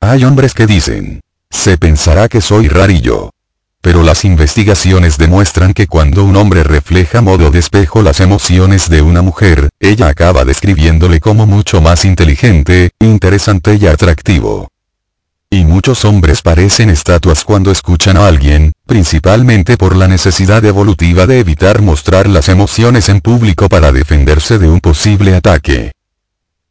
Hay 0.00 0.24
hombres 0.24 0.54
que 0.54 0.66
dicen, 0.66 1.20
se 1.50 1.76
pensará 1.76 2.30
que 2.30 2.40
soy 2.40 2.68
rarillo. 2.68 3.30
Pero 3.82 4.02
las 4.02 4.24
investigaciones 4.24 5.18
demuestran 5.18 5.74
que 5.74 5.86
cuando 5.86 6.24
un 6.24 6.36
hombre 6.36 6.64
refleja 6.64 7.20
modo 7.20 7.50
de 7.50 7.58
espejo 7.58 8.00
las 8.00 8.20
emociones 8.20 8.88
de 8.88 9.02
una 9.02 9.20
mujer, 9.20 9.68
ella 9.80 10.08
acaba 10.08 10.46
describiéndole 10.46 11.20
como 11.20 11.46
mucho 11.46 11.82
más 11.82 12.06
inteligente, 12.06 12.92
interesante 13.00 13.74
y 13.78 13.86
atractivo. 13.86 14.70
Y 15.56 15.64
muchos 15.64 16.04
hombres 16.04 16.42
parecen 16.42 16.90
estatuas 16.90 17.42
cuando 17.42 17.70
escuchan 17.70 18.18
a 18.18 18.26
alguien, 18.26 18.74
principalmente 18.86 19.78
por 19.78 19.96
la 19.96 20.06
necesidad 20.06 20.62
evolutiva 20.66 21.26
de 21.26 21.40
evitar 21.40 21.80
mostrar 21.80 22.28
las 22.28 22.50
emociones 22.50 23.08
en 23.08 23.22
público 23.22 23.70
para 23.70 23.90
defenderse 23.90 24.58
de 24.58 24.68
un 24.68 24.80
posible 24.80 25.34
ataque. 25.34 25.92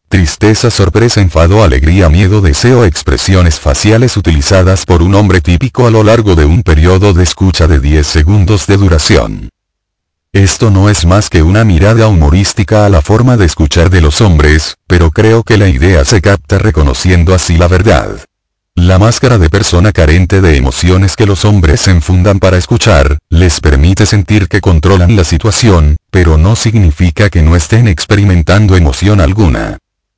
Tristeza, 0.08 0.70
sorpresa, 0.70 1.20
enfado, 1.20 1.64
alegría, 1.64 2.10
miedo, 2.10 2.42
deseo, 2.42 2.86
expresiones 2.86 3.60
faciales 3.60 4.18
utilizadas 4.18 4.86
por 4.86 5.02
un 5.02 5.16
hombre 5.16 5.42
típico 5.42 5.88
a 5.88 5.90
lo 5.90 6.04
largo 6.04 6.36
de 6.36 6.46
un 6.46 6.62
periodo 6.62 7.14
de 7.14 7.24
escucha 7.24 7.66
de 7.66 7.80
10 7.80 8.06
segundos 8.06 8.68
de 8.68 8.78
duración. 8.78 9.50
Esto 10.32 10.70
no 10.70 10.92
es 10.92 11.08
más 11.08 11.32
que 11.32 11.42
una 11.42 11.64
mirada 11.64 12.08
humorística 12.08 12.86
a 12.86 12.90
la 12.90 13.02
forma 13.02 13.36
de 13.36 13.48
escuchar 13.48 13.90
de 13.90 14.02
los 14.02 14.22
hombres, 14.22 14.76
pero 14.86 15.10
creo 15.10 15.42
que 15.42 15.58
la 15.58 15.70
idea 15.70 16.06
se 16.06 16.22
capta 16.22 16.60
reconociendo 16.60 17.34
así 17.34 17.58
la 17.58 17.68
verdad. 17.68 18.20
La 18.76 19.00
máscara 19.00 19.38
de 19.38 19.50
persona 19.50 19.94
carente 19.94 20.42
de 20.42 20.58
emociones 20.58 21.16
que 21.16 21.26
los 21.26 21.46
hombres 21.46 21.80
se 21.80 21.92
enfundan 21.92 22.40
para 22.40 22.58
escuchar, 22.58 23.18
les 23.30 23.62
permite 23.62 24.06
sentir 24.06 24.50
que 24.50 24.60
controlan 24.60 25.16
la 25.16 25.24
situación, 25.24 25.96
pero 26.12 26.38
no 26.38 26.58
significa 26.58 27.30
que 27.30 27.42
no 27.42 27.56
estén 27.56 27.88
experimentando 27.88 28.76
emoción 28.76 29.22
alguna. 29.22 29.78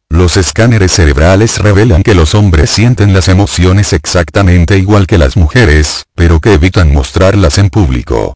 Los 0.10 0.38
escáneres 0.38 0.92
cerebrales 0.92 1.60
revelan 1.60 2.02
que 2.02 2.16
los 2.16 2.34
hombres 2.34 2.72
sienten 2.72 3.14
las 3.14 3.28
emociones 3.28 3.94
exactamente 3.94 4.78
igual 4.78 5.06
que 5.06 5.20
las 5.20 5.38
mujeres, 5.38 6.06
pero 6.16 6.40
que 6.40 6.54
evitan 6.54 6.92
mostrarlas 6.92 7.60
en 7.60 7.70
público. 7.70 8.34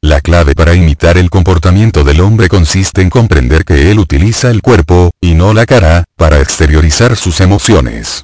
La 0.00 0.20
clave 0.20 0.54
para 0.54 0.74
imitar 0.74 1.18
el 1.18 1.30
comportamiento 1.30 2.04
del 2.04 2.20
hombre 2.20 2.48
consiste 2.48 3.02
en 3.02 3.10
comprender 3.10 3.64
que 3.64 3.90
él 3.90 3.98
utiliza 3.98 4.50
el 4.50 4.62
cuerpo, 4.62 5.10
y 5.20 5.34
no 5.34 5.52
la 5.52 5.66
cara, 5.66 6.04
para 6.16 6.40
exteriorizar 6.40 7.16
sus 7.16 7.40
emociones. 7.40 8.22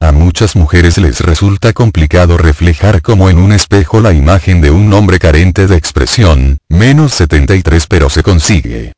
A 0.00 0.12
muchas 0.12 0.54
mujeres 0.54 0.96
les 0.98 1.20
resulta 1.20 1.72
complicado 1.72 2.38
reflejar 2.38 3.02
como 3.02 3.30
en 3.30 3.38
un 3.38 3.50
espejo 3.50 4.00
la 4.00 4.12
imagen 4.12 4.60
de 4.60 4.70
un 4.70 4.92
hombre 4.92 5.18
carente 5.18 5.66
de 5.66 5.76
expresión, 5.76 6.58
menos 6.68 7.14
73 7.14 7.86
pero 7.88 8.08
se 8.08 8.22
consigue. 8.22 8.92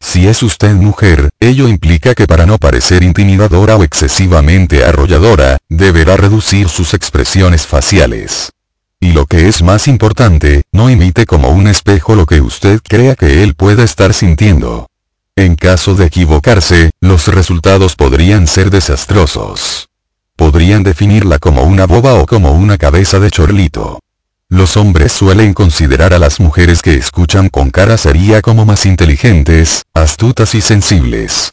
Si 0.00 0.26
es 0.26 0.42
usted 0.42 0.74
mujer, 0.74 1.28
ello 1.40 1.68
implica 1.68 2.14
que 2.14 2.26
para 2.26 2.46
no 2.46 2.56
parecer 2.56 3.02
intimidadora 3.02 3.76
o 3.76 3.84
excesivamente 3.84 4.82
arrolladora, 4.82 5.58
deberá 5.68 6.16
reducir 6.16 6.70
sus 6.70 6.94
expresiones 6.94 7.66
faciales. 7.66 8.50
Y 8.98 9.12
lo 9.12 9.26
que 9.26 9.48
es 9.48 9.62
más 9.62 9.86
importante, 9.86 10.62
no 10.72 10.88
imite 10.88 11.26
como 11.26 11.50
un 11.50 11.66
espejo 11.66 12.14
lo 12.14 12.24
que 12.24 12.40
usted 12.40 12.80
crea 12.82 13.14
que 13.14 13.42
él 13.42 13.54
pueda 13.54 13.84
estar 13.84 14.14
sintiendo. 14.14 14.88
En 15.36 15.54
caso 15.54 15.94
de 15.94 16.06
equivocarse, 16.06 16.92
los 17.00 17.28
resultados 17.28 17.94
podrían 17.94 18.46
ser 18.46 18.70
desastrosos. 18.70 19.90
Podrían 20.36 20.82
definirla 20.82 21.38
como 21.38 21.64
una 21.64 21.86
boba 21.86 22.14
o 22.14 22.26
como 22.26 22.52
una 22.52 22.78
cabeza 22.78 23.18
de 23.18 23.30
chorlito. 23.30 24.00
Los 24.48 24.76
hombres 24.76 25.10
suelen 25.10 25.54
considerar 25.54 26.14
a 26.14 26.20
las 26.20 26.38
mujeres 26.38 26.80
que 26.82 26.94
escuchan 26.94 27.48
con 27.48 27.70
cara 27.70 27.96
sería 27.96 28.42
como 28.42 28.64
más 28.64 28.86
inteligentes, 28.86 29.82
astutas 29.92 30.54
y 30.54 30.60
sensibles. 30.60 31.52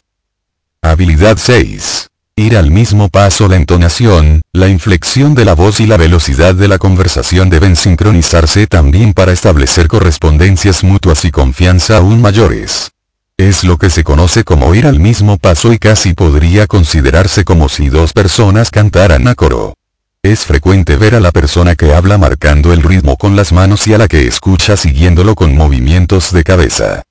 Habilidad 0.80 1.38
6. 1.38 2.10
Ir 2.36 2.56
al 2.56 2.70
mismo 2.70 3.08
paso 3.08 3.48
la 3.48 3.56
entonación, 3.56 4.42
la 4.52 4.68
inflexión 4.68 5.34
de 5.34 5.44
la 5.44 5.54
voz 5.54 5.80
y 5.80 5.86
la 5.86 5.96
velocidad 5.96 6.54
de 6.54 6.68
la 6.68 6.78
conversación 6.78 7.50
deben 7.50 7.74
sincronizarse 7.74 8.66
también 8.66 9.12
para 9.12 9.32
establecer 9.32 9.88
correspondencias 9.88 10.84
mutuas 10.84 11.24
y 11.24 11.30
confianza 11.30 11.96
aún 11.96 12.20
mayores. 12.20 12.93
Es 13.36 13.64
lo 13.64 13.78
que 13.78 13.90
se 13.90 14.04
conoce 14.04 14.44
como 14.44 14.76
ir 14.76 14.86
al 14.86 15.00
mismo 15.00 15.38
paso 15.38 15.72
y 15.72 15.78
casi 15.78 16.14
podría 16.14 16.68
considerarse 16.68 17.44
como 17.44 17.68
si 17.68 17.88
dos 17.88 18.12
personas 18.12 18.70
cantaran 18.70 19.26
a 19.26 19.34
coro. 19.34 19.74
Es 20.22 20.44
frecuente 20.44 20.94
ver 20.96 21.16
a 21.16 21.20
la 21.20 21.32
persona 21.32 21.74
que 21.74 21.92
habla 21.92 22.16
marcando 22.16 22.72
el 22.72 22.80
ritmo 22.80 23.16
con 23.16 23.34
las 23.34 23.52
manos 23.52 23.88
y 23.88 23.94
a 23.94 23.98
la 23.98 24.06
que 24.06 24.28
escucha 24.28 24.76
siguiéndolo 24.76 25.34
con 25.34 25.56
movimientos 25.56 26.32
de 26.32 26.44
cabeza. 26.44 27.02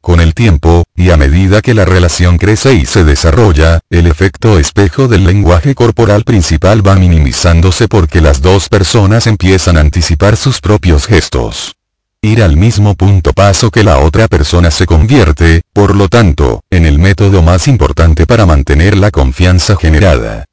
Con 0.00 0.20
el 0.20 0.34
tiempo, 0.34 0.84
y 0.94 1.10
a 1.10 1.16
medida 1.16 1.60
que 1.62 1.74
la 1.74 1.84
relación 1.84 2.38
crece 2.38 2.74
y 2.74 2.86
se 2.86 3.02
desarrolla, 3.02 3.80
el 3.90 4.06
efecto 4.06 4.60
espejo 4.60 5.08
del 5.08 5.24
lenguaje 5.24 5.74
corporal 5.74 6.22
principal 6.22 6.86
va 6.86 6.94
minimizándose 6.94 7.88
porque 7.88 8.20
las 8.20 8.40
dos 8.40 8.68
personas 8.68 9.26
empiezan 9.26 9.76
a 9.76 9.80
anticipar 9.80 10.36
sus 10.36 10.60
propios 10.60 11.06
gestos. 11.06 11.74
Ir 12.24 12.40
al 12.40 12.56
mismo 12.56 12.94
punto 12.94 13.32
paso 13.32 13.72
que 13.72 13.82
la 13.82 13.98
otra 13.98 14.28
persona 14.28 14.70
se 14.70 14.86
convierte, 14.86 15.62
por 15.72 15.96
lo 15.96 16.08
tanto, 16.08 16.62
en 16.70 16.86
el 16.86 17.00
método 17.00 17.42
más 17.42 17.66
importante 17.66 18.26
para 18.28 18.46
mantener 18.46 18.96
la 18.96 19.10
confianza 19.10 19.74
generada. 19.74 20.44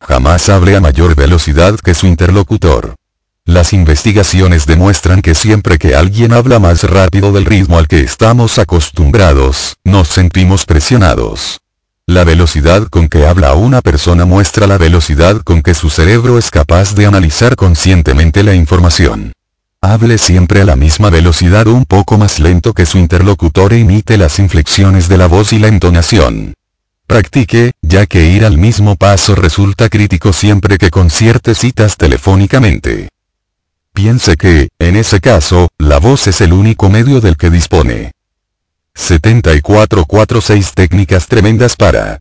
Jamás 0.00 0.48
hable 0.48 0.76
a 0.76 0.80
mayor 0.80 1.16
velocidad 1.16 1.80
que 1.80 1.94
su 1.94 2.06
interlocutor. 2.06 2.94
Las 3.44 3.72
investigaciones 3.72 4.66
demuestran 4.66 5.20
que 5.20 5.34
siempre 5.34 5.78
que 5.78 5.96
alguien 5.96 6.32
habla 6.32 6.60
más 6.60 6.84
rápido 6.84 7.32
del 7.32 7.44
ritmo 7.44 7.76
al 7.76 7.88
que 7.88 7.98
estamos 7.98 8.60
acostumbrados, 8.60 9.74
nos 9.82 10.06
sentimos 10.06 10.64
presionados. 10.64 11.58
La 12.06 12.22
velocidad 12.22 12.86
con 12.86 13.08
que 13.08 13.26
habla 13.26 13.54
una 13.54 13.82
persona 13.82 14.26
muestra 14.26 14.68
la 14.68 14.78
velocidad 14.78 15.42
con 15.42 15.60
que 15.60 15.74
su 15.74 15.90
cerebro 15.90 16.38
es 16.38 16.52
capaz 16.52 16.94
de 16.94 17.06
analizar 17.06 17.56
conscientemente 17.56 18.44
la 18.44 18.54
información. 18.54 19.32
Hable 19.86 20.16
siempre 20.16 20.62
a 20.62 20.64
la 20.64 20.76
misma 20.76 21.10
velocidad 21.10 21.66
un 21.66 21.84
poco 21.84 22.16
más 22.16 22.40
lento 22.40 22.72
que 22.72 22.86
su 22.86 22.96
interlocutor 22.96 23.74
e 23.74 23.80
imite 23.80 24.16
las 24.16 24.38
inflexiones 24.38 25.10
de 25.10 25.18
la 25.18 25.26
voz 25.26 25.52
y 25.52 25.58
la 25.58 25.68
entonación. 25.68 26.54
Practique, 27.06 27.72
ya 27.82 28.06
que 28.06 28.24
ir 28.24 28.46
al 28.46 28.56
mismo 28.56 28.96
paso 28.96 29.34
resulta 29.34 29.90
crítico 29.90 30.32
siempre 30.32 30.78
que 30.78 30.88
concierte 30.90 31.54
citas 31.54 31.98
telefónicamente. 31.98 33.10
Piense 33.92 34.38
que, 34.38 34.70
en 34.78 34.96
ese 34.96 35.20
caso, 35.20 35.68
la 35.76 35.98
voz 35.98 36.28
es 36.28 36.40
el 36.40 36.54
único 36.54 36.88
medio 36.88 37.20
del 37.20 37.36
que 37.36 37.50
dispone. 37.50 38.12
7446 38.94 40.72
técnicas 40.72 41.26
tremendas 41.26 41.76
para 41.76 42.20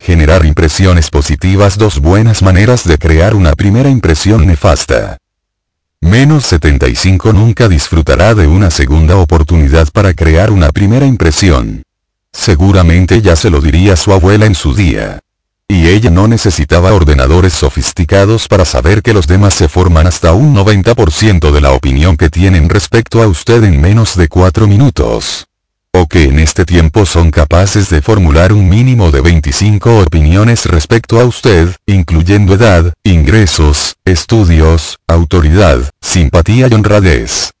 generar 0.00 0.44
impresiones 0.44 1.10
positivas 1.10 1.78
Dos 1.78 2.00
buenas 2.00 2.42
maneras 2.42 2.82
de 2.82 2.98
crear 2.98 3.36
una 3.36 3.52
primera 3.52 3.88
impresión 3.88 4.44
nefasta. 4.48 5.18
Menos 6.04 6.44
75 6.44 7.32
nunca 7.32 7.66
disfrutará 7.66 8.34
de 8.34 8.46
una 8.46 8.70
segunda 8.70 9.16
oportunidad 9.16 9.88
para 9.90 10.12
crear 10.12 10.50
una 10.50 10.68
primera 10.68 11.06
impresión. 11.06 11.82
Seguramente 12.30 13.22
ya 13.22 13.36
se 13.36 13.48
lo 13.48 13.62
diría 13.62 13.96
su 13.96 14.12
abuela 14.12 14.44
en 14.44 14.54
su 14.54 14.74
día. 14.74 15.20
Y 15.66 15.88
ella 15.88 16.10
no 16.10 16.28
necesitaba 16.28 16.92
ordenadores 16.92 17.54
sofisticados 17.54 18.48
para 18.48 18.66
saber 18.66 19.00
que 19.00 19.14
los 19.14 19.26
demás 19.26 19.54
se 19.54 19.66
forman 19.66 20.06
hasta 20.06 20.34
un 20.34 20.54
90% 20.54 21.50
de 21.50 21.60
la 21.62 21.72
opinión 21.72 22.18
que 22.18 22.28
tienen 22.28 22.68
respecto 22.68 23.22
a 23.22 23.26
usted 23.26 23.64
en 23.64 23.80
menos 23.80 24.14
de 24.14 24.28
4 24.28 24.66
minutos 24.66 25.46
o 25.96 26.08
que 26.08 26.24
en 26.24 26.40
este 26.40 26.64
tiempo 26.64 27.06
son 27.06 27.30
capaces 27.30 27.88
de 27.88 28.02
formular 28.02 28.52
un 28.52 28.68
mínimo 28.68 29.12
de 29.12 29.20
25 29.20 30.00
opiniones 30.00 30.66
respecto 30.66 31.20
a 31.20 31.24
usted, 31.24 31.68
incluyendo 31.86 32.54
edad, 32.54 32.92
ingresos, 33.04 33.94
estudios, 34.04 34.98
autoridad, 35.06 35.88
simpatía 36.00 36.66
y 36.68 36.74
honradez. 36.74 37.52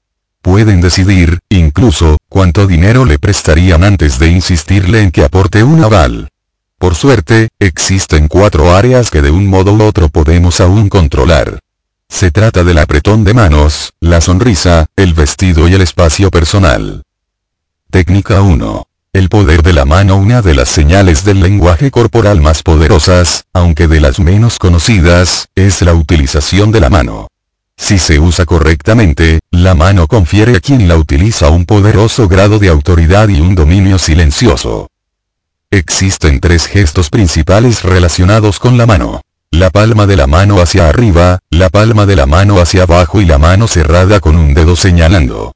Pueden 0.42 0.80
decidir, 0.80 1.38
incluso, 1.48 2.18
cuánto 2.28 2.66
dinero 2.66 3.04
le 3.04 3.20
prestarían 3.20 3.84
antes 3.84 4.18
de 4.18 4.28
insistirle 4.28 5.02
en 5.02 5.12
que 5.12 5.22
aporte 5.22 5.62
un 5.62 5.84
aval. 5.84 6.28
Por 6.76 6.96
suerte, 6.96 7.50
existen 7.60 8.26
cuatro 8.26 8.74
áreas 8.74 9.12
que 9.12 9.22
de 9.22 9.30
un 9.30 9.46
modo 9.46 9.74
u 9.74 9.82
otro 9.82 10.08
podemos 10.08 10.60
aún 10.60 10.88
controlar. 10.88 11.60
Se 12.08 12.32
trata 12.32 12.64
del 12.64 12.78
apretón 12.78 13.22
de 13.22 13.32
manos, 13.32 13.92
la 14.00 14.20
sonrisa, 14.20 14.86
el 14.96 15.14
vestido 15.14 15.68
y 15.68 15.74
el 15.74 15.82
espacio 15.82 16.32
personal. 16.32 17.04
Técnica 17.94 18.42
1. 18.42 18.88
El 19.12 19.28
poder 19.28 19.62
de 19.62 19.72
la 19.72 19.84
mano 19.84 20.16
Una 20.16 20.42
de 20.42 20.52
las 20.52 20.68
señales 20.68 21.24
del 21.24 21.38
lenguaje 21.38 21.92
corporal 21.92 22.40
más 22.40 22.64
poderosas, 22.64 23.44
aunque 23.52 23.86
de 23.86 24.00
las 24.00 24.18
menos 24.18 24.58
conocidas, 24.58 25.46
es 25.54 25.80
la 25.80 25.94
utilización 25.94 26.72
de 26.72 26.80
la 26.80 26.90
mano. 26.90 27.28
Si 27.76 28.00
se 28.00 28.18
usa 28.18 28.46
correctamente, 28.46 29.38
la 29.52 29.76
mano 29.76 30.08
confiere 30.08 30.56
a 30.56 30.60
quien 30.60 30.88
la 30.88 30.96
utiliza 30.96 31.50
un 31.50 31.66
poderoso 31.66 32.26
grado 32.26 32.58
de 32.58 32.66
autoridad 32.66 33.28
y 33.28 33.40
un 33.40 33.54
dominio 33.54 34.00
silencioso. 34.00 34.88
Existen 35.70 36.40
tres 36.40 36.66
gestos 36.66 37.10
principales 37.10 37.84
relacionados 37.84 38.58
con 38.58 38.76
la 38.76 38.86
mano. 38.86 39.20
La 39.52 39.70
palma 39.70 40.06
de 40.06 40.16
la 40.16 40.26
mano 40.26 40.60
hacia 40.60 40.88
arriba, 40.88 41.38
la 41.48 41.70
palma 41.70 42.06
de 42.06 42.16
la 42.16 42.26
mano 42.26 42.58
hacia 42.58 42.82
abajo 42.82 43.20
y 43.20 43.24
la 43.24 43.38
mano 43.38 43.68
cerrada 43.68 44.18
con 44.18 44.34
un 44.34 44.52
dedo 44.52 44.74
señalando. 44.74 45.52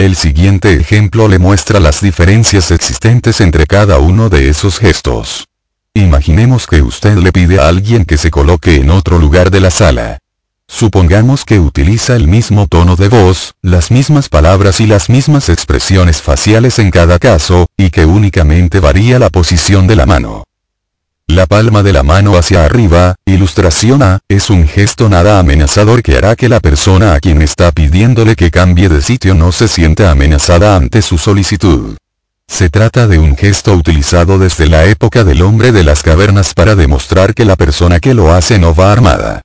El 0.00 0.16
siguiente 0.16 0.72
ejemplo 0.72 1.28
le 1.28 1.38
muestra 1.38 1.78
las 1.78 2.00
diferencias 2.00 2.70
existentes 2.70 3.42
entre 3.42 3.66
cada 3.66 3.98
uno 3.98 4.30
de 4.30 4.48
esos 4.48 4.78
gestos. 4.78 5.46
Imaginemos 5.92 6.66
que 6.66 6.80
usted 6.80 7.18
le 7.18 7.32
pide 7.32 7.60
a 7.60 7.68
alguien 7.68 8.06
que 8.06 8.16
se 8.16 8.30
coloque 8.30 8.76
en 8.76 8.88
otro 8.88 9.18
lugar 9.18 9.50
de 9.50 9.60
la 9.60 9.70
sala. 9.70 10.16
Supongamos 10.66 11.44
que 11.44 11.60
utiliza 11.60 12.16
el 12.16 12.28
mismo 12.28 12.66
tono 12.66 12.96
de 12.96 13.10
voz, 13.10 13.56
las 13.60 13.90
mismas 13.90 14.30
palabras 14.30 14.80
y 14.80 14.86
las 14.86 15.10
mismas 15.10 15.50
expresiones 15.50 16.22
faciales 16.22 16.78
en 16.78 16.90
cada 16.90 17.18
caso, 17.18 17.66
y 17.76 17.90
que 17.90 18.06
únicamente 18.06 18.80
varía 18.80 19.18
la 19.18 19.28
posición 19.28 19.86
de 19.86 19.96
la 19.96 20.06
mano. 20.06 20.44
La 21.30 21.46
palma 21.46 21.84
de 21.84 21.92
la 21.92 22.02
mano 22.02 22.36
hacia 22.36 22.64
arriba, 22.64 23.14
ilustración 23.24 24.02
A, 24.02 24.18
es 24.28 24.50
un 24.50 24.66
gesto 24.66 25.08
nada 25.08 25.38
amenazador 25.38 26.02
que 26.02 26.16
hará 26.16 26.34
que 26.34 26.48
la 26.48 26.58
persona 26.58 27.14
a 27.14 27.20
quien 27.20 27.40
está 27.40 27.70
pidiéndole 27.70 28.34
que 28.34 28.50
cambie 28.50 28.88
de 28.88 29.00
sitio 29.00 29.36
no 29.36 29.52
se 29.52 29.68
sienta 29.68 30.10
amenazada 30.10 30.74
ante 30.74 31.02
su 31.02 31.18
solicitud. 31.18 31.96
Se 32.48 32.68
trata 32.68 33.06
de 33.06 33.20
un 33.20 33.36
gesto 33.36 33.74
utilizado 33.74 34.40
desde 34.40 34.66
la 34.66 34.86
época 34.86 35.22
del 35.22 35.42
hombre 35.42 35.70
de 35.70 35.84
las 35.84 36.02
cavernas 36.02 36.52
para 36.52 36.74
demostrar 36.74 37.32
que 37.32 37.44
la 37.44 37.54
persona 37.54 38.00
que 38.00 38.12
lo 38.12 38.34
hace 38.34 38.58
no 38.58 38.74
va 38.74 38.90
armada. 38.90 39.42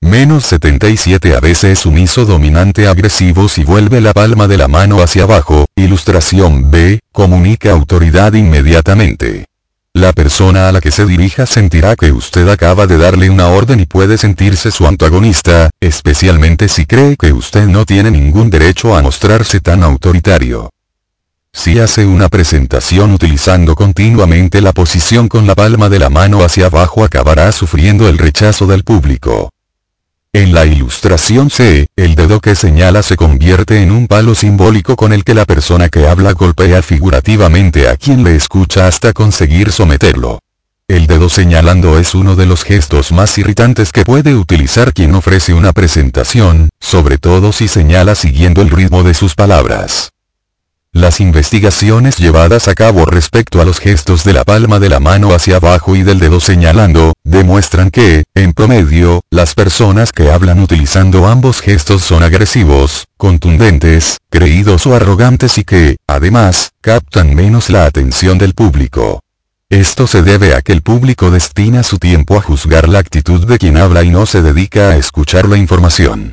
Menos 0.00 0.44
77 0.46 1.36
a 1.36 1.40
veces 1.40 1.78
sumiso 1.78 2.24
dominante 2.24 2.88
agresivo 2.88 3.48
si 3.48 3.62
vuelve 3.62 4.00
la 4.00 4.12
palma 4.12 4.48
de 4.48 4.56
la 4.56 4.66
mano 4.66 5.00
hacia 5.00 5.22
abajo, 5.22 5.66
ilustración 5.76 6.72
B, 6.72 6.98
comunica 7.12 7.70
autoridad 7.70 8.32
inmediatamente. 8.32 9.46
La 9.96 10.12
persona 10.12 10.68
a 10.68 10.72
la 10.72 10.82
que 10.82 10.90
se 10.90 11.06
dirija 11.06 11.46
sentirá 11.46 11.96
que 11.96 12.12
usted 12.12 12.46
acaba 12.50 12.86
de 12.86 12.98
darle 12.98 13.30
una 13.30 13.48
orden 13.48 13.80
y 13.80 13.86
puede 13.86 14.18
sentirse 14.18 14.70
su 14.70 14.86
antagonista, 14.86 15.70
especialmente 15.80 16.68
si 16.68 16.84
cree 16.84 17.16
que 17.16 17.32
usted 17.32 17.66
no 17.66 17.86
tiene 17.86 18.10
ningún 18.10 18.50
derecho 18.50 18.94
a 18.94 19.00
mostrarse 19.00 19.58
tan 19.60 19.82
autoritario. 19.82 20.68
Si 21.50 21.78
hace 21.78 22.04
una 22.04 22.28
presentación 22.28 23.10
utilizando 23.12 23.74
continuamente 23.74 24.60
la 24.60 24.74
posición 24.74 25.28
con 25.28 25.46
la 25.46 25.54
palma 25.54 25.88
de 25.88 25.98
la 25.98 26.10
mano 26.10 26.44
hacia 26.44 26.66
abajo 26.66 27.02
acabará 27.02 27.50
sufriendo 27.50 28.06
el 28.06 28.18
rechazo 28.18 28.66
del 28.66 28.84
público. 28.84 29.48
En 30.36 30.52
la 30.52 30.66
ilustración 30.66 31.48
C, 31.48 31.86
el 31.96 32.14
dedo 32.14 32.40
que 32.40 32.54
señala 32.54 33.02
se 33.02 33.16
convierte 33.16 33.80
en 33.80 33.90
un 33.90 34.06
palo 34.06 34.34
simbólico 34.34 34.94
con 34.94 35.14
el 35.14 35.24
que 35.24 35.32
la 35.32 35.46
persona 35.46 35.88
que 35.88 36.06
habla 36.06 36.32
golpea 36.32 36.82
figurativamente 36.82 37.88
a 37.88 37.96
quien 37.96 38.22
le 38.22 38.36
escucha 38.36 38.86
hasta 38.86 39.14
conseguir 39.14 39.72
someterlo. 39.72 40.40
El 40.88 41.06
dedo 41.06 41.30
señalando 41.30 41.98
es 41.98 42.14
uno 42.14 42.36
de 42.36 42.44
los 42.44 42.64
gestos 42.64 43.12
más 43.12 43.38
irritantes 43.38 43.92
que 43.92 44.04
puede 44.04 44.34
utilizar 44.34 44.92
quien 44.92 45.14
ofrece 45.14 45.54
una 45.54 45.72
presentación, 45.72 46.68
sobre 46.80 47.16
todo 47.16 47.50
si 47.50 47.66
señala 47.66 48.14
siguiendo 48.14 48.60
el 48.60 48.68
ritmo 48.68 49.04
de 49.04 49.14
sus 49.14 49.34
palabras. 49.34 50.10
Las 50.96 51.20
investigaciones 51.20 52.16
llevadas 52.16 52.68
a 52.68 52.74
cabo 52.74 53.04
respecto 53.04 53.60
a 53.60 53.66
los 53.66 53.80
gestos 53.80 54.24
de 54.24 54.32
la 54.32 54.44
palma 54.44 54.78
de 54.78 54.88
la 54.88 54.98
mano 54.98 55.34
hacia 55.34 55.56
abajo 55.56 55.94
y 55.94 56.02
del 56.02 56.18
dedo 56.18 56.40
señalando, 56.40 57.12
demuestran 57.22 57.90
que, 57.90 58.24
en 58.34 58.54
promedio, 58.54 59.20
las 59.30 59.54
personas 59.54 60.10
que 60.10 60.30
hablan 60.30 60.58
utilizando 60.58 61.26
ambos 61.26 61.60
gestos 61.60 62.00
son 62.00 62.22
agresivos, 62.22 63.04
contundentes, 63.18 64.16
creídos 64.30 64.86
o 64.86 64.94
arrogantes 64.94 65.58
y 65.58 65.64
que, 65.64 65.98
además, 66.06 66.70
captan 66.80 67.34
menos 67.34 67.68
la 67.68 67.84
atención 67.84 68.38
del 68.38 68.54
público. 68.54 69.20
Esto 69.68 70.06
se 70.06 70.22
debe 70.22 70.54
a 70.54 70.62
que 70.62 70.72
el 70.72 70.80
público 70.80 71.30
destina 71.30 71.82
su 71.82 71.98
tiempo 71.98 72.38
a 72.38 72.40
juzgar 72.40 72.88
la 72.88 73.00
actitud 73.00 73.46
de 73.46 73.58
quien 73.58 73.76
habla 73.76 74.02
y 74.02 74.08
no 74.08 74.24
se 74.24 74.40
dedica 74.40 74.92
a 74.92 74.96
escuchar 74.96 75.46
la 75.46 75.58
información. 75.58 76.32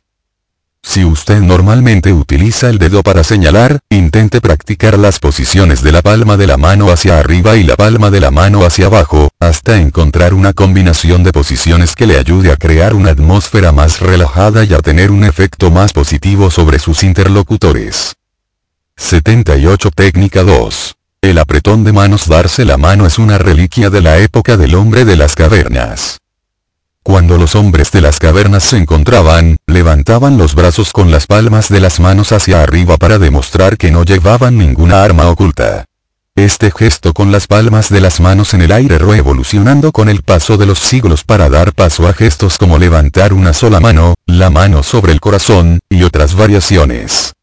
Si 0.85 1.05
usted 1.05 1.39
normalmente 1.39 2.11
utiliza 2.13 2.69
el 2.69 2.77
dedo 2.77 3.01
para 3.03 3.23
señalar, 3.23 3.79
intente 3.89 4.41
practicar 4.41 4.99
las 4.99 5.17
posiciones 5.17 5.81
de 5.81 5.93
la 5.93 6.01
palma 6.01 6.37
de 6.37 6.45
la 6.45 6.57
mano 6.57 6.91
hacia 6.91 7.17
arriba 7.17 7.55
y 7.55 7.63
la 7.63 7.75
palma 7.75 8.11
de 8.11 8.19
la 8.19 8.29
mano 8.29 8.65
hacia 8.65 8.87
abajo, 8.87 9.29
hasta 9.39 9.79
encontrar 9.79 10.33
una 10.33 10.53
combinación 10.53 11.23
de 11.23 11.31
posiciones 11.31 11.95
que 11.95 12.05
le 12.05 12.19
ayude 12.19 12.51
a 12.51 12.57
crear 12.57 12.93
una 12.93 13.11
atmósfera 13.11 13.71
más 13.71 14.01
relajada 14.01 14.65
y 14.65 14.73
a 14.73 14.79
tener 14.79 15.09
un 15.09 15.23
efecto 15.23 15.71
más 15.71 15.93
positivo 15.93 16.51
sobre 16.51 16.77
sus 16.79 17.03
interlocutores. 17.03 18.15
78 18.97 19.89
Técnica 19.89 20.43
2. 20.43 20.95
El 21.21 21.39
apretón 21.39 21.85
de 21.85 21.93
manos 21.93 22.27
Darse 22.27 22.65
la 22.65 22.77
mano 22.77 23.07
es 23.07 23.17
una 23.17 23.37
reliquia 23.37 23.89
de 23.89 24.01
la 24.01 24.17
época 24.19 24.57
del 24.57 24.75
hombre 24.75 25.05
de 25.05 25.15
las 25.15 25.35
cavernas. 25.35 26.19
Cuando 27.03 27.37
los 27.37 27.53
hombres 27.55 27.91
de 27.91 27.99
las 27.99 28.17
cavernas 28.17 28.63
se 28.63 28.77
encontraban, 28.77 29.57
levantaban 29.67 30.37
los 30.37 30.55
brazos 30.55 30.93
con 30.93 31.11
las 31.11 31.27
palmas 31.27 31.67
de 31.67 31.81
las 31.81 31.99
manos 31.99 32.31
hacia 32.31 32.63
arriba 32.63 32.95
para 32.95 33.19
demostrar 33.19 33.77
que 33.77 33.91
no 33.91 34.05
llevaban 34.05 34.57
ninguna 34.57 35.03
arma 35.03 35.29
oculta. 35.29 35.83
Este 36.35 36.71
gesto 36.71 37.13
con 37.13 37.31
las 37.33 37.45
palmas 37.47 37.89
de 37.89 37.99
las 37.99 38.21
manos 38.21 38.53
en 38.53 38.61
el 38.61 38.71
aire 38.71 38.97
revolucionando 38.97 39.91
con 39.91 40.07
el 40.07 40.23
paso 40.23 40.57
de 40.57 40.65
los 40.65 40.79
siglos 40.79 41.25
para 41.25 41.49
dar 41.49 41.73
paso 41.73 42.07
a 42.07 42.13
gestos 42.13 42.57
como 42.57 42.79
levantar 42.79 43.33
una 43.33 43.53
sola 43.53 43.81
mano, 43.81 44.15
la 44.25 44.49
mano 44.49 44.81
sobre 44.81 45.11
el 45.11 45.19
corazón, 45.19 45.79
y 45.89 46.03
otras 46.03 46.35
variaciones. 46.35 47.33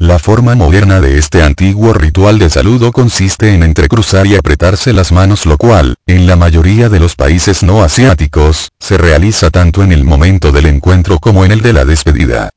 La 0.00 0.20
forma 0.20 0.54
moderna 0.54 1.00
de 1.00 1.18
este 1.18 1.42
antiguo 1.42 1.92
ritual 1.92 2.38
de 2.38 2.48
saludo 2.48 2.92
consiste 2.92 3.52
en 3.52 3.64
entrecruzar 3.64 4.28
y 4.28 4.36
apretarse 4.36 4.92
las 4.92 5.10
manos 5.10 5.44
lo 5.44 5.58
cual, 5.58 5.96
en 6.06 6.28
la 6.28 6.36
mayoría 6.36 6.88
de 6.88 7.00
los 7.00 7.16
países 7.16 7.64
no 7.64 7.82
asiáticos, 7.82 8.68
se 8.78 8.96
realiza 8.96 9.50
tanto 9.50 9.82
en 9.82 9.90
el 9.90 10.04
momento 10.04 10.52
del 10.52 10.66
encuentro 10.66 11.18
como 11.18 11.44
en 11.44 11.50
el 11.50 11.62
de 11.62 11.72
la 11.72 11.84
despedida. 11.84 12.50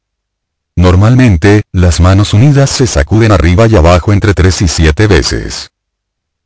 Normalmente, 0.75 1.63
las 1.71 1.99
manos 1.99 2.35
unidas 2.35 2.69
se 2.69 2.85
sacuden 2.85 3.31
arriba 3.31 3.65
y 3.65 3.75
abajo 3.75 4.13
entre 4.13 4.35
3 4.35 4.61
y 4.61 4.67
7 4.67 5.07
veces. 5.07 5.71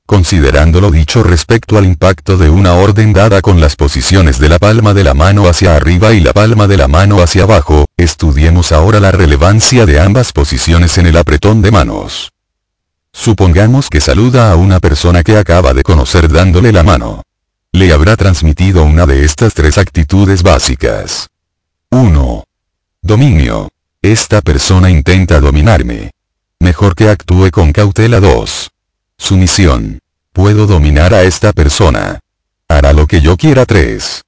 Considerando 0.06 0.82
lo 0.82 0.92
dicho 0.92 1.24
respecto 1.24 1.80
al 1.80 1.86
impacto 1.86 2.38
de 2.38 2.52
una 2.52 2.74
orden 2.74 3.12
dada 3.12 3.42
con 3.42 3.60
las 3.60 3.76
posiciones 3.76 4.38
de 4.38 4.50
la 4.50 4.60
palma 4.60 4.94
de 4.94 5.04
la 5.04 5.16
mano 5.16 5.48
hacia 5.48 5.76
arriba 5.76 6.14
y 6.14 6.20
la 6.20 6.32
palma 6.32 6.68
de 6.68 6.78
la 6.78 6.88
mano 6.88 7.24
hacia 7.24 7.44
abajo, 7.44 7.86
estudiemos 7.98 8.72
ahora 8.72 9.00
la 9.00 9.12
relevancia 9.12 9.88
de 9.88 10.00
ambas 10.00 10.32
posiciones 10.32 11.00
en 11.00 11.08
el 11.08 11.18
apretón 11.18 11.64
de 11.64 11.72
manos. 11.72 12.32
Supongamos 13.12 13.90
que 13.90 14.00
saluda 14.00 14.52
a 14.52 14.58
una 14.58 14.80
persona 14.80 15.24
que 15.24 15.38
acaba 15.38 15.74
de 15.74 15.82
conocer 15.82 16.32
dándole 16.32 16.72
la 16.72 16.84
mano. 16.84 17.24
Le 17.72 17.92
habrá 17.92 18.16
transmitido 18.16 18.84
una 18.84 19.08
de 19.08 19.26
estas 19.26 19.56
tres 19.56 19.80
actitudes 19.80 20.44
básicas. 20.44 21.30
1. 21.90 22.44
Dominio. 23.02 23.70
Esta 24.04 24.42
persona 24.42 24.92
intenta 24.92 25.40
dominarme. 25.40 26.12
Mejor 26.60 26.94
que 26.94 27.10
actúe 27.10 27.50
con 27.50 27.72
cautela 27.72 28.20
2. 28.20 28.70
Sumisión. 29.18 30.00
Puedo 30.34 30.68
dominar 30.68 31.14
a 31.14 31.24
esta 31.24 31.54
persona. 31.54 32.20
Hará 32.68 32.94
lo 32.94 33.08
que 33.08 33.22
yo 33.22 33.38
quiera 33.38 33.66
3. 33.66 34.22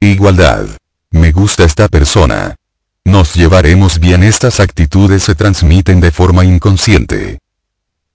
Igualdad. 0.00 0.66
Me 1.10 1.32
gusta 1.32 1.64
esta 1.64 1.88
persona. 1.88 2.56
Nos 3.04 3.34
llevaremos 3.34 3.98
bien 3.98 4.22
estas 4.22 4.60
actitudes 4.60 5.22
se 5.22 5.34
transmiten 5.34 6.00
de 6.00 6.10
forma 6.10 6.44
inconsciente. 6.44 7.38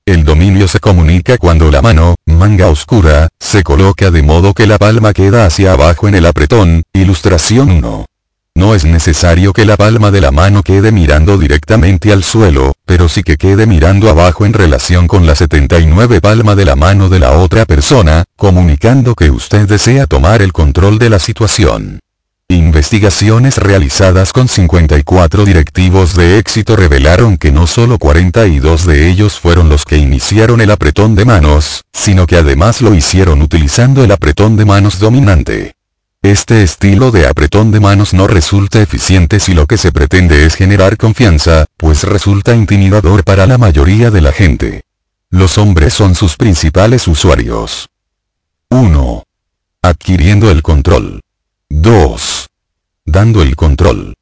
El 0.06 0.26
dominio 0.26 0.68
se 0.68 0.80
comunica 0.80 1.38
cuando 1.38 1.69
la 1.72 1.81
mano, 1.81 2.15
manga 2.26 2.68
oscura, 2.68 3.30
se 3.39 3.64
coloca 3.64 4.10
de 4.10 4.23
modo 4.23 4.53
que 4.53 4.65
la 4.65 4.77
palma 4.77 5.14
queda 5.14 5.45
hacia 5.45 5.73
abajo 5.73 6.07
en 6.07 6.15
el 6.15 6.26
apretón, 6.26 6.84
ilustración 6.93 7.69
1. 7.69 8.06
No 8.60 8.76
es 8.76 8.84
necesario 8.84 9.53
que 9.53 9.64
la 9.64 9.77
palma 9.77 10.11
de 10.11 10.19
la 10.19 10.31
mano 10.31 10.64
quede 10.64 10.91
mirando 10.91 11.38
directamente 11.38 12.11
al 12.11 12.26
suelo, 12.26 12.73
pero 12.86 13.07
sí 13.07 13.23
que 13.23 13.38
quede 13.38 13.65
mirando 13.65 14.10
abajo 14.10 14.45
en 14.45 14.52
relación 14.52 15.07
con 15.07 15.26
la 15.26 15.34
79 15.34 16.19
palma 16.19 16.56
de 16.56 16.65
la 16.65 16.76
mano 16.76 17.07
de 17.07 17.19
la 17.19 17.38
otra 17.38 17.64
persona, 17.64 18.26
comunicando 18.36 19.15
que 19.15 19.31
usted 19.31 19.65
desea 19.65 20.07
tomar 20.07 20.41
el 20.41 20.52
control 20.52 20.99
de 20.99 21.10
la 21.10 21.19
situación. 21.19 22.02
Investigaciones 22.49 23.56
realizadas 23.60 24.34
con 24.34 24.49
54 24.49 25.45
directivos 25.45 26.14
de 26.14 26.38
éxito 26.38 26.76
revelaron 26.76 27.38
que 27.38 27.53
no 27.53 27.65
solo 27.65 27.98
42 27.98 28.86
de 28.86 29.10
ellos 29.10 29.40
fueron 29.40 29.69
los 29.69 29.86
que 29.86 29.95
iniciaron 29.95 30.60
el 30.60 30.72
apretón 30.72 31.15
de 31.15 31.23
manos, 31.23 31.86
sino 31.94 32.27
que 32.27 32.36
además 32.36 32.81
lo 32.81 32.94
hicieron 32.94 33.41
utilizando 33.41 34.03
el 34.03 34.11
apretón 34.11 34.57
de 34.57 34.65
manos 34.65 34.99
dominante. 34.99 35.78
Este 36.21 36.63
estilo 36.63 37.11
de 37.11 37.27
apretón 37.27 37.71
de 37.71 37.79
manos 37.79 38.13
no 38.13 38.27
resulta 38.27 38.81
eficiente 38.81 39.39
si 39.39 39.53
lo 39.53 39.67
que 39.67 39.77
se 39.77 39.93
pretende 39.93 40.45
es 40.45 40.55
generar 40.55 40.97
confianza, 40.97 41.65
pues 41.77 42.03
resulta 42.03 42.53
intimidador 42.53 43.23
para 43.23 43.47
la 43.47 43.57
mayoría 43.57 44.11
de 44.11 44.19
la 44.19 44.33
gente. 44.33 44.83
Los 45.29 45.57
hombres 45.57 45.93
son 45.93 46.15
sus 46.15 46.35
principales 46.35 47.07
usuarios. 47.07 47.87
1. 48.69 49.23
Adquiriendo 49.81 50.51
el 50.51 50.61
control. 50.61 51.21
2. 51.69 52.47
Dando 53.05 53.41
el 53.41 53.55
control. 53.55 54.15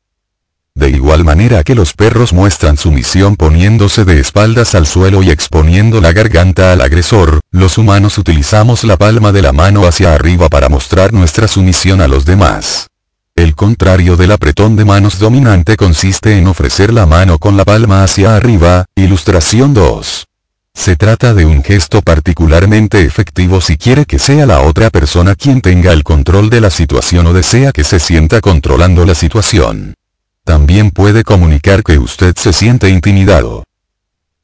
De 0.77 0.91
igual 0.91 1.23
manera 1.23 1.63
que 1.63 1.73
los 1.73 1.93
perros 1.93 2.33
muestran 2.33 2.77
sumisión 2.77 3.35
poniéndose 3.35 4.05
de 4.05 4.19
espaldas 4.19 4.75
al 4.75 4.85
suelo 4.85 5.23
y 5.23 5.31
exponiendo 5.31 6.01
la 6.01 6.13
garganta 6.13 6.71
al 6.71 6.81
agresor, 6.81 7.39
los 7.49 7.79
humanos 7.79 8.19
utilizamos 8.19 8.83
la 8.83 8.95
palma 8.95 9.31
de 9.31 9.41
la 9.41 9.53
mano 9.53 9.87
hacia 9.87 10.13
arriba 10.13 10.49
para 10.49 10.69
mostrar 10.69 11.13
nuestra 11.13 11.47
sumisión 11.47 11.99
a 11.99 12.07
los 12.07 12.25
demás. 12.25 12.89
El 13.35 13.55
contrario 13.55 14.17
del 14.17 14.31
apretón 14.31 14.75
de 14.75 14.85
manos 14.85 15.17
dominante 15.17 15.77
consiste 15.77 16.37
en 16.37 16.45
ofrecer 16.45 16.93
la 16.93 17.07
mano 17.07 17.39
con 17.39 17.57
la 17.57 17.65
palma 17.65 18.03
hacia 18.03 18.35
arriba, 18.35 18.85
ilustración 18.95 19.73
2. 19.73 20.27
Se 20.75 20.95
trata 20.95 21.33
de 21.33 21.45
un 21.45 21.63
gesto 21.63 22.03
particularmente 22.03 23.01
efectivo 23.01 23.61
si 23.61 23.77
quiere 23.77 24.05
que 24.05 24.19
sea 24.19 24.45
la 24.45 24.61
otra 24.61 24.91
persona 24.91 25.33
quien 25.33 25.61
tenga 25.61 25.91
el 25.91 26.03
control 26.03 26.51
de 26.51 26.61
la 26.61 26.69
situación 26.69 27.25
o 27.25 27.33
desea 27.33 27.71
que 27.71 27.83
se 27.83 27.99
sienta 27.99 28.41
controlando 28.41 29.07
la 29.07 29.15
situación. 29.15 29.96
También 30.47 30.91
puede 30.91 31.25
comunicar 31.25 31.83
que 31.83 31.99
usted 31.99 32.33
se 32.37 32.53
siente 32.53 32.87
intimidado. 32.87 33.65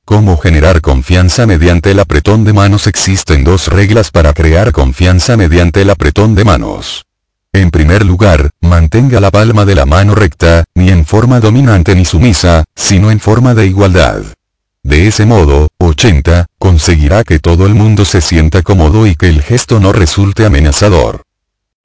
¿Cómo 0.03 0.35
generar 0.35 0.81
confianza 0.81 1.45
mediante 1.45 1.91
el 1.91 1.99
apretón 2.01 2.43
de 2.43 2.51
manos? 2.51 2.87
Existen 2.87 3.45
dos 3.45 3.69
reglas 3.69 4.11
para 4.11 4.33
crear 4.33 4.73
confianza 4.73 5.37
mediante 5.37 5.83
el 5.83 5.89
apretón 5.89 6.35
de 6.35 6.43
manos. 6.43 7.05
En 7.53 7.71
primer 7.71 8.05
lugar, 8.05 8.49
mantenga 8.59 9.21
la 9.21 9.31
palma 9.31 9.63
de 9.63 9.75
la 9.75 9.85
mano 9.85 10.13
recta, 10.13 10.65
ni 10.75 10.89
en 10.89 11.05
forma 11.05 11.39
dominante 11.39 11.95
ni 11.95 12.03
sumisa, 12.03 12.65
sino 12.75 13.09
en 13.09 13.21
forma 13.21 13.53
de 13.53 13.67
igualdad. 13.67 14.23
De 14.83 15.07
ese 15.07 15.25
modo, 15.25 15.69
80, 15.77 16.47
conseguirá 16.59 17.23
que 17.23 17.39
todo 17.39 17.65
el 17.65 17.75
mundo 17.75 18.03
se 18.03 18.19
sienta 18.19 18.61
cómodo 18.61 19.07
y 19.07 19.15
que 19.15 19.29
el 19.29 19.41
gesto 19.41 19.79
no 19.79 19.93
resulte 19.93 20.45
amenazador. 20.45 21.23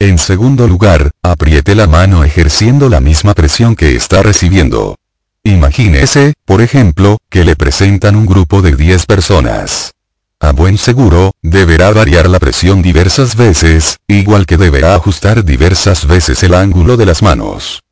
En 0.00 0.18
segundo 0.18 0.68
lugar, 0.68 1.10
apriete 1.24 1.74
la 1.74 1.88
mano 1.88 2.22
ejerciendo 2.22 2.88
la 2.88 3.00
misma 3.00 3.34
presión 3.34 3.74
que 3.74 3.96
está 3.96 4.22
recibiendo. 4.22 4.94
Imagínese, 5.42 6.34
por 6.44 6.62
ejemplo, 6.62 7.18
que 7.28 7.44
le 7.44 7.56
presentan 7.56 8.14
un 8.14 8.24
grupo 8.24 8.62
de 8.62 8.76
10 8.76 9.06
personas. 9.06 9.90
A 10.38 10.52
buen 10.52 10.78
seguro, 10.78 11.32
deberá 11.42 11.90
variar 11.90 12.30
la 12.30 12.38
presión 12.38 12.80
diversas 12.80 13.34
veces, 13.34 13.96
igual 14.06 14.46
que 14.46 14.56
deberá 14.56 14.94
ajustar 14.94 15.44
diversas 15.44 16.06
veces 16.06 16.44
el 16.44 16.54
ángulo 16.54 16.96
de 16.96 17.06
las 17.06 17.20
manos. 17.20 17.82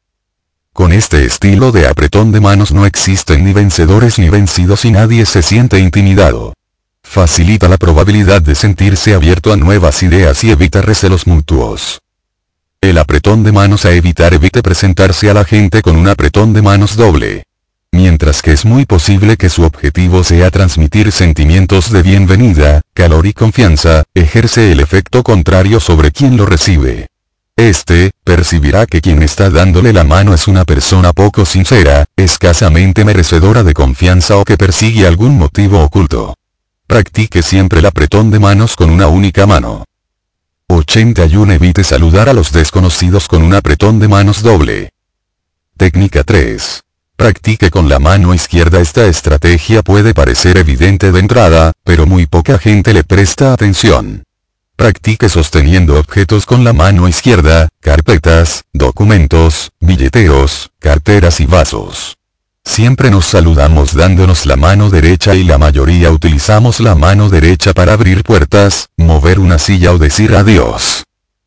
Con 0.73 0.93
este 0.93 1.25
estilo 1.25 1.73
de 1.73 1.89
apretón 1.89 2.31
de 2.31 2.39
manos 2.39 2.71
no 2.71 2.87
existen 2.87 3.45
ni 3.45 3.53
vencedores 3.53 4.21
ni 4.21 4.29
vencidos 4.29 4.85
y 4.85 4.93
nadie 4.93 5.27
se 5.27 5.43
siente 5.43 5.81
intimidado 5.81 6.53
facilita 7.07 7.69
la 7.69 7.79
probabilidad 7.79 8.43
de 8.43 8.55
sentirse 8.55 9.15
abierto 9.15 9.53
a 9.53 9.57
nuevas 9.57 10.03
ideas 10.03 10.43
y 10.45 10.51
evita 10.51 10.83
recelos 10.83 11.27
mutuos. 11.27 12.01
El 12.81 12.99
apretón 12.99 13.43
de 13.43 13.53
manos 13.53 13.87
a 13.87 13.93
evitar 13.93 14.35
evite 14.35 14.63
presentarse 14.63 15.31
a 15.31 15.35
la 15.35 15.45
gente 15.45 15.81
con 15.81 15.97
un 15.97 16.09
apretón 16.09 16.53
de 16.53 16.63
manos 16.63 16.97
doble. 16.97 17.45
Mientras 17.91 18.43
que 18.43 18.53
es 18.53 18.67
muy 18.67 18.85
posible 18.85 19.39
que 19.39 19.49
su 19.49 19.63
objetivo 19.63 20.23
sea 20.25 20.51
transmitir 20.51 21.11
sentimientos 21.11 21.91
de 21.91 22.03
bienvenida, 22.03 22.83
calor 22.93 23.27
y 23.27 23.33
confianza, 23.33 24.05
ejerce 24.13 24.73
el 24.73 24.81
efecto 24.81 25.23
contrario 25.23 25.81
sobre 25.81 26.11
quien 26.11 26.37
lo 26.37 26.45
recibe. 26.45 27.07
Este, 27.57 28.11
percibirá 28.25 28.85
que 28.85 29.01
quien 29.01 29.23
está 29.23 29.49
dándole 29.49 29.95
la 29.95 30.05
mano 30.05 30.35
es 30.35 30.47
una 30.47 30.67
persona 30.67 31.15
poco 31.15 31.47
sincera, 31.47 32.05
escasamente 32.15 33.05
merecedora 33.07 33.63
de 33.63 33.73
confianza 33.73 34.37
o 34.37 34.45
que 34.45 34.59
persigue 34.59 35.07
algún 35.07 35.39
motivo 35.39 35.83
oculto. 35.83 36.35
Practique 36.87 37.43
siempre 37.43 37.81
el 37.81 37.87
apretón 37.87 38.31
de 38.31 38.39
manos 38.39 38.77
con 38.77 38.91
una 38.91 39.09
única 39.09 39.45
mano. 39.45 39.85
81 40.69 41.55
Evite 41.55 41.83
saludar 41.83 42.29
a 42.29 42.33
los 42.33 42.53
desconocidos 42.53 43.27
con 43.27 43.43
un 43.43 43.55
apretón 43.55 43.99
de 43.99 44.07
manos 44.07 44.41
doble. 44.41 44.91
Técnica 45.77 46.23
3. 46.23 46.85
Practique 47.17 47.71
con 47.71 47.89
la 47.89 47.99
mano 47.99 48.35
izquierda 48.35 48.81
Esta 48.81 49.07
estrategia 49.07 49.83
puede 49.83 50.15
parecer 50.15 50.59
evidente 50.59 51.11
de 51.11 51.19
entrada, 51.19 51.73
pero 51.83 52.07
muy 52.07 52.27
poca 52.27 52.57
gente 52.57 52.95
le 52.95 53.03
presta 53.03 53.53
atención. 53.53 54.23
Practique 54.77 55.29
sosteniendo 55.29 55.99
objetos 55.99 56.47
con 56.47 56.63
la 56.63 56.73
mano 56.73 57.09
izquierda, 57.09 57.69
carpetas, 57.81 58.63
documentos, 58.73 59.73
billeteros, 59.81 60.71
carteras 60.79 61.41
y 61.41 61.47
vasos. 61.47 62.16
Siempre 62.67 63.11
nos 63.11 63.25
saludamos 63.25 63.95
dándonos 63.95 64.45
la 64.45 64.57
mano 64.57 64.91
derecha 64.91 65.35
y 65.35 65.45
la 65.45 65.57
mayoría 65.57 66.11
utilizamos 66.11 66.81
la 66.81 66.95
mano 66.95 67.31
derecha 67.31 67.73
para 67.73 67.95
abrir 67.95 68.23
puertas, 68.23 68.89
mover 68.99 69.39
una 69.39 69.59
silla 69.59 69.93
o 69.93 69.99
decir 69.99 70.35
adiós. 70.35 71.05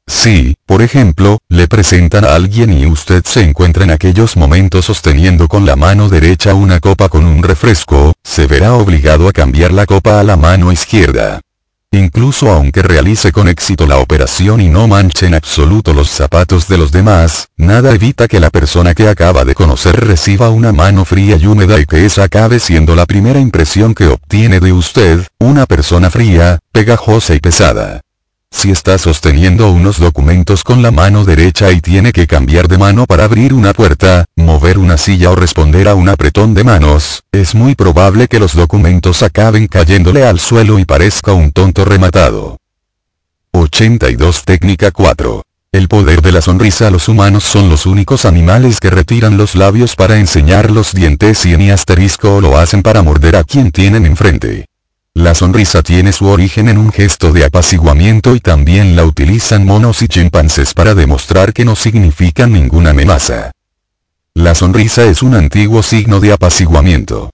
Si, 0.07 0.55
por 0.65 0.81
ejemplo, 0.81 1.37
le 1.49 1.67
presentan 1.67 2.25
a 2.25 2.33
alguien 2.33 2.73
y 2.73 2.87
usted 2.87 3.23
se 3.25 3.43
encuentra 3.43 3.83
en 3.83 3.91
aquellos 3.91 4.37
momentos 4.37 4.85
sosteniendo 4.85 5.47
con 5.47 5.67
la 5.67 5.75
mano 5.75 6.09
derecha 6.09 6.55
una 6.55 6.79
copa 6.79 7.09
con 7.09 7.25
un 7.25 7.43
refresco, 7.43 8.13
se 8.23 8.47
verá 8.47 8.73
obligado 8.73 9.27
a 9.27 9.31
cambiar 9.31 9.71
la 9.71 9.85
copa 9.85 10.19
a 10.19 10.23
la 10.23 10.35
mano 10.35 10.71
izquierda. 10.71 11.41
Incluso 11.91 12.51
aunque 12.51 12.83
realice 12.83 13.31
con 13.31 13.47
éxito 13.47 13.87
la 13.87 13.97
operación 13.97 14.61
y 14.61 14.67
no 14.67 14.87
manche 14.87 15.25
en 15.25 15.33
absoluto 15.33 15.91
los 15.93 16.09
zapatos 16.09 16.67
de 16.67 16.77
los 16.77 16.91
demás, 16.91 17.49
nada 17.57 17.95
evita 17.95 18.27
que 18.27 18.39
la 18.39 18.51
persona 18.51 18.93
que 18.93 19.07
acaba 19.07 19.43
de 19.43 19.55
conocer 19.55 19.99
reciba 19.99 20.49
una 20.49 20.71
mano 20.71 21.03
fría 21.03 21.37
y 21.37 21.47
húmeda 21.47 21.79
y 21.79 21.85
que 21.85 22.05
esa 22.05 22.23
acabe 22.23 22.59
siendo 22.59 22.95
la 22.95 23.07
primera 23.07 23.39
impresión 23.39 23.95
que 23.95 24.07
obtiene 24.07 24.59
de 24.59 24.71
usted, 24.71 25.25
una 25.39 25.65
persona 25.65 26.11
fría, 26.11 26.59
pegajosa 26.71 27.33
y 27.33 27.39
pesada. 27.39 28.01
Si 28.51 28.71
está 28.71 28.97
sosteniendo 28.97 29.71
unos 29.71 29.99
documentos 29.99 30.63
con 30.63 30.81
la 30.81 30.91
mano 30.91 31.23
derecha 31.23 31.71
y 31.71 31.79
tiene 31.79 32.11
que 32.11 32.27
cambiar 32.27 32.67
de 32.67 32.77
mano 32.77 33.05
para 33.05 33.23
abrir 33.23 33.53
una 33.53 33.73
puerta, 33.73 34.25
mover 34.35 34.77
una 34.77 34.97
silla 34.97 35.31
o 35.31 35.35
responder 35.35 35.87
a 35.87 35.95
un 35.95 36.09
apretón 36.09 36.53
de 36.53 36.63
manos, 36.63 37.23
es 37.31 37.55
muy 37.55 37.75
probable 37.75 38.27
que 38.27 38.39
los 38.39 38.55
documentos 38.55 39.23
acaben 39.23 39.67
cayéndole 39.67 40.25
al 40.25 40.39
suelo 40.39 40.77
y 40.77 40.85
parezca 40.85 41.31
un 41.31 41.51
tonto 41.51 41.85
rematado. 41.85 42.57
82 43.51 44.43
Técnica 44.43 44.91
4. 44.91 45.43
El 45.71 45.87
poder 45.87 46.21
de 46.21 46.31
la 46.31 46.41
sonrisa 46.41 46.89
Los 46.89 47.07
humanos 47.07 47.43
son 47.43 47.69
los 47.69 47.85
únicos 47.85 48.25
animales 48.25 48.79
que 48.79 48.89
retiran 48.89 49.37
los 49.37 49.55
labios 49.55 49.95
para 49.95 50.17
enseñar 50.17 50.71
los 50.71 50.93
dientes 50.93 51.45
y 51.45 51.53
en 51.53 51.71
asterisco 51.71 52.41
lo 52.41 52.57
hacen 52.57 52.81
para 52.81 53.03
morder 53.03 53.35
a 53.35 53.43
quien 53.43 53.71
tienen 53.71 54.05
enfrente. 54.05 54.68
La 55.19 55.35
sonrisa 55.35 55.83
tiene 55.83 56.13
su 56.13 56.27
origen 56.27 56.69
en 56.69 56.77
un 56.77 56.93
gesto 56.93 57.33
de 57.33 57.43
apaciguamiento 57.43 58.37
y 58.37 58.39
también 58.39 58.95
la 58.95 59.03
utilizan 59.03 59.65
monos 59.65 60.01
y 60.01 60.07
chimpancés 60.07 60.73
para 60.73 60.95
demostrar 60.95 61.51
que 61.51 61.65
no 61.65 61.75
significan 61.75 62.53
ninguna 62.53 62.91
amenaza. 62.91 63.51
La 64.33 64.55
sonrisa 64.55 65.03
es 65.03 65.21
un 65.21 65.35
antiguo 65.35 65.83
signo 65.83 66.21
de 66.21 66.31
apaciguamiento. 66.31 67.31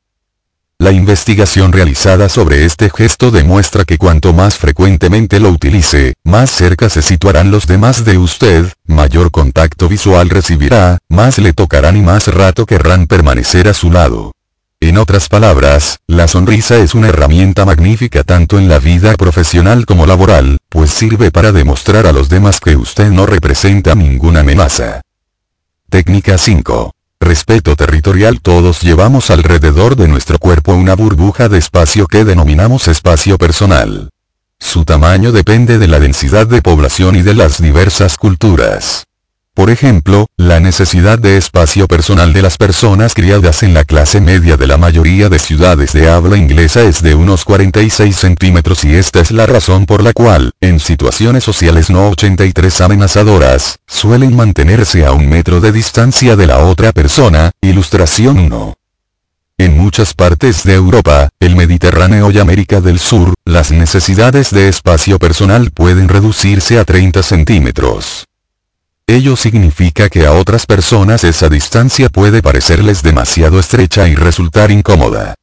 La 0.79 0.93
investigación 0.93 1.71
realizada 1.71 2.27
sobre 2.27 2.65
este 2.65 2.89
gesto 2.89 3.29
demuestra 3.29 3.85
que 3.85 3.99
cuanto 3.99 4.33
más 4.33 4.57
frecuentemente 4.57 5.39
lo 5.39 5.51
utilice, 5.51 6.15
más 6.23 6.49
cerca 6.49 6.89
se 6.89 7.03
situarán 7.03 7.51
los 7.51 7.67
demás 7.67 8.03
de 8.03 8.17
usted, 8.17 8.65
mayor 8.87 9.29
contacto 9.29 9.87
visual 9.87 10.31
recibirá, 10.31 10.97
más 11.07 11.37
le 11.37 11.53
tocarán 11.53 11.95
y 11.97 12.01
más 12.01 12.29
rato 12.29 12.65
querrán 12.65 13.05
permanecer 13.05 13.67
a 13.67 13.75
su 13.75 13.91
lado. 13.91 14.31
En 14.81 14.97
otras 14.97 15.29
palabras, 15.29 15.99
la 16.07 16.27
sonrisa 16.27 16.77
es 16.77 16.93
una 16.93 17.09
herramienta 17.09 17.65
magnífica 17.65 18.23
tanto 18.23 18.59
en 18.59 18.67
la 18.67 18.79
vida 18.79 19.15
profesional 19.15 19.85
como 19.85 20.05
laboral, 20.05 20.57
pues 20.69 20.91
sirve 20.91 21.31
para 21.31 21.51
demostrar 21.51 22.05
a 22.05 22.11
los 22.11 22.29
demás 22.29 22.59
que 22.59 22.75
usted 22.75 23.09
no 23.09 23.25
representa 23.25 23.95
ninguna 23.95 24.41
amenaza. 24.41 25.01
Técnica 25.89 26.37
5. 26.37 26.91
Respeto 27.19 27.75
territorial 27.75 28.41
Todos 28.41 28.81
llevamos 28.81 29.31
alrededor 29.31 29.95
de 29.95 30.07
nuestro 30.07 30.37
cuerpo 30.37 30.73
una 30.73 30.93
burbuja 30.95 31.47
de 31.49 31.57
espacio 31.57 32.07
que 32.07 32.25
denominamos 32.25 32.87
espacio 32.87 33.37
personal. 33.37 34.09
Su 34.59 34.83
tamaño 34.83 35.31
depende 35.31 35.77
de 35.79 35.87
la 35.87 35.99
densidad 35.99 36.47
de 36.47 36.61
población 36.61 37.15
y 37.15 37.21
de 37.21 37.33
las 37.33 37.61
diversas 37.61 38.17
culturas. 38.17 39.05
Por 39.55 39.69
ejemplo, 39.69 40.27
la 40.35 40.59
necesidad 40.59 41.17
de 41.17 41.37
espacio 41.37 41.87
personal 41.87 42.33
de 42.33 42.41
las 42.41 42.57
personas 42.57 43.13
criadas 43.13 43.63
en 43.63 43.73
la 43.73 43.85
clase 43.85 44.19
media 44.19 44.57
de 44.57 44.67
la 44.67 44.75
mayoría 44.75 45.29
de 45.29 45.39
ciudades 45.39 45.93
de 45.93 46.09
habla 46.09 46.35
inglesa 46.35 46.81
es 46.81 47.01
de 47.01 47.15
unos 47.15 47.45
46 47.45 48.13
centímetros 48.13 48.83
y 48.83 48.93
esta 48.95 49.21
es 49.21 49.31
la 49.31 49.45
razón 49.45 49.85
por 49.85 50.03
la 50.03 50.11
cual, 50.11 50.51
en 50.59 50.81
situaciones 50.81 51.45
sociales 51.45 51.89
no 51.89 52.09
83 52.09 52.81
amenazadoras, 52.81 53.77
suelen 53.87 54.35
mantenerse 54.35 55.05
a 55.05 55.13
un 55.13 55.29
metro 55.29 55.61
de 55.61 55.71
distancia 55.71 56.35
de 56.35 56.47
la 56.47 56.59
otra 56.59 56.91
persona, 56.91 57.51
ilustración 57.61 58.37
1. 58.37 58.73
En 59.57 59.77
muchas 59.77 60.13
partes 60.13 60.65
de 60.65 60.73
Europa, 60.73 61.29
el 61.39 61.55
Mediterráneo 61.55 62.29
y 62.29 62.39
América 62.39 62.81
del 62.81 62.99
Sur, 62.99 63.33
las 63.45 63.71
necesidades 63.71 64.51
de 64.51 64.67
espacio 64.67 65.17
personal 65.17 65.71
pueden 65.71 66.09
reducirse 66.09 66.77
a 66.77 66.83
30 66.83 67.23
centímetros. 67.23 68.25
Ello 69.07 69.35
significa 69.35 70.09
que 70.09 70.25
a 70.25 70.31
otras 70.33 70.65
personas 70.65 71.23
esa 71.23 71.47
distancia 71.47 72.09
puede 72.09 72.41
parecerles 72.41 73.03
demasiado 73.03 73.59
estrecha 73.59 74.07
y 74.07 74.15
resultar 74.15 74.71
incómoda. 74.71 75.35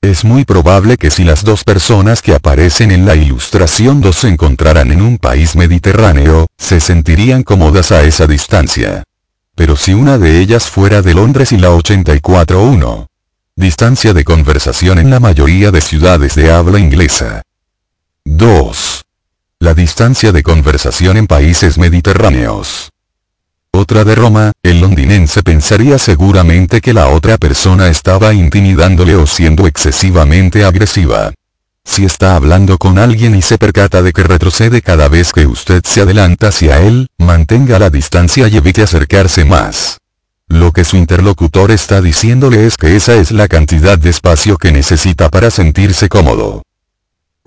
Es 0.00 0.24
muy 0.24 0.46
probable 0.46 0.96
que 0.96 1.10
si 1.10 1.24
las 1.24 1.44
dos 1.44 1.64
personas 1.64 2.22
que 2.22 2.34
aparecen 2.34 2.90
en 2.90 3.04
la 3.04 3.14
ilustración 3.14 4.00
2 4.00 4.16
se 4.16 4.28
encontraran 4.28 4.90
en 4.90 5.02
un 5.02 5.18
país 5.18 5.54
mediterráneo, 5.54 6.46
se 6.56 6.80
sentirían 6.80 7.42
cómodas 7.42 7.92
a 7.92 8.04
esa 8.04 8.26
distancia. 8.26 9.02
Pero 9.54 9.76
si 9.76 9.92
una 9.92 10.16
de 10.16 10.38
ellas 10.40 10.68
fuera 10.68 11.02
de 11.02 11.12
Londres 11.12 11.52
y 11.52 11.58
la 11.58 11.68
84-1. 11.70 13.06
Distancia 13.56 14.14
de 14.14 14.24
conversación 14.24 14.98
en 14.98 15.10
la 15.10 15.20
mayoría 15.20 15.72
de 15.72 15.80
ciudades 15.82 16.36
de 16.36 16.52
habla 16.52 16.78
inglesa. 16.78 17.42
2. 18.24 19.04
La 19.60 19.74
distancia 19.74 20.30
de 20.30 20.44
conversación 20.44 21.16
en 21.16 21.26
países 21.26 21.78
mediterráneos. 21.78 22.90
Otra 23.72 24.04
de 24.04 24.14
Roma, 24.14 24.52
el 24.62 24.80
londinense 24.80 25.42
pensaría 25.42 25.98
seguramente 25.98 26.80
que 26.80 26.94
la 26.94 27.08
otra 27.08 27.38
persona 27.38 27.88
estaba 27.88 28.32
intimidándole 28.34 29.16
o 29.16 29.26
siendo 29.26 29.66
excesivamente 29.66 30.64
agresiva. 30.64 31.32
Si 31.84 32.04
está 32.04 32.36
hablando 32.36 32.78
con 32.78 33.00
alguien 33.00 33.34
y 33.34 33.42
se 33.42 33.58
percata 33.58 34.00
de 34.00 34.12
que 34.12 34.22
retrocede 34.22 34.80
cada 34.80 35.08
vez 35.08 35.32
que 35.32 35.46
usted 35.46 35.82
se 35.84 36.02
adelanta 36.02 36.48
hacia 36.48 36.80
él, 36.80 37.08
mantenga 37.18 37.80
la 37.80 37.90
distancia 37.90 38.46
y 38.46 38.58
evite 38.58 38.82
acercarse 38.82 39.44
más. 39.44 39.98
Lo 40.46 40.70
que 40.70 40.84
su 40.84 40.96
interlocutor 40.96 41.72
está 41.72 42.00
diciéndole 42.00 42.64
es 42.64 42.76
que 42.76 42.94
esa 42.94 43.14
es 43.14 43.32
la 43.32 43.48
cantidad 43.48 43.98
de 43.98 44.10
espacio 44.10 44.56
que 44.56 44.70
necesita 44.70 45.28
para 45.30 45.50
sentirse 45.50 46.08
cómodo. 46.08 46.62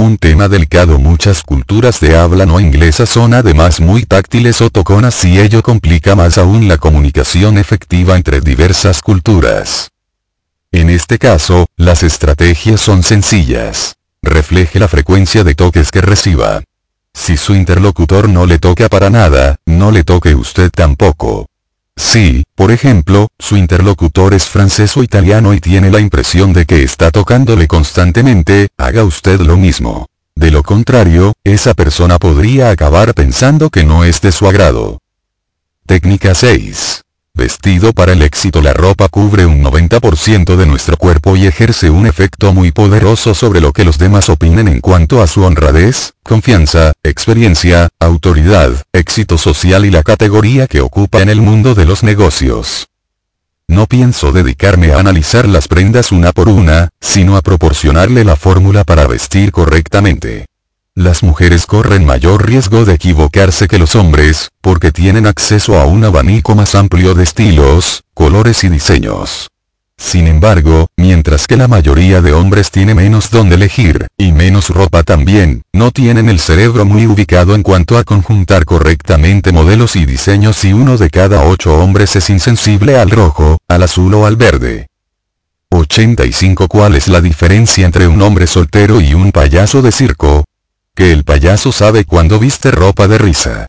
Un 0.01 0.17
tema 0.17 0.47
delicado 0.47 0.97
muchas 0.97 1.43
culturas 1.43 1.99
de 1.99 2.17
habla 2.17 2.47
no 2.47 2.59
inglesa 2.59 3.05
son 3.05 3.35
además 3.35 3.79
muy 3.79 4.03
táctiles 4.03 4.59
o 4.61 4.71
toconas 4.71 5.23
y 5.25 5.39
ello 5.39 5.61
complica 5.61 6.15
más 6.15 6.39
aún 6.39 6.67
la 6.67 6.79
comunicación 6.79 7.59
efectiva 7.59 8.15
entre 8.15 8.41
diversas 8.41 9.03
culturas. 9.03 9.91
En 10.71 10.89
este 10.89 11.19
caso, 11.19 11.67
las 11.77 12.01
estrategias 12.01 12.81
son 12.81 13.03
sencillas. 13.03 13.95
Refleje 14.23 14.79
la 14.79 14.87
frecuencia 14.87 15.43
de 15.43 15.53
toques 15.53 15.91
que 15.91 16.01
reciba. 16.01 16.63
Si 17.13 17.37
su 17.37 17.53
interlocutor 17.53 18.27
no 18.27 18.47
le 18.47 18.57
toca 18.57 18.89
para 18.89 19.11
nada, 19.11 19.57
no 19.67 19.91
le 19.91 20.03
toque 20.03 20.33
usted 20.33 20.71
tampoco. 20.71 21.45
Si, 22.01 22.43
por 22.55 22.71
ejemplo, 22.71 23.27
su 23.37 23.55
interlocutor 23.55 24.33
es 24.33 24.45
francés 24.45 24.97
o 24.97 25.03
italiano 25.03 25.53
y 25.53 25.61
tiene 25.61 25.91
la 25.91 25.99
impresión 25.99 26.51
de 26.51 26.65
que 26.65 26.81
está 26.83 27.11
tocándole 27.11 27.67
constantemente, 27.67 28.69
haga 28.75 29.03
usted 29.03 29.39
lo 29.39 29.55
mismo. 29.55 30.07
De 30.35 30.49
lo 30.49 30.63
contrario, 30.63 31.33
esa 31.43 31.75
persona 31.75 32.17
podría 32.17 32.71
acabar 32.71 33.13
pensando 33.13 33.69
que 33.69 33.85
no 33.85 34.03
es 34.03 34.19
de 34.19 34.31
su 34.31 34.47
agrado. 34.47 34.97
Técnica 35.85 36.33
6. 36.33 37.03
Vestido 37.33 37.93
para 37.93 38.11
el 38.11 38.21
éxito 38.21 38.61
La 38.61 38.73
ropa 38.73 39.07
cubre 39.07 39.45
un 39.45 39.63
90% 39.63 40.57
de 40.57 40.65
nuestro 40.65 40.97
cuerpo 40.97 41.37
y 41.37 41.47
ejerce 41.47 41.89
un 41.89 42.05
efecto 42.05 42.53
muy 42.53 42.71
poderoso 42.71 43.33
sobre 43.33 43.61
lo 43.61 43.71
que 43.71 43.85
los 43.85 43.97
demás 43.97 44.29
opinen 44.29 44.67
en 44.67 44.81
cuanto 44.81 45.21
a 45.21 45.27
su 45.27 45.43
honradez, 45.43 46.13
confianza, 46.23 46.91
experiencia, 47.03 47.89
autoridad, 47.99 48.83
éxito 48.91 49.37
social 49.37 49.85
y 49.85 49.91
la 49.91 50.03
categoría 50.03 50.67
que 50.67 50.81
ocupa 50.81 51.21
en 51.21 51.29
el 51.29 51.41
mundo 51.41 51.73
de 51.73 51.85
los 51.85 52.03
negocios. 52.03 52.89
No 53.67 53.87
pienso 53.87 54.33
dedicarme 54.33 54.91
a 54.91 54.99
analizar 54.99 55.47
las 55.47 55.69
prendas 55.69 56.11
una 56.11 56.33
por 56.33 56.49
una, 56.49 56.89
sino 56.99 57.37
a 57.37 57.41
proporcionarle 57.41 58.25
la 58.25 58.35
fórmula 58.35 58.83
para 58.83 59.07
vestir 59.07 59.53
correctamente. 59.53 60.50
Las 60.95 61.23
mujeres 61.23 61.67
corren 61.67 62.05
mayor 62.05 62.45
riesgo 62.45 62.83
de 62.83 62.95
equivocarse 62.95 63.69
que 63.69 63.79
los 63.79 63.95
hombres, 63.95 64.49
porque 64.59 64.91
tienen 64.91 65.25
acceso 65.25 65.79
a 65.79 65.85
un 65.85 66.03
abanico 66.03 66.53
más 66.53 66.75
amplio 66.75 67.13
de 67.13 67.23
estilos, 67.23 68.03
colores 68.13 68.65
y 68.65 68.69
diseños. 68.69 69.47
Sin 69.97 70.27
embargo, 70.27 70.87
mientras 70.97 71.47
que 71.47 71.55
la 71.55 71.69
mayoría 71.69 72.21
de 72.21 72.33
hombres 72.33 72.71
tiene 72.71 72.93
menos 72.93 73.31
donde 73.31 73.55
elegir, 73.55 74.07
y 74.17 74.33
menos 74.33 74.67
ropa 74.69 75.03
también, 75.03 75.61
no 75.71 75.91
tienen 75.91 76.27
el 76.27 76.41
cerebro 76.41 76.83
muy 76.83 77.07
ubicado 77.07 77.55
en 77.55 77.63
cuanto 77.63 77.97
a 77.97 78.03
conjuntar 78.03 78.65
correctamente 78.65 79.53
modelos 79.53 79.95
y 79.95 80.05
diseños 80.05 80.61
y 80.65 80.73
uno 80.73 80.97
de 80.97 81.09
cada 81.09 81.45
ocho 81.45 81.73
hombres 81.73 82.17
es 82.17 82.29
insensible 82.29 82.97
al 82.99 83.11
rojo, 83.11 83.59
al 83.69 83.83
azul 83.83 84.13
o 84.15 84.25
al 84.25 84.35
verde. 84.35 84.87
85 85.69 86.67
¿Cuál 86.67 86.95
es 86.95 87.07
la 87.07 87.21
diferencia 87.21 87.85
entre 87.85 88.09
un 88.09 88.21
hombre 88.21 88.45
soltero 88.45 88.99
y 88.99 89.13
un 89.13 89.31
payaso 89.31 89.81
de 89.81 89.93
circo? 89.93 90.43
Que 90.95 91.13
el 91.13 91.23
payaso 91.23 91.71
sabe 91.71 92.03
cuando 92.03 92.37
viste 92.37 92.69
ropa 92.69 93.07
de 93.07 93.17
risa. 93.17 93.67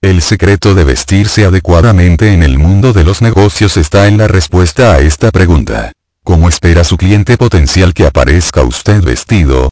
El 0.00 0.20
secreto 0.22 0.74
de 0.74 0.82
vestirse 0.82 1.44
adecuadamente 1.44 2.32
en 2.32 2.42
el 2.42 2.58
mundo 2.58 2.92
de 2.92 3.04
los 3.04 3.22
negocios 3.22 3.76
está 3.76 4.08
en 4.08 4.18
la 4.18 4.26
respuesta 4.26 4.94
a 4.94 4.98
esta 4.98 5.30
pregunta. 5.30 5.92
¿Cómo 6.24 6.48
espera 6.48 6.82
su 6.82 6.96
cliente 6.96 7.36
potencial 7.36 7.94
que 7.94 8.06
aparezca 8.06 8.62
usted 8.62 9.02
vestido? 9.02 9.70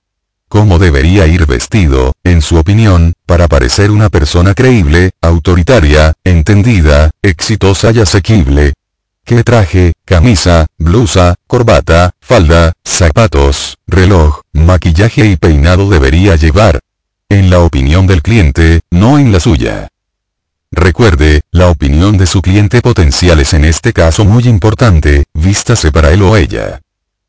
¿Cómo 0.48 0.78
debería 0.78 1.26
ir 1.26 1.46
vestido, 1.46 2.12
en 2.22 2.42
su 2.42 2.56
opinión, 2.56 3.14
para 3.26 3.48
parecer 3.48 3.90
una 3.90 4.08
persona 4.08 4.54
creíble, 4.54 5.10
autoritaria, 5.20 6.12
entendida, 6.24 7.10
exitosa 7.22 7.90
y 7.92 8.00
asequible? 8.00 8.74
¿Qué 9.24 9.44
traje, 9.44 9.92
camisa, 10.04 10.66
blusa, 10.78 11.36
corbata, 11.46 12.10
falda, 12.20 12.72
zapatos, 12.84 13.78
reloj, 13.86 14.40
maquillaje 14.52 15.26
y 15.26 15.36
peinado 15.36 15.88
debería 15.88 16.34
llevar? 16.36 16.80
En 17.28 17.48
la 17.48 17.60
opinión 17.60 18.08
del 18.08 18.22
cliente, 18.22 18.80
no 18.90 19.18
en 19.18 19.30
la 19.30 19.38
suya. 19.38 19.88
Recuerde, 20.72 21.42
la 21.52 21.68
opinión 21.68 22.18
de 22.18 22.26
su 22.26 22.42
cliente 22.42 22.80
potencial 22.80 23.38
es 23.40 23.54
en 23.54 23.64
este 23.64 23.92
caso 23.92 24.24
muy 24.24 24.44
importante, 24.48 25.24
vístase 25.34 25.92
para 25.92 26.10
él 26.12 26.22
o 26.22 26.36
ella. 26.36 26.80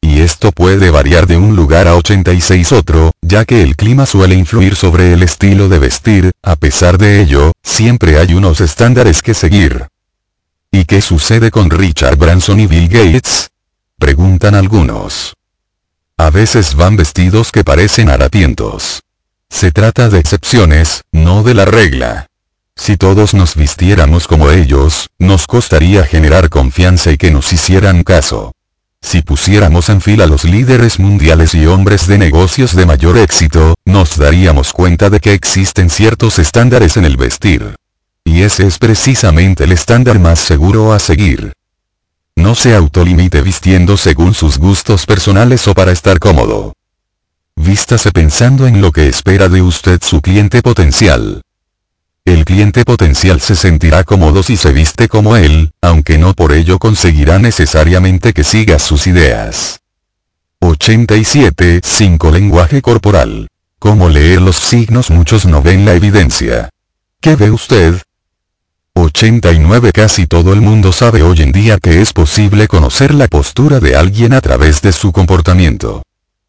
y 0.03 0.21
esto 0.21 0.51
puede 0.51 0.89
variar 0.89 1.27
de 1.27 1.37
un 1.37 1.55
lugar 1.55 1.87
a 1.87 1.95
86 1.95 2.71
otro, 2.71 3.11
ya 3.21 3.45
que 3.45 3.61
el 3.61 3.75
clima 3.75 4.05
suele 4.07 4.35
influir 4.35 4.75
sobre 4.75 5.13
el 5.13 5.21
estilo 5.21 5.69
de 5.69 5.77
vestir, 5.77 6.31
a 6.41 6.55
pesar 6.55 6.97
de 6.97 7.21
ello, 7.21 7.51
siempre 7.63 8.17
hay 8.17 8.33
unos 8.33 8.59
estándares 8.61 9.21
que 9.21 9.35
seguir. 9.35 9.90
¿Y 10.73 10.85
qué 10.85 11.01
sucede 11.01 11.51
con 11.51 11.69
Richard 11.69 12.15
Branson 12.15 12.61
y 12.61 12.65
Bill 12.65 12.87
Gates? 12.87 13.49
Preguntan 13.99 14.55
algunos. 14.55 15.33
A 16.17 16.29
veces 16.29 16.75
van 16.75 16.95
vestidos 16.95 17.51
que 17.51 17.65
parecen 17.65 18.09
harapientos. 18.09 19.01
Se 19.49 19.71
trata 19.71 20.07
de 20.07 20.19
excepciones, 20.19 21.01
no 21.11 21.43
de 21.43 21.55
la 21.55 21.65
regla. 21.65 22.27
Si 22.77 22.95
todos 22.95 23.33
nos 23.33 23.55
vistiéramos 23.55 24.27
como 24.27 24.49
ellos, 24.49 25.09
nos 25.19 25.45
costaría 25.45 26.05
generar 26.05 26.49
confianza 26.49 27.11
y 27.11 27.17
que 27.17 27.31
nos 27.31 27.51
hicieran 27.51 28.03
caso. 28.03 28.53
Si 29.01 29.23
pusiéramos 29.23 29.89
en 29.89 29.99
fila 29.99 30.25
los 30.25 30.45
líderes 30.45 30.99
mundiales 30.99 31.53
y 31.53 31.65
hombres 31.65 32.07
de 32.07 32.17
negocios 32.17 32.73
de 32.75 32.85
mayor 32.85 33.17
éxito, 33.17 33.75
nos 33.83 34.17
daríamos 34.17 34.71
cuenta 34.71 35.09
de 35.09 35.19
que 35.19 35.33
existen 35.33 35.89
ciertos 35.89 36.39
estándares 36.39 36.95
en 36.95 37.03
el 37.03 37.17
vestir. 37.17 37.75
Y 38.23 38.41
ese 38.41 38.67
es 38.67 38.77
precisamente 38.77 39.63
el 39.63 39.71
estándar 39.71 40.19
más 40.19 40.39
seguro 40.39 40.93
a 40.93 40.99
seguir. 40.99 41.53
No 42.35 42.55
se 42.55 42.75
autolimite 42.75 43.41
vistiendo 43.41 43.97
según 43.97 44.33
sus 44.33 44.57
gustos 44.57 45.05
personales 45.05 45.67
o 45.67 45.73
para 45.73 45.91
estar 45.91 46.19
cómodo. 46.19 46.73
Vístase 47.55 48.11
pensando 48.11 48.65
en 48.67 48.81
lo 48.81 48.91
que 48.91 49.07
espera 49.07 49.49
de 49.49 49.61
usted 49.61 49.99
su 50.01 50.21
cliente 50.21 50.61
potencial. 50.61 51.41
El 52.23 52.45
cliente 52.45 52.85
potencial 52.85 53.41
se 53.41 53.55
sentirá 53.55 54.03
cómodo 54.03 54.43
si 54.43 54.55
se 54.55 54.71
viste 54.71 55.07
como 55.07 55.35
él, 55.35 55.71
aunque 55.81 56.17
no 56.17 56.33
por 56.33 56.53
ello 56.53 56.79
conseguirá 56.79 57.39
necesariamente 57.39 58.33
que 58.33 58.43
siga 58.43 58.79
sus 58.79 59.07
ideas. 59.07 59.81
87. 60.59 61.81
5. 61.83 62.31
Lenguaje 62.31 62.81
corporal. 62.81 63.47
Como 63.79 64.09
leer 64.09 64.41
los 64.41 64.57
signos 64.57 65.09
muchos 65.09 65.45
no 65.45 65.63
ven 65.63 65.85
la 65.85 65.95
evidencia. 65.95 66.69
¿Qué 67.19 67.35
ve 67.35 67.49
usted? 67.49 68.01
89 69.01 69.91
Casi 69.91 70.27
todo 70.27 70.53
el 70.53 70.61
mundo 70.61 70.91
sabe 70.91 71.23
hoy 71.23 71.41
en 71.41 71.51
día 71.51 71.77
que 71.77 72.01
es 72.01 72.13
posible 72.13 72.67
conocer 72.67 73.13
la 73.13 73.27
postura 73.27 73.79
de 73.79 73.95
alguien 73.95 74.33
a 74.33 74.41
través 74.41 74.81
de 74.81 74.91
su 74.91 75.11
comportamiento. 75.11 76.03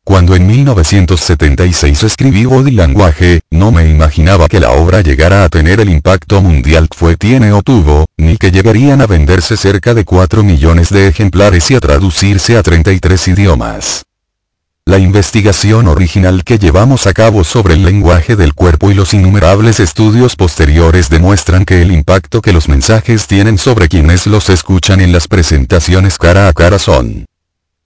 Cuando 0.05 0.35
en 0.35 0.47
1976 0.47 2.03
escribí 2.03 2.45
Body 2.45 2.73
Language, 2.73 3.41
no 3.51 3.70
me 3.70 3.89
imaginaba 3.89 4.49
que 4.49 4.61
la 4.61 4.73
obra 4.73 5.01
llegara 5.01 5.45
a 5.45 5.49
tener 5.49 5.81
el 5.81 5.89
impacto 5.89 6.43
mundial 6.43 6.89
que 6.89 6.99
fue 6.99 7.16
tiene 7.16 7.53
o 7.53 7.62
tuvo, 7.62 8.07
ni 8.16 8.37
que 8.37 8.51
llegarían 8.51 9.01
a 9.01 9.07
venderse 9.07 9.57
cerca 9.57 9.95
de 9.95 10.05
4 10.05 10.43
millones 10.43 10.91
de 10.91 11.09
ejemplares 11.09 11.70
y 11.70 11.77
a 11.77 11.81
traducirse 11.81 12.57
a 12.57 12.62
33 12.62 13.29
idiomas. 13.29 14.05
La 14.84 14.98
investigación 14.98 15.86
original 15.86 16.42
que 16.42 16.59
llevamos 16.59 17.06
a 17.06 17.14
cabo 17.14 17.44
sobre 17.44 17.74
el 17.74 17.84
lenguaje 17.84 18.34
del 18.34 18.52
cuerpo 18.52 18.90
y 18.90 18.94
los 18.94 19.14
innumerables 19.14 19.78
estudios 19.78 20.34
posteriores 20.34 21.09
demuestran 21.09 21.64
que 21.64 21.82
el 21.82 21.92
impacto 21.92 22.42
que 22.42 22.52
los 22.52 22.68
mensajes 22.68 23.28
tienen 23.28 23.59
sobre 23.59 23.88
quienes 23.88 24.26
los 24.26 24.50
escuchan 24.50 25.00
en 25.00 25.12
las 25.12 25.28
presentaciones 25.28 26.18
cara 26.18 26.48
a 26.48 26.52
cara 26.52 26.80
son 26.80 27.26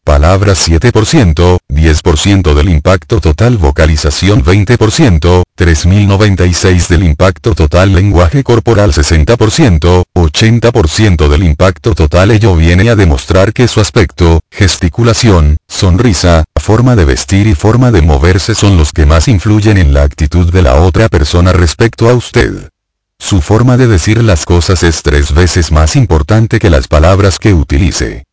Palabras 0.06 0.68
7%, 0.68 1.58
10% 1.68 2.54
del 2.54 2.68
impacto 2.68 3.20
total 3.20 3.58
vocalización 3.58 4.44
20%, 4.44 5.42
3096 5.56 6.88
del 6.88 7.02
impacto 7.02 7.56
total 7.56 7.92
lenguaje 7.92 8.44
corporal 8.44 8.92
60%, 8.92 10.04
80% 10.14 11.28
del 11.28 11.42
impacto 11.42 11.96
total 11.96 12.30
ello 12.30 12.54
viene 12.54 12.88
a 12.88 12.94
demostrar 12.94 13.52
que 13.52 13.66
su 13.66 13.80
aspecto, 13.80 14.38
gesticulación, 14.52 15.56
sonrisa, 15.66 16.44
forma 16.62 16.94
de 16.94 17.04
vestir 17.04 17.48
y 17.48 17.56
forma 17.56 17.90
de 17.90 18.02
moverse 18.02 18.54
son 18.54 18.76
los 18.76 18.92
que 18.92 19.06
más 19.06 19.26
influyen 19.26 19.76
en 19.76 19.92
la 19.92 20.04
actitud 20.04 20.52
de 20.52 20.62
la 20.62 20.76
otra 20.76 21.08
persona 21.08 21.52
respecto 21.52 22.08
a 22.08 22.14
usted. 22.14 22.68
Su 23.18 23.40
forma 23.40 23.76
de 23.76 23.88
decir 23.88 24.22
las 24.22 24.44
cosas 24.44 24.84
es 24.84 25.02
tres 25.02 25.34
veces 25.34 25.72
más 25.72 25.96
importante 25.96 26.60
que 26.60 26.70
las 26.70 26.86
palabras 26.86 27.40
que 27.40 27.54
utilice. 27.54 28.26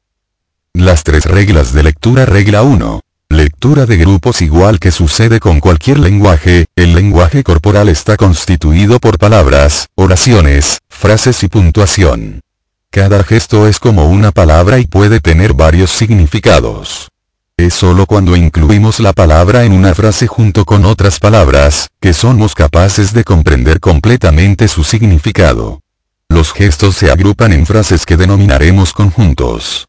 Las 0.75 1.03
tres 1.03 1.25
reglas 1.25 1.71
de 1.71 1.83
lectura 1.83 2.25
Regla 2.25 2.63
1. 2.63 2.99
Lectura 3.29 3.85
de 3.85 3.95
grupos 3.95 4.41
igual 4.41 4.79
que 4.79 4.89
sucede 4.89 5.39
con 5.39 5.59
cualquier 5.59 5.99
lenguaje, 5.99 6.65
el 6.75 6.95
lenguaje 6.95 7.43
corporal 7.43 7.89
está 7.89 8.17
constituido 8.17 8.99
por 8.99 9.19
palabras, 9.19 9.87
oraciones, 9.93 10.79
frases 10.89 11.43
y 11.43 11.47
puntuación. 11.47 12.41
Cada 12.89 13.23
gesto 13.23 13.67
es 13.67 13.77
como 13.77 14.09
una 14.09 14.31
palabra 14.31 14.79
y 14.79 14.87
puede 14.87 15.19
tener 15.19 15.53
varios 15.53 15.91
significados. 15.91 17.09
Es 17.55 17.75
solo 17.75 18.07
cuando 18.07 18.35
incluimos 18.35 18.99
la 18.99 19.13
palabra 19.13 19.65
en 19.65 19.73
una 19.73 19.93
frase 19.93 20.25
junto 20.25 20.65
con 20.65 20.85
otras 20.85 21.19
palabras, 21.19 21.89
que 22.01 22.13
somos 22.13 22.55
capaces 22.55 23.13
de 23.13 23.23
comprender 23.23 23.79
completamente 23.79 24.67
su 24.67 24.83
significado. 24.83 25.81
Los 26.29 26.51
gestos 26.51 26.95
se 26.95 27.11
agrupan 27.11 27.53
en 27.53 27.67
frases 27.67 28.07
que 28.07 28.17
denominaremos 28.17 28.91
conjuntos. 28.91 29.87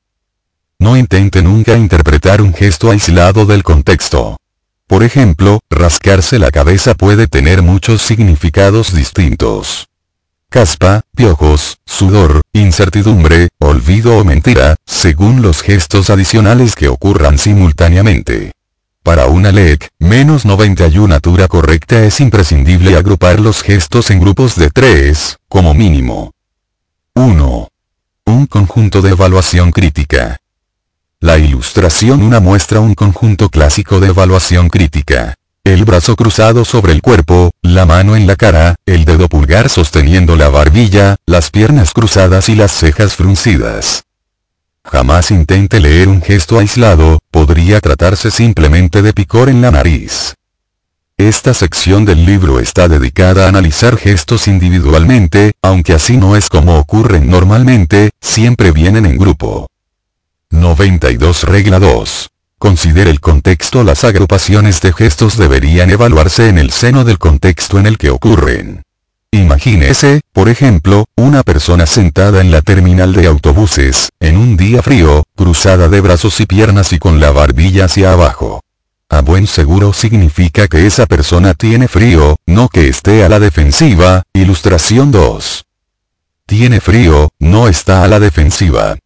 No 0.79 0.97
intente 0.97 1.43
nunca 1.43 1.77
interpretar 1.77 2.43
un 2.43 2.53
gesto 2.53 2.91
aislado 2.91 3.47
del 3.47 3.63
contexto. 3.63 4.37
Por 4.87 5.03
ejemplo, 5.03 5.61
rascarse 5.71 6.39
la 6.39 6.51
cabeza 6.51 6.95
puede 6.95 7.27
tener 7.27 7.63
muchos 7.63 8.03
significados 8.03 8.95
distintos. 8.95 9.89
Caspa, 10.51 11.01
piojos, 11.17 11.79
sudor, 11.85 12.43
incertidumbre, 12.53 13.49
olvido 13.59 14.19
o 14.19 14.25
mentira, 14.25 14.77
según 14.87 15.43
los 15.43 15.63
gestos 15.63 16.11
adicionales 16.11 16.77
que 16.77 16.89
ocurran 16.89 17.39
simultáneamente. 17.39 18.53
Para 19.03 19.27
una 19.27 19.53
LEC, 19.53 19.91
menos 19.99 20.45
91 20.45 21.09
natura 21.09 21.49
correcta 21.49 22.05
es 22.05 22.21
imprescindible 22.21 22.97
agrupar 22.97 23.41
los 23.41 23.63
gestos 23.63 24.11
en 24.11 24.21
grupos 24.21 24.55
de 24.57 24.71
tres, 24.71 25.39
como 25.49 25.75
mínimo. 25.75 26.33
1. 27.15 27.69
Un 28.27 28.47
conjunto 28.47 29.03
de 29.03 29.11
evaluación 29.11 29.73
crítica. 29.73 30.39
La 31.25 31.39
ilustración 31.39 32.23
una 32.23 32.39
muestra 32.39 32.81
un 32.81 32.93
conjunto 32.93 33.49
clásico 33.49 33.99
de 33.99 34.09
evaluación 34.09 34.69
crítica. 34.69 35.37
El 35.65 35.87
brazo 35.87 36.17
cruzado 36.17 36.67
sobre 36.67 36.93
el 36.93 37.01
cuerpo, 37.01 37.51
la 37.63 37.87
mano 37.87 38.15
en 38.15 38.27
la 38.27 38.37
cara, 38.37 38.75
el 38.85 39.07
dedo 39.07 39.27
pulgar 39.31 39.71
sosteniendo 39.71 40.37
la 40.37 40.51
barbilla, 40.51 41.17
las 41.25 41.49
piernas 41.49 41.95
cruzadas 41.95 42.51
y 42.51 42.55
las 42.55 42.73
cejas 42.73 43.15
fruncidas. 43.15 44.05
Jamás 44.85 45.31
intente 45.31 45.81
leer 45.81 46.09
un 46.09 46.21
gesto 46.21 46.59
aislado, 46.59 47.21
podría 47.31 47.81
tratarse 47.81 48.31
simplemente 48.31 49.01
de 49.01 49.15
picor 49.15 49.49
en 49.49 49.63
la 49.63 49.71
nariz. 49.71 50.35
Esta 51.17 51.55
sección 51.55 52.05
del 52.05 52.27
libro 52.27 52.61
está 52.61 52.87
dedicada 52.87 53.47
a 53.47 53.49
analizar 53.49 53.97
gestos 53.97 54.47
individualmente, 54.47 55.53
aunque 55.63 55.95
así 55.95 56.19
no 56.19 56.37
es 56.37 56.51
como 56.51 56.79
ocurren 56.79 57.31
normalmente, 57.31 58.11
siempre 58.21 58.73
vienen 58.73 59.07
en 59.07 59.17
grupo. 59.17 59.69
92 60.55 61.43
Regla 61.45 61.79
2. 61.81 62.31
Considere 62.59 63.11
el 63.11 63.21
contexto 63.21 63.83
Las 63.83 64.05
agrupaciones 64.05 64.81
de 64.81 64.93
gestos 64.93 65.37
deberían 65.37 65.91
evaluarse 65.91 66.49
en 66.49 66.59
el 66.59 66.71
seno 66.71 67.05
del 67.05 67.19
contexto 67.19 67.79
en 67.79 67.87
el 67.87 67.99
que 67.99 68.11
ocurren. 68.11 68.83
Imagínese, 69.33 70.21
por 70.33 70.49
ejemplo, 70.49 71.07
una 71.17 71.43
persona 71.43 71.87
sentada 71.87 72.41
en 72.41 72.53
la 72.53 72.63
terminal 72.63 73.13
de 73.13 73.27
autobuses, 73.27 74.11
en 74.21 74.37
un 74.37 74.57
día 74.57 74.81
frío, 74.81 75.25
cruzada 75.37 75.89
de 75.89 76.01
brazos 76.01 76.41
y 76.41 76.47
piernas 76.47 76.93
y 76.93 76.99
con 76.99 77.19
la 77.19 77.33
barbilla 77.33 77.87
hacia 77.87 78.13
abajo. 78.13 78.61
A 79.11 79.23
buen 79.23 79.49
seguro 79.49 79.93
significa 79.93 80.69
que 80.69 80.87
esa 80.87 81.07
persona 81.07 81.55
tiene 81.55 81.89
frío, 81.89 82.37
no 82.47 82.69
que 82.69 82.89
esté 82.89 83.25
a 83.25 83.29
la 83.29 83.41
defensiva, 83.41 84.23
ilustración 84.33 85.11
2. 85.11 85.65
Tiene 86.47 86.81
frío, 86.81 87.31
no 87.41 87.69
está 87.69 88.05
a 88.05 88.09
la 88.09 88.21
defensiva. 88.21 88.97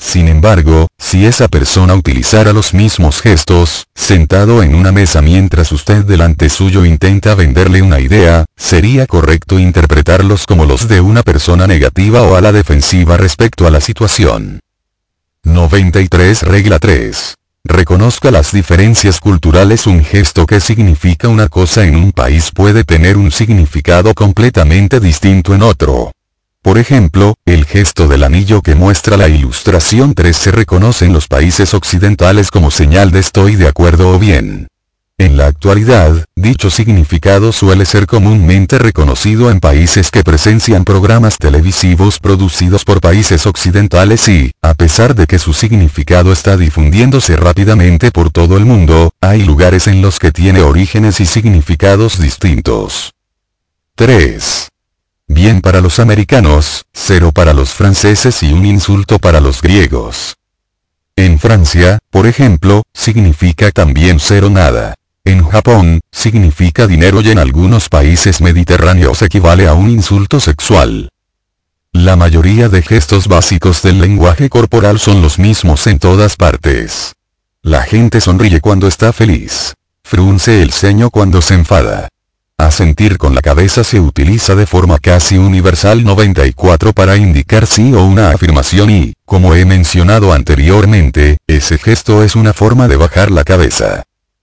Sin 0.00 0.28
embargo, 0.28 0.88
si 0.98 1.26
esa 1.26 1.46
persona 1.46 1.94
utilizara 1.94 2.54
los 2.54 2.72
mismos 2.72 3.20
gestos, 3.20 3.86
sentado 3.94 4.62
en 4.62 4.74
una 4.74 4.92
mesa 4.92 5.20
mientras 5.20 5.70
usted 5.72 6.04
delante 6.04 6.48
suyo 6.48 6.86
intenta 6.86 7.34
venderle 7.34 7.82
una 7.82 8.00
idea, 8.00 8.46
sería 8.56 9.06
correcto 9.06 9.58
interpretarlos 9.58 10.46
como 10.46 10.64
los 10.64 10.88
de 10.88 11.02
una 11.02 11.22
persona 11.22 11.66
negativa 11.66 12.22
o 12.22 12.34
a 12.34 12.40
la 12.40 12.50
defensiva 12.50 13.18
respecto 13.18 13.66
a 13.66 13.70
la 13.70 13.82
situación. 13.82 14.60
93 15.44 16.42
Regla 16.42 16.78
3. 16.78 17.34
Reconozca 17.64 18.30
las 18.30 18.52
diferencias 18.52 19.20
culturales 19.20 19.86
Un 19.86 20.02
gesto 20.02 20.46
que 20.46 20.60
significa 20.60 21.28
una 21.28 21.48
cosa 21.48 21.84
en 21.84 21.94
un 21.94 22.12
país 22.12 22.50
puede 22.52 22.84
tener 22.84 23.18
un 23.18 23.30
significado 23.30 24.14
completamente 24.14 24.98
distinto 24.98 25.54
en 25.54 25.62
otro. 25.62 26.10
Por 26.62 26.76
ejemplo, 26.76 27.36
el 27.46 27.64
gesto 27.64 28.06
del 28.06 28.22
anillo 28.22 28.60
que 28.60 28.74
muestra 28.74 29.16
la 29.16 29.28
ilustración 29.28 30.14
3 30.14 30.36
se 30.36 30.50
reconoce 30.50 31.06
en 31.06 31.14
los 31.14 31.26
países 31.26 31.72
occidentales 31.72 32.50
como 32.50 32.70
señal 32.70 33.10
de 33.10 33.20
estoy 33.20 33.56
de 33.56 33.66
acuerdo 33.66 34.10
o 34.10 34.18
bien. 34.18 34.68
En 35.16 35.36
la 35.36 35.46
actualidad, 35.46 36.24
dicho 36.34 36.70
significado 36.70 37.52
suele 37.52 37.84
ser 37.84 38.06
comúnmente 38.06 38.78
reconocido 38.78 39.50
en 39.50 39.60
países 39.60 40.10
que 40.10 40.24
presencian 40.24 40.84
programas 40.84 41.36
televisivos 41.38 42.18
producidos 42.18 42.84
por 42.84 43.00
países 43.00 43.46
occidentales 43.46 44.28
y, 44.28 44.52
a 44.62 44.74
pesar 44.74 45.14
de 45.14 45.26
que 45.26 45.38
su 45.38 45.52
significado 45.52 46.32
está 46.32 46.56
difundiéndose 46.56 47.36
rápidamente 47.36 48.10
por 48.10 48.30
todo 48.30 48.56
el 48.56 48.64
mundo, 48.64 49.12
hay 49.20 49.44
lugares 49.44 49.86
en 49.88 50.00
los 50.00 50.18
que 50.18 50.30
tiene 50.30 50.60
orígenes 50.60 51.20
y 51.20 51.26
significados 51.26 52.18
distintos. 52.18 53.12
3. 53.96 54.68
Bien 55.32 55.60
para 55.60 55.80
los 55.80 56.00
americanos, 56.00 56.86
cero 56.92 57.30
para 57.32 57.54
los 57.54 57.70
franceses 57.70 58.42
y 58.42 58.52
un 58.52 58.66
insulto 58.66 59.20
para 59.20 59.40
los 59.40 59.62
griegos. 59.62 60.34
En 61.14 61.38
Francia, 61.38 62.00
por 62.10 62.26
ejemplo, 62.26 62.82
significa 62.92 63.70
también 63.70 64.18
cero 64.18 64.50
nada. 64.50 64.96
En 65.24 65.46
Japón, 65.46 66.00
significa 66.10 66.88
dinero 66.88 67.20
y 67.20 67.30
en 67.30 67.38
algunos 67.38 67.88
países 67.88 68.40
mediterráneos 68.40 69.22
equivale 69.22 69.68
a 69.68 69.74
un 69.74 69.88
insulto 69.88 70.40
sexual. 70.40 71.10
La 71.92 72.16
mayoría 72.16 72.68
de 72.68 72.82
gestos 72.82 73.28
básicos 73.28 73.82
del 73.82 74.00
lenguaje 74.00 74.48
corporal 74.48 74.98
son 74.98 75.22
los 75.22 75.38
mismos 75.38 75.86
en 75.86 76.00
todas 76.00 76.34
partes. 76.34 77.14
La 77.62 77.82
gente 77.82 78.20
sonríe 78.20 78.60
cuando 78.60 78.88
está 78.88 79.12
feliz. 79.12 79.74
Frunce 80.02 80.60
el 80.60 80.72
ceño 80.72 81.08
cuando 81.10 81.40
se 81.40 81.54
enfada. 81.54 82.08
Asentir 82.60 83.16
con 83.16 83.34
la 83.34 83.40
cabeza 83.40 83.84
se 83.84 84.00
utiliza 84.00 84.54
de 84.54 84.66
forma 84.66 84.98
casi 84.98 85.38
universal 85.38 86.04
94 86.04 86.92
para 86.92 87.16
indicar 87.16 87.66
sí 87.66 87.94
o 87.94 88.04
una 88.04 88.32
afirmación 88.32 88.90
y, 88.90 89.14
como 89.24 89.54
he 89.54 89.64
mencionado 89.64 90.34
anteriormente, 90.34 91.38
ese 91.46 91.78
gesto 91.78 92.22
es 92.22 92.36
una 92.36 92.52
forma 92.52 92.86
de 92.86 92.96
bajar 92.96 93.30
la 93.30 93.44
cabeza. 93.44 94.02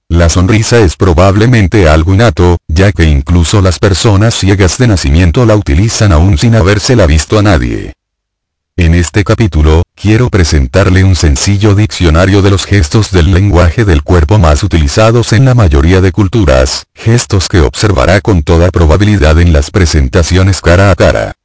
La 0.09 0.29
sonrisa 0.29 0.79
es 0.79 0.95
probablemente 0.95 1.87
algo 1.87 2.15
innato, 2.15 2.57
ya 2.67 2.91
que 2.91 3.03
incluso 3.03 3.61
las 3.61 3.77
personas 3.77 4.33
ciegas 4.33 4.79
de 4.79 4.87
nacimiento 4.87 5.45
la 5.45 5.55
utilizan 5.55 6.11
aún 6.11 6.39
sin 6.39 6.55
habérsela 6.55 7.05
visto 7.05 7.37
a 7.37 7.43
nadie. 7.43 7.96
En 8.79 8.93
este 8.93 9.23
capítulo, 9.23 9.81
quiero 9.95 10.29
presentarle 10.29 11.03
un 11.03 11.15
sencillo 11.15 11.73
diccionario 11.73 12.43
de 12.43 12.51
los 12.51 12.65
gestos 12.65 13.11
del 13.11 13.33
lenguaje 13.33 13.85
del 13.85 14.03
cuerpo 14.03 14.37
más 14.37 14.61
utilizados 14.61 15.33
en 15.33 15.45
la 15.45 15.55
mayoría 15.55 15.99
de 15.99 16.11
culturas, 16.11 16.85
gestos 16.93 17.47
que 17.47 17.61
observará 17.61 18.21
con 18.21 18.43
toda 18.43 18.69
probabilidad 18.69 19.41
en 19.41 19.51
las 19.51 19.71
presentaciones 19.71 20.61
cara 20.61 20.91
a 20.91 20.95
cara 20.95 21.36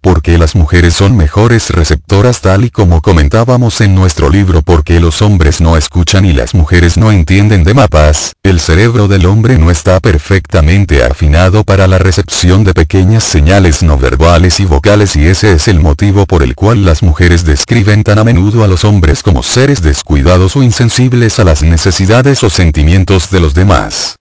porque 0.00 0.38
las 0.38 0.54
mujeres 0.54 0.94
son 0.94 1.16
mejores 1.16 1.70
receptoras 1.70 2.40
tal 2.40 2.64
y 2.64 2.70
como 2.70 3.02
comentábamos 3.02 3.80
en 3.80 3.94
nuestro 3.94 4.30
libro 4.30 4.62
porque 4.62 5.00
los 5.00 5.22
hombres 5.22 5.60
no 5.60 5.76
escuchan 5.76 6.24
y 6.24 6.32
las 6.32 6.54
mujeres 6.54 6.96
no 6.96 7.12
entienden 7.12 7.64
de 7.64 7.74
mapas, 7.74 8.32
el 8.42 8.60
cerebro 8.60 9.08
del 9.08 9.26
hombre 9.26 9.58
no 9.58 9.70
está 9.70 10.00
perfectamente 10.00 11.04
afinado 11.04 11.64
para 11.64 11.86
la 11.86 11.98
recepción 11.98 12.64
de 12.64 12.74
pequeñas 12.74 13.24
señales 13.24 13.82
no 13.82 13.98
verbales 13.98 14.60
y 14.60 14.64
vocales 14.64 15.16
y 15.16 15.26
ese 15.26 15.52
es 15.52 15.68
el 15.68 15.80
motivo 15.80 16.26
por 16.26 16.42
el 16.42 16.54
cual 16.54 16.84
las 16.84 17.02
mujeres 17.02 17.44
describen 17.44 18.04
tan 18.04 18.18
a 18.18 18.24
menudo 18.24 18.64
a 18.64 18.68
los 18.68 18.84
hombres 18.84 19.22
como 19.22 19.42
seres 19.42 19.82
descuidados 19.82 20.56
o 20.56 20.62
insensibles 20.62 21.38
a 21.38 21.44
las 21.44 21.62
necesidades 21.62 22.42
o 22.42 22.50
sentimientos 22.50 23.30
de 23.30 23.40
los 23.40 23.54
demás. 23.54 24.16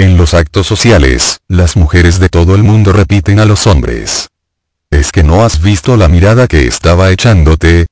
En 0.00 0.16
los 0.16 0.32
actos 0.32 0.66
sociales, 0.66 1.40
las 1.48 1.76
mujeres 1.76 2.20
de 2.20 2.28
todo 2.28 2.54
el 2.54 2.62
mundo 2.62 2.92
repiten 2.92 3.40
a 3.40 3.44
los 3.44 3.66
hombres. 3.66 4.28
¿Es 4.90 5.12
que 5.12 5.22
no 5.22 5.44
has 5.44 5.62
visto 5.62 5.96
la 5.96 6.08
mirada 6.08 6.46
que 6.46 6.66
estaba 6.66 7.10
echándote? 7.10 7.86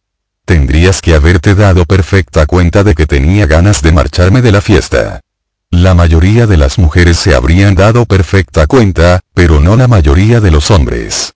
Tendrías 0.44 1.01
que 1.01 1.14
haberte 1.14 1.55
dado 1.55 1.85
perfecta 1.85 2.47
cuenta 2.47 2.85
de 2.85 2.94
que 2.94 3.06
tenía 3.06 3.47
ganas 3.47 3.82
de 3.82 3.93
marcharme 3.93 4.43
de 4.43 4.52
la 4.52 4.60
fiesta. 4.60 5.20
La 5.70 5.94
mayoría 5.94 6.47
de 6.47 6.56
las 6.56 6.78
mujeres 6.78 7.16
se 7.16 7.35
habrían 7.35 7.74
dado 7.74 8.06
perfecta 8.06 8.66
cuenta, 8.66 9.20
pero 9.35 9.60
no 9.60 9.77
la 9.77 9.89
mayoría 9.89 10.40
de 10.40 10.51
los 10.51 10.70
hombres. 10.70 11.35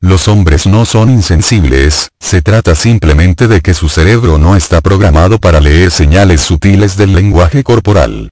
Los 0.00 0.26
hombres 0.26 0.66
no 0.66 0.84
son 0.84 1.10
insensibles, 1.10 2.10
se 2.18 2.42
trata 2.42 2.74
simplemente 2.74 3.46
de 3.46 3.60
que 3.60 3.72
su 3.72 3.88
cerebro 3.88 4.36
no 4.36 4.56
está 4.56 4.80
programado 4.80 5.38
para 5.38 5.60
leer 5.60 5.90
señales 5.90 6.40
sutiles 6.40 6.96
del 6.96 7.14
lenguaje 7.14 7.62
corporal. 7.62 8.30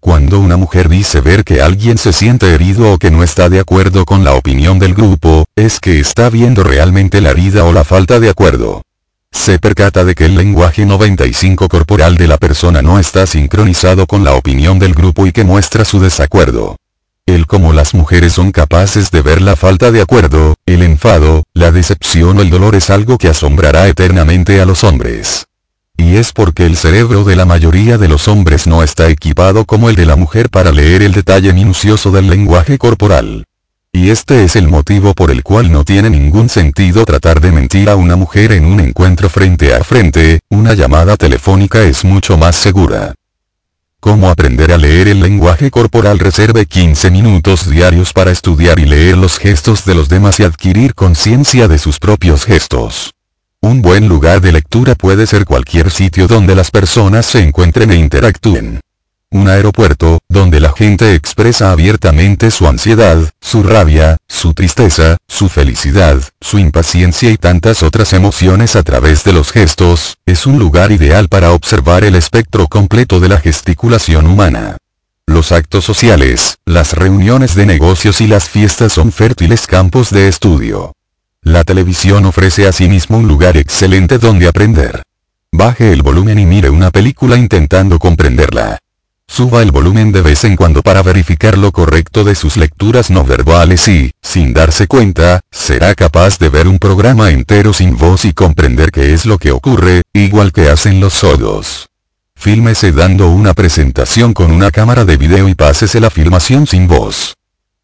Cuando 0.00 0.38
una 0.38 0.56
mujer 0.56 0.88
dice 0.88 1.20
ver 1.20 1.44
que 1.44 1.60
alguien 1.60 1.98
se 1.98 2.12
siente 2.12 2.54
herido 2.54 2.92
o 2.92 2.98
que 2.98 3.10
no 3.10 3.24
está 3.24 3.48
de 3.48 3.58
acuerdo 3.58 4.04
con 4.04 4.24
la 4.24 4.34
opinión 4.34 4.78
del 4.78 4.94
grupo, 4.94 5.44
es 5.56 5.80
que 5.80 5.98
está 5.98 6.30
viendo 6.30 6.62
realmente 6.62 7.20
la 7.20 7.30
herida 7.30 7.64
o 7.64 7.72
la 7.72 7.82
falta 7.84 8.20
de 8.20 8.30
acuerdo. 8.30 8.82
Se 9.32 9.58
percata 9.58 10.04
de 10.04 10.14
que 10.14 10.26
el 10.26 10.36
lenguaje 10.36 10.86
95 10.86 11.68
corporal 11.68 12.16
de 12.16 12.28
la 12.28 12.38
persona 12.38 12.80
no 12.80 12.98
está 12.98 13.26
sincronizado 13.26 14.06
con 14.06 14.24
la 14.24 14.34
opinión 14.34 14.78
del 14.78 14.94
grupo 14.94 15.26
y 15.26 15.32
que 15.32 15.44
muestra 15.44 15.84
su 15.84 16.00
desacuerdo. 16.00 16.76
El 17.26 17.46
como 17.46 17.72
las 17.72 17.92
mujeres 17.92 18.32
son 18.32 18.52
capaces 18.52 19.10
de 19.10 19.20
ver 19.20 19.42
la 19.42 19.56
falta 19.56 19.90
de 19.90 20.00
acuerdo, 20.00 20.54
el 20.64 20.82
enfado, 20.82 21.42
la 21.52 21.72
decepción 21.72 22.38
o 22.38 22.40
el 22.40 22.50
dolor 22.50 22.74
es 22.76 22.88
algo 22.88 23.18
que 23.18 23.28
asombrará 23.28 23.88
eternamente 23.88 24.60
a 24.60 24.64
los 24.64 24.84
hombres. 24.84 25.48
Y 25.98 26.16
es 26.16 26.32
porque 26.32 26.64
el 26.64 26.76
cerebro 26.76 27.24
de 27.24 27.36
la 27.36 27.44
mayoría 27.44 27.98
de 27.98 28.08
los 28.08 28.28
hombres 28.28 28.66
no 28.66 28.82
está 28.82 29.10
equipado 29.10 29.66
como 29.66 29.90
el 29.90 29.96
de 29.96 30.06
la 30.06 30.16
mujer 30.16 30.48
para 30.48 30.70
leer 30.70 31.02
el 31.02 31.12
detalle 31.12 31.52
minucioso 31.52 32.12
del 32.12 32.30
lenguaje 32.30 32.78
corporal. 32.78 33.44
Y 33.92 34.10
este 34.10 34.44
es 34.44 34.54
el 34.54 34.68
motivo 34.68 35.12
por 35.12 35.32
el 35.32 35.42
cual 35.42 35.72
no 35.72 35.84
tiene 35.84 36.08
ningún 36.08 36.48
sentido 36.48 37.04
tratar 37.04 37.40
de 37.40 37.50
mentir 37.50 37.90
a 37.90 37.96
una 37.96 38.14
mujer 38.14 38.52
en 38.52 38.64
un 38.64 38.78
encuentro 38.78 39.28
frente 39.28 39.74
a 39.74 39.82
frente, 39.82 40.38
una 40.50 40.74
llamada 40.74 41.16
telefónica 41.16 41.82
es 41.82 42.04
mucho 42.04 42.38
más 42.38 42.54
segura. 42.54 43.14
¿Cómo 43.98 44.30
aprender 44.30 44.72
a 44.72 44.78
leer 44.78 45.08
el 45.08 45.20
lenguaje 45.20 45.72
corporal? 45.72 46.20
Reserve 46.20 46.66
15 46.66 47.10
minutos 47.10 47.68
diarios 47.68 48.12
para 48.12 48.30
estudiar 48.30 48.78
y 48.78 48.84
leer 48.84 49.18
los 49.18 49.36
gestos 49.36 49.84
de 49.84 49.96
los 49.96 50.08
demás 50.08 50.38
y 50.38 50.44
adquirir 50.44 50.94
conciencia 50.94 51.66
de 51.66 51.78
sus 51.78 51.98
propios 51.98 52.44
gestos. 52.44 53.17
Un 53.68 53.82
buen 53.82 54.08
lugar 54.08 54.40
de 54.40 54.50
lectura 54.50 54.94
puede 54.94 55.26
ser 55.26 55.44
cualquier 55.44 55.90
sitio 55.90 56.26
donde 56.26 56.54
las 56.54 56.70
personas 56.70 57.26
se 57.26 57.40
encuentren 57.40 57.90
e 57.90 57.96
interactúen. 57.96 58.80
Un 59.30 59.46
aeropuerto, 59.50 60.20
donde 60.26 60.58
la 60.58 60.72
gente 60.72 61.12
expresa 61.12 61.70
abiertamente 61.70 62.50
su 62.50 62.66
ansiedad, 62.66 63.18
su 63.42 63.62
rabia, 63.62 64.16
su 64.26 64.54
tristeza, 64.54 65.18
su 65.28 65.50
felicidad, 65.50 66.18
su 66.40 66.58
impaciencia 66.58 67.30
y 67.30 67.36
tantas 67.36 67.82
otras 67.82 68.14
emociones 68.14 68.74
a 68.74 68.82
través 68.82 69.22
de 69.24 69.34
los 69.34 69.52
gestos, 69.52 70.16
es 70.24 70.46
un 70.46 70.58
lugar 70.58 70.90
ideal 70.90 71.28
para 71.28 71.52
observar 71.52 72.04
el 72.04 72.14
espectro 72.14 72.68
completo 72.68 73.20
de 73.20 73.28
la 73.28 73.38
gesticulación 73.38 74.26
humana. 74.28 74.78
Los 75.26 75.52
actos 75.52 75.84
sociales, 75.84 76.56
las 76.64 76.94
reuniones 76.94 77.54
de 77.54 77.66
negocios 77.66 78.22
y 78.22 78.28
las 78.28 78.48
fiestas 78.48 78.94
son 78.94 79.12
fértiles 79.12 79.66
campos 79.66 80.08
de 80.08 80.28
estudio. 80.28 80.94
La 81.48 81.64
televisión 81.64 82.26
ofrece 82.26 82.68
asimismo 82.68 83.16
un 83.16 83.26
lugar 83.26 83.56
excelente 83.56 84.18
donde 84.18 84.48
aprender. 84.48 85.02
Baje 85.50 85.94
el 85.94 86.02
volumen 86.02 86.38
y 86.38 86.44
mire 86.44 86.68
una 86.68 86.90
película 86.90 87.38
intentando 87.38 87.98
comprenderla. 87.98 88.78
Suba 89.26 89.62
el 89.62 89.70
volumen 89.70 90.12
de 90.12 90.20
vez 90.20 90.44
en 90.44 90.56
cuando 90.56 90.82
para 90.82 91.02
verificar 91.02 91.56
lo 91.56 91.72
correcto 91.72 92.22
de 92.22 92.34
sus 92.34 92.58
lecturas 92.58 93.08
no 93.08 93.24
verbales 93.24 93.88
y, 93.88 94.10
sin 94.20 94.52
darse 94.52 94.88
cuenta, 94.88 95.40
será 95.50 95.94
capaz 95.94 96.38
de 96.38 96.50
ver 96.50 96.68
un 96.68 96.78
programa 96.78 97.30
entero 97.30 97.72
sin 97.72 97.96
voz 97.96 98.26
y 98.26 98.34
comprender 98.34 98.90
qué 98.90 99.14
es 99.14 99.24
lo 99.24 99.38
que 99.38 99.50
ocurre, 99.50 100.02
igual 100.12 100.52
que 100.52 100.68
hacen 100.68 101.00
los 101.00 101.14
sordos. 101.14 101.88
Fílmese 102.36 102.92
dando 102.92 103.30
una 103.30 103.54
presentación 103.54 104.34
con 104.34 104.52
una 104.52 104.70
cámara 104.70 105.06
de 105.06 105.16
video 105.16 105.48
y 105.48 105.54
pásese 105.54 105.98
la 105.98 106.10
filmación 106.10 106.66
sin 106.66 106.86
voz. 106.86 107.37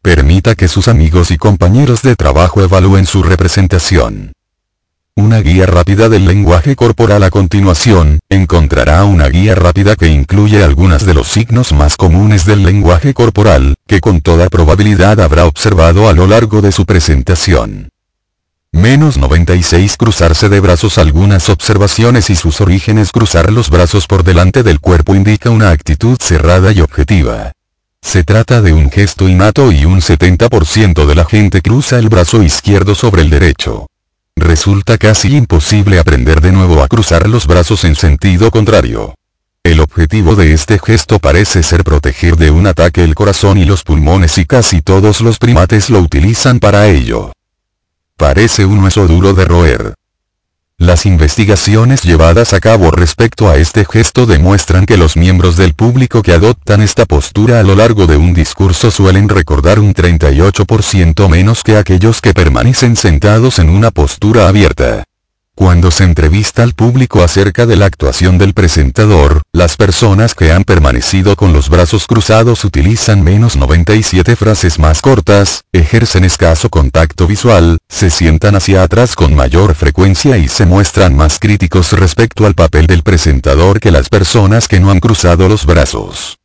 Permita 0.05 0.53
que 0.53 0.67
sus 0.67 0.87
amigos 0.87 1.31
y 1.31 1.37
compañeros 1.37 2.03
de 2.03 2.15
trabajo 2.15 2.61
evalúen 2.61 3.07
su 3.07 3.23
representación. 3.23 4.33
Una 5.15 5.39
guía 5.39 5.65
rápida 5.65 6.09
del 6.09 6.27
lenguaje 6.27 6.75
corporal 6.75 7.23
a 7.23 7.31
continuación, 7.31 8.19
encontrará 8.29 9.03
una 9.05 9.27
guía 9.29 9.55
rápida 9.55 9.95
que 9.95 10.05
incluye 10.05 10.63
algunas 10.63 11.07
de 11.07 11.15
los 11.15 11.29
signos 11.29 11.73
más 11.73 11.97
comunes 11.97 12.45
del 12.45 12.61
lenguaje 12.61 13.15
corporal, 13.15 13.73
que 13.87 13.99
con 13.99 14.21
toda 14.21 14.47
probabilidad 14.49 15.19
habrá 15.19 15.47
observado 15.47 16.07
a 16.07 16.13
lo 16.13 16.27
largo 16.27 16.61
de 16.61 16.71
su 16.71 16.85
presentación. 16.85 17.89
Menos 18.71 19.17
96 19.17 19.97
Cruzarse 19.97 20.49
de 20.49 20.59
brazos 20.59 20.99
Algunas 20.99 21.49
observaciones 21.49 22.29
y 22.29 22.35
sus 22.35 22.61
orígenes 22.61 23.11
Cruzar 23.11 23.51
los 23.51 23.71
brazos 23.71 24.05
por 24.05 24.23
delante 24.23 24.61
del 24.61 24.79
cuerpo 24.79 25.15
indica 25.15 25.49
una 25.49 25.71
actitud 25.71 26.19
cerrada 26.21 26.71
y 26.73 26.81
objetiva. 26.81 27.54
Se 28.05 28.23
trata 28.23 28.61
de 28.61 28.71
un 28.71 28.91
gesto 28.91 29.27
innato 29.27 29.71
y 29.71 29.83
un 29.83 29.99
70% 29.99 31.05
de 31.07 31.15
la 31.15 31.25
gente 31.25 31.63
cruza 31.63 31.97
el 31.97 32.07
brazo 32.07 32.43
izquierdo 32.43 32.93
sobre 32.93 33.23
el 33.23 33.31
derecho. 33.31 33.87
Resulta 34.35 34.99
casi 34.99 35.35
imposible 35.35 35.97
aprender 35.97 36.39
de 36.39 36.51
nuevo 36.51 36.83
a 36.83 36.87
cruzar 36.87 37.27
los 37.27 37.47
brazos 37.47 37.83
en 37.83 37.95
sentido 37.95 38.51
contrario. 38.51 39.15
El 39.63 39.79
objetivo 39.79 40.35
de 40.35 40.53
este 40.53 40.77
gesto 40.77 41.17
parece 41.17 41.63
ser 41.63 41.83
proteger 41.83 42.37
de 42.37 42.51
un 42.51 42.67
ataque 42.67 43.03
el 43.03 43.15
corazón 43.15 43.57
y 43.57 43.65
los 43.65 43.83
pulmones 43.83 44.37
y 44.37 44.45
casi 44.45 44.83
todos 44.83 45.19
los 45.21 45.39
primates 45.39 45.89
lo 45.89 45.99
utilizan 45.99 46.59
para 46.59 46.87
ello. 46.87 47.33
Parece 48.17 48.65
un 48.65 48.83
hueso 48.83 49.07
duro 49.07 49.33
de 49.33 49.45
roer. 49.45 49.95
Las 50.77 51.05
investigaciones 51.05 52.03
llevadas 52.03 52.53
a 52.53 52.59
cabo 52.59 52.91
respecto 52.91 53.49
a 53.49 53.55
este 53.55 53.85
gesto 53.85 54.25
demuestran 54.25 54.85
que 54.85 54.97
los 54.97 55.15
miembros 55.15 55.55
del 55.55 55.73
público 55.73 56.21
que 56.21 56.33
adoptan 56.33 56.81
esta 56.81 57.05
postura 57.05 57.61
a 57.61 57.63
lo 57.63 57.75
largo 57.75 58.07
de 58.07 58.17
un 58.17 58.33
discurso 58.33 58.91
suelen 58.91 59.29
recordar 59.29 59.79
un 59.79 59.93
38% 59.93 61.29
menos 61.29 61.63
que 61.63 61.77
aquellos 61.77 62.19
que 62.19 62.33
permanecen 62.33 62.97
sentados 62.97 63.57
en 63.59 63.69
una 63.69 63.89
postura 63.89 64.49
abierta. 64.49 65.05
Cuando 65.55 65.89
se 65.89 66.03
entrevista 66.03 66.63
al 66.63 66.73
público 66.73 67.23
acerca 67.23 67.65
de 67.65 67.77
la 67.77 67.85
actuación 67.85 68.37
del 68.37 68.53
presentador, 68.53 69.41
las 69.53 69.77
personas 69.77 70.35
que 70.35 70.51
han 70.51 70.65
permanecido 70.65 71.37
con 71.37 71.53
los 71.53 71.69
brazos 71.69 72.07
cruzados 72.07 72.65
utilizan 72.65 73.23
menos 73.23 73.55
97 73.55 74.35
frases 74.35 74.79
más 74.79 75.01
cortas, 75.01 75.63
ejercen 75.71 76.25
escaso 76.25 76.69
contacto 76.69 77.25
visual, 77.25 77.77
se 77.87 78.09
sientan 78.09 78.57
hacia 78.57 78.83
atrás 78.83 79.15
con 79.15 79.33
mayor 79.33 79.75
frecuencia 79.75 80.37
y 80.37 80.49
se 80.49 80.65
muestran 80.65 81.15
más 81.15 81.39
críticos 81.39 81.93
respecto 81.93 82.45
al 82.45 82.53
papel 82.53 82.85
del 82.85 83.01
presentador 83.01 83.79
que 83.79 83.91
las 83.91 84.09
personas 84.09 84.67
que 84.67 84.81
no 84.81 84.91
han 84.91 84.99
cruzado 84.99 85.47
los 85.47 85.65
brazos. 85.65 86.37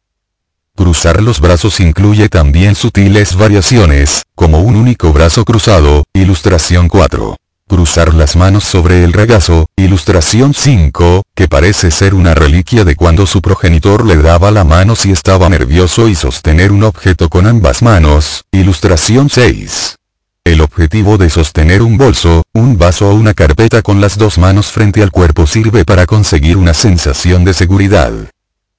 Cruzar 0.77 1.21
los 1.21 1.41
brazos 1.41 1.81
incluye 1.81 2.29
también 2.29 2.77
sutiles 2.77 3.35
variaciones, 3.35 4.23
como 4.37 4.61
un 4.61 4.77
único 4.77 5.13
brazo 5.13 5.45
cruzado, 5.45 6.05
ilustración 6.15 6.89
4. 6.89 7.40
Cruzar 7.71 8.15
las 8.15 8.35
manos 8.35 8.65
sobre 8.65 9.05
el 9.05 9.13
regazo, 9.13 9.67
ilustración 9.77 10.55
5, 10.55 11.23
que 11.37 11.47
parece 11.47 11.93
ser 11.93 12.15
una 12.15 12.35
reliquia 12.35 12.85
de 12.85 12.97
cuando 12.97 13.27
su 13.27 13.41
progenitor 13.41 14.05
le 14.05 14.17
daba 14.17 14.51
la 14.51 14.65
mano 14.65 14.97
si 14.97 15.13
estaba 15.13 15.49
nervioso 15.49 16.09
y 16.09 16.17
sostener 16.17 16.73
un 16.73 16.83
objeto 16.83 17.29
con 17.29 17.47
ambas 17.47 17.81
manos, 17.81 18.43
ilustración 18.51 19.31
6. 19.31 19.95
El 20.43 20.63
objetivo 20.63 21.17
de 21.17 21.31
sostener 21.31 21.83
un 21.83 21.97
bolso, 21.97 22.43
un 22.55 22.77
vaso 22.77 23.09
o 23.09 23.15
una 23.15 23.35
carpeta 23.35 23.83
con 23.83 24.01
las 24.01 24.19
dos 24.19 24.37
manos 24.37 24.67
frente 24.73 25.01
al 25.01 25.13
cuerpo 25.13 25.47
sirve 25.47 25.85
para 25.85 26.07
conseguir 26.07 26.57
una 26.57 26.75
sensación 26.75 27.45
de 27.45 27.55
seguridad. 27.55 28.11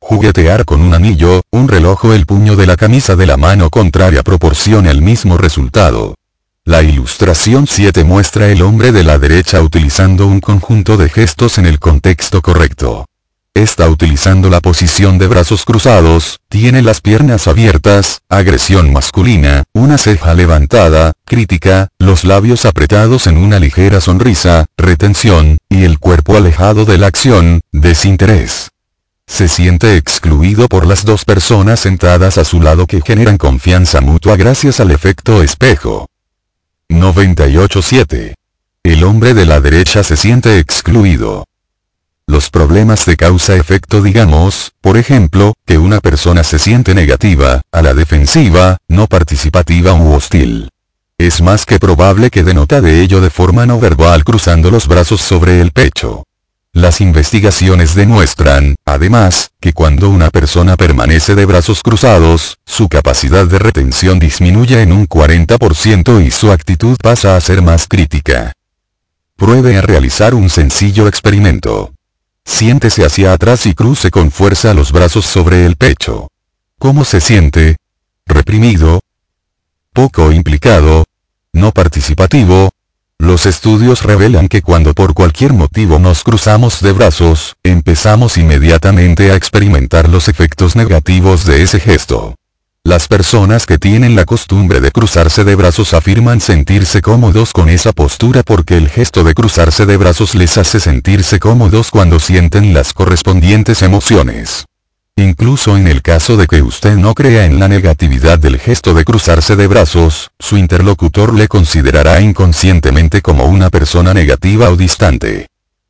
Juguetear 0.01 0.65
con 0.65 0.81
un 0.81 0.93
anillo, 0.93 1.43
un 1.49 1.69
reloj 1.69 2.03
o 2.03 2.13
el 2.13 2.25
puño 2.25 2.57
de 2.57 2.67
la 2.67 2.75
camisa 2.75 3.15
de 3.15 3.25
la 3.25 3.37
mano 3.37 3.69
contraria 3.69 4.21
proporciona 4.21 4.91
el 4.91 5.01
mismo 5.01 5.37
resultado. 5.37 6.15
La 6.71 6.83
ilustración 6.83 7.67
7 7.67 8.05
muestra 8.05 8.47
el 8.47 8.61
hombre 8.61 8.93
de 8.93 9.03
la 9.03 9.19
derecha 9.19 9.61
utilizando 9.61 10.25
un 10.25 10.39
conjunto 10.39 10.95
de 10.95 11.09
gestos 11.09 11.57
en 11.57 11.65
el 11.65 11.79
contexto 11.79 12.41
correcto. 12.41 13.07
Está 13.53 13.89
utilizando 13.89 14.49
la 14.49 14.61
posición 14.61 15.17
de 15.17 15.27
brazos 15.27 15.65
cruzados, 15.65 16.39
tiene 16.47 16.81
las 16.81 17.01
piernas 17.01 17.49
abiertas, 17.49 18.21
agresión 18.29 18.93
masculina, 18.93 19.65
una 19.73 19.97
ceja 19.97 20.33
levantada, 20.33 21.11
crítica, 21.25 21.89
los 21.99 22.23
labios 22.23 22.63
apretados 22.63 23.27
en 23.27 23.35
una 23.35 23.59
ligera 23.59 23.99
sonrisa, 23.99 24.63
retención, 24.77 25.57
y 25.67 25.83
el 25.83 25.99
cuerpo 25.99 26.37
alejado 26.37 26.85
de 26.85 26.97
la 26.97 27.07
acción, 27.07 27.59
desinterés. 27.73 28.69
Se 29.27 29.49
siente 29.49 29.97
excluido 29.97 30.69
por 30.69 30.87
las 30.87 31.03
dos 31.03 31.25
personas 31.25 31.81
sentadas 31.81 32.37
a 32.37 32.45
su 32.45 32.61
lado 32.61 32.87
que 32.87 33.01
generan 33.01 33.37
confianza 33.37 33.99
mutua 33.99 34.37
gracias 34.37 34.79
al 34.79 34.91
efecto 34.91 35.43
espejo. 35.43 36.07
98.7. 36.91 38.33
El 38.83 39.03
hombre 39.05 39.33
de 39.33 39.45
la 39.45 39.61
derecha 39.61 40.03
se 40.03 40.17
siente 40.17 40.59
excluido. 40.59 41.45
Los 42.27 42.49
problemas 42.49 43.05
de 43.05 43.15
causa-efecto 43.15 44.01
digamos, 44.01 44.73
por 44.81 44.97
ejemplo, 44.97 45.53
que 45.65 45.77
una 45.77 46.01
persona 46.01 46.43
se 46.43 46.59
siente 46.59 46.93
negativa, 46.93 47.61
a 47.71 47.81
la 47.81 47.93
defensiva, 47.93 48.77
no 48.89 49.07
participativa 49.07 49.93
u 49.93 50.13
hostil. 50.13 50.69
Es 51.17 51.41
más 51.41 51.65
que 51.65 51.79
probable 51.79 52.29
que 52.29 52.43
denota 52.43 52.81
de 52.81 53.01
ello 53.01 53.21
de 53.21 53.29
forma 53.29 53.65
no 53.65 53.79
verbal 53.79 54.25
cruzando 54.25 54.69
los 54.69 54.87
brazos 54.87 55.21
sobre 55.21 55.61
el 55.61 55.71
pecho. 55.71 56.25
Las 56.73 57.01
investigaciones 57.01 57.95
demuestran, 57.95 58.75
además, 58.85 59.51
que 59.59 59.73
cuando 59.73 60.09
una 60.09 60.29
persona 60.29 60.77
permanece 60.77 61.35
de 61.35 61.45
brazos 61.45 61.83
cruzados, 61.83 62.59
su 62.65 62.87
capacidad 62.87 63.45
de 63.45 63.59
retención 63.59 64.19
disminuye 64.19 64.81
en 64.81 64.93
un 64.93 65.05
40% 65.05 66.25
y 66.25 66.31
su 66.31 66.49
actitud 66.49 66.95
pasa 67.01 67.35
a 67.35 67.41
ser 67.41 67.61
más 67.61 67.87
crítica. 67.89 68.53
Pruebe 69.35 69.77
a 69.77 69.81
realizar 69.81 70.33
un 70.33 70.49
sencillo 70.49 71.09
experimento. 71.09 71.93
Siéntese 72.45 73.03
hacia 73.05 73.33
atrás 73.33 73.65
y 73.65 73.73
cruce 73.73 74.09
con 74.09 74.31
fuerza 74.31 74.73
los 74.73 74.93
brazos 74.93 75.25
sobre 75.25 75.65
el 75.65 75.75
pecho. 75.75 76.29
¿Cómo 76.79 77.03
se 77.03 77.19
siente? 77.19 77.75
¿Reprimido? 78.25 79.01
¿Poco 79.91 80.31
implicado? 80.31 81.03
¿No 81.51 81.73
participativo? 81.73 82.71
Los 83.21 83.45
estudios 83.45 84.01
revelan 84.01 84.47
que 84.47 84.63
cuando 84.63 84.95
por 84.95 85.13
cualquier 85.13 85.53
motivo 85.53 85.99
nos 85.99 86.23
cruzamos 86.23 86.81
de 86.81 86.91
brazos, 86.91 87.55
empezamos 87.61 88.35
inmediatamente 88.35 89.31
a 89.31 89.35
experimentar 89.35 90.09
los 90.09 90.27
efectos 90.27 90.75
negativos 90.75 91.45
de 91.45 91.61
ese 91.61 91.79
gesto. 91.79 92.33
Las 92.83 93.07
personas 93.07 93.67
que 93.67 93.77
tienen 93.77 94.15
la 94.15 94.25
costumbre 94.25 94.81
de 94.81 94.89
cruzarse 94.89 95.43
de 95.43 95.53
brazos 95.53 95.93
afirman 95.93 96.41
sentirse 96.41 97.03
cómodos 97.03 97.53
con 97.53 97.69
esa 97.69 97.91
postura 97.91 98.41
porque 98.41 98.75
el 98.75 98.89
gesto 98.89 99.23
de 99.23 99.35
cruzarse 99.35 99.85
de 99.85 99.97
brazos 99.97 100.33
les 100.33 100.57
hace 100.57 100.79
sentirse 100.79 101.37
cómodos 101.37 101.91
cuando 101.91 102.19
sienten 102.19 102.73
las 102.73 102.91
correspondientes 102.91 103.83
emociones. 103.83 104.65
Incluso 105.15 105.77
en 105.77 105.87
el 105.87 106.01
caso 106.01 106.37
de 106.37 106.47
que 106.47 106.61
usted 106.61 106.95
no 106.95 107.13
crea 107.13 107.45
en 107.45 107.59
la 107.59 107.67
negatividad 107.67 108.39
del 108.39 108.59
gesto 108.59 108.93
de 108.93 109.03
cruzarse 109.03 109.55
de 109.55 109.67
brazos, 109.67 110.31
su 110.39 110.57
interlocutor 110.57 111.33
le 111.33 111.47
considerará 111.47 112.21
inconscientemente 112.21 113.21
como 113.21 113.45
una 113.45 113.69
persona 113.69 114.13
negativa 114.13 114.69
o 114.69 114.75
distante. 114.75 115.47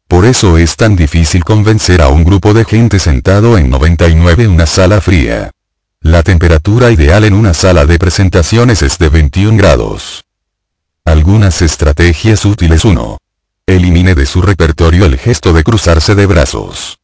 Por 0.08 0.26
eso 0.26 0.58
es 0.58 0.76
tan 0.76 0.96
difícil 0.96 1.44
convencer 1.46 2.02
a 2.02 2.10
un 2.10 2.24
grupo 2.24 2.54
de 2.54 2.66
gente 2.66 3.00
sentado 3.00 3.58
en 3.58 3.70
99 3.70 4.44
en 4.44 4.52
una 4.52 4.66
sala 4.66 5.00
fría. 5.00 5.52
La 6.02 6.24
temperatura 6.24 6.92
ideal 6.92 7.24
en 7.24 7.34
una 7.34 7.54
sala 7.54 7.86
de 7.86 8.00
presentaciones 8.00 8.82
es 8.82 8.98
de 8.98 9.08
21 9.08 9.56
grados. 9.56 10.26
Algunas 11.06 11.62
estrategias 11.62 12.44
útiles 12.44 12.84
1. 12.84 13.18
Elimine 13.68 14.16
de 14.16 14.26
su 14.26 14.42
repertorio 14.42 15.06
el 15.06 15.18
gesto 15.18 15.54
de 15.54 15.64
cruzarse 15.64 16.16
de 16.16 16.26
brazos. 16.26 17.01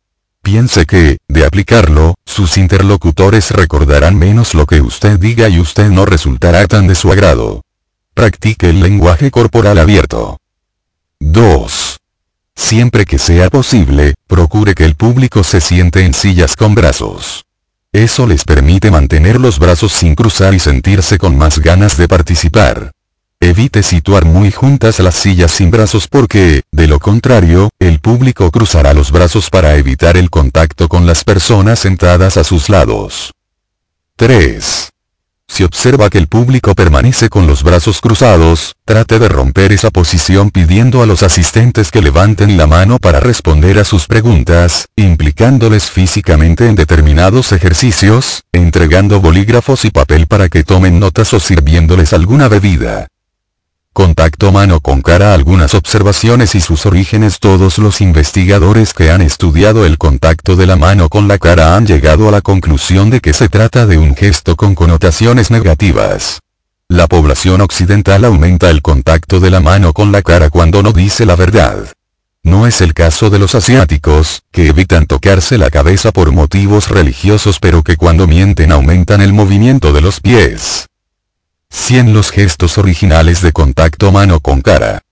Piense 0.47 0.85
que, 0.85 1.17
de 1.27 1.43
aplicarlo, 1.43 2.15
sus 2.25 2.57
interlocutores 2.57 3.51
recordarán 3.51 4.17
menos 4.17 4.53
lo 4.53 4.65
que 4.65 4.79
usted 4.79 5.19
diga 5.19 5.49
y 5.49 5.59
usted 5.59 5.89
no 5.89 6.05
resultará 6.05 6.65
tan 6.67 6.87
de 6.87 6.95
su 6.95 7.11
agrado. 7.11 7.63
Practique 8.13 8.69
el 8.69 8.79
lenguaje 8.79 9.29
corporal 9.29 9.77
abierto. 9.77 10.39
2. 11.19 11.97
Siempre 12.55 13.03
que 13.03 13.17
sea 13.17 13.49
posible, 13.49 14.15
procure 14.25 14.73
que 14.73 14.85
el 14.85 14.95
público 14.95 15.43
se 15.43 15.59
siente 15.59 16.05
en 16.05 16.13
sillas 16.13 16.55
con 16.55 16.75
brazos. 16.75 17.43
Eso 17.91 18.25
les 18.25 18.45
permite 18.45 18.89
mantener 18.89 19.41
los 19.41 19.59
brazos 19.59 19.91
sin 19.91 20.15
cruzar 20.15 20.53
y 20.53 20.59
sentirse 20.59 21.17
con 21.17 21.37
más 21.37 21.59
ganas 21.59 21.97
de 21.97 22.07
participar. 22.07 22.93
Evite 23.39 23.83
situar 23.83 24.25
muy 24.25 24.51
juntas 24.51 24.99
las 24.99 25.13
sillas 25.13 25.51
sin 25.51 25.69
brazos 25.69 26.07
porque, 26.07 26.63
de 26.71 26.87
lo 26.87 26.99
contrario, 26.99 27.69
el 27.77 27.99
público 27.99 28.49
cruzará 28.49 28.93
los 28.95 29.11
brazos 29.11 29.51
para 29.51 29.75
evitar 29.75 30.17
el 30.17 30.31
contacto 30.31 30.89
con 30.89 31.05
las 31.05 31.23
personas 31.23 31.77
sentadas 31.77 32.37
a 32.37 32.43
sus 32.43 32.67
lados. 32.67 33.33
3. 34.15 34.89
Si 35.47 35.63
observa 35.63 36.09
que 36.09 36.17
el 36.17 36.27
público 36.27 36.73
permanece 36.73 37.29
con 37.29 37.45
los 37.45 37.61
brazos 37.61 38.01
cruzados, 38.01 38.75
trate 38.85 39.19
de 39.19 39.29
romper 39.29 39.71
esa 39.71 39.91
posición 39.91 40.49
pidiendo 40.49 41.03
a 41.03 41.05
los 41.05 41.21
asistentes 41.21 41.91
que 41.91 42.01
levanten 42.01 42.57
la 42.57 42.65
mano 42.65 42.97
para 42.97 43.19
responder 43.19 43.77
a 43.77 43.83
sus 43.83 44.07
preguntas, 44.07 44.87
implicándoles 44.95 45.91
físicamente 45.91 46.67
en 46.67 46.75
determinados 46.75 47.51
ejercicios, 47.51 48.43
entregando 48.51 49.21
bolígrafos 49.21 49.85
y 49.85 49.91
papel 49.91 50.25
para 50.25 50.49
que 50.49 50.63
tomen 50.63 50.99
notas 50.99 51.33
o 51.33 51.39
sirviéndoles 51.39 52.13
alguna 52.13 52.47
bebida. 52.47 53.07
Contacto 53.97 54.51
mano 54.51 54.79
con 54.79 55.01
cara 55.01 55.33
Algunas 55.33 55.73
observaciones 55.73 56.53
y 56.53 56.61
sus 56.61 56.85
orígenes 56.85 57.39
Todos 57.39 57.79
los 57.79 57.99
investigadores 57.99 58.93
que 58.93 59.09
han 59.09 59.21
estudiado 59.21 59.87
el 59.87 59.97
contacto 59.97 60.55
de 60.55 60.67
la 60.67 60.75
mano 60.75 61.09
con 61.09 61.27
la 61.27 61.39
cara 61.39 61.75
han 61.75 61.87
llegado 61.87 62.27
a 62.27 62.31
la 62.31 62.41
conclusión 62.41 63.09
de 63.09 63.21
que 63.21 63.33
se 63.33 63.49
trata 63.49 63.87
de 63.87 63.97
un 63.97 64.15
gesto 64.15 64.55
con 64.55 64.75
connotaciones 64.75 65.49
negativas. 65.49 66.41
La 66.87 67.07
población 67.07 67.59
occidental 67.61 68.23
aumenta 68.25 68.69
el 68.69 68.83
contacto 68.83 69.39
de 69.39 69.49
la 69.49 69.61
mano 69.61 69.93
con 69.93 70.11
la 70.11 70.21
cara 70.21 70.51
cuando 70.51 70.83
no 70.83 70.93
dice 70.93 71.25
la 71.25 71.35
verdad. 71.35 71.91
No 72.43 72.67
es 72.67 72.81
el 72.81 72.93
caso 72.93 73.31
de 73.31 73.39
los 73.39 73.55
asiáticos, 73.55 74.43
que 74.51 74.67
evitan 74.67 75.07
tocarse 75.07 75.57
la 75.57 75.71
cabeza 75.71 76.11
por 76.11 76.31
motivos 76.31 76.89
religiosos 76.89 77.57
pero 77.59 77.81
que 77.81 77.97
cuando 77.97 78.27
mienten 78.27 78.71
aumentan 78.71 79.21
el 79.21 79.33
movimiento 79.33 79.91
de 79.91 80.01
los 80.01 80.19
pies. 80.19 80.86
100 81.77 82.11
los 82.11 82.31
gestos 82.31 82.77
originales 82.77 83.41
de 83.41 83.53
contacto 83.53 84.11
mano 84.11 84.41
con 84.41 84.61
cara. 84.61 85.03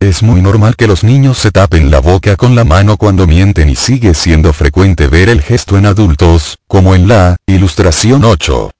Es 0.00 0.22
muy 0.22 0.42
normal 0.42 0.76
que 0.76 0.86
los 0.86 1.02
niños 1.02 1.38
se 1.38 1.50
tapen 1.50 1.90
la 1.90 2.00
boca 2.00 2.36
con 2.36 2.54
la 2.54 2.64
mano 2.64 2.98
cuando 2.98 3.26
mienten 3.26 3.70
y 3.70 3.76
sigue 3.76 4.12
siendo 4.12 4.52
frecuente 4.52 5.06
ver 5.06 5.30
el 5.30 5.40
gesto 5.40 5.78
en 5.78 5.86
adultos, 5.86 6.58
como 6.66 6.94
en 6.94 7.08
la 7.08 7.36
ilustración 7.46 8.24
8. 8.24 8.70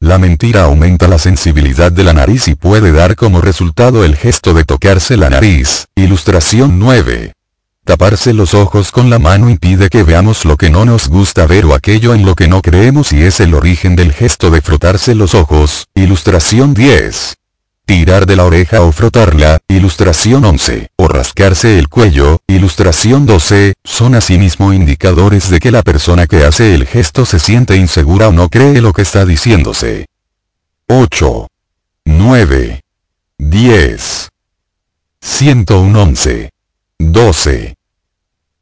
La 0.00 0.18
mentira 0.18 0.64
aumenta 0.64 1.08
la 1.08 1.18
sensibilidad 1.18 1.90
de 1.90 2.04
la 2.04 2.12
nariz 2.12 2.48
y 2.48 2.54
puede 2.54 2.92
dar 2.92 3.16
como 3.16 3.40
resultado 3.40 4.04
el 4.04 4.16
gesto 4.16 4.52
de 4.52 4.64
tocarse 4.64 5.16
la 5.16 5.30
nariz, 5.30 5.86
ilustración 5.94 6.78
9. 6.78 7.32
Taparse 7.84 8.32
los 8.32 8.54
ojos 8.54 8.90
con 8.90 9.10
la 9.10 9.18
mano 9.18 9.50
impide 9.50 9.90
que 9.90 10.02
veamos 10.02 10.46
lo 10.46 10.56
que 10.56 10.70
no 10.70 10.86
nos 10.86 11.08
gusta 11.08 11.46
ver 11.46 11.66
o 11.66 11.74
aquello 11.74 12.14
en 12.14 12.24
lo 12.24 12.34
que 12.34 12.48
no 12.48 12.62
creemos 12.62 13.12
y 13.12 13.22
es 13.22 13.40
el 13.40 13.52
origen 13.52 13.94
del 13.94 14.12
gesto 14.12 14.50
de 14.50 14.62
frotarse 14.62 15.14
los 15.14 15.34
ojos. 15.34 15.86
Ilustración 15.94 16.72
10. 16.72 17.36
Tirar 17.84 18.24
de 18.24 18.36
la 18.36 18.44
oreja 18.44 18.80
o 18.80 18.90
frotarla, 18.90 19.58
ilustración 19.68 20.46
11, 20.46 20.88
o 20.96 21.08
rascarse 21.08 21.78
el 21.78 21.90
cuello, 21.90 22.38
ilustración 22.46 23.26
12, 23.26 23.74
son 23.84 24.14
asimismo 24.14 24.72
indicadores 24.72 25.50
de 25.50 25.60
que 25.60 25.70
la 25.70 25.82
persona 25.82 26.26
que 26.26 26.46
hace 26.46 26.74
el 26.74 26.86
gesto 26.86 27.26
se 27.26 27.38
siente 27.38 27.76
insegura 27.76 28.28
o 28.28 28.32
no 28.32 28.48
cree 28.48 28.80
lo 28.80 28.94
que 28.94 29.02
está 29.02 29.26
diciéndose. 29.26 30.06
8. 30.88 31.48
9. 32.06 32.80
10. 33.36 34.28
111. 35.20 36.50
12. 36.98 37.73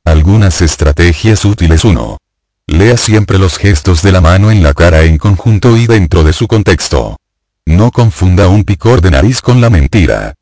Algunas 0.04 0.62
estrategias 0.62 1.44
útiles 1.44 1.84
1. 1.84 2.18
Lea 2.66 2.96
siempre 2.96 3.38
los 3.38 3.56
gestos 3.56 4.02
de 4.02 4.10
la 4.10 4.20
mano 4.20 4.50
en 4.50 4.60
la 4.60 4.74
cara 4.74 5.02
en 5.02 5.16
conjunto 5.16 5.76
y 5.76 5.86
dentro 5.86 6.24
de 6.24 6.32
su 6.32 6.48
contexto. 6.48 7.18
No 7.66 7.92
confunda 7.92 8.48
un 8.48 8.64
picor 8.64 9.00
de 9.00 9.12
nariz 9.12 9.40
con 9.40 9.60
la 9.60 9.70
mentira. 9.70 10.34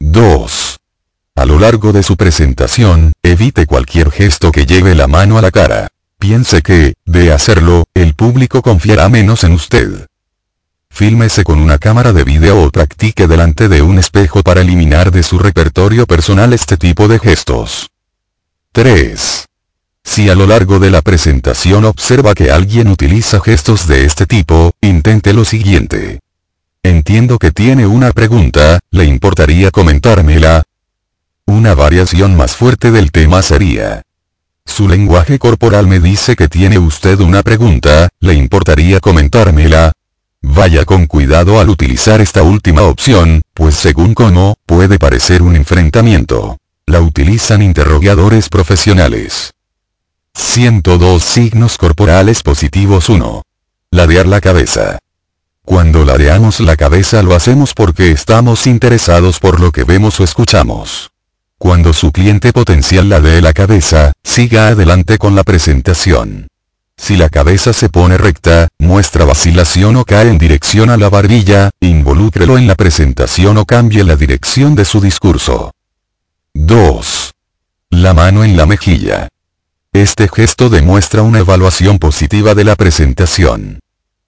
2. 0.00 0.76
A 1.34 1.44
lo 1.46 1.58
largo 1.58 1.94
de 1.94 2.02
su 2.02 2.18
presentación, 2.18 3.12
evite 3.22 3.64
cualquier 3.64 4.10
gesto 4.10 4.52
que 4.52 4.66
lleve 4.66 4.94
la 4.94 5.06
mano 5.06 5.38
a 5.38 5.42
la 5.42 5.50
cara. 5.50 5.88
Piense 6.18 6.60
que, 6.60 6.92
de 7.06 7.32
hacerlo, 7.32 7.84
el 7.94 8.14
público 8.14 8.60
confiará 8.60 9.08
menos 9.08 9.44
en 9.44 9.52
usted. 9.52 10.06
Fílmese 10.90 11.42
con 11.42 11.58
una 11.58 11.78
cámara 11.78 12.12
de 12.12 12.22
video 12.22 12.62
o 12.62 12.70
practique 12.70 13.26
delante 13.28 13.68
de 13.68 13.80
un 13.80 13.98
espejo 13.98 14.42
para 14.42 14.60
eliminar 14.60 15.10
de 15.10 15.22
su 15.22 15.38
repertorio 15.38 16.06
personal 16.06 16.52
este 16.52 16.76
tipo 16.76 17.08
de 17.08 17.18
gestos. 17.18 17.88
3. 18.74 19.46
Si 20.02 20.28
a 20.28 20.34
lo 20.34 20.48
largo 20.48 20.80
de 20.80 20.90
la 20.90 21.00
presentación 21.00 21.84
observa 21.84 22.34
que 22.34 22.50
alguien 22.50 22.88
utiliza 22.88 23.38
gestos 23.38 23.86
de 23.86 24.04
este 24.04 24.26
tipo, 24.26 24.72
intente 24.80 25.32
lo 25.32 25.44
siguiente. 25.44 26.18
Entiendo 26.82 27.38
que 27.38 27.52
tiene 27.52 27.86
una 27.86 28.10
pregunta, 28.10 28.80
¿le 28.90 29.04
importaría 29.04 29.70
comentármela? 29.70 30.64
Una 31.46 31.76
variación 31.76 32.36
más 32.36 32.56
fuerte 32.56 32.90
del 32.90 33.12
tema 33.12 33.42
sería. 33.42 34.02
Su 34.66 34.88
lenguaje 34.88 35.38
corporal 35.38 35.86
me 35.86 36.00
dice 36.00 36.34
que 36.34 36.48
tiene 36.48 36.76
usted 36.76 37.20
una 37.20 37.44
pregunta, 37.44 38.08
¿le 38.18 38.34
importaría 38.34 38.98
comentármela? 38.98 39.92
Vaya 40.42 40.84
con 40.84 41.06
cuidado 41.06 41.60
al 41.60 41.68
utilizar 41.68 42.20
esta 42.20 42.42
última 42.42 42.82
opción, 42.82 43.42
pues 43.54 43.76
según 43.76 44.14
cómo, 44.14 44.56
puede 44.66 44.98
parecer 44.98 45.42
un 45.42 45.54
enfrentamiento. 45.54 46.58
La 46.86 47.00
utilizan 47.00 47.62
interrogadores 47.62 48.50
profesionales. 48.50 49.54
102 50.34 51.22
signos 51.22 51.78
corporales 51.78 52.42
positivos 52.42 53.08
1. 53.08 53.42
Ladear 53.90 54.26
la 54.26 54.42
cabeza. 54.42 54.98
Cuando 55.64 56.04
ladeamos 56.04 56.60
la 56.60 56.76
cabeza 56.76 57.22
lo 57.22 57.34
hacemos 57.34 57.72
porque 57.72 58.10
estamos 58.10 58.66
interesados 58.66 59.40
por 59.40 59.60
lo 59.60 59.72
que 59.72 59.84
vemos 59.84 60.20
o 60.20 60.24
escuchamos. 60.24 61.10
Cuando 61.56 61.94
su 61.94 62.12
cliente 62.12 62.52
potencial 62.52 63.08
ladee 63.08 63.40
la 63.40 63.54
cabeza, 63.54 64.12
siga 64.22 64.68
adelante 64.68 65.16
con 65.16 65.34
la 65.34 65.42
presentación. 65.42 66.48
Si 66.98 67.16
la 67.16 67.30
cabeza 67.30 67.72
se 67.72 67.88
pone 67.88 68.18
recta, 68.18 68.68
muestra 68.78 69.24
vacilación 69.24 69.96
o 69.96 70.04
cae 70.04 70.28
en 70.28 70.36
dirección 70.36 70.90
a 70.90 70.98
la 70.98 71.08
barbilla, 71.08 71.70
involúcrelo 71.80 72.58
en 72.58 72.66
la 72.66 72.74
presentación 72.74 73.56
o 73.56 73.64
cambie 73.64 74.04
la 74.04 74.16
dirección 74.16 74.74
de 74.74 74.84
su 74.84 75.00
discurso. 75.00 75.72
2. 76.54 77.32
La 77.90 78.14
mano 78.14 78.44
en 78.44 78.56
la 78.56 78.64
mejilla. 78.64 79.28
Este 79.92 80.28
gesto 80.28 80.68
demuestra 80.68 81.22
una 81.22 81.40
evaluación 81.40 81.98
positiva 81.98 82.54
de 82.54 82.62
la 82.62 82.76
presentación. 82.76 83.80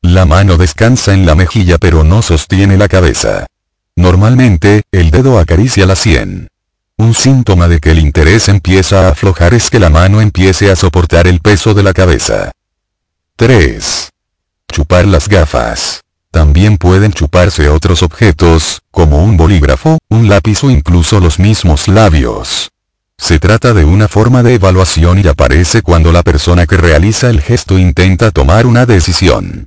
La 0.02 0.26
mano 0.26 0.56
descansa 0.56 1.14
en 1.14 1.24
la 1.24 1.36
mejilla 1.36 1.78
pero 1.78 2.02
no 2.02 2.22
sostiene 2.22 2.76
la 2.76 2.88
cabeza. 2.88 3.46
Normalmente, 3.94 4.82
el 4.90 5.12
dedo 5.12 5.38
acaricia 5.38 5.86
la 5.86 5.94
sien. 5.94 6.48
Un 6.98 7.14
síntoma 7.14 7.68
de 7.68 7.78
que 7.78 7.92
el 7.92 8.00
interés 8.00 8.48
empieza 8.48 9.06
a 9.06 9.10
aflojar 9.10 9.54
es 9.54 9.70
que 9.70 9.78
la 9.78 9.88
mano 9.88 10.20
empiece 10.20 10.70
a 10.70 10.76
soportar 10.76 11.28
el 11.28 11.40
peso 11.40 11.74
de 11.74 11.84
la 11.84 11.94
cabeza. 11.94 12.50
3. 13.36 14.10
Chupar 14.68 15.06
las 15.06 15.28
gafas. 15.28 16.02
También 16.36 16.76
pueden 16.76 17.14
chuparse 17.14 17.70
otros 17.70 18.02
objetos, 18.02 18.82
como 18.90 19.24
un 19.24 19.38
bolígrafo, 19.38 19.96
un 20.10 20.28
lápiz 20.28 20.64
o 20.64 20.70
incluso 20.70 21.18
los 21.18 21.38
mismos 21.38 21.88
labios. 21.88 22.72
Se 23.16 23.38
trata 23.38 23.72
de 23.72 23.86
una 23.86 24.06
forma 24.06 24.42
de 24.42 24.52
evaluación 24.52 25.18
y 25.18 25.26
aparece 25.26 25.80
cuando 25.80 26.12
la 26.12 26.22
persona 26.22 26.66
que 26.66 26.76
realiza 26.76 27.30
el 27.30 27.40
gesto 27.40 27.78
intenta 27.78 28.32
tomar 28.32 28.66
una 28.66 28.84
decisión. 28.84 29.64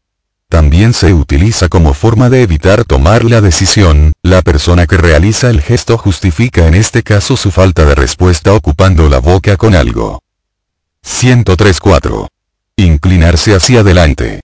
También 0.48 0.94
se 0.94 1.12
utiliza 1.12 1.70
como 1.70 1.96
forma 1.96 2.30
de 2.30 2.44
evitar 2.44 2.86
tomar 2.86 3.24
la 3.24 3.42
decisión, 3.42 4.14
la 4.22 4.44
persona 4.44 4.86
que 4.86 4.98
realiza 4.98 5.50
el 5.50 5.62
gesto 5.62 5.98
justifica 5.98 6.68
en 6.68 6.76
este 6.76 7.02
caso 7.02 7.36
su 7.36 7.50
falta 7.50 7.84
de 7.84 7.96
respuesta 7.96 8.54
ocupando 8.54 9.10
la 9.10 9.18
boca 9.18 9.58
con 9.58 9.74
algo. 9.74 10.22
103.4. 11.04 12.28
Inclinarse 12.76 13.56
hacia 13.56 13.80
adelante. 13.80 14.42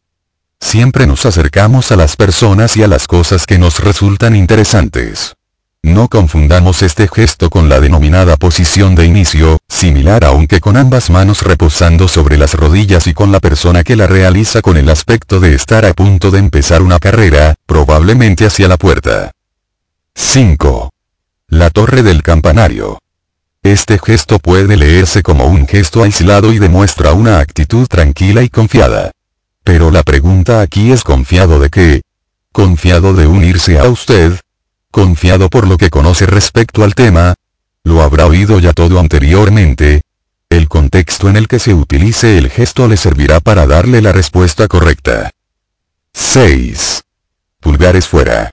Siempre 0.59 1.07
nos 1.07 1.25
acercamos 1.25 1.91
a 1.91 1.95
las 1.95 2.15
personas 2.15 2.75
y 2.77 2.83
a 2.83 2.87
las 2.87 3.07
cosas 3.07 3.45
que 3.45 3.57
nos 3.57 3.79
resultan 3.79 4.35
interesantes. 4.35 5.35
No 5.85 6.07
confundamos 6.07 6.81
este 6.81 7.07
gesto 7.07 7.51
con 7.51 7.69
la 7.69 7.79
denominada 7.79 8.37
posición 8.37 8.95
de 8.95 9.05
inicio, 9.05 9.59
similar 9.69 10.25
aunque 10.25 10.59
con 10.59 10.77
ambas 10.77 11.11
manos 11.11 11.43
reposando 11.43 12.07
sobre 12.07 12.39
las 12.39 12.55
rodillas 12.55 13.05
y 13.05 13.13
con 13.13 13.31
la 13.31 13.39
persona 13.39 13.83
que 13.83 13.95
la 13.95 14.07
realiza 14.07 14.63
con 14.63 14.77
el 14.77 14.89
aspecto 14.89 15.39
de 15.39 15.53
estar 15.53 15.85
a 15.85 15.93
punto 15.93 16.31
de 16.31 16.39
empezar 16.39 16.81
una 16.81 16.97
carrera, 16.97 17.53
probablemente 17.67 18.47
hacia 18.47 18.67
la 18.67 18.77
puerta. 18.77 19.31
5. 20.15 20.89
La 21.49 21.69
torre 21.69 22.01
del 22.01 22.23
campanario. 22.23 22.99
Este 23.61 23.99
gesto 23.99 24.39
puede 24.39 24.77
leerse 24.77 25.21
como 25.21 25.45
un 25.45 25.67
gesto 25.67 26.01
aislado 26.01 26.51
y 26.51 26.57
demuestra 26.57 27.13
una 27.13 27.37
actitud 27.37 27.85
tranquila 27.87 28.41
y 28.41 28.49
confiada. 28.49 29.11
Pero 29.65 29.91
la 29.91 30.03
pregunta 30.03 30.61
aquí 30.61 30.93
es 30.93 31.03
confiado 31.03 31.59
de 31.59 31.69
qué? 31.69 32.01
¿Confiado 32.53 33.13
de 33.13 33.27
unirse 33.27 33.77
a 33.77 33.89
usted? 33.89 34.39
confiado 34.95 35.49
por 35.49 35.67
lo 35.67 35.75
que 35.75 35.89
conoce 35.89 36.25
respecto 36.25 36.81
al 36.85 36.95
tema, 36.95 37.33
lo 37.83 38.01
habrá 38.01 38.27
oído 38.27 38.59
ya 38.59 38.71
todo 38.71 38.97
anteriormente, 39.01 40.03
el 40.49 40.69
contexto 40.69 41.27
en 41.27 41.35
el 41.35 41.49
que 41.49 41.59
se 41.59 41.73
utilice 41.73 42.37
el 42.37 42.49
gesto 42.49 42.87
le 42.87 42.95
servirá 42.95 43.41
para 43.41 43.67
darle 43.67 44.01
la 44.01 44.13
respuesta 44.13 44.69
correcta. 44.69 45.31
6. 46.13 47.03
Pulgares 47.59 48.07
fuera. 48.07 48.51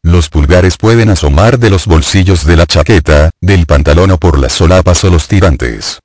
Los 0.00 0.30
pulgares 0.30 0.78
pueden 0.78 1.10
asomar 1.10 1.58
de 1.58 1.68
los 1.68 1.84
bolsillos 1.84 2.46
de 2.46 2.56
la 2.56 2.64
chaqueta, 2.64 3.28
del 3.42 3.66
pantalón 3.66 4.10
o 4.12 4.16
por 4.16 4.38
las 4.38 4.54
solapas 4.54 5.04
o 5.04 5.10
los 5.10 5.28
tirantes. 5.28 6.00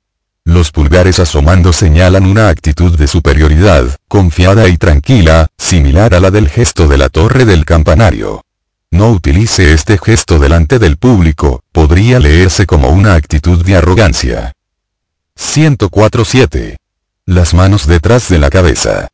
Los 0.50 0.72
pulgares 0.72 1.20
asomando 1.20 1.72
señalan 1.72 2.26
una 2.26 2.48
actitud 2.48 2.98
de 2.98 3.06
superioridad, 3.06 3.96
confiada 4.08 4.66
y 4.66 4.78
tranquila, 4.78 5.46
similar 5.56 6.12
a 6.12 6.18
la 6.18 6.32
del 6.32 6.48
gesto 6.48 6.88
de 6.88 6.98
la 6.98 7.08
torre 7.08 7.44
del 7.44 7.64
campanario. 7.64 8.42
No 8.90 9.10
utilice 9.10 9.72
este 9.72 9.96
gesto 9.96 10.40
delante 10.40 10.80
del 10.80 10.96
público, 10.96 11.62
podría 11.70 12.18
leerse 12.18 12.66
como 12.66 12.88
una 12.88 13.14
actitud 13.14 13.64
de 13.64 13.76
arrogancia. 13.76 14.52
104.7. 15.38 16.78
Las 17.26 17.54
manos 17.54 17.86
detrás 17.86 18.28
de 18.28 18.40
la 18.40 18.50
cabeza. 18.50 19.06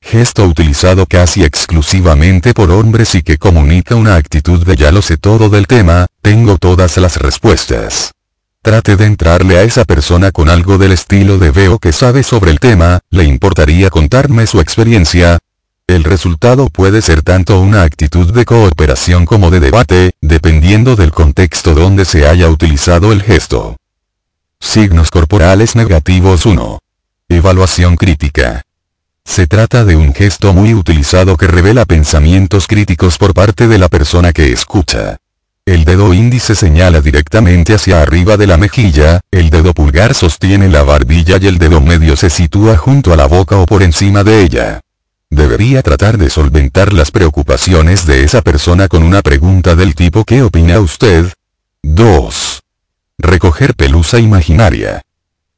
Gesto 0.00 0.46
utilizado 0.46 1.04
casi 1.04 1.44
exclusivamente 1.44 2.54
por 2.54 2.70
hombres 2.70 3.14
y 3.14 3.22
que 3.22 3.36
comunica 3.36 3.96
una 3.96 4.16
actitud 4.16 4.64
de 4.64 4.76
ya 4.76 4.92
lo 4.92 5.02
sé 5.02 5.18
todo 5.18 5.50
del 5.50 5.66
tema, 5.66 6.06
tengo 6.22 6.56
todas 6.56 6.96
las 6.96 7.18
respuestas. 7.18 8.12
Trate 8.62 8.96
de 8.96 9.06
entrarle 9.06 9.58
a 9.58 9.62
esa 9.62 9.84
persona 9.84 10.32
con 10.32 10.50
algo 10.50 10.78
del 10.78 10.92
estilo 10.92 11.38
de 11.38 11.50
veo 11.50 11.78
que 11.78 11.92
sabe 11.92 12.22
sobre 12.22 12.50
el 12.50 12.60
tema, 12.60 13.00
le 13.10 13.24
importaría 13.24 13.90
contarme 13.90 14.46
su 14.46 14.60
experiencia, 14.60 15.38
el 15.90 16.04
resultado 16.04 16.68
puede 16.68 17.02
ser 17.02 17.22
tanto 17.22 17.60
una 17.60 17.82
actitud 17.82 18.32
de 18.32 18.44
cooperación 18.44 19.26
como 19.26 19.50
de 19.50 19.58
debate, 19.58 20.12
dependiendo 20.20 20.94
del 20.94 21.10
contexto 21.10 21.74
donde 21.74 22.04
se 22.04 22.28
haya 22.28 22.48
utilizado 22.48 23.10
el 23.10 23.22
gesto. 23.22 23.76
Signos 24.60 25.10
corporales 25.10 25.74
negativos 25.74 26.46
1. 26.46 26.78
Evaluación 27.28 27.96
crítica. 27.96 28.62
Se 29.24 29.48
trata 29.48 29.84
de 29.84 29.96
un 29.96 30.14
gesto 30.14 30.52
muy 30.52 30.74
utilizado 30.74 31.36
que 31.36 31.48
revela 31.48 31.84
pensamientos 31.84 32.68
críticos 32.68 33.18
por 33.18 33.34
parte 33.34 33.66
de 33.66 33.78
la 33.78 33.88
persona 33.88 34.32
que 34.32 34.52
escucha. 34.52 35.19
El 35.70 35.84
dedo 35.84 36.12
índice 36.12 36.56
señala 36.56 37.00
directamente 37.00 37.74
hacia 37.74 38.02
arriba 38.02 38.36
de 38.36 38.48
la 38.48 38.56
mejilla, 38.56 39.20
el 39.30 39.50
dedo 39.50 39.72
pulgar 39.72 40.14
sostiene 40.14 40.68
la 40.68 40.82
barbilla 40.82 41.36
y 41.40 41.46
el 41.46 41.58
dedo 41.58 41.80
medio 41.80 42.16
se 42.16 42.28
sitúa 42.28 42.76
junto 42.76 43.12
a 43.12 43.16
la 43.16 43.26
boca 43.26 43.56
o 43.56 43.66
por 43.66 43.84
encima 43.84 44.24
de 44.24 44.42
ella. 44.42 44.80
Debería 45.30 45.82
tratar 45.82 46.18
de 46.18 46.28
solventar 46.28 46.92
las 46.92 47.12
preocupaciones 47.12 48.04
de 48.04 48.24
esa 48.24 48.42
persona 48.42 48.88
con 48.88 49.04
una 49.04 49.22
pregunta 49.22 49.76
del 49.76 49.94
tipo 49.94 50.24
¿qué 50.24 50.42
opina 50.42 50.80
usted? 50.80 51.32
2. 51.84 52.62
Recoger 53.18 53.76
pelusa 53.76 54.18
imaginaria. 54.18 55.02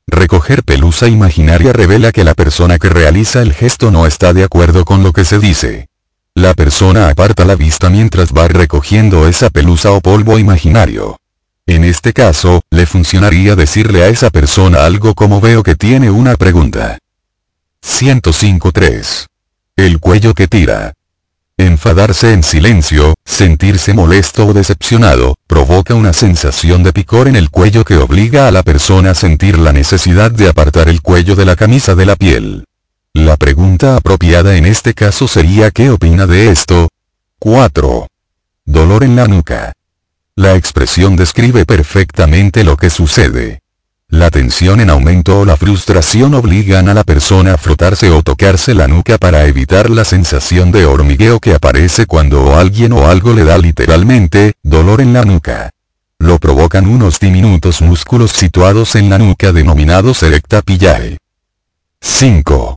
Recoger 0.06 0.62
pelusa 0.62 1.08
imaginaria 1.08 1.72
revela 1.72 2.12
que 2.12 2.22
la 2.22 2.34
persona 2.34 2.78
que 2.78 2.90
realiza 2.90 3.40
el 3.40 3.54
gesto 3.54 3.90
no 3.90 4.06
está 4.06 4.34
de 4.34 4.44
acuerdo 4.44 4.84
con 4.84 5.02
lo 5.02 5.14
que 5.14 5.24
se 5.24 5.38
dice. 5.38 5.88
La 6.34 6.54
persona 6.54 7.08
aparta 7.08 7.44
la 7.44 7.56
vista 7.56 7.90
mientras 7.90 8.32
va 8.32 8.48
recogiendo 8.48 9.28
esa 9.28 9.50
pelusa 9.50 9.92
o 9.92 10.00
polvo 10.00 10.38
imaginario. 10.38 11.18
En 11.66 11.84
este 11.84 12.12
caso, 12.12 12.62
le 12.70 12.86
funcionaría 12.86 13.54
decirle 13.54 14.02
a 14.02 14.08
esa 14.08 14.30
persona 14.30 14.84
algo 14.84 15.14
como 15.14 15.40
veo 15.40 15.62
que 15.62 15.76
tiene 15.76 16.10
una 16.10 16.34
pregunta. 16.36 16.98
105.3. 17.82 19.26
El 19.76 20.00
cuello 20.00 20.34
que 20.34 20.48
tira. 20.48 20.94
Enfadarse 21.58 22.32
en 22.32 22.42
silencio, 22.42 23.14
sentirse 23.24 23.92
molesto 23.92 24.46
o 24.46 24.52
decepcionado, 24.52 25.36
provoca 25.46 25.94
una 25.94 26.12
sensación 26.12 26.82
de 26.82 26.92
picor 26.92 27.28
en 27.28 27.36
el 27.36 27.50
cuello 27.50 27.84
que 27.84 27.98
obliga 27.98 28.48
a 28.48 28.50
la 28.50 28.62
persona 28.62 29.10
a 29.10 29.14
sentir 29.14 29.58
la 29.58 29.72
necesidad 29.72 30.30
de 30.30 30.48
apartar 30.48 30.88
el 30.88 31.02
cuello 31.02 31.36
de 31.36 31.44
la 31.44 31.56
camisa 31.56 31.94
de 31.94 32.06
la 32.06 32.16
piel. 32.16 32.64
La 33.14 33.36
pregunta 33.36 33.96
apropiada 33.96 34.56
en 34.56 34.64
este 34.64 34.94
caso 34.94 35.28
sería 35.28 35.70
¿qué 35.70 35.90
opina 35.90 36.26
de 36.26 36.50
esto? 36.50 36.88
4. 37.40 38.06
Dolor 38.64 39.04
en 39.04 39.16
la 39.16 39.28
nuca. 39.28 39.74
La 40.34 40.56
expresión 40.56 41.14
describe 41.14 41.66
perfectamente 41.66 42.64
lo 42.64 42.78
que 42.78 42.88
sucede. 42.88 43.60
La 44.08 44.30
tensión 44.30 44.80
en 44.80 44.88
aumento 44.88 45.40
o 45.40 45.44
la 45.44 45.58
frustración 45.58 46.32
obligan 46.32 46.88
a 46.88 46.94
la 46.94 47.04
persona 47.04 47.54
a 47.54 47.58
frotarse 47.58 48.10
o 48.10 48.22
tocarse 48.22 48.74
la 48.74 48.88
nuca 48.88 49.18
para 49.18 49.46
evitar 49.46 49.90
la 49.90 50.06
sensación 50.06 50.72
de 50.72 50.86
hormigueo 50.86 51.38
que 51.38 51.54
aparece 51.54 52.06
cuando 52.06 52.56
alguien 52.56 52.92
o 52.92 53.06
algo 53.08 53.34
le 53.34 53.44
da 53.44 53.58
literalmente, 53.58 54.54
dolor 54.62 55.02
en 55.02 55.12
la 55.12 55.24
nuca. 55.24 55.70
Lo 56.18 56.38
provocan 56.38 56.86
unos 56.86 57.20
diminutos 57.20 57.82
músculos 57.82 58.32
situados 58.32 58.94
en 58.94 59.10
la 59.10 59.18
nuca 59.18 59.52
denominados 59.52 60.22
erecta 60.22 60.62
pillae. 60.62 61.18
5. 62.00 62.76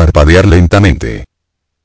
Parpadear 0.00 0.46
lentamente. 0.46 1.26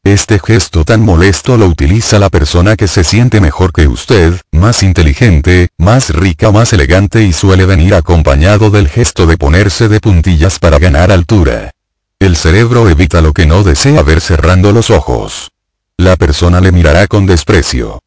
Este 0.05 0.39
gesto 0.39 0.85
tan 0.85 1.01
molesto 1.01 1.57
lo 1.57 1.67
utiliza 1.67 2.17
la 2.17 2.29
persona 2.29 2.77
que 2.77 2.87
se 2.87 3.03
siente 3.03 3.41
mejor 3.41 3.73
que 3.73 3.89
usted, 3.89 4.39
más 4.53 4.83
inteligente, 4.83 5.67
más 5.77 6.11
rica, 6.11 6.49
más 6.49 6.71
elegante 6.71 7.23
y 7.23 7.33
suele 7.33 7.65
venir 7.65 7.93
acompañado 7.93 8.69
del 8.69 8.87
gesto 8.87 9.25
de 9.25 9.35
ponerse 9.35 9.89
de 9.89 9.99
puntillas 9.99 10.59
para 10.59 10.79
ganar 10.79 11.11
altura. 11.11 11.71
El 12.17 12.37
cerebro 12.37 12.87
evita 12.87 13.19
lo 13.19 13.33
que 13.33 13.45
no 13.45 13.63
desea 13.63 14.01
ver 14.01 14.21
cerrando 14.21 14.71
los 14.71 14.91
ojos. 14.91 15.51
La 15.97 16.15
persona 16.15 16.61
le 16.61 16.71
mirará 16.71 17.07
con 17.07 17.25
desprecio. 17.25 17.99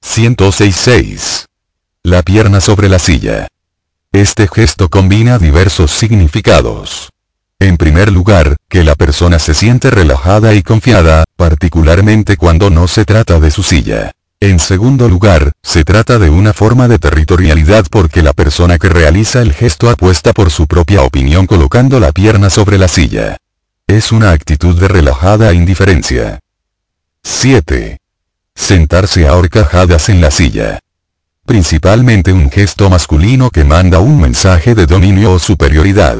106.6. 0.00 1.46
La 2.04 2.22
pierna 2.22 2.60
sobre 2.60 2.88
la 2.88 3.00
silla. 3.00 3.48
Este 4.12 4.46
gesto 4.46 4.88
combina 4.88 5.38
diversos 5.40 5.90
significados. 5.90 7.13
En 7.58 7.76
primer 7.76 8.12
lugar, 8.12 8.56
que 8.68 8.84
la 8.84 8.94
persona 8.94 9.38
se 9.38 9.54
siente 9.54 9.90
relajada 9.90 10.54
y 10.54 10.62
confiada, 10.62 11.24
particularmente 11.36 12.36
cuando 12.36 12.70
no 12.70 12.88
se 12.88 13.04
trata 13.04 13.40
de 13.40 13.50
su 13.50 13.62
silla. 13.62 14.12
En 14.40 14.58
segundo 14.58 15.08
lugar, 15.08 15.52
se 15.62 15.84
trata 15.84 16.18
de 16.18 16.28
una 16.28 16.52
forma 16.52 16.86
de 16.86 16.98
territorialidad 16.98 17.86
porque 17.90 18.22
la 18.22 18.34
persona 18.34 18.78
que 18.78 18.90
realiza 18.90 19.40
el 19.40 19.54
gesto 19.54 19.88
apuesta 19.88 20.34
por 20.34 20.50
su 20.50 20.66
propia 20.66 21.02
opinión 21.02 21.46
colocando 21.46 21.98
la 21.98 22.12
pierna 22.12 22.50
sobre 22.50 22.76
la 22.76 22.88
silla. 22.88 23.38
Es 23.86 24.12
una 24.12 24.32
actitud 24.32 24.78
de 24.78 24.88
relajada 24.88 25.54
indiferencia. 25.54 26.40
7. 27.22 27.98
Sentarse 28.54 29.26
a 29.26 29.34
horcajadas 29.34 30.10
en 30.10 30.20
la 30.20 30.30
silla. 30.30 30.80
Principalmente 31.46 32.32
un 32.32 32.50
gesto 32.50 32.90
masculino 32.90 33.48
que 33.50 33.64
manda 33.64 34.00
un 34.00 34.20
mensaje 34.20 34.74
de 34.74 34.84
dominio 34.84 35.32
o 35.32 35.38
superioridad. 35.38 36.18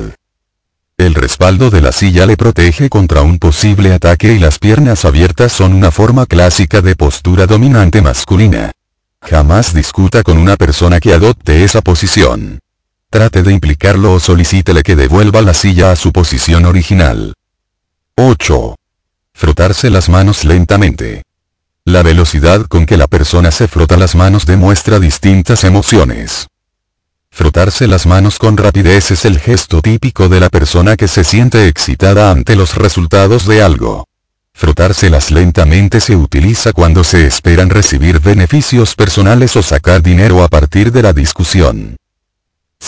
El 0.97 1.15
respaldo 1.15 1.71
de 1.71 1.81
la 1.81 1.91
silla 1.91 2.25
le 2.25 2.37
protege 2.37 2.89
contra 2.89 3.23
un 3.23 3.41
posible 3.41 3.93
ataque 3.93 4.33
y 4.33 4.39
las 4.39 4.61
piernas 4.61 5.05
abiertas 5.05 5.53
son 5.53 5.75
una 5.75 5.91
forma 5.91 6.25
clásica 6.25 6.83
de 6.83 6.95
postura 6.95 7.47
dominante 7.47 8.01
masculina. 8.01 8.71
Jamás 9.21 9.75
discuta 9.75 10.23
con 10.23 10.39
una 10.39 10.57
persona 10.57 11.01
que 11.01 11.13
adopte 11.13 11.65
esa 11.65 11.81
posición. 11.81 12.61
Trate 13.11 13.43
de 13.43 13.53
implicarlo 13.53 14.13
o 14.13 14.21
solicítele 14.21 14.85
que 14.85 14.95
devuelva 14.95 15.43
la 15.43 15.55
silla 15.55 15.91
a 15.91 15.97
su 15.97 16.13
posición 16.13 16.65
original. 16.65 17.35
8. 18.17 18.77
Frotarse 19.33 19.91
las 19.91 20.09
manos 20.09 20.45
lentamente. 20.45 21.23
La 21.85 22.05
velocidad 22.05 22.67
con 22.67 22.87
que 22.87 22.97
la 22.97 23.09
persona 23.09 23.51
se 23.51 23.67
frota 23.67 23.97
las 23.97 24.15
manos 24.15 24.47
demuestra 24.47 25.01
distintas 25.01 25.65
emociones. 25.65 26.47
Frotarse 27.35 27.89
las 27.89 28.07
manos 28.07 28.39
con 28.39 28.57
rapidez 28.57 29.11
es 29.11 29.25
el 29.25 29.41
gesto 29.41 29.83
típico 29.83 30.29
de 30.29 30.39
la 30.39 30.51
persona 30.51 30.97
que 30.97 31.09
se 31.09 31.25
siente 31.25 31.67
excitada 31.67 32.31
ante 32.31 32.55
los 32.55 32.77
resultados 32.77 33.45
de 33.49 33.61
algo. 33.61 34.07
Frotárselas 34.53 35.33
lentamente 35.33 35.99
se 35.99 36.15
utiliza 36.15 36.73
cuando 36.73 37.03
se 37.03 37.27
esperan 37.27 37.71
recibir 37.71 38.21
beneficios 38.21 38.95
personales 38.95 39.57
o 39.57 39.65
sacar 39.65 40.01
dinero 40.01 40.45
a 40.45 40.49
partir 40.49 40.93
de 40.93 41.03
la 41.03 41.13
discusión. 41.13 41.97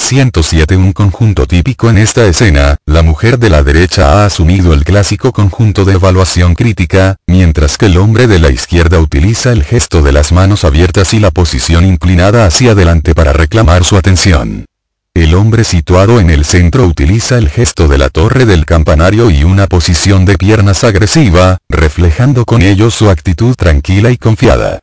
107 0.09 0.77
Un 0.77 0.93
conjunto 0.93 1.47
típico 1.47 1.91
en 1.91 1.99
esta 1.99 2.27
escena, 2.27 2.77
la 2.87 3.03
mujer 3.03 3.39
de 3.39 3.51
la 3.51 3.63
derecha 3.63 4.13
ha 4.13 4.27
asumido 4.27 4.73
el 4.73 4.85
clásico 4.85 5.33
conjunto 5.33 5.85
de 5.85 5.95
evaluación 5.95 6.55
crítica, 6.55 7.17
mientras 7.27 7.77
que 7.77 7.87
el 7.87 7.97
hombre 7.97 8.27
de 8.27 8.39
la 8.39 8.51
izquierda 8.51 9.01
utiliza 9.01 9.53
el 9.53 9.65
gesto 9.65 10.03
de 10.03 10.13
las 10.13 10.31
manos 10.33 10.65
abiertas 10.65 11.13
y 11.13 11.19
la 11.19 11.31
posición 11.31 11.85
inclinada 11.85 12.47
hacia 12.47 12.71
adelante 12.71 13.15
para 13.15 13.33
reclamar 13.33 13.85
su 13.85 13.97
atención. 13.97 14.67
El 15.13 15.35
hombre 15.35 15.65
situado 15.65 16.21
en 16.21 16.31
el 16.31 16.45
centro 16.45 16.87
utiliza 16.87 17.37
el 17.39 17.49
gesto 17.49 17.89
de 17.89 17.99
la 17.99 18.09
torre 18.09 18.45
del 18.45 18.65
campanario 18.65 19.31
y 19.31 19.45
una 19.45 19.67
posición 19.67 20.25
de 20.25 20.37
piernas 20.37 20.85
agresiva, 20.85 21.59
reflejando 21.69 22.45
con 22.45 22.63
ello 22.63 22.91
su 22.91 23.11
actitud 23.11 23.55
tranquila 23.55 24.11
y 24.11 24.19
confiada. 24.19 24.81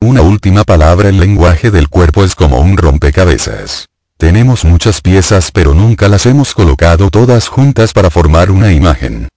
Una 0.00 0.22
última 0.22 0.64
palabra 0.64 1.08
el 1.08 1.18
lenguaje 1.18 1.70
del 1.70 1.88
cuerpo 1.88 2.24
es 2.24 2.34
como 2.34 2.58
un 2.58 2.76
rompecabezas. 2.76 3.88
Tenemos 4.16 4.64
muchas 4.64 5.00
piezas 5.00 5.50
pero 5.50 5.74
nunca 5.74 6.08
las 6.08 6.26
hemos 6.26 6.54
colocado 6.54 7.10
todas 7.10 7.48
juntas 7.48 7.92
para 7.92 8.10
formar 8.10 8.50
una 8.50 8.72
imagen. 8.72 9.28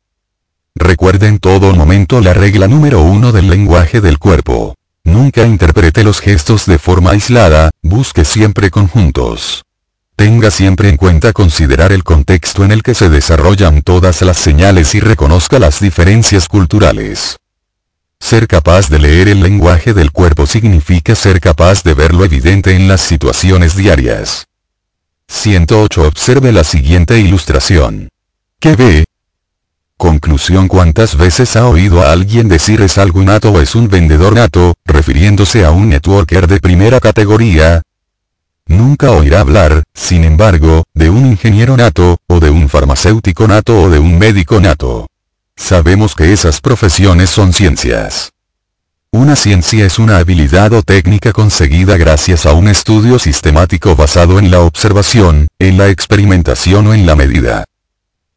Recuerde 0.76 1.28
en 1.28 1.40
todo 1.40 1.74
momento 1.74 2.22
la 2.22 2.34
regla 2.34 2.68
número 2.68 3.02
uno 3.02 3.32
del 3.32 3.50
lenguaje 3.50 4.00
del 4.00 4.20
cuerpo. 4.20 4.76
Nunca 5.04 5.44
interprete 5.46 6.04
los 6.04 6.20
gestos 6.20 6.66
de 6.66 6.78
forma 6.78 7.12
aislada, 7.12 7.72
busque 7.82 8.26
siempre 8.26 8.70
conjuntos. 8.70 9.64
Tenga 10.16 10.52
siempre 10.52 10.90
en 10.90 10.98
cuenta 10.98 11.34
considerar 11.34 11.92
el 11.92 12.04
contexto 12.04 12.64
en 12.64 12.72
el 12.72 12.84
que 12.84 12.94
se 12.94 13.10
desarrollan 13.10 13.82
todas 13.82 14.22
las 14.22 14.38
señales 14.38 14.96
y 14.96 15.00
reconozca 15.00 15.60
las 15.60 15.80
diferencias 15.80 16.48
culturales. 16.48 17.38
Ser 18.20 18.48
capaz 18.48 18.90
de 18.90 19.00
leer 19.00 19.28
el 19.28 19.42
lenguaje 19.42 19.94
del 19.94 20.12
cuerpo 20.12 20.46
significa 20.46 21.16
ser 21.16 21.40
capaz 21.40 21.84
de 21.84 21.94
ver 21.94 22.14
lo 22.14 22.26
evidente 22.26 22.76
en 22.76 22.88
las 22.88 23.02
situaciones 23.02 23.76
diarias. 23.76 24.48
108 25.28 26.08
Observe 26.08 26.52
la 26.52 26.64
siguiente 26.64 27.20
ilustración. 27.20 28.10
¿Qué 28.60 28.76
ve? 28.76 29.06
Conclusión 29.98 30.68
¿Cuántas 30.68 31.16
veces 31.16 31.56
ha 31.56 31.68
oído 31.68 32.02
a 32.02 32.12
alguien 32.12 32.48
decir 32.48 32.82
es 32.82 32.98
algo 32.98 33.24
nato 33.24 33.52
o 33.52 33.62
es 33.62 33.76
un 33.76 33.88
vendedor 33.88 34.36
nato, 34.36 34.74
refiriéndose 34.86 35.66
a 35.66 35.72
un 35.72 35.90
networker 35.90 36.48
de 36.48 36.60
primera 36.60 37.00
categoría? 37.00 37.82
Nunca 38.68 39.12
oirá 39.12 39.40
hablar, 39.40 39.84
sin 39.94 40.24
embargo, 40.24 40.84
de 40.94 41.10
un 41.10 41.26
ingeniero 41.26 41.78
nato, 41.78 42.18
o 42.28 42.40
de 42.40 42.50
un 42.50 42.70
farmacéutico 42.70 43.48
nato 43.48 43.82
o 43.82 43.90
de 43.90 44.00
un 44.00 44.20
médico 44.20 44.60
nato. 44.60 45.08
Sabemos 45.56 46.14
que 46.14 46.34
esas 46.34 46.62
profesiones 46.62 47.30
son 47.30 47.54
ciencias. 47.54 48.34
Una 49.18 49.36
ciencia 49.36 49.84
es 49.84 49.98
una 49.98 50.20
habilidad 50.20 50.74
o 50.74 50.84
técnica 50.84 51.34
conseguida 51.34 51.98
gracias 51.98 52.46
a 52.46 52.54
un 52.54 52.68
estudio 52.68 53.18
sistemático 53.18 53.96
basado 53.96 54.38
en 54.38 54.52
la 54.52 54.60
observación, 54.60 55.48
en 55.58 55.80
la 55.80 55.90
experimentación 55.90 56.86
o 56.86 56.94
en 56.94 57.08
la 57.08 57.16
medida. 57.16 57.66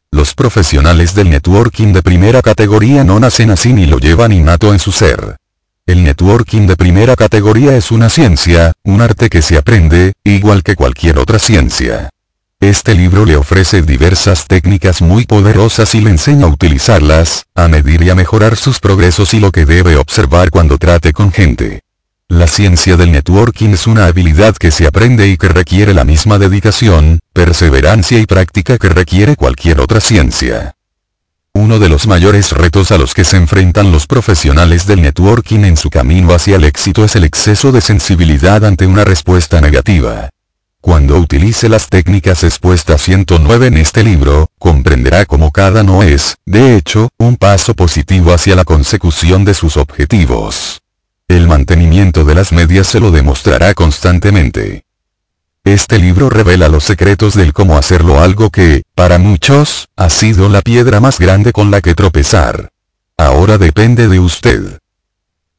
Los 0.09 0.33
profesionales 0.33 1.13
del 1.13 1.29
networking 1.29 1.93
de 1.93 2.01
primera 2.01 2.41
categoría 2.41 3.03
no 3.03 3.19
nacen 3.19 3.51
así 3.51 3.73
ni 3.73 3.85
lo 3.85 3.99
llevan 3.99 4.31
innato 4.31 4.73
en 4.73 4.79
su 4.79 4.91
ser. 4.91 5.37
El 5.85 6.03
networking 6.03 6.65
de 6.65 6.75
primera 6.75 7.15
categoría 7.15 7.77
es 7.77 7.91
una 7.91 8.09
ciencia, 8.09 8.73
un 8.83 9.01
arte 9.01 9.29
que 9.29 9.43
se 9.43 9.57
aprende, 9.57 10.13
igual 10.23 10.63
que 10.63 10.75
cualquier 10.75 11.19
otra 11.19 11.37
ciencia. 11.37 12.09
Este 12.61 12.93
libro 12.93 13.25
le 13.25 13.37
ofrece 13.37 13.81
diversas 13.81 14.45
técnicas 14.45 15.01
muy 15.01 15.25
poderosas 15.25 15.95
y 15.95 16.01
le 16.01 16.11
enseña 16.11 16.45
a 16.45 16.49
utilizarlas, 16.49 17.47
a 17.55 17.67
medir 17.67 18.03
y 18.03 18.11
a 18.11 18.15
mejorar 18.15 18.55
sus 18.55 18.79
progresos 18.79 19.33
y 19.33 19.39
lo 19.39 19.51
que 19.51 19.65
debe 19.65 19.97
observar 19.97 20.51
cuando 20.51 20.77
trate 20.77 21.11
con 21.11 21.31
gente. 21.31 21.81
La 22.27 22.45
ciencia 22.45 22.97
del 22.97 23.13
networking 23.13 23.69
es 23.69 23.87
una 23.87 24.05
habilidad 24.05 24.55
que 24.55 24.69
se 24.69 24.85
aprende 24.85 25.27
y 25.27 25.37
que 25.37 25.47
requiere 25.47 25.95
la 25.95 26.03
misma 26.03 26.37
dedicación, 26.37 27.19
perseverancia 27.33 28.19
y 28.19 28.27
práctica 28.27 28.77
que 28.77 28.89
requiere 28.89 29.35
cualquier 29.35 29.81
otra 29.81 29.99
ciencia. 29.99 30.75
Uno 31.55 31.79
de 31.79 31.89
los 31.89 32.05
mayores 32.05 32.51
retos 32.51 32.91
a 32.91 32.99
los 32.99 33.15
que 33.15 33.23
se 33.23 33.37
enfrentan 33.37 33.91
los 33.91 34.05
profesionales 34.05 34.85
del 34.85 35.01
networking 35.01 35.65
en 35.65 35.77
su 35.77 35.89
camino 35.89 36.31
hacia 36.31 36.57
el 36.57 36.63
éxito 36.65 37.05
es 37.05 37.15
el 37.15 37.23
exceso 37.23 37.71
de 37.71 37.81
sensibilidad 37.81 38.63
ante 38.63 38.85
una 38.85 39.03
respuesta 39.03 39.59
negativa. 39.61 40.29
Cuando 40.81 41.17
utilice 41.19 41.69
las 41.69 41.89
técnicas 41.89 42.43
expuestas 42.43 43.03
109 43.03 43.67
en 43.67 43.77
este 43.77 44.03
libro, 44.03 44.47
comprenderá 44.57 45.25
cómo 45.27 45.51
cada 45.51 45.83
no 45.83 46.01
es, 46.01 46.37
de 46.45 46.75
hecho, 46.75 47.09
un 47.19 47.37
paso 47.37 47.75
positivo 47.75 48.33
hacia 48.33 48.55
la 48.55 48.63
consecución 48.63 49.45
de 49.45 49.53
sus 49.53 49.77
objetivos. 49.77 50.81
El 51.27 51.47
mantenimiento 51.47 52.25
de 52.25 52.33
las 52.33 52.51
medias 52.51 52.87
se 52.87 52.99
lo 52.99 53.11
demostrará 53.11 53.75
constantemente. 53.75 54.83
Este 55.63 55.99
libro 55.99 56.31
revela 56.31 56.67
los 56.67 56.83
secretos 56.83 57.35
del 57.35 57.53
cómo 57.53 57.77
hacerlo 57.77 58.19
algo 58.19 58.49
que, 58.49 58.81
para 58.95 59.19
muchos, 59.19 59.87
ha 59.95 60.09
sido 60.09 60.49
la 60.49 60.63
piedra 60.63 60.99
más 60.99 61.19
grande 61.19 61.53
con 61.53 61.69
la 61.69 61.81
que 61.81 61.93
tropezar. 61.93 62.71
Ahora 63.17 63.59
depende 63.59 64.07
de 64.07 64.19
usted. 64.19 64.80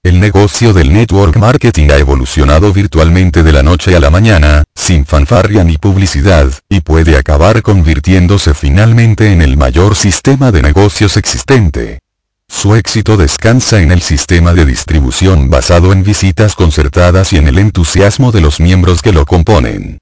El 0.04 0.18
negocio 0.18 0.72
del 0.72 0.92
network 0.92 1.36
marketing 1.36 1.90
ha 1.92 1.96
evolucionado 1.96 2.72
virtualmente 2.72 3.44
de 3.44 3.52
la 3.52 3.62
noche 3.62 3.94
a 3.94 4.00
la 4.00 4.10
mañana, 4.10 4.64
sin 4.74 5.06
fanfarria 5.06 5.62
ni 5.62 5.78
publicidad, 5.78 6.52
y 6.68 6.80
puede 6.80 7.16
acabar 7.16 7.62
convirtiéndose 7.62 8.52
finalmente 8.52 9.30
en 9.30 9.42
el 9.42 9.56
mayor 9.56 9.94
sistema 9.94 10.50
de 10.50 10.60
negocios 10.60 11.16
existente. 11.16 12.00
Su 12.48 12.74
éxito 12.74 13.16
descansa 13.16 13.80
en 13.80 13.92
el 13.92 14.02
sistema 14.02 14.54
de 14.54 14.66
distribución 14.66 15.50
basado 15.50 15.92
en 15.92 16.02
visitas 16.02 16.56
concertadas 16.56 17.32
y 17.32 17.36
en 17.36 17.46
el 17.46 17.58
entusiasmo 17.58 18.32
de 18.32 18.40
los 18.40 18.58
miembros 18.58 19.02
que 19.02 19.12
lo 19.12 19.24
componen. 19.24 19.98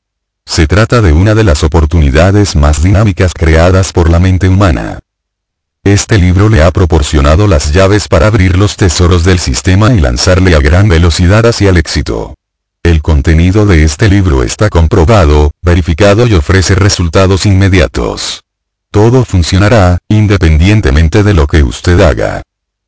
Se 0.47 0.67
trata 0.67 1.03
de 1.03 1.13
una 1.13 1.35
de 1.35 1.45
las 1.45 1.63
oportunidades 1.63 2.57
más 2.57 2.83
dinámicas 2.83 3.33
creadas 3.35 3.93
por 3.93 4.09
la 4.09 4.19
mente 4.19 4.49
humana. 4.49 5.01
Este 5.85 6.19
libro 6.19 6.51
le 6.51 6.63
ha 6.63 6.71
proporcionado 6.71 7.47
las 7.47 7.73
llaves 7.73 8.07
para 8.07 8.27
abrir 8.27 8.59
los 8.59 8.77
tesoros 8.77 9.25
del 9.25 9.39
sistema 9.39 9.95
y 9.95 10.01
lanzarle 10.01 10.55
a 10.55 10.59
gran 10.59 10.89
velocidad 10.89 11.47
hacia 11.47 11.71
el 11.71 11.79
éxito. 11.79 12.35
El 12.83 13.01
contenido 13.01 13.65
de 13.65 13.85
este 13.85 14.09
libro 14.09 14.43
está 14.43 14.69
comprobado, 14.69 15.53
verificado 15.63 16.27
y 16.27 16.35
ofrece 16.35 16.75
resultados 16.75 17.47
inmediatos. 17.47 18.43
Todo 18.91 19.25
funcionará, 19.25 19.99
independientemente 20.09 21.23
de 21.23 21.33
lo 21.33 21.47
que 21.47 21.63
usted 21.63 22.01
haga. 22.01 22.43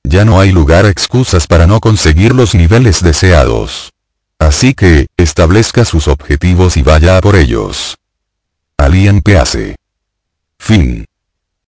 Ya 0.04 0.24
no 0.24 0.38
hay 0.38 0.52
lugar 0.52 0.84
a 0.84 0.90
excusas 0.90 1.46
para 1.46 1.66
no 1.66 1.80
conseguir 1.80 2.34
los 2.34 2.54
niveles 2.54 3.02
deseados. 3.02 3.92
Así 4.38 4.74
que, 4.74 5.06
establezca 5.16 5.84
sus 5.84 6.08
objetivos 6.08 6.76
y 6.76 6.82
vaya 6.82 7.16
a 7.16 7.20
por 7.20 7.36
ellos. 7.36 7.96
Alien 8.76 9.22
Pease. 9.22 9.76
Fin. 10.58 11.06